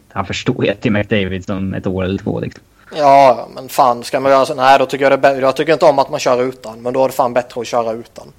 han 0.09 0.25
förstår 0.25 0.65
ju 0.65 0.73
Tim 0.75 0.93
McDavid 0.93 1.45
som 1.45 1.73
ett 1.73 1.87
år 1.87 2.03
eller 2.03 2.17
två. 2.17 2.39
Liksom. 2.39 2.63
Ja, 2.95 3.47
men 3.55 3.69
fan 3.69 4.03
ska 4.03 4.19
man 4.19 4.31
göra 4.31 4.45
så? 4.45 4.55
Nej, 4.55 4.79
då 4.79 4.85
tycker 4.85 5.09
jag 5.09 5.21
det 5.21 5.27
är 5.27 5.41
Jag 5.41 5.55
tycker 5.55 5.73
inte 5.73 5.85
om 5.85 5.99
att 5.99 6.09
man 6.09 6.19
kör 6.19 6.43
utan, 6.43 6.81
men 6.81 6.93
då 6.93 7.03
är 7.03 7.07
det 7.07 7.13
fan 7.13 7.33
bättre 7.33 7.61
att 7.61 7.67
köra 7.67 7.91
utan. 7.91 8.33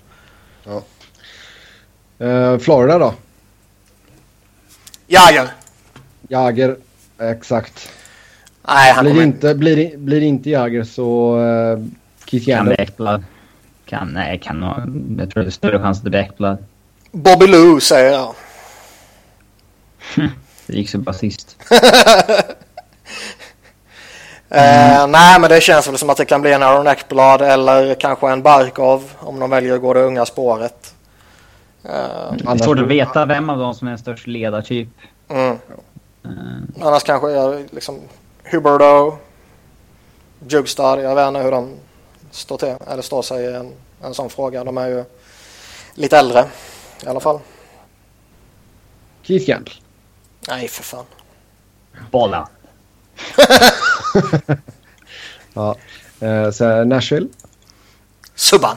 Eh, 2.18 2.58
Florida 2.58 2.98
då? 2.98 3.14
Jager! 5.06 5.48
Jager, 6.28 6.76
exakt. 7.18 7.90
Nej, 8.68 8.92
han 8.92 9.04
Blir 9.04 9.14
det 9.14 9.20
kommer... 9.20 9.26
inte, 9.26 9.54
blir 9.54 9.96
blir 9.96 10.20
inte 10.22 10.50
Jager 10.50 10.84
så 10.84 11.36
uh, 11.38 11.84
Keith 12.26 12.46
Kan 12.46 12.54
Yandel. 12.56 12.74
det 12.76 12.82
Ekblad. 12.82 13.24
Kan, 13.84 14.08
nej, 14.08 14.38
kan 14.38 14.60
nog. 14.60 14.72
Jag 15.20 15.30
tror 15.30 15.42
det 15.42 15.48
är 15.48 15.50
större 15.50 15.78
chans 15.78 15.98
att 15.98 16.04
det 16.04 16.10
blir 16.10 16.20
Ekblad. 16.20 16.64
Bobby 17.12 17.46
Lou 17.46 17.80
säger 17.80 18.12
jag. 18.12 18.34
Det 20.66 20.76
gick 20.76 20.90
så 20.90 20.98
bra 20.98 21.12
sist. 21.12 21.56
Eh, 24.54 25.06
nej, 25.06 25.40
men 25.40 25.50
det 25.50 25.60
känns 25.60 25.88
väl 25.88 25.98
som 25.98 26.10
att 26.10 26.16
det 26.16 26.24
kan 26.24 26.40
bli 26.42 26.52
en 26.52 26.62
Aaron 26.62 26.86
Ekblad 26.86 27.42
eller 27.42 27.94
kanske 27.94 28.30
en 28.30 28.42
Barkov 28.42 29.10
om 29.18 29.40
de 29.40 29.50
väljer 29.50 29.74
att 29.74 29.80
gå 29.80 29.94
det 29.94 30.00
unga 30.02 30.24
spåret. 30.26 30.94
Eh, 31.84 31.90
Det 32.38 32.48
är 32.52 32.56
svårt 32.64 32.78
att 32.78 32.86
veta 32.86 33.24
vem 33.26 33.50
av 33.50 33.58
dem 33.58 33.74
som 33.74 33.88
är 33.88 33.92
en 33.92 33.98
störst 33.98 34.26
ledartyp. 34.26 34.88
mm. 35.28 35.50
Eh, 36.24 36.86
Annars 36.86 37.02
kanske 37.02 37.30
jag 37.30 37.64
liksom 37.70 37.98
Huberto, 38.52 39.18
Jugstad, 40.48 41.02
jag 41.02 41.14
vet 41.14 41.28
inte 41.28 41.40
hur 41.40 41.50
de 41.50 41.76
står, 42.30 42.58
till, 42.58 42.74
eller 42.88 43.02
står 43.02 43.22
sig 43.22 43.44
i 43.44 43.54
en, 43.54 43.72
en 44.02 44.14
sån 44.14 44.30
fråga. 44.30 44.64
De 44.64 44.78
är 44.78 44.88
ju 44.88 45.04
lite 45.94 46.18
äldre 46.18 46.44
i 47.04 47.06
alla 47.06 47.20
fall. 47.20 47.40
Keith 49.22 49.50
Yandel. 49.50 49.74
Nej, 50.48 50.68
för 50.68 50.82
fan. 50.82 51.04
Bolla. 52.10 52.48
Ja. 55.54 55.76
Uh, 56.22 56.50
så 56.50 56.84
Nashville. 56.84 57.28
Subban. 58.34 58.76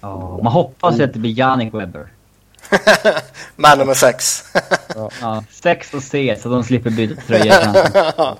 Ja, 0.00 0.40
man 0.42 0.52
hoppas 0.52 1.00
att 1.00 1.12
det 1.12 1.18
blir 1.18 1.38
Jannik 1.38 1.74
Webber. 1.74 2.08
Man 3.56 3.78
nummer 3.78 3.94
sex. 3.94 4.44
Ja, 5.20 5.44
sex 5.50 5.94
och 5.94 6.02
C 6.02 6.36
så 6.42 6.48
de 6.48 6.64
slipper 6.64 6.90
byta 6.90 7.20
tröja. 7.20 7.74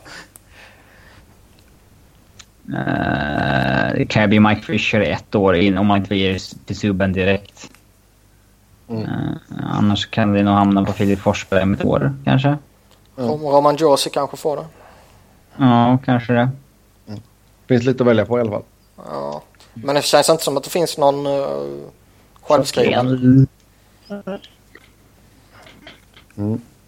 Eh, 2.68 3.94
det 3.94 4.06
kan 4.08 4.22
ju 4.22 4.28
bli 4.28 4.40
Mike 4.40 4.62
Fisher 4.62 5.00
ett 5.00 5.34
år 5.34 5.56
in 5.56 5.78
om 5.78 5.86
man 5.86 5.98
inte 5.98 6.14
ger 6.14 6.38
till 6.66 6.76
Subban 6.76 7.12
direkt. 7.12 7.70
Mm. 8.88 9.02
Eh, 9.02 9.08
annars 9.70 10.06
kan 10.06 10.32
det 10.32 10.42
nog 10.42 10.54
hamna 10.54 10.84
på 10.84 10.92
Filip 10.92 11.18
Forsberg 11.20 11.62
om 11.62 11.74
ett 11.74 11.84
år 11.84 12.14
kanske. 12.24 12.56
Rom- 13.16 13.42
Roman 13.42 13.76
Josi 13.76 14.10
kanske 14.10 14.36
får 14.36 14.56
det. 14.56 14.64
Ja, 15.56 15.98
kanske 16.04 16.32
det. 16.32 16.50
Finns 17.68 17.84
lite 17.84 18.02
att 18.02 18.08
välja 18.08 18.26
på 18.26 18.38
i 18.38 18.40
alla 18.40 18.50
fall. 18.50 18.62
Ja. 18.96 19.42
Men 19.74 19.94
det 19.94 20.02
känns 20.04 20.28
inte 20.30 20.44
som 20.44 20.56
att 20.56 20.64
det 20.64 20.70
finns 20.70 20.98
någon 20.98 21.26
uh, 21.26 21.88
självskriven. 22.42 23.46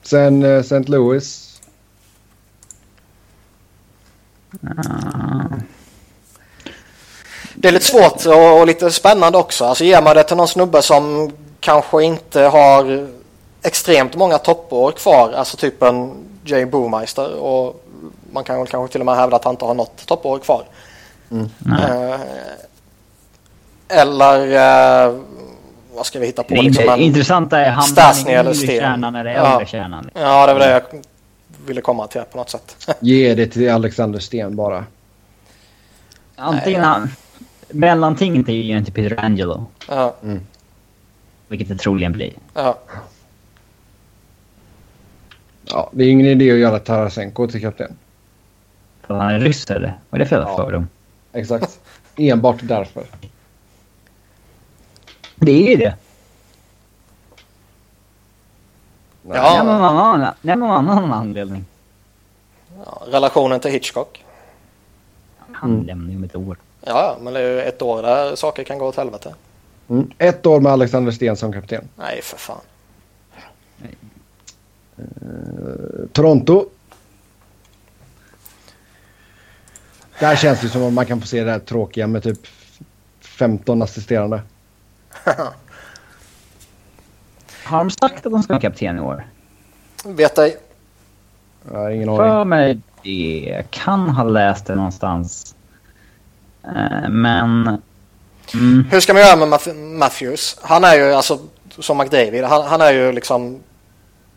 Sen 0.03 0.43
uh, 0.43 0.61
St. 0.61 0.79
Louis. 0.79 1.61
Det 7.55 7.69
är 7.69 7.73
lite 7.73 7.85
svårt 7.85 8.27
och, 8.27 8.61
och 8.61 8.67
lite 8.67 8.91
spännande 8.91 9.39
också. 9.39 9.65
Alltså 9.65 9.85
ger 9.85 10.03
man 10.03 10.17
det 10.17 10.23
till 10.23 10.37
någon 10.37 10.49
snubbe 10.49 10.83
som 10.83 11.33
kanske 11.61 12.03
inte 12.03 12.41
har 12.41 13.09
extremt 13.63 14.17
många 14.17 14.39
toppår 14.39 14.93
kvar. 14.93 15.33
Alltså 15.33 15.57
typ 15.57 15.83
en 15.83 16.15
Jay 16.45 16.67
Boomeister 16.67 17.35
och 17.35 17.85
man 18.33 18.45
kan 18.45 18.59
väl 18.59 18.67
kanske 18.67 18.93
till 18.93 19.01
och 19.01 19.07
med 19.07 19.17
hävda 19.17 19.37
att 19.37 19.45
han 19.45 19.55
inte 19.55 19.65
har 19.65 19.75
något 19.75 20.07
toppår 20.07 20.39
kvar. 20.39 20.65
Nej. 21.59 22.13
Eh, 22.13 22.21
eller 23.89 24.53
eh, 25.07 25.15
vad 25.97 26.07
ska 26.07 26.19
vi 26.19 26.27
hitta 26.27 26.43
på? 26.43 26.55
Det 26.55 26.63
Liksom 26.63 26.89
en, 26.89 27.01
intressanta 27.01 27.61
är 27.61 27.71
hamnar 27.71 28.31
i 28.31 28.33
eller 28.33 28.43
yngre 28.51 28.55
Sten. 28.55 28.81
kärnan 28.81 29.15
eller 29.15 29.31
Ja. 29.35 29.53
äldre 29.53 29.67
kärnan. 29.67 30.11
ja, 30.15 30.47
det 30.47 30.53
var 30.53 30.61
det 30.61 30.71
jag 30.71 30.83
ville 31.67 31.81
komma 31.81 32.07
till 32.07 32.23
på 32.33 32.39
något 32.39 32.51
sätt. 32.51 32.89
Ge 33.01 33.35
det 33.35 33.47
till 33.47 33.71
Alexander 33.71 34.19
Sten 34.19 34.57
bara. 34.57 34.85
Antingen 36.37 36.85
han... 36.85 37.09
Mellantinget 37.71 38.49
är 38.49 38.53
ju 38.53 38.63
egentligen 38.65 39.09
Peter 39.11 39.25
Angelo. 39.25 39.67
ja, 39.89 40.17
Vilket 41.49 41.69
det 41.69 41.77
troligen 41.77 42.13
blir. 42.13 42.33
ja. 42.55 42.79
Ja, 45.71 45.91
det 45.93 46.05
är 46.05 46.09
ingen 46.11 46.27
idé 46.27 46.51
att 46.53 46.59
göra 46.59 46.79
Tarasenko 46.79 47.47
till 47.47 47.61
kapten. 47.61 47.97
För 49.07 49.15
han 49.15 49.35
är 49.35 49.41
ryss 49.41 49.71
eller? 49.71 49.99
Vad 50.11 50.21
är 50.21 50.25
det 50.25 50.29
för 50.29 50.37
jävla 50.37 50.51
Ja. 50.51 50.57
fördom? 50.57 50.89
Exakt. 51.33 51.81
Enbart 52.17 52.57
därför. 52.63 53.05
Det 55.37 55.53
är 55.53 55.71
ju 55.71 55.77
det. 55.77 55.95
Ja. 59.23 59.33
Nej, 59.33 59.57
men 59.65 59.67
någon 59.67 59.85
annan, 59.85 60.21
nej, 60.21 60.35
men 60.57 60.59
någon 60.59 60.89
annan 60.89 61.13
anledning. 61.13 61.65
ja. 62.87 63.03
Relationen 63.07 63.61
till 63.61 63.71
Hitchcock. 63.71 64.25
Han 65.53 65.71
Mm. 65.71 65.87
lämnar 65.87 66.11
ju 66.11 66.17
om 66.17 66.25
ett 66.25 66.37
år. 66.37 66.57
Ja, 66.81 67.17
men 67.21 67.33
det 67.35 67.41
är 67.41 67.51
ju 67.51 67.61
ett 67.63 67.83
år 67.83 68.03
där 68.03 68.37
saker 68.37 68.65
kan 68.65 68.79
gå 68.79 68.87
åt 68.87 68.97
helvete. 68.97 69.35
Mm. 69.89 70.11
Ett 70.19 70.47
år 70.47 70.61
med 70.61 70.73
Alexander 70.73 71.13
Sten 71.13 71.37
som 71.37 71.53
kapten. 71.53 71.89
Nej, 71.97 72.21
för 72.23 72.37
fan. 72.39 72.61
Toronto. 76.13 76.69
Där 80.21 80.37
känns 80.37 80.61
det 80.61 80.69
som 80.69 80.83
att 80.83 80.93
man 80.93 81.07
kan 81.07 81.21
få 81.21 81.27
se 81.27 81.45
det 81.45 81.51
här 81.51 81.59
tråkiga 81.59 82.07
med 82.07 82.23
typ 82.23 82.47
15 83.21 83.83
assisterande. 83.83 84.43
Har 87.65 87.79
de 87.79 87.91
sagt 87.91 88.27
att 88.27 88.33
de 88.33 88.43
ska 88.43 88.53
vara 88.53 88.61
kapten 88.61 88.97
i 88.97 89.01
år? 89.01 89.27
Vet 90.05 90.39
ej. 90.39 90.57
Jag 91.73 91.79
har 91.79 91.91
ingen 91.91 92.17
För 92.17 92.29
aning. 92.29 92.49
mig 92.49 92.81
det. 93.03 93.63
Kan 93.71 94.09
ha 94.09 94.25
läst 94.25 94.67
det 94.67 94.75
någonstans. 94.75 95.55
Eh, 96.65 97.09
men... 97.09 97.81
Mm, 98.55 98.85
Hur 98.91 99.01
ska 99.01 99.13
man 99.13 99.23
göra 99.23 99.47
med 99.47 99.61
Matthews? 99.77 100.59
Han 100.63 100.85
är 100.85 100.95
ju 100.95 101.13
alltså 101.13 101.39
som 101.79 101.99
McDavid. 101.99 102.45
Han, 102.45 102.67
han 102.67 102.81
är 102.81 102.93
ju 102.93 103.13
liksom... 103.13 103.61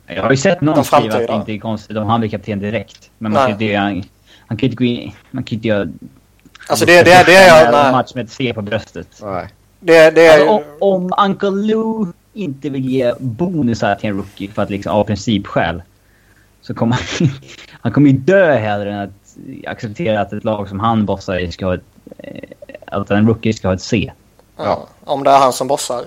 jag 0.08 0.24
har 0.24 0.32
ju 0.32 0.38
sett 0.38 0.62
någon 0.62 0.86
skriva 0.86 1.18
att 1.18 1.28
det 1.28 1.34
inte 1.34 1.52
är 1.52 1.60
konstigt 1.60 1.98
om 1.98 2.08
han 2.08 2.20
blir 2.20 2.30
kapten 2.30 2.60
direkt. 2.60 3.10
Men 3.18 3.32
man 3.32 3.40
Nej. 3.42 3.48
kan 3.48 3.52
inte 3.52 3.66
göra... 3.66 4.04
Han 4.48 4.58
kan 4.58 4.60
ju 4.60 4.66
inte 4.66 4.76
gå 4.76 4.84
in... 4.84 5.12
Man 5.32 5.44
kan 5.44 5.56
inte 5.56 5.68
göra... 5.68 5.88
Alltså 6.70 6.86
det, 6.86 7.04
det, 7.04 7.24
det 7.26 7.36
är 7.36 7.68
en 7.68 7.74
jag... 7.74 7.92
Match 7.92 8.16
med 8.16 8.26
ett 8.26 8.32
C 8.32 8.54
på 8.56 8.62
bröstet. 8.62 9.08
Nej. 9.22 9.48
Det, 9.80 10.10
det 10.12 10.28
är 10.28 10.40
Alltså, 10.40 10.50
om, 10.80 11.12
om 11.14 11.26
Uncle 11.26 11.50
Lou 11.50 12.06
inte 12.34 12.70
vill 12.70 12.86
ge 12.86 13.14
bonusar 13.20 13.96
till 13.96 14.10
en 14.10 14.18
rookie 14.18 14.52
för 14.52 14.62
att 14.62 14.70
liksom 14.70 14.92
av 14.92 15.04
principskäl. 15.04 15.84
Så 16.62 16.74
kommer 16.74 16.96
han, 16.96 17.30
han 17.82 17.92
kommer 17.92 18.10
ju 18.10 18.18
dö 18.18 18.54
hellre 18.54 18.94
än 18.94 19.00
att 19.00 19.10
acceptera 19.68 20.22
att 20.22 20.34
ett 20.34 20.44
lag 20.44 20.70
som 20.70 20.80
han 20.80 21.06
bossar 21.06 21.40
i 21.40 21.52
ska 21.52 21.66
ha 21.66 21.74
ett, 21.74 21.84
eh, 22.18 22.44
att 22.86 23.12
en 23.12 23.28
rookie 23.28 23.54
ska 23.54 23.68
ha 23.68 23.76
ett 23.76 23.82
C. 23.82 24.12
Ja, 24.58 24.88
om 25.04 25.24
det 25.24 25.32
är 25.32 25.38
han 25.40 25.54
som 25.54 25.68
bossar. 25.68 26.04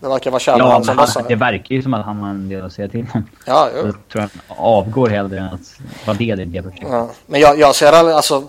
Det 0.00 0.08
verkar 0.08 0.30
vara 0.30 0.40
Kjell 0.40 0.58
Ja, 0.58 0.72
han 0.72 0.84
som 0.84 0.96
bossar. 0.96 1.24
det 1.28 1.34
verkar 1.34 1.74
ju 1.74 1.82
som 1.82 1.94
att 1.94 2.04
han 2.04 2.16
har 2.16 2.30
en 2.30 2.48
del 2.48 2.64
att 2.64 2.72
säga 2.72 2.88
till 2.88 3.06
om. 3.14 3.24
Ja, 3.46 3.68
Jag 3.74 3.86
jo. 3.86 3.92
tror 4.12 4.20
han 4.20 4.30
avgår 4.48 5.08
hellre 5.08 5.38
än 5.38 5.44
att 5.44 5.80
vara 6.06 6.16
del 6.16 6.40
i 6.40 6.44
det 6.44 6.62
projektet. 6.62 6.88
Ja. 6.92 7.10
Men 7.26 7.40
jag, 7.40 7.58
jag 7.58 7.74
ser 7.74 7.92
det, 7.92 8.16
alltså... 8.16 8.44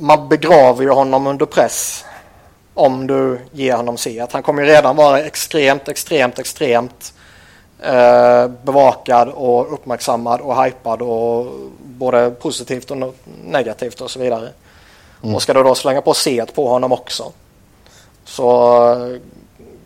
Man 0.00 0.28
begraver 0.28 0.82
ju 0.82 0.90
honom 0.90 1.26
under 1.26 1.46
press. 1.46 2.04
Om 2.78 3.06
du 3.06 3.38
ger 3.52 3.76
honom 3.76 3.96
C. 3.96 4.26
Han 4.30 4.42
kommer 4.42 4.62
redan 4.62 4.96
vara 4.96 5.20
extremt, 5.20 5.88
extremt, 5.88 6.38
extremt 6.38 7.14
eh, 7.82 8.48
bevakad 8.48 9.28
och 9.28 9.72
uppmärksammad 9.72 10.40
och 10.40 10.64
hypad 10.64 11.02
och 11.02 11.46
både 11.82 12.30
positivt 12.30 12.90
och 12.90 13.14
negativt 13.44 14.00
och 14.00 14.10
så 14.10 14.18
vidare. 14.20 14.48
Och 15.20 15.42
ska 15.42 15.54
du 15.54 15.62
då 15.62 15.74
slänga 15.74 16.00
på 16.00 16.14
C 16.14 16.44
på 16.54 16.68
honom 16.68 16.92
också 16.92 17.32
så 18.24 18.80
eh, 18.92 19.20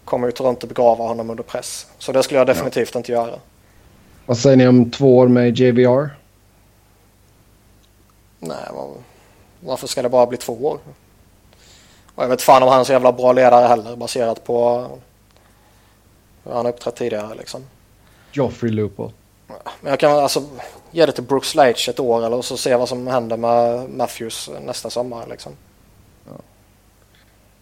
kommer 0.05 0.28
ju 0.28 0.32
Toronto 0.32 0.66
begrava 0.66 1.05
honom 1.05 1.31
under 1.31 1.43
press. 1.43 1.86
Så 1.98 2.12
det 2.12 2.23
skulle 2.23 2.40
jag 2.40 2.47
definitivt 2.47 2.94
inte 2.94 3.12
göra. 3.12 3.35
Vad 4.27 4.39
säger 4.39 4.56
ni 4.56 4.69
om 4.69 4.90
två 4.90 5.19
år 5.19 5.28
med 5.28 5.59
JVR? 5.59 6.09
Nej, 8.39 8.56
var, 8.74 8.89
varför 9.60 9.86
ska 9.86 10.02
det 10.02 10.09
bara 10.09 10.27
bli 10.27 10.39
två 10.39 10.52
år? 10.52 10.78
Och 12.15 12.25
jag 12.25 12.29
vet 12.29 12.43
fan 12.43 12.63
om 12.63 12.69
han 12.69 12.81
är 12.81 12.85
så 12.85 12.93
jävla 12.93 13.13
bra 13.13 13.33
ledare 13.33 13.67
heller 13.67 13.97
baserat 13.97 14.45
på 14.45 14.87
hur 16.45 16.53
han 16.53 16.65
har 16.65 16.73
uppträtt 16.73 16.97
tidigare 16.97 17.35
liksom. 17.35 17.65
Joffrey 18.33 18.73
Lupo. 18.73 19.11
Men 19.81 19.91
jag 19.91 20.01
kan 20.01 20.13
alltså 20.13 20.43
ge 20.91 21.07
det 21.07 21.13
till 21.13 21.25
Brooks 21.25 21.55
Leitch 21.55 21.89
ett 21.89 22.01
år 22.01 22.27
eller 22.27 22.43
så 22.43 22.57
se 22.57 22.77
vad 22.77 22.89
som 22.89 23.07
händer 23.07 23.37
med 23.37 23.91
Matthews 23.91 24.51
nästa 24.61 24.91
sommar 24.91 25.27
liksom. 25.31 25.53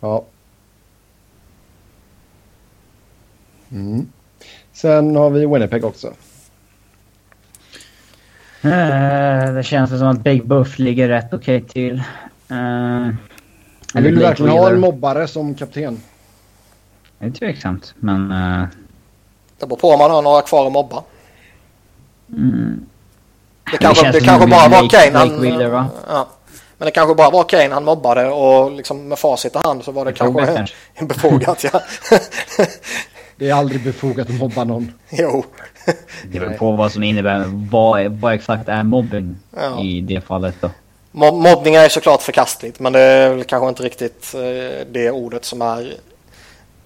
Ja. 0.01 0.25
Mm. 3.71 4.09
Sen 4.73 5.17
har 5.17 5.31
vi 5.31 5.47
Winnipeg 5.47 5.85
också. 5.85 6.07
Eh, 8.63 9.53
det 9.55 9.63
känns 9.65 9.91
som 9.91 10.09
att 10.09 10.21
Big 10.21 10.47
Buff 10.47 10.79
ligger 10.79 11.09
rätt 11.09 11.35
okej 11.35 11.63
till. 11.63 12.03
Vill 13.95 14.15
du 14.15 14.21
verkligen 14.21 14.53
ha 14.53 14.71
en 14.71 14.81
mobbare 14.81 15.29
som 15.29 15.55
kapten? 15.55 16.03
Det 17.19 17.27
är 17.27 17.31
tveksamt, 17.31 17.95
men... 17.99 18.33
Uh... 18.33 18.65
Det 19.59 19.67
beror 19.67 19.77
på 19.77 19.91
om 19.91 19.99
man 19.99 20.11
har 20.11 20.23
några 20.23 20.43
kvar 20.43 20.67
att 20.67 20.73
mobba. 20.73 21.03
Mm. 22.29 22.87
Det 23.73 23.79
kanske, 23.79 24.07
det, 24.07 24.13
det 24.13 24.21
kanske 24.21 24.47
bara 24.47 24.69
var 24.69 24.89
Kane 24.89 25.19
han... 25.19 25.41
Wheeler, 25.41 25.71
ja. 26.09 26.29
Men 26.79 26.87
det 26.87 26.91
kanske 26.91 27.15
bara 27.15 27.31
var 27.31 27.45
Kane 27.45 27.75
han 27.75 27.85
mobbade 27.85 28.29
och 28.29 28.73
liksom 28.73 29.09
med 29.09 29.19
facit 29.19 29.57
i 29.57 29.59
hand 29.59 29.85
så 29.85 29.93
var 29.93 30.05
det 30.05 30.13
kanske, 30.13 30.47
kanske 30.47 30.75
befogat. 31.07 31.65
Ja. 31.65 31.81
det 33.37 33.51
är 33.51 33.55
aldrig 33.55 33.85
befogat 33.85 34.29
att 34.29 34.39
mobba 34.39 34.65
någon. 34.65 34.93
Jo. 35.11 35.45
Det 36.25 36.41
beror 36.41 36.55
på 36.55 36.73
vad 36.73 36.93
som 36.93 37.03
innebär, 37.03 37.45
vad, 37.71 38.07
vad 38.07 38.35
exakt 38.35 38.69
är 38.69 38.83
mobbing 38.83 39.37
ja. 39.57 39.81
i 39.81 40.01
det 40.01 40.21
fallet 40.21 40.55
då? 40.61 40.71
Mobbning 41.13 41.75
är 41.75 41.89
såklart 41.89 42.23
förkastligt 42.23 42.81
men 42.81 42.93
det 42.93 43.01
är 43.01 43.31
väl 43.31 43.45
kanske 43.45 43.69
inte 43.69 43.83
riktigt 43.83 44.35
eh, 44.35 44.87
det 44.91 45.11
ordet 45.11 45.45
som 45.45 45.63
är 45.63 45.95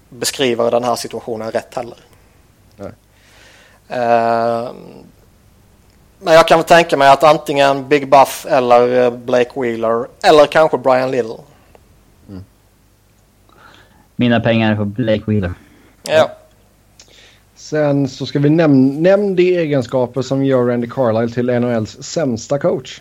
beskriver 0.09 0.71
den 0.71 0.85
här 0.85 0.97
situationen 0.97 1.51
rätt 1.51 1.75
heller. 1.75 1.99
Nej. 2.77 2.93
Uh, 3.91 4.73
men 6.19 6.35
jag 6.35 6.49
kan 6.49 6.59
väl 6.59 6.67
tänka 6.67 6.97
mig 6.97 7.09
att 7.09 7.25
antingen 7.25 7.89
Big 7.89 8.11
Buff 8.11 8.47
eller 8.49 9.05
eh, 9.05 9.11
Blake 9.11 9.61
Wheeler 9.61 10.07
eller 10.23 10.47
kanske 10.47 10.79
Brian 10.79 11.11
Little. 11.11 11.37
Mm. 12.29 12.45
Mina 14.17 14.41
pengar 14.41 14.73
är 14.73 14.77
på 14.77 14.85
Blake 14.85 15.23
Wheeler. 15.27 15.53
Ja. 16.03 16.31
Sen 17.55 18.09
så 18.09 18.27
ska 18.27 18.39
vi 18.39 18.51
näm 18.51 19.03
nämna 19.03 19.35
de 19.35 19.59
egenskaper 19.59 20.23
som 20.23 20.45
gör 20.45 20.65
Randy 20.65 20.89
Carlisle 20.91 21.35
till 21.35 21.61
NHLs 21.61 22.03
sämsta 22.03 22.59
coach. 22.59 23.01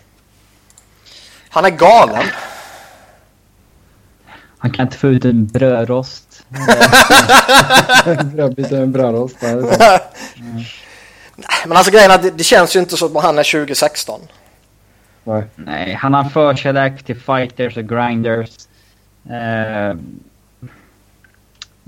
Han 1.54 1.64
är 1.64 1.70
galen. 1.70 2.24
Han 4.58 4.70
kan 4.70 4.86
inte 4.86 4.98
få 4.98 5.06
ut 5.06 5.24
en 5.24 5.46
brödrost. 5.46 6.46
Brödbit 8.24 8.72
en 8.72 8.92
brödrost. 8.92 9.42
Mm. 9.42 9.64
Men 11.66 11.76
alltså 11.76 11.92
grejen 11.92 12.10
är 12.10 12.14
att 12.14 12.22
det, 12.22 12.30
det 12.30 12.44
känns 12.44 12.76
ju 12.76 12.80
inte 12.80 12.96
som 12.96 13.16
att 13.16 13.22
han 13.22 13.38
är 13.38 13.52
2016. 13.52 14.20
Nej. 15.24 15.44
Nej, 15.54 15.92
han 15.92 16.14
har 16.14 16.24
förkärlek 16.24 17.02
till 17.02 17.20
fighters 17.20 17.76
och 17.76 17.88
grinders. 17.88 18.50
Eh, 19.30 19.96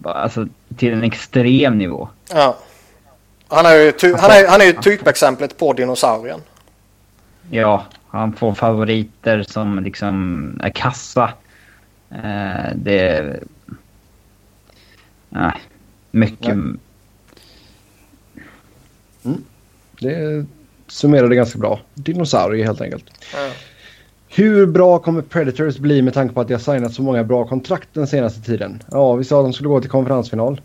alltså 0.05 0.47
till 0.77 0.93
en 0.93 1.05
extrem 1.05 1.79
nivå. 1.79 2.09
Ja. 2.33 2.57
Han 3.49 3.67
är 3.67 3.75
ju, 3.75 3.93
ty, 3.93 4.15
han 4.15 4.31
är, 4.31 4.49
han 4.49 4.61
är 4.61 4.65
ju 4.65 4.73
typexemplet 4.73 5.59
på 5.59 5.73
dinosaurien. 5.73 6.41
Ja, 7.51 7.85
han 8.17 8.33
får 8.33 8.55
favoriter 8.55 9.43
som 9.43 9.79
liksom 9.79 10.61
är 10.63 10.71
kassa. 10.71 11.33
Eh, 12.11 12.75
det... 12.75 13.41
Nej, 15.29 15.53
mycket... 16.11 16.53
Mm. 16.53 16.79
Det 20.01 20.47
summerade 20.87 21.37
ganska 21.37 21.59
bra. 21.59 21.81
Dinosaurie 21.95 22.65
helt 22.65 22.81
enkelt. 22.81 23.05
Mm. 23.37 23.53
Hur 24.29 24.67
bra 24.67 24.99
kommer 24.99 25.23
Predators 25.23 25.79
bli 25.79 26.03
med 26.03 26.15
tanke 26.15 26.35
på 26.35 26.41
att 26.41 26.49
de 26.49 26.55
har 26.55 26.61
signat 26.61 26.95
så 26.95 27.03
många 27.03 27.25
bra 27.25 27.47
kontrakt 27.47 27.89
den 27.93 28.07
senaste 28.07 28.43
tiden? 28.43 28.83
Ja, 28.91 29.15
vi 29.15 29.25
sa 29.25 29.41
att 29.41 29.45
de 29.45 29.53
skulle 29.53 29.69
gå 29.69 29.81
till 29.81 29.91
konferensfinal. 29.91 30.61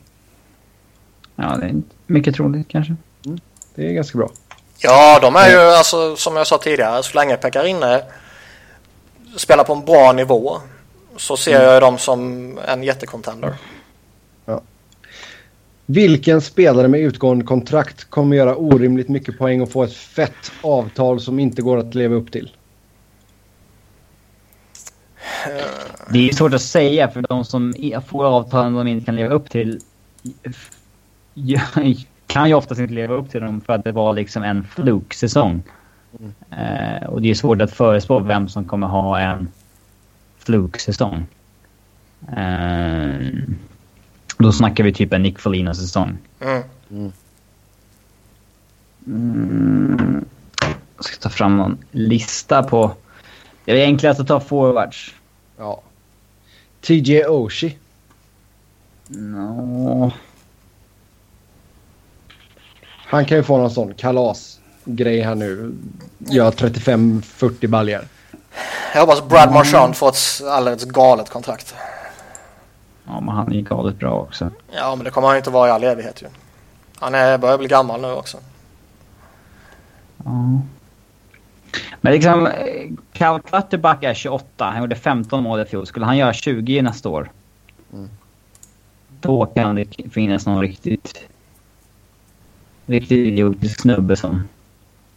Ja, 1.36 1.58
det 1.58 1.66
är 1.66 1.82
mycket 2.08 2.36
troligt 2.36 2.68
kanske. 2.68 2.96
Mm. 3.26 3.40
Det 3.76 3.90
är 3.90 3.94
ganska 3.94 4.18
bra. 4.18 4.30
Ja, 4.84 5.20
de 5.22 5.36
är 5.36 5.50
ju 5.50 5.58
alltså 5.58 6.16
som 6.16 6.36
jag 6.36 6.48
sa 6.48 6.58
tidigare, 6.58 7.04
så 7.04 7.18
länge 7.18 7.38
Pekarinne 7.38 8.04
spelar 9.36 9.64
på 9.64 9.74
en 9.74 9.86
bra 9.86 10.12
nivå 10.12 10.58
så 11.18 11.38
ser 11.38 11.56
mm. 11.56 11.68
jag 11.68 11.82
dem 11.82 11.98
som 11.98 12.60
en 12.68 12.84
jättekontender. 12.84 13.56
Ja. 14.46 14.62
Vilken 15.86 16.42
spelare 16.42 16.88
med 16.88 17.00
utgående 17.00 17.46
kontrakt 17.46 18.10
kommer 18.10 18.36
göra 18.38 18.56
orimligt 18.56 19.10
mycket 19.10 19.38
poäng 19.38 19.62
och 19.62 19.72
få 19.72 19.84
ett 19.84 19.94
fett 19.94 20.52
avtal 20.62 21.22
som 21.22 21.40
inte 21.40 21.62
går 21.62 21.78
att 21.78 21.96
leva 21.96 22.16
upp 22.16 22.32
till? 22.32 22.52
Det 26.10 26.30
är 26.30 26.34
svårt 26.34 26.54
att 26.54 26.62
säga 26.62 27.12
för 27.12 27.22
de 27.22 27.46
som 27.46 27.74
får 28.08 28.26
avtal 28.26 28.74
de 28.74 28.88
inte 28.88 29.06
kan 29.06 29.16
leva 29.16 29.34
upp 29.34 29.50
till 29.50 29.82
kan 32.32 32.48
ju 32.50 32.54
oftast 32.54 32.82
inte 32.82 32.94
leva 32.94 33.16
upp 33.16 33.30
till 33.30 33.42
dem 33.42 33.62
för 33.62 33.74
att 33.74 33.84
det 33.84 33.92
var 33.92 34.14
liksom 34.14 34.44
en 34.44 34.64
fluksäsong. 34.64 35.64
Mm. 36.20 36.34
Eh, 36.52 37.10
och 37.10 37.22
det 37.22 37.30
är 37.30 37.36
svårt 37.36 37.62
att 37.62 37.72
förespå 37.72 38.20
vem 38.20 38.50
som 38.50 38.66
kommer 38.66 38.88
ha 38.88 39.20
en 39.20 39.48
fluksäsong. 40.38 41.26
Eh, 42.38 43.16
då 44.38 44.52
snackar 44.52 44.84
vi 44.84 44.94
typ 44.94 45.14
en 45.14 45.24
Nick 45.24 45.40
Foligno-säsong. 45.40 46.18
Mm. 46.40 46.64
Mm. 46.92 47.12
Mm. 49.08 50.26
Jag 50.96 51.06
ska 51.06 51.16
ta 51.22 51.30
fram 51.30 51.58
någon 51.58 51.78
lista 51.92 52.64
på... 52.64 52.92
Det 53.66 53.82
är 53.82 53.86
enklast 53.86 54.20
att 54.20 54.28
ta 54.28 54.40
forwards. 54.40 55.16
Ja. 55.58 55.82
TJ 56.82 57.26
Oshie. 57.26 57.76
No. 59.08 60.12
Han 63.12 63.26
kan 63.26 63.38
ju 63.38 63.44
få 63.44 63.58
någon 63.58 63.72
sån 63.72 63.94
kalasgrej 63.94 65.22
här 65.22 65.36
nu. 65.36 65.76
Gör 66.18 66.52
35-40 66.52 67.68
baljor. 67.68 68.02
Jag 68.94 69.02
hoppas 69.02 69.28
Brad 69.28 69.54
Marchand 69.54 69.96
får 69.96 70.10
ett 70.10 70.42
alldeles 70.50 70.86
galet 70.86 71.30
kontrakt. 71.30 71.76
Ja, 73.08 73.20
men 73.20 73.36
han 73.36 73.52
är 73.52 73.56
ju 73.56 73.62
galet 73.62 74.00
bra 74.00 74.14
också. 74.14 74.50
Ja, 74.72 74.96
men 74.96 75.06
det 75.06 75.12
kommer 75.12 75.28
han 75.28 75.36
ju 75.36 75.40
inte 75.40 75.50
vara 75.50 75.68
i 75.68 75.72
all 75.72 75.84
evighet 75.84 76.22
ju. 76.22 76.28
Han 77.00 77.16
är, 77.16 77.38
börjar 77.38 77.58
bli 77.58 77.68
gammal 77.68 78.02
nu 78.02 78.12
också. 78.12 78.38
Ja. 80.18 80.62
Men 82.02 82.14
liksom, 82.14 82.50
Cal 83.14 83.42
Clutterback 83.42 84.04
är 84.04 84.14
28. 84.14 84.66
Han 84.66 84.82
gjorde 84.82 84.96
15 84.96 85.44
mål 85.44 85.60
i 85.62 85.66
fjol. 85.66 85.86
Skulle 85.88 86.06
han 86.06 86.18
göra 86.18 86.34
20 86.34 86.82
nästa 86.82 87.10
år? 87.10 87.32
Mm. 87.94 88.10
Då 89.20 89.46
kan 89.46 89.76
det 89.76 89.86
finnas 90.12 90.46
någon 90.46 90.62
riktigt... 90.62 91.28
Riktigt 92.92 93.28
idiotisk 93.28 93.82
snubbe 93.82 94.16
som... 94.16 94.48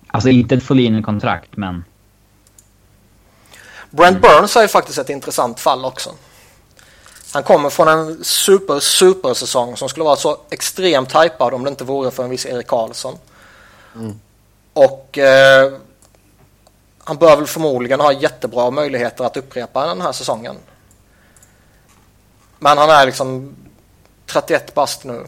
Alltså 0.06 0.28
inte 0.28 0.54
ett 0.54 0.62
Folin-kontrakt, 0.62 1.56
men... 1.56 1.84
Brent 3.90 4.22
Burns 4.22 4.56
är 4.56 4.62
ju 4.62 4.68
faktiskt 4.68 4.98
ett 4.98 5.10
intressant 5.10 5.60
fall 5.60 5.84
också. 5.84 6.10
Han 7.32 7.42
kommer 7.42 7.70
från 7.70 7.88
en 7.88 8.24
super, 8.24 8.80
super 8.80 9.34
säsong 9.34 9.76
som 9.76 9.88
skulle 9.88 10.04
vara 10.04 10.16
så 10.16 10.38
extremt 10.50 11.14
hypad 11.14 11.54
om 11.54 11.64
det 11.64 11.70
inte 11.70 11.84
vore 11.84 12.10
för 12.10 12.24
en 12.24 12.30
viss 12.30 12.46
Erik 12.46 12.66
Karlsson. 12.66 13.18
Mm. 13.94 14.20
Och 14.72 15.18
eh, 15.18 15.72
han 16.98 17.16
bör 17.16 17.36
väl 17.36 17.46
förmodligen 17.46 18.00
ha 18.00 18.12
jättebra 18.12 18.70
möjligheter 18.70 19.24
att 19.24 19.36
upprepa 19.36 19.86
den 19.86 20.00
här 20.00 20.12
säsongen. 20.12 20.56
Men 22.58 22.78
han 22.78 22.90
är 22.90 23.06
liksom 23.06 23.56
31 24.26 24.74
bast 24.74 25.04
nu. 25.04 25.26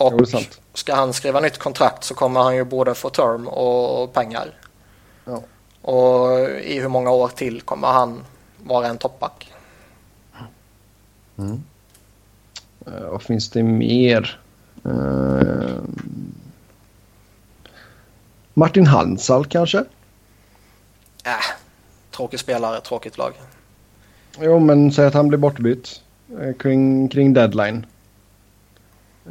Och 0.00 0.28
ska 0.74 0.94
han 0.94 1.12
skriva 1.12 1.40
nytt 1.40 1.58
kontrakt 1.58 2.04
så 2.04 2.14
kommer 2.14 2.40
han 2.40 2.56
ju 2.56 2.64
både 2.64 2.94
få 2.94 3.10
term 3.10 3.48
och 3.48 4.12
pengar. 4.12 4.54
Ja. 5.24 5.42
Och 5.82 6.40
i 6.48 6.80
hur 6.80 6.88
många 6.88 7.10
år 7.10 7.28
till 7.28 7.60
kommer 7.60 7.88
han 7.88 8.24
vara 8.64 8.86
en 8.86 8.98
toppback? 8.98 9.52
Mm. 11.38 11.62
Uh, 12.88 13.10
vad 13.10 13.22
finns 13.22 13.50
det 13.50 13.62
mer? 13.62 14.40
Uh, 14.86 15.82
Martin 18.54 18.86
Hansal 18.86 19.46
kanske? 19.46 19.78
Äh, 21.24 21.32
tråkig 22.10 22.40
spelare, 22.40 22.80
tråkigt 22.80 23.18
lag. 23.18 23.32
Jo, 24.40 24.58
men 24.58 24.92
säg 24.92 25.06
att 25.06 25.14
han 25.14 25.28
blir 25.28 25.38
bortbytt 25.38 26.02
uh, 26.40 26.52
kring, 26.52 27.08
kring 27.08 27.32
deadline. 27.34 27.86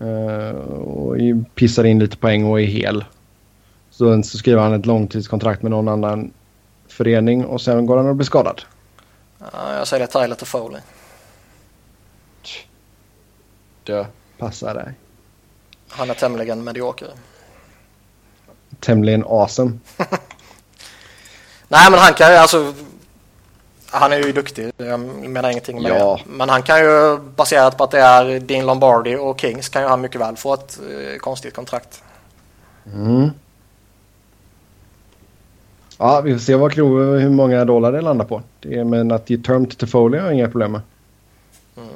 Uh, 0.01 0.55
och 0.55 1.15
pissar 1.55 1.83
in 1.83 1.99
lite 1.99 2.17
poäng 2.17 2.45
och 2.45 2.61
är 2.61 2.65
hel. 2.65 3.05
Så, 3.89 4.23
så 4.23 4.37
skriver 4.37 4.61
han 4.61 4.73
ett 4.73 4.85
långtidskontrakt 4.85 5.61
med 5.61 5.71
någon 5.71 5.87
annan 5.87 6.33
förening 6.87 7.45
och 7.45 7.61
sen 7.61 7.85
går 7.85 7.97
han 7.97 8.07
och 8.07 8.15
blir 8.15 8.25
skadad. 8.25 8.61
Ja, 9.39 9.77
jag 9.77 9.87
säger 9.87 10.07
det 10.07 10.11
Tyler 10.11 10.35
till 10.35 10.47
Foley. 10.47 10.81
Det 13.83 14.07
passar 14.37 14.73
dig. 14.73 14.93
Han 15.89 16.09
är 16.09 16.13
tämligen 16.13 16.63
medioker. 16.63 17.07
Tämligen 18.79 19.23
awesome. 19.27 19.71
Nej 21.67 21.91
men 21.91 21.99
han 21.99 22.13
kan 22.13 22.31
ju 22.31 22.37
alltså 22.37 22.73
han 23.91 24.13
är 24.13 24.17
ju 24.17 24.31
duktig, 24.31 24.71
jag 24.77 24.99
menar 24.99 25.49
ingenting 25.49 25.81
med 25.81 25.91
ja. 25.91 26.19
det. 26.25 26.31
Men 26.31 26.49
han 26.49 26.61
kan 26.61 26.79
ju, 26.79 27.17
baserat 27.35 27.77
på 27.77 27.83
att 27.83 27.91
det 27.91 27.99
är 27.99 28.39
Dean 28.39 28.65
Lombardi 28.65 29.15
och 29.15 29.39
Kings, 29.39 29.69
kan 29.69 29.81
ju 29.81 29.87
han 29.87 30.01
mycket 30.01 30.21
väl 30.21 30.35
få 30.35 30.53
ett 30.53 30.79
eh, 30.79 31.17
konstigt 31.17 31.53
kontrakt. 31.53 32.03
Mm. 32.93 33.29
Ja, 35.97 36.21
vi 36.21 36.33
får 36.33 36.39
se 36.39 36.55
vad 36.55 36.71
Kro, 36.71 37.15
hur 37.15 37.29
många 37.29 37.65
dollar 37.65 37.91
det 37.91 38.01
landar 38.01 38.25
på. 38.25 38.41
Det 38.59 38.83
men 38.83 39.11
att 39.11 39.29
ge 39.29 39.37
term 39.37 39.65
till 39.65 39.77
Toffoli 39.77 40.17
har 40.17 40.25
jag 40.25 40.33
inga 40.33 40.47
problem 40.47 40.71
med. 40.71 40.81
Mm. 41.77 41.89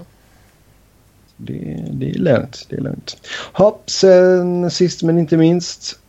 Det, 1.37 1.85
det 1.91 2.09
är 2.09 2.19
lugnt. 2.19 2.65
Det 2.69 2.75
är 2.75 2.81
lugnt. 2.81 3.17
Hopp, 3.53 3.89
sen 3.89 4.71
sist 4.71 5.03
men 5.03 5.17
inte 5.17 5.37
minst. 5.37 5.99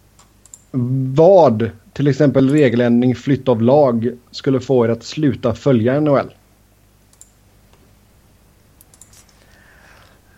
Vad, 1.15 1.71
till 1.95 2.09
exempel 2.09 2.51
regeländring, 2.51 3.15
flytt 3.17 3.49
av 3.49 3.63
lag, 3.63 4.11
skulle 4.31 4.61
få 4.61 4.85
er 4.85 4.89
att 4.89 5.03
sluta 5.03 5.55
följa 5.55 6.01
NHL? 6.01 6.35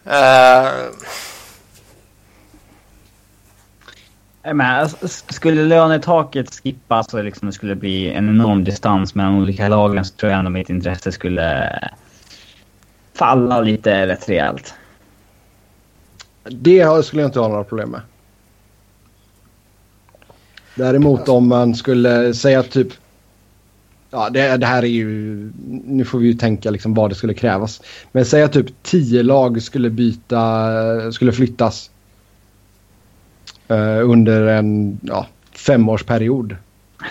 Eh, 0.05 0.71
Jag 4.47 4.57
menar, 4.57 4.81
alltså, 4.81 5.09
skulle 5.09 5.65
lönetaket 5.65 6.55
skippas 6.55 7.15
och 7.15 7.25
liksom 7.25 7.47
det 7.47 7.53
skulle 7.53 7.75
bli 7.75 8.13
en 8.13 8.29
enorm 8.29 8.65
distans 8.65 9.15
mellan 9.15 9.35
olika 9.35 9.69
lagen 9.69 10.05
så 10.05 10.15
tror 10.15 10.33
jag 10.33 10.39
ändå 10.39 10.51
mitt 10.51 10.71
intresse 10.71 11.13
skulle 11.13 11.79
falla 13.15 13.61
lite 13.61 14.07
rätt 14.07 14.29
rejält. 14.29 14.75
Det 16.45 17.05
skulle 17.05 17.23
jag 17.23 17.29
inte 17.29 17.41
ha 17.41 17.49
några 17.49 17.65
problem 17.65 17.91
med. 17.91 18.01
Däremot 20.77 21.29
om 21.29 21.49
man 21.49 21.75
skulle 21.75 22.35
säga 22.35 22.63
typ... 22.63 22.89
Ja, 24.11 24.31
det, 24.31 24.57
det 24.57 24.67
här 24.67 24.83
är 24.83 24.87
ju... 24.87 25.07
Nu 25.85 26.05
får 26.05 26.19
vi 26.19 26.27
ju 26.27 26.35
tänka 26.35 26.71
liksom 26.71 26.95
vad 26.95 27.11
det 27.11 27.15
skulle 27.15 27.35
krävas. 27.35 27.83
Men 28.13 28.25
säga 28.25 28.49
typ 28.49 28.67
tio 28.83 29.23
lag 29.23 29.63
skulle 29.63 29.91
byta... 29.91 31.13
Skulle 31.13 31.33
flyttas. 31.33 31.91
eh, 33.69 34.11
under 34.11 34.47
en 34.47 35.01
ja, 35.03 35.27
femårsperiod. 35.53 36.57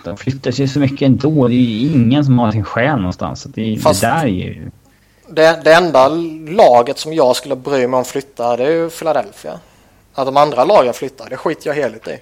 De 0.04 0.18
flyttas 0.18 0.60
ju 0.60 0.68
så 0.68 0.80
mycket 0.80 1.02
ändå. 1.02 1.48
Det 1.48 1.54
är 1.54 1.58
ju 1.58 1.88
ingen 1.88 2.26
som 2.26 2.40
har 2.40 2.52
sin 2.52 2.64
själ 2.64 2.98
någonstans. 2.98 3.42
Så 3.42 3.50
det, 3.50 3.78
Fast- 3.78 4.02
det 4.02 4.08
där 4.08 4.24
är 4.24 4.28
ju... 4.28 4.72
det, 5.30 5.62
det 5.64 5.74
enda 5.74 6.08
laget 6.48 6.98
som 7.00 7.14
jag 7.14 7.36
skulle 7.36 7.56
bry 7.56 7.88
mig 7.88 7.98
om 7.98 8.06
flytta 8.06 8.58
det 8.58 8.64
är 8.64 8.72
ju 8.72 8.90
Philadelphia. 8.90 9.60
Att 10.14 10.26
de 10.26 10.38
andra 10.38 10.66
lagen 10.66 10.94
flyttar, 10.94 11.30
det 11.30 11.38
skiter 11.38 11.68
jag 11.68 11.76
helt 11.76 12.08
i. 12.08 12.18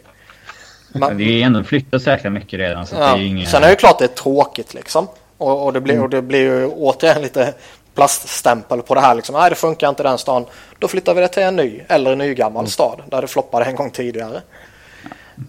Men- 0.94 1.18
Det 1.18 1.24
är 1.42 1.46
ändå 1.46 1.64
flyttat 1.64 2.02
så 2.02 2.10
jäkla 2.10 2.30
mycket 2.30 2.60
redan. 2.60 2.88
Så 2.88 2.96
Ja. 2.96 3.16
det 3.16 3.22
är 3.24 3.26
inget... 3.28 3.50
Sen 3.50 3.64
är 3.64 3.70
det 3.70 3.76
klart 3.76 4.00
det 4.00 4.06
är 4.06 4.08
tråkigt 4.08 4.74
liksom. 4.74 5.08
Och, 5.38 5.66
och, 5.66 5.74
det, 5.74 5.82
blir, 5.82 6.02
och 6.02 6.10
det 6.10 6.22
blir 6.22 6.40
ju 6.40 6.68
återigen 6.68 7.22
lite 7.22 7.54
plaststämpel 7.96 8.82
på 8.82 8.96
det 8.96 9.02
här 9.02 9.16
liksom. 9.16 9.36
Nej 9.36 9.50
det 9.50 9.56
funkar 9.56 9.90
inte 9.90 10.04
i 10.04 10.06
den 10.06 10.18
stan. 10.18 10.46
Då 10.80 10.88
flyttar 10.88 11.14
vi 11.14 11.22
det 11.22 11.28
till 11.28 11.44
en 11.44 11.56
ny 11.56 11.82
eller 11.88 12.12
en 12.12 12.18
nygammal 12.18 12.68
stad 12.68 13.02
där 13.10 13.22
det 13.22 13.28
floppade 13.28 13.66
en 13.66 13.76
gång 13.76 13.90
tidigare. 13.92 14.42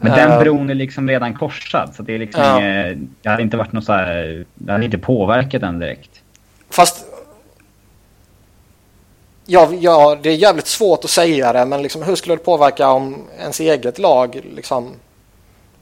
Men 0.00 0.12
den 0.12 0.30
Eh, 0.32 0.38
bron 0.40 0.70
är 0.70 0.74
liksom 0.74 1.08
redan 1.08 1.34
korsad. 1.34 1.94
Så 1.96 2.02
det 2.02 2.14
är 2.14 2.18
liksom 2.18 2.42
Ja. 2.42 2.60
Det 3.22 3.28
hade 3.30 3.42
inte 3.42 3.56
varit 3.56 3.72
något 3.72 3.84
så 3.84 3.92
här... 3.92 4.44
Det 4.54 4.72
hade 4.72 4.84
inte 4.84 4.98
påverkat 4.98 5.60
den 5.60 5.78
direkt. 5.78 6.10
Fast 6.70 7.04
Ja, 9.46 9.68
ja, 9.80 10.18
det 10.22 10.30
är 10.30 10.34
jävligt 10.34 10.66
svårt 10.66 11.04
att 11.04 11.10
säga 11.10 11.52
det, 11.52 11.64
men 11.64 11.82
liksom, 11.82 12.02
hur 12.02 12.14
skulle 12.16 12.34
det 12.36 12.44
påverka 12.44 12.88
om 12.88 13.24
ens 13.40 13.60
eget 13.60 13.98
lag 13.98 14.40
liksom 14.56 14.92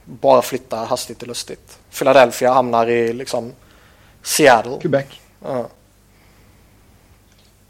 bara 0.05 0.43
flyttar 0.43 0.87
hastigt 0.87 1.23
och 1.23 1.29
lustigt? 1.29 1.79
Philadelphia 1.99 2.53
hamnar 2.53 2.87
i 2.87 3.13
liksom 3.13 3.53
Seattle. 4.23 4.79
Quebec. 4.81 5.07
Ja. 5.45 5.67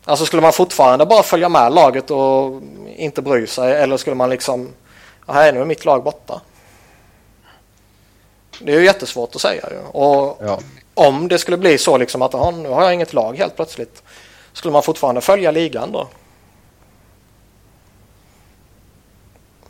Alltså 0.04 0.26
skulle 0.26 0.42
man 0.42 0.52
fortfarande 0.52 1.06
bara 1.06 1.22
följa 1.22 1.48
med 1.48 1.72
laget 1.72 2.10
och 2.10 2.62
inte 2.96 3.22
bry 3.22 3.46
sig 3.46 3.72
eller 3.72 3.96
skulle 3.96 4.16
man 4.16 4.30
liksom, 4.30 4.68
ja, 5.26 5.32
här 5.32 5.52
nu 5.52 5.60
är 5.60 5.64
mitt 5.64 5.84
lag 5.84 6.02
borta. 6.02 6.40
Det 8.60 8.72
är 8.72 8.78
ju 8.78 8.84
jättesvårt 8.84 9.34
att 9.34 9.40
säga 9.40 9.68
ju. 9.70 9.78
Och 9.78 10.38
Ja. 10.40 10.58
om 10.94 11.28
det 11.28 11.38
skulle 11.38 11.56
bli 11.56 11.78
så 11.78 11.96
liksom 11.98 12.22
att 12.22 12.32
"Jaha, 12.32 12.50
nu 12.50 12.68
har 12.68 12.82
jag 12.82 12.94
inget 12.94 13.12
lag 13.12 13.36
helt 13.38 13.56
plötsligt. 13.56 14.02
Skulle 14.52 14.72
man 14.72 14.82
fortfarande 14.82 15.20
följa 15.20 15.50
ligan 15.50 15.92
då? 15.92 16.08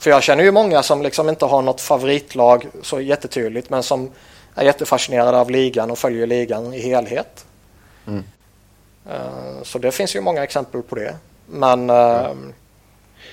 För 0.03 0.11
jag 0.11 0.23
känner 0.23 0.45
ju 0.45 0.51
många 0.51 0.83
som 0.83 1.03
liksom 1.03 1.29
inte 1.29 1.45
har 1.45 1.63
något 1.63 1.81
favoritlag 1.81 2.67
så 2.83 3.01
jättetydligt 3.01 3.71
men 3.71 3.83
som 3.83 4.11
är 4.55 4.65
jättefascinerade 4.65 5.39
av 5.39 5.51
ligan 5.51 5.91
och 5.91 5.99
följer 5.99 6.27
ligan 6.27 6.75
i 6.75 6.81
helhet. 6.81 7.45
Mm. 8.07 8.25
Eh, 9.11 9.63
Så 9.63 9.79
det 9.79 9.91
finns 9.91 10.17
ju 10.17 10.21
många 10.21 10.43
exempel 10.43 10.83
på 10.83 10.95
det. 10.95 11.17
Men 11.47 11.91
eh, 11.91 12.31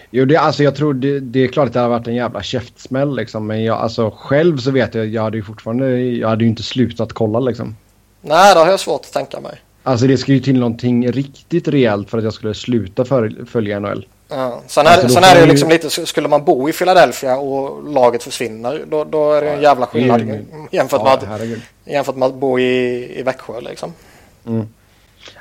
Jo, 0.10 0.26
det, 0.26 0.36
alltså 0.38 0.64
jag 0.64 0.76
tror 0.76 0.94
det, 0.94 1.20
det 1.20 1.44
är 1.44 1.48
klart 1.48 1.68
att 1.68 1.74
det 1.74 1.80
hade 1.80 1.90
varit 1.90 2.08
en 2.08 2.16
jävla 2.16 2.44
käftsmäll 2.44 3.16
liksom. 3.16 3.48
Men 3.48 3.64
jag, 3.64 3.78
alltså 3.78 4.10
själv 4.18 4.58
så 4.58 4.72
vet 4.72 4.96
jag, 4.96 5.08
jag 5.08 5.22
hade 5.22 5.38
ju 5.38 5.44
fortfarande, 5.44 6.00
jag 6.00 6.30
hade 6.30 6.44
ju 6.44 6.50
inte 6.50 6.64
slutat 6.64 7.14
kolla 7.14 7.40
liksom. 7.40 7.76
nej, 8.22 8.54
det 8.54 8.60
har 8.60 8.68
jag 8.68 8.80
svårt 8.80 9.02
att 9.02 9.14
tänka 9.14 9.40
mig. 9.40 9.62
Alltså 9.84 10.08
det 10.08 10.18
ska 10.18 10.32
ju 10.32 10.40
till 10.40 10.60
någonting 10.60 11.12
riktigt 11.12 11.68
rejält 11.68 12.10
för 12.10 12.18
att 12.18 12.24
jag 12.24 12.34
skulle 12.34 12.54
sluta 12.54 13.06
för, 13.06 13.46
följa 13.46 13.80
NHL. 13.80 14.06
Ja. 14.30 14.62
Sen 14.68 14.88
är, 14.88 14.92
Alltså, 14.92 15.10
sen 15.10 15.24
är 15.24 15.36
det 15.36 15.42
ju 15.42 15.48
liksom 15.48 15.70
lite, 15.70 15.90
skulle 15.90 16.28
man 16.28 16.44
bo 16.46 16.70
i 16.70 16.74
Philadelphia 16.74 17.38
och 17.38 17.84
laget 17.94 18.24
försvinner 18.24 18.84
då, 18.88 19.04
då 19.04 19.34
är 19.34 19.42
det 19.42 19.50
en 19.50 19.62
jävla 19.62 19.86
skillnad 19.86 20.22
ju- 20.22 20.46
jämfört, 20.72 21.02
Ja, 21.06 21.20
med 21.28 21.42
att, 21.42 21.42
jämfört 21.86 22.16
med 22.16 22.26
att 22.28 22.36
bo 22.36 22.60
i, 22.60 23.20
i 23.20 23.24
Växjö 23.24 23.62
liksom. 23.62 23.94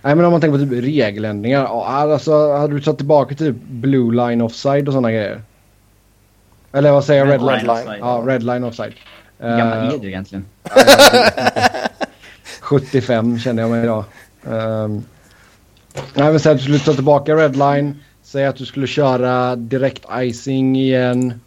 Nej 0.03 0.15
men 0.15 0.25
om 0.25 0.33
man 0.33 0.41
tänker 0.41 0.59
på 0.59 0.65
typ 0.65 0.85
regeländringar. 0.85 1.65
Alltså 1.85 2.53
hade 2.57 2.75
du 2.75 2.81
tagit 2.81 2.99
tillbaka 2.99 3.35
typ 3.35 3.57
blue 3.69 4.15
line 4.27 4.41
offside 4.43 4.89
och 4.89 4.93
sådana 4.95 5.13
grejer? 5.13 5.43
Eller 6.73 6.93
vad 6.93 7.05
säger 7.05 7.27
jag? 7.27 7.33
Red, 7.33 7.49
Red 7.49 7.63
line? 7.63 7.77
line. 7.87 7.99
Ja, 8.01 8.23
red 8.27 8.43
line 8.43 8.65
offside. 8.65 8.93
Hur 9.39 9.59
gammal 9.59 9.79
Eh, 9.79 9.95
är 9.95 9.99
du 9.99 10.09
egentligen? 10.09 10.47
75 12.61 13.39
känner 13.39 13.63
jag 13.63 13.71
mig 13.71 13.83
idag. 13.85 14.05
Um, 14.45 15.05
nej 16.15 16.31
men 16.31 16.41
säg 16.41 16.53
att 16.53 16.67
du 16.67 16.79
ta 16.79 16.93
tillbaka 16.95 17.35
redline. 17.35 18.03
Säg 18.29 18.47
att 18.47 18.57
du 18.57 18.67
skulle 18.67 18.87
köra 18.87 19.57
direkt 19.57 20.07
icing 20.13 20.77
igen. 20.77 21.41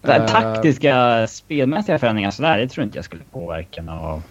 Det 0.00 0.12
här 0.12 0.20
Eh, 0.20 0.26
taktiska, 0.26 1.26
spelmässiga 1.26 1.98
förändringar 1.98 2.30
sådär, 2.30 2.58
det 2.58 2.68
tror 2.68 2.84
inte 2.84 2.98
jag 2.98 3.04
skulle 3.04 3.22
påverka 3.32 3.82
något. 3.82 4.22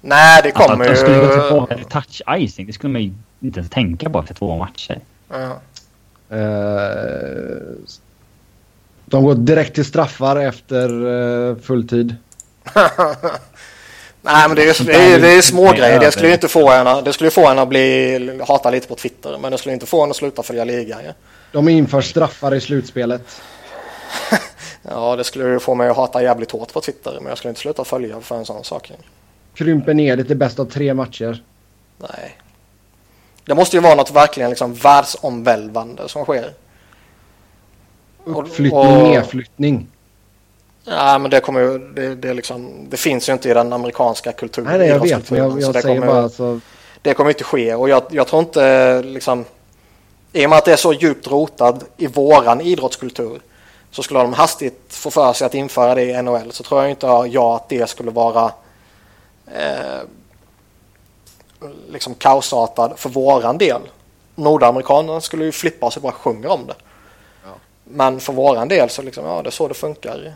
Nej, 0.00 0.40
det 0.42 0.48
Att, 0.48 0.54
kommer 0.54 0.84
att 0.84 0.90
de 0.90 0.96
skulle 0.96 1.18
gå 1.18 1.24
ju... 1.24 1.48
tillbaka 1.48 1.76
till 1.76 1.84
touch 1.84 2.22
icing, 2.28 2.66
det 2.66 2.72
skulle 2.72 2.92
man 2.92 3.02
ju 3.02 3.12
inte 3.40 3.60
ens 3.60 3.70
tänka 3.70 4.10
på 4.10 4.18
efter 4.18 4.34
två 4.34 4.56
matcher. 4.56 5.00
Ja. 5.28 5.60
eh, 6.36 7.56
de 9.04 9.24
går 9.24 9.34
direkt 9.34 9.74
till 9.74 9.84
straffar 9.84 10.36
efter 10.36 11.06
uh, 11.06 11.56
fulltid. 11.56 12.16
Nej, 14.24 14.48
men 14.48 14.56
det 14.56 14.62
är, 14.80 14.84
det 14.84 14.94
är, 14.94 15.18
det 15.20 15.28
är 15.32 15.42
små 15.42 15.72
grejer. 15.72 16.00
Det 16.00 16.12
skulle 16.12 16.28
ju 16.28 16.34
inte 16.34 16.48
få 16.48 16.70
en, 16.70 16.86
att- 16.86 17.04
det 17.04 17.12
skulle 17.12 17.26
ju 17.26 17.30
få 17.30 17.46
en 17.48 17.58
att 17.58 17.68
bli, 17.68 18.40
hata 18.48 18.70
lite 18.70 18.88
på 18.88 18.94
Twitter. 18.94 19.38
Men 19.38 19.52
det 19.52 19.58
skulle 19.58 19.72
inte 19.72 19.86
få 19.86 20.02
en 20.04 20.10
att 20.10 20.16
sluta 20.16 20.42
följa 20.42 20.64
ligan. 20.64 21.00
Ja, 21.06 21.12
De 21.52 21.68
inför 21.68 22.00
straffar 22.00 22.54
i 22.54 22.60
slutspelet. 22.60 23.40
ja 24.82 25.16
det 25.16 25.24
skulle 25.24 25.44
ju 25.44 25.58
få 25.60 25.74
mig 25.74 25.88
att 25.88 25.96
hata 25.96 26.22
jävligt 26.22 26.50
hårt 26.50 26.72
på 26.72 26.80
Twitter. 26.80 27.12
Men 27.20 27.26
jag 27.28 27.38
skulle 27.38 27.48
inte 27.48 27.60
sluta 27.60 27.84
följa 27.84 28.20
för 28.20 28.36
en 28.36 28.44
sån 28.44 28.64
sak. 28.64 28.92
Krymper 29.54 29.94
ner 29.94 30.16
det 30.16 30.24
till 30.24 30.36
bäst 30.36 30.58
av 30.58 30.64
tre 30.64 30.94
matcher. 30.94 31.42
Nej. 31.98 32.38
Det 33.44 33.54
måste 33.54 33.76
ju 33.76 33.80
vara 33.80 33.94
något 33.94 34.10
verkligen 34.10 34.50
liksom 34.50 34.74
världsomvälvande 34.74 36.08
som 36.08 36.24
sker. 36.24 36.50
Och- 38.24 38.38
Uppflyttning, 38.46 38.80
och- 38.80 39.02
nedflyttning. 39.08 39.86
Ja, 40.84 41.18
men 41.18 41.30
det 41.30 41.40
kommer 41.40 41.60
ju, 41.60 41.78
det, 41.78 42.14
det, 42.14 42.34
liksom, 42.34 42.86
det 42.88 42.96
finns 42.96 43.28
ju 43.28 43.32
inte 43.32 43.50
i 43.50 43.54
den 43.54 43.72
amerikanska 43.72 44.32
kulturen. 44.32 44.68
Nej, 44.68 44.78
nej 44.78 44.88
jag 44.88 45.00
vet 45.00 45.30
men 45.30 45.38
jag, 45.38 45.60
jag 45.60 45.72
det 45.72 45.82
säger 45.82 45.94
kommer, 45.94 46.12
bara 46.12 46.22
alltså. 46.22 46.60
Det 47.02 47.14
kommer 47.14 47.30
inte 47.30 47.44
ske 47.44 47.74
och 47.74 47.88
jag, 47.88 48.02
jag 48.10 48.26
tror 48.26 48.42
inte 48.42 49.02
liksom 49.02 49.44
i 50.32 50.46
och 50.46 50.50
med 50.50 50.58
att 50.58 50.64
det 50.64 50.72
är 50.72 50.76
så 50.76 50.92
djupt 50.92 51.26
rotad 51.26 51.84
i 51.96 52.06
våran 52.06 52.60
idrottskultur 52.60 53.40
så 53.90 54.02
skulle 54.02 54.20
de 54.20 54.32
hastigt 54.32 54.80
få 54.88 55.10
för 55.10 55.32
sig 55.32 55.46
att 55.46 55.54
införa 55.54 55.94
det 55.94 56.02
i 56.02 56.22
NHL 56.22 56.52
så 56.52 56.62
tror 56.62 56.80
jag 56.80 56.90
inte 56.90 57.06
jag 57.06 57.54
att 57.54 57.68
det 57.68 57.90
skulle 57.90 58.10
vara 58.10 58.52
eh, 59.46 60.00
liksom 61.88 62.14
kaosartad 62.14 62.92
för 62.96 63.08
våran 63.08 63.58
del. 63.58 63.80
Nordamerikanerna 64.34 65.20
skulle 65.20 65.44
ju 65.44 65.52
flippa 65.52 65.86
och 65.86 65.92
så 65.92 66.00
bara 66.00 66.12
sjunger 66.12 66.48
om 66.50 66.66
det. 66.66 66.74
Men 67.84 68.20
för 68.20 68.32
våran 68.32 68.68
del 68.68 68.90
så 68.90 69.02
liksom, 69.02 69.24
ja 69.24 69.42
det 69.42 69.48
är 69.48 69.50
så 69.50 69.68
det 69.68 69.74
funkar. 69.74 70.34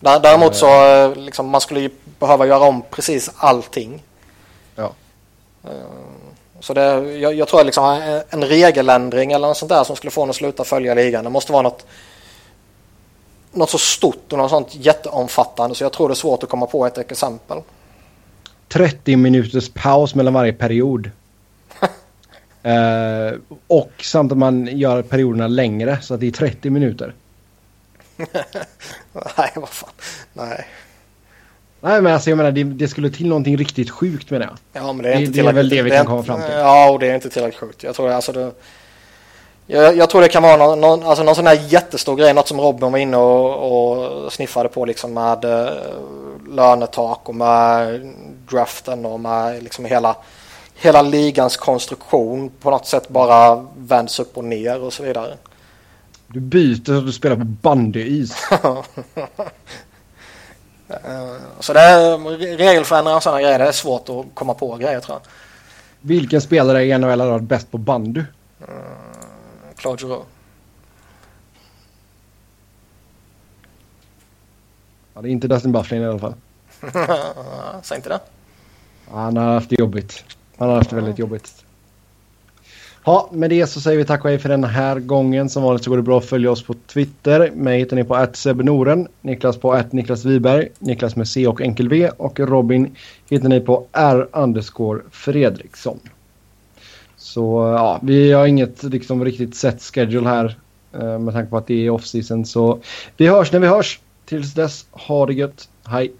Dä- 0.00 0.20
Däremot 0.22 0.56
så 0.56 0.86
eh, 0.86 1.16
liksom, 1.16 1.48
man 1.48 1.60
skulle 1.60 1.80
ju 1.80 1.90
behöva 2.18 2.46
göra 2.46 2.64
om 2.64 2.82
precis 2.90 3.30
allting. 3.36 4.02
Ja. 4.76 4.92
Så 6.60 6.74
det, 6.74 6.82
jag, 7.18 7.34
jag 7.34 7.48
tror 7.48 7.64
liksom 7.64 8.00
en, 8.30 8.44
regeländring 8.44 9.32
eller 9.32 9.48
något 9.48 9.56
sånt 9.56 9.68
där 9.68 9.84
som 9.84 9.96
skulle 9.96 10.10
få 10.10 10.22
en 10.22 10.30
att 10.30 10.36
sluta 10.36 10.64
följa 10.64 10.94
ligan. 10.94 11.24
Det 11.24 11.30
måste 11.30 11.52
vara 11.52 11.62
något, 11.62 11.86
något 13.52 13.70
så 13.70 13.78
stort 13.78 14.32
och 14.32 14.38
något 14.38 14.50
sånt 14.50 14.74
jätteomfattande 14.74 15.74
så 15.74 15.84
jag 15.84 15.92
tror 15.92 16.08
det 16.08 16.12
är 16.12 16.16
svårt 16.16 16.42
att 16.42 16.48
komma 16.48 16.66
på 16.66 16.86
ett 16.86 16.98
exempel. 16.98 17.58
30 18.68 19.16
minuters 19.16 19.70
paus 19.74 20.14
mellan 20.14 20.34
varje 20.34 20.52
period. 20.52 21.10
eh, 22.62 23.38
och 23.66 23.92
samt 24.02 24.32
att 24.32 24.38
man 24.38 24.66
gör 24.66 25.02
perioderna 25.02 25.46
längre 25.46 25.98
så 26.02 26.14
att 26.14 26.20
det 26.20 26.26
är 26.26 26.30
30 26.30 26.70
minuter. 26.70 27.14
Nej, 29.36 29.50
vad 29.54 29.68
fan. 29.68 29.90
Nej. 30.32 30.66
Nej 31.80 32.02
men 32.02 32.12
alltså 32.14 32.30
jag 32.30 32.36
menar 32.36 32.50
det, 32.50 32.64
det 32.64 32.88
skulle 32.88 33.10
till 33.10 33.28
någonting 33.28 33.56
riktigt 33.56 33.90
sjukt 33.90 34.30
med 34.30 34.40
det. 34.40 34.50
Ja, 34.72 34.92
men 34.92 35.02
det 35.02 35.12
är 35.12 35.16
Det- 35.16 35.22
inte 35.24 35.42
det 35.42 35.48
är 35.48 35.52
väl 35.52 35.68
det 35.68 35.82
vi 35.82 35.90
kan 35.90 36.06
komma 36.06 36.22
fram 36.22 36.40
till. 36.40 36.50
Ja, 36.54 36.90
och 36.90 36.98
det 36.98 37.06
är 37.10 37.14
inte 37.14 37.30
tillräckligt 37.30 37.60
sjukt. 37.60 37.82
Jag 37.82 37.94
tror, 37.94 38.10
alltså 38.10 38.32
det, 38.32 38.50
jag, 39.66 39.96
jag 39.96 40.10
tror 40.10 40.20
det 40.20 40.28
kan 40.28 40.42
vara 40.42 40.56
någon, 40.56 40.80
någon, 40.80 41.02
alltså 41.02 41.24
någon 41.24 41.34
sån 41.34 41.46
här 41.46 41.60
jättestor 41.68 42.16
grej, 42.16 42.34
något 42.34 42.48
som 42.48 42.60
Robin 42.60 42.92
var 42.92 42.98
inne 42.98 43.16
och, 43.16 43.92
och 44.26 44.32
sniffade 44.32 44.68
på 44.68 44.84
liksom 44.84 45.14
med 45.14 45.44
eh, 45.44 45.68
lönetak 46.48 47.28
och 47.28 47.34
med 47.34 48.00
draften 48.50 49.06
och 49.06 49.20
med 49.20 49.62
liksom 49.62 49.84
hela, 49.84 50.16
hela 50.74 51.02
ligans 51.02 51.56
konstruktion 51.56 52.50
på 52.60 52.70
något 52.70 52.86
sätt 52.86 53.08
bara 53.08 53.66
vänds 53.76 54.20
upp 54.20 54.36
och 54.36 54.44
ner 54.44 54.80
och 54.82 54.92
så 54.92 55.02
vidare. 55.02 55.34
Du 56.28 56.40
byter 56.40 56.84
så 56.84 56.98
att 56.98 57.06
du 57.06 57.12
spelar 57.12 57.36
på 57.36 57.44
bandyis. 57.44 58.36
Eh, 60.90 61.36
Så 61.60 61.72
det 61.72 61.80
är 61.80 62.18
regelförändringar 62.56 63.16
och 63.16 63.22
sådana 63.22 63.40
grejer, 63.42 63.58
det 63.58 63.64
är 63.64 63.72
svårt 63.72 64.08
att 64.08 64.26
komma 64.34 64.54
på 64.54 64.76
grejer 64.76 65.00
tror 65.00 65.14
jag. 65.22 65.30
Vilken 66.00 66.40
spelare 66.40 66.84
i 66.84 66.98
NHL 66.98 67.20
har 67.20 67.26
varit 67.30 67.42
bäst 67.42 67.70
på 67.70 67.78
bandy? 67.78 68.22
Claude 69.76 70.02
Giroux. 70.02 70.26
Ja, 75.14 75.20
det 75.22 75.28
är 75.28 75.30
inte 75.30 75.48
Dustin 75.48 75.72
Bufflin 75.72 76.02
i 76.02 76.06
alla 76.06 76.18
fall. 76.18 76.34
Säg 77.82 77.96
inte 77.96 78.08
det. 78.08 78.20
Han 79.10 79.36
har 79.36 79.54
haft 79.54 79.70
det 79.70 79.78
jobbigt. 79.78 80.24
Han 80.58 80.68
har 80.68 80.76
haft 80.76 80.90
det 80.90 80.96
väldigt 80.96 81.18
jobbigt. 81.18 81.64
Ja, 83.08 83.28
med 83.32 83.50
det 83.50 83.66
så 83.66 83.80
säger 83.80 83.98
vi 83.98 84.04
tack 84.04 84.24
och 84.24 84.30
hej 84.30 84.38
för 84.38 84.48
den 84.48 84.64
här 84.64 84.98
gången. 85.00 85.48
Som 85.48 85.62
vanligt 85.62 85.84
så 85.84 85.90
går 85.90 85.96
det 85.96 86.02
bra 86.02 86.18
att 86.18 86.24
följa 86.24 86.50
oss 86.50 86.62
på 86.62 86.74
Twitter. 86.86 87.50
Mig 87.54 87.78
hittar 87.78 87.96
ni 87.96 88.04
på 88.04 88.26
@sebnoren, 88.32 89.08
Niklas 89.20 89.56
på 89.56 89.72
att 89.72 89.92
Niklas 89.92 90.24
Wiberg, 90.24 90.68
Niklas 90.78 91.16
med 91.16 91.28
C 91.28 91.46
och 91.46 91.60
enkel 91.60 91.88
V 91.88 92.10
och 92.16 92.40
Robin 92.40 92.96
hittar 93.28 93.48
ni 93.48 93.60
på 93.60 93.86
R 93.92 94.28
underscore 94.32 95.00
Fredriksson. 95.10 95.98
Så 97.16 97.74
ja, 97.76 97.98
vi 98.02 98.32
har 98.32 98.46
inget 98.46 98.82
liksom 98.82 99.24
riktigt 99.24 99.54
set 99.56 99.82
schedule 99.82 100.28
här 100.28 100.56
eh, 100.92 101.18
med 101.18 101.34
tanke 101.34 101.50
på 101.50 101.56
att 101.56 101.66
det 101.66 101.86
är 101.86 101.90
off-season. 101.90 102.44
Så 102.44 102.78
vi 103.16 103.26
hörs 103.26 103.52
när 103.52 103.60
vi 103.60 103.66
hörs. 103.66 104.00
Tills 104.24 104.54
dess, 104.54 104.86
ha 104.90 105.26
det 105.26 105.34
gött. 105.34 105.68
Hej! 105.84 106.12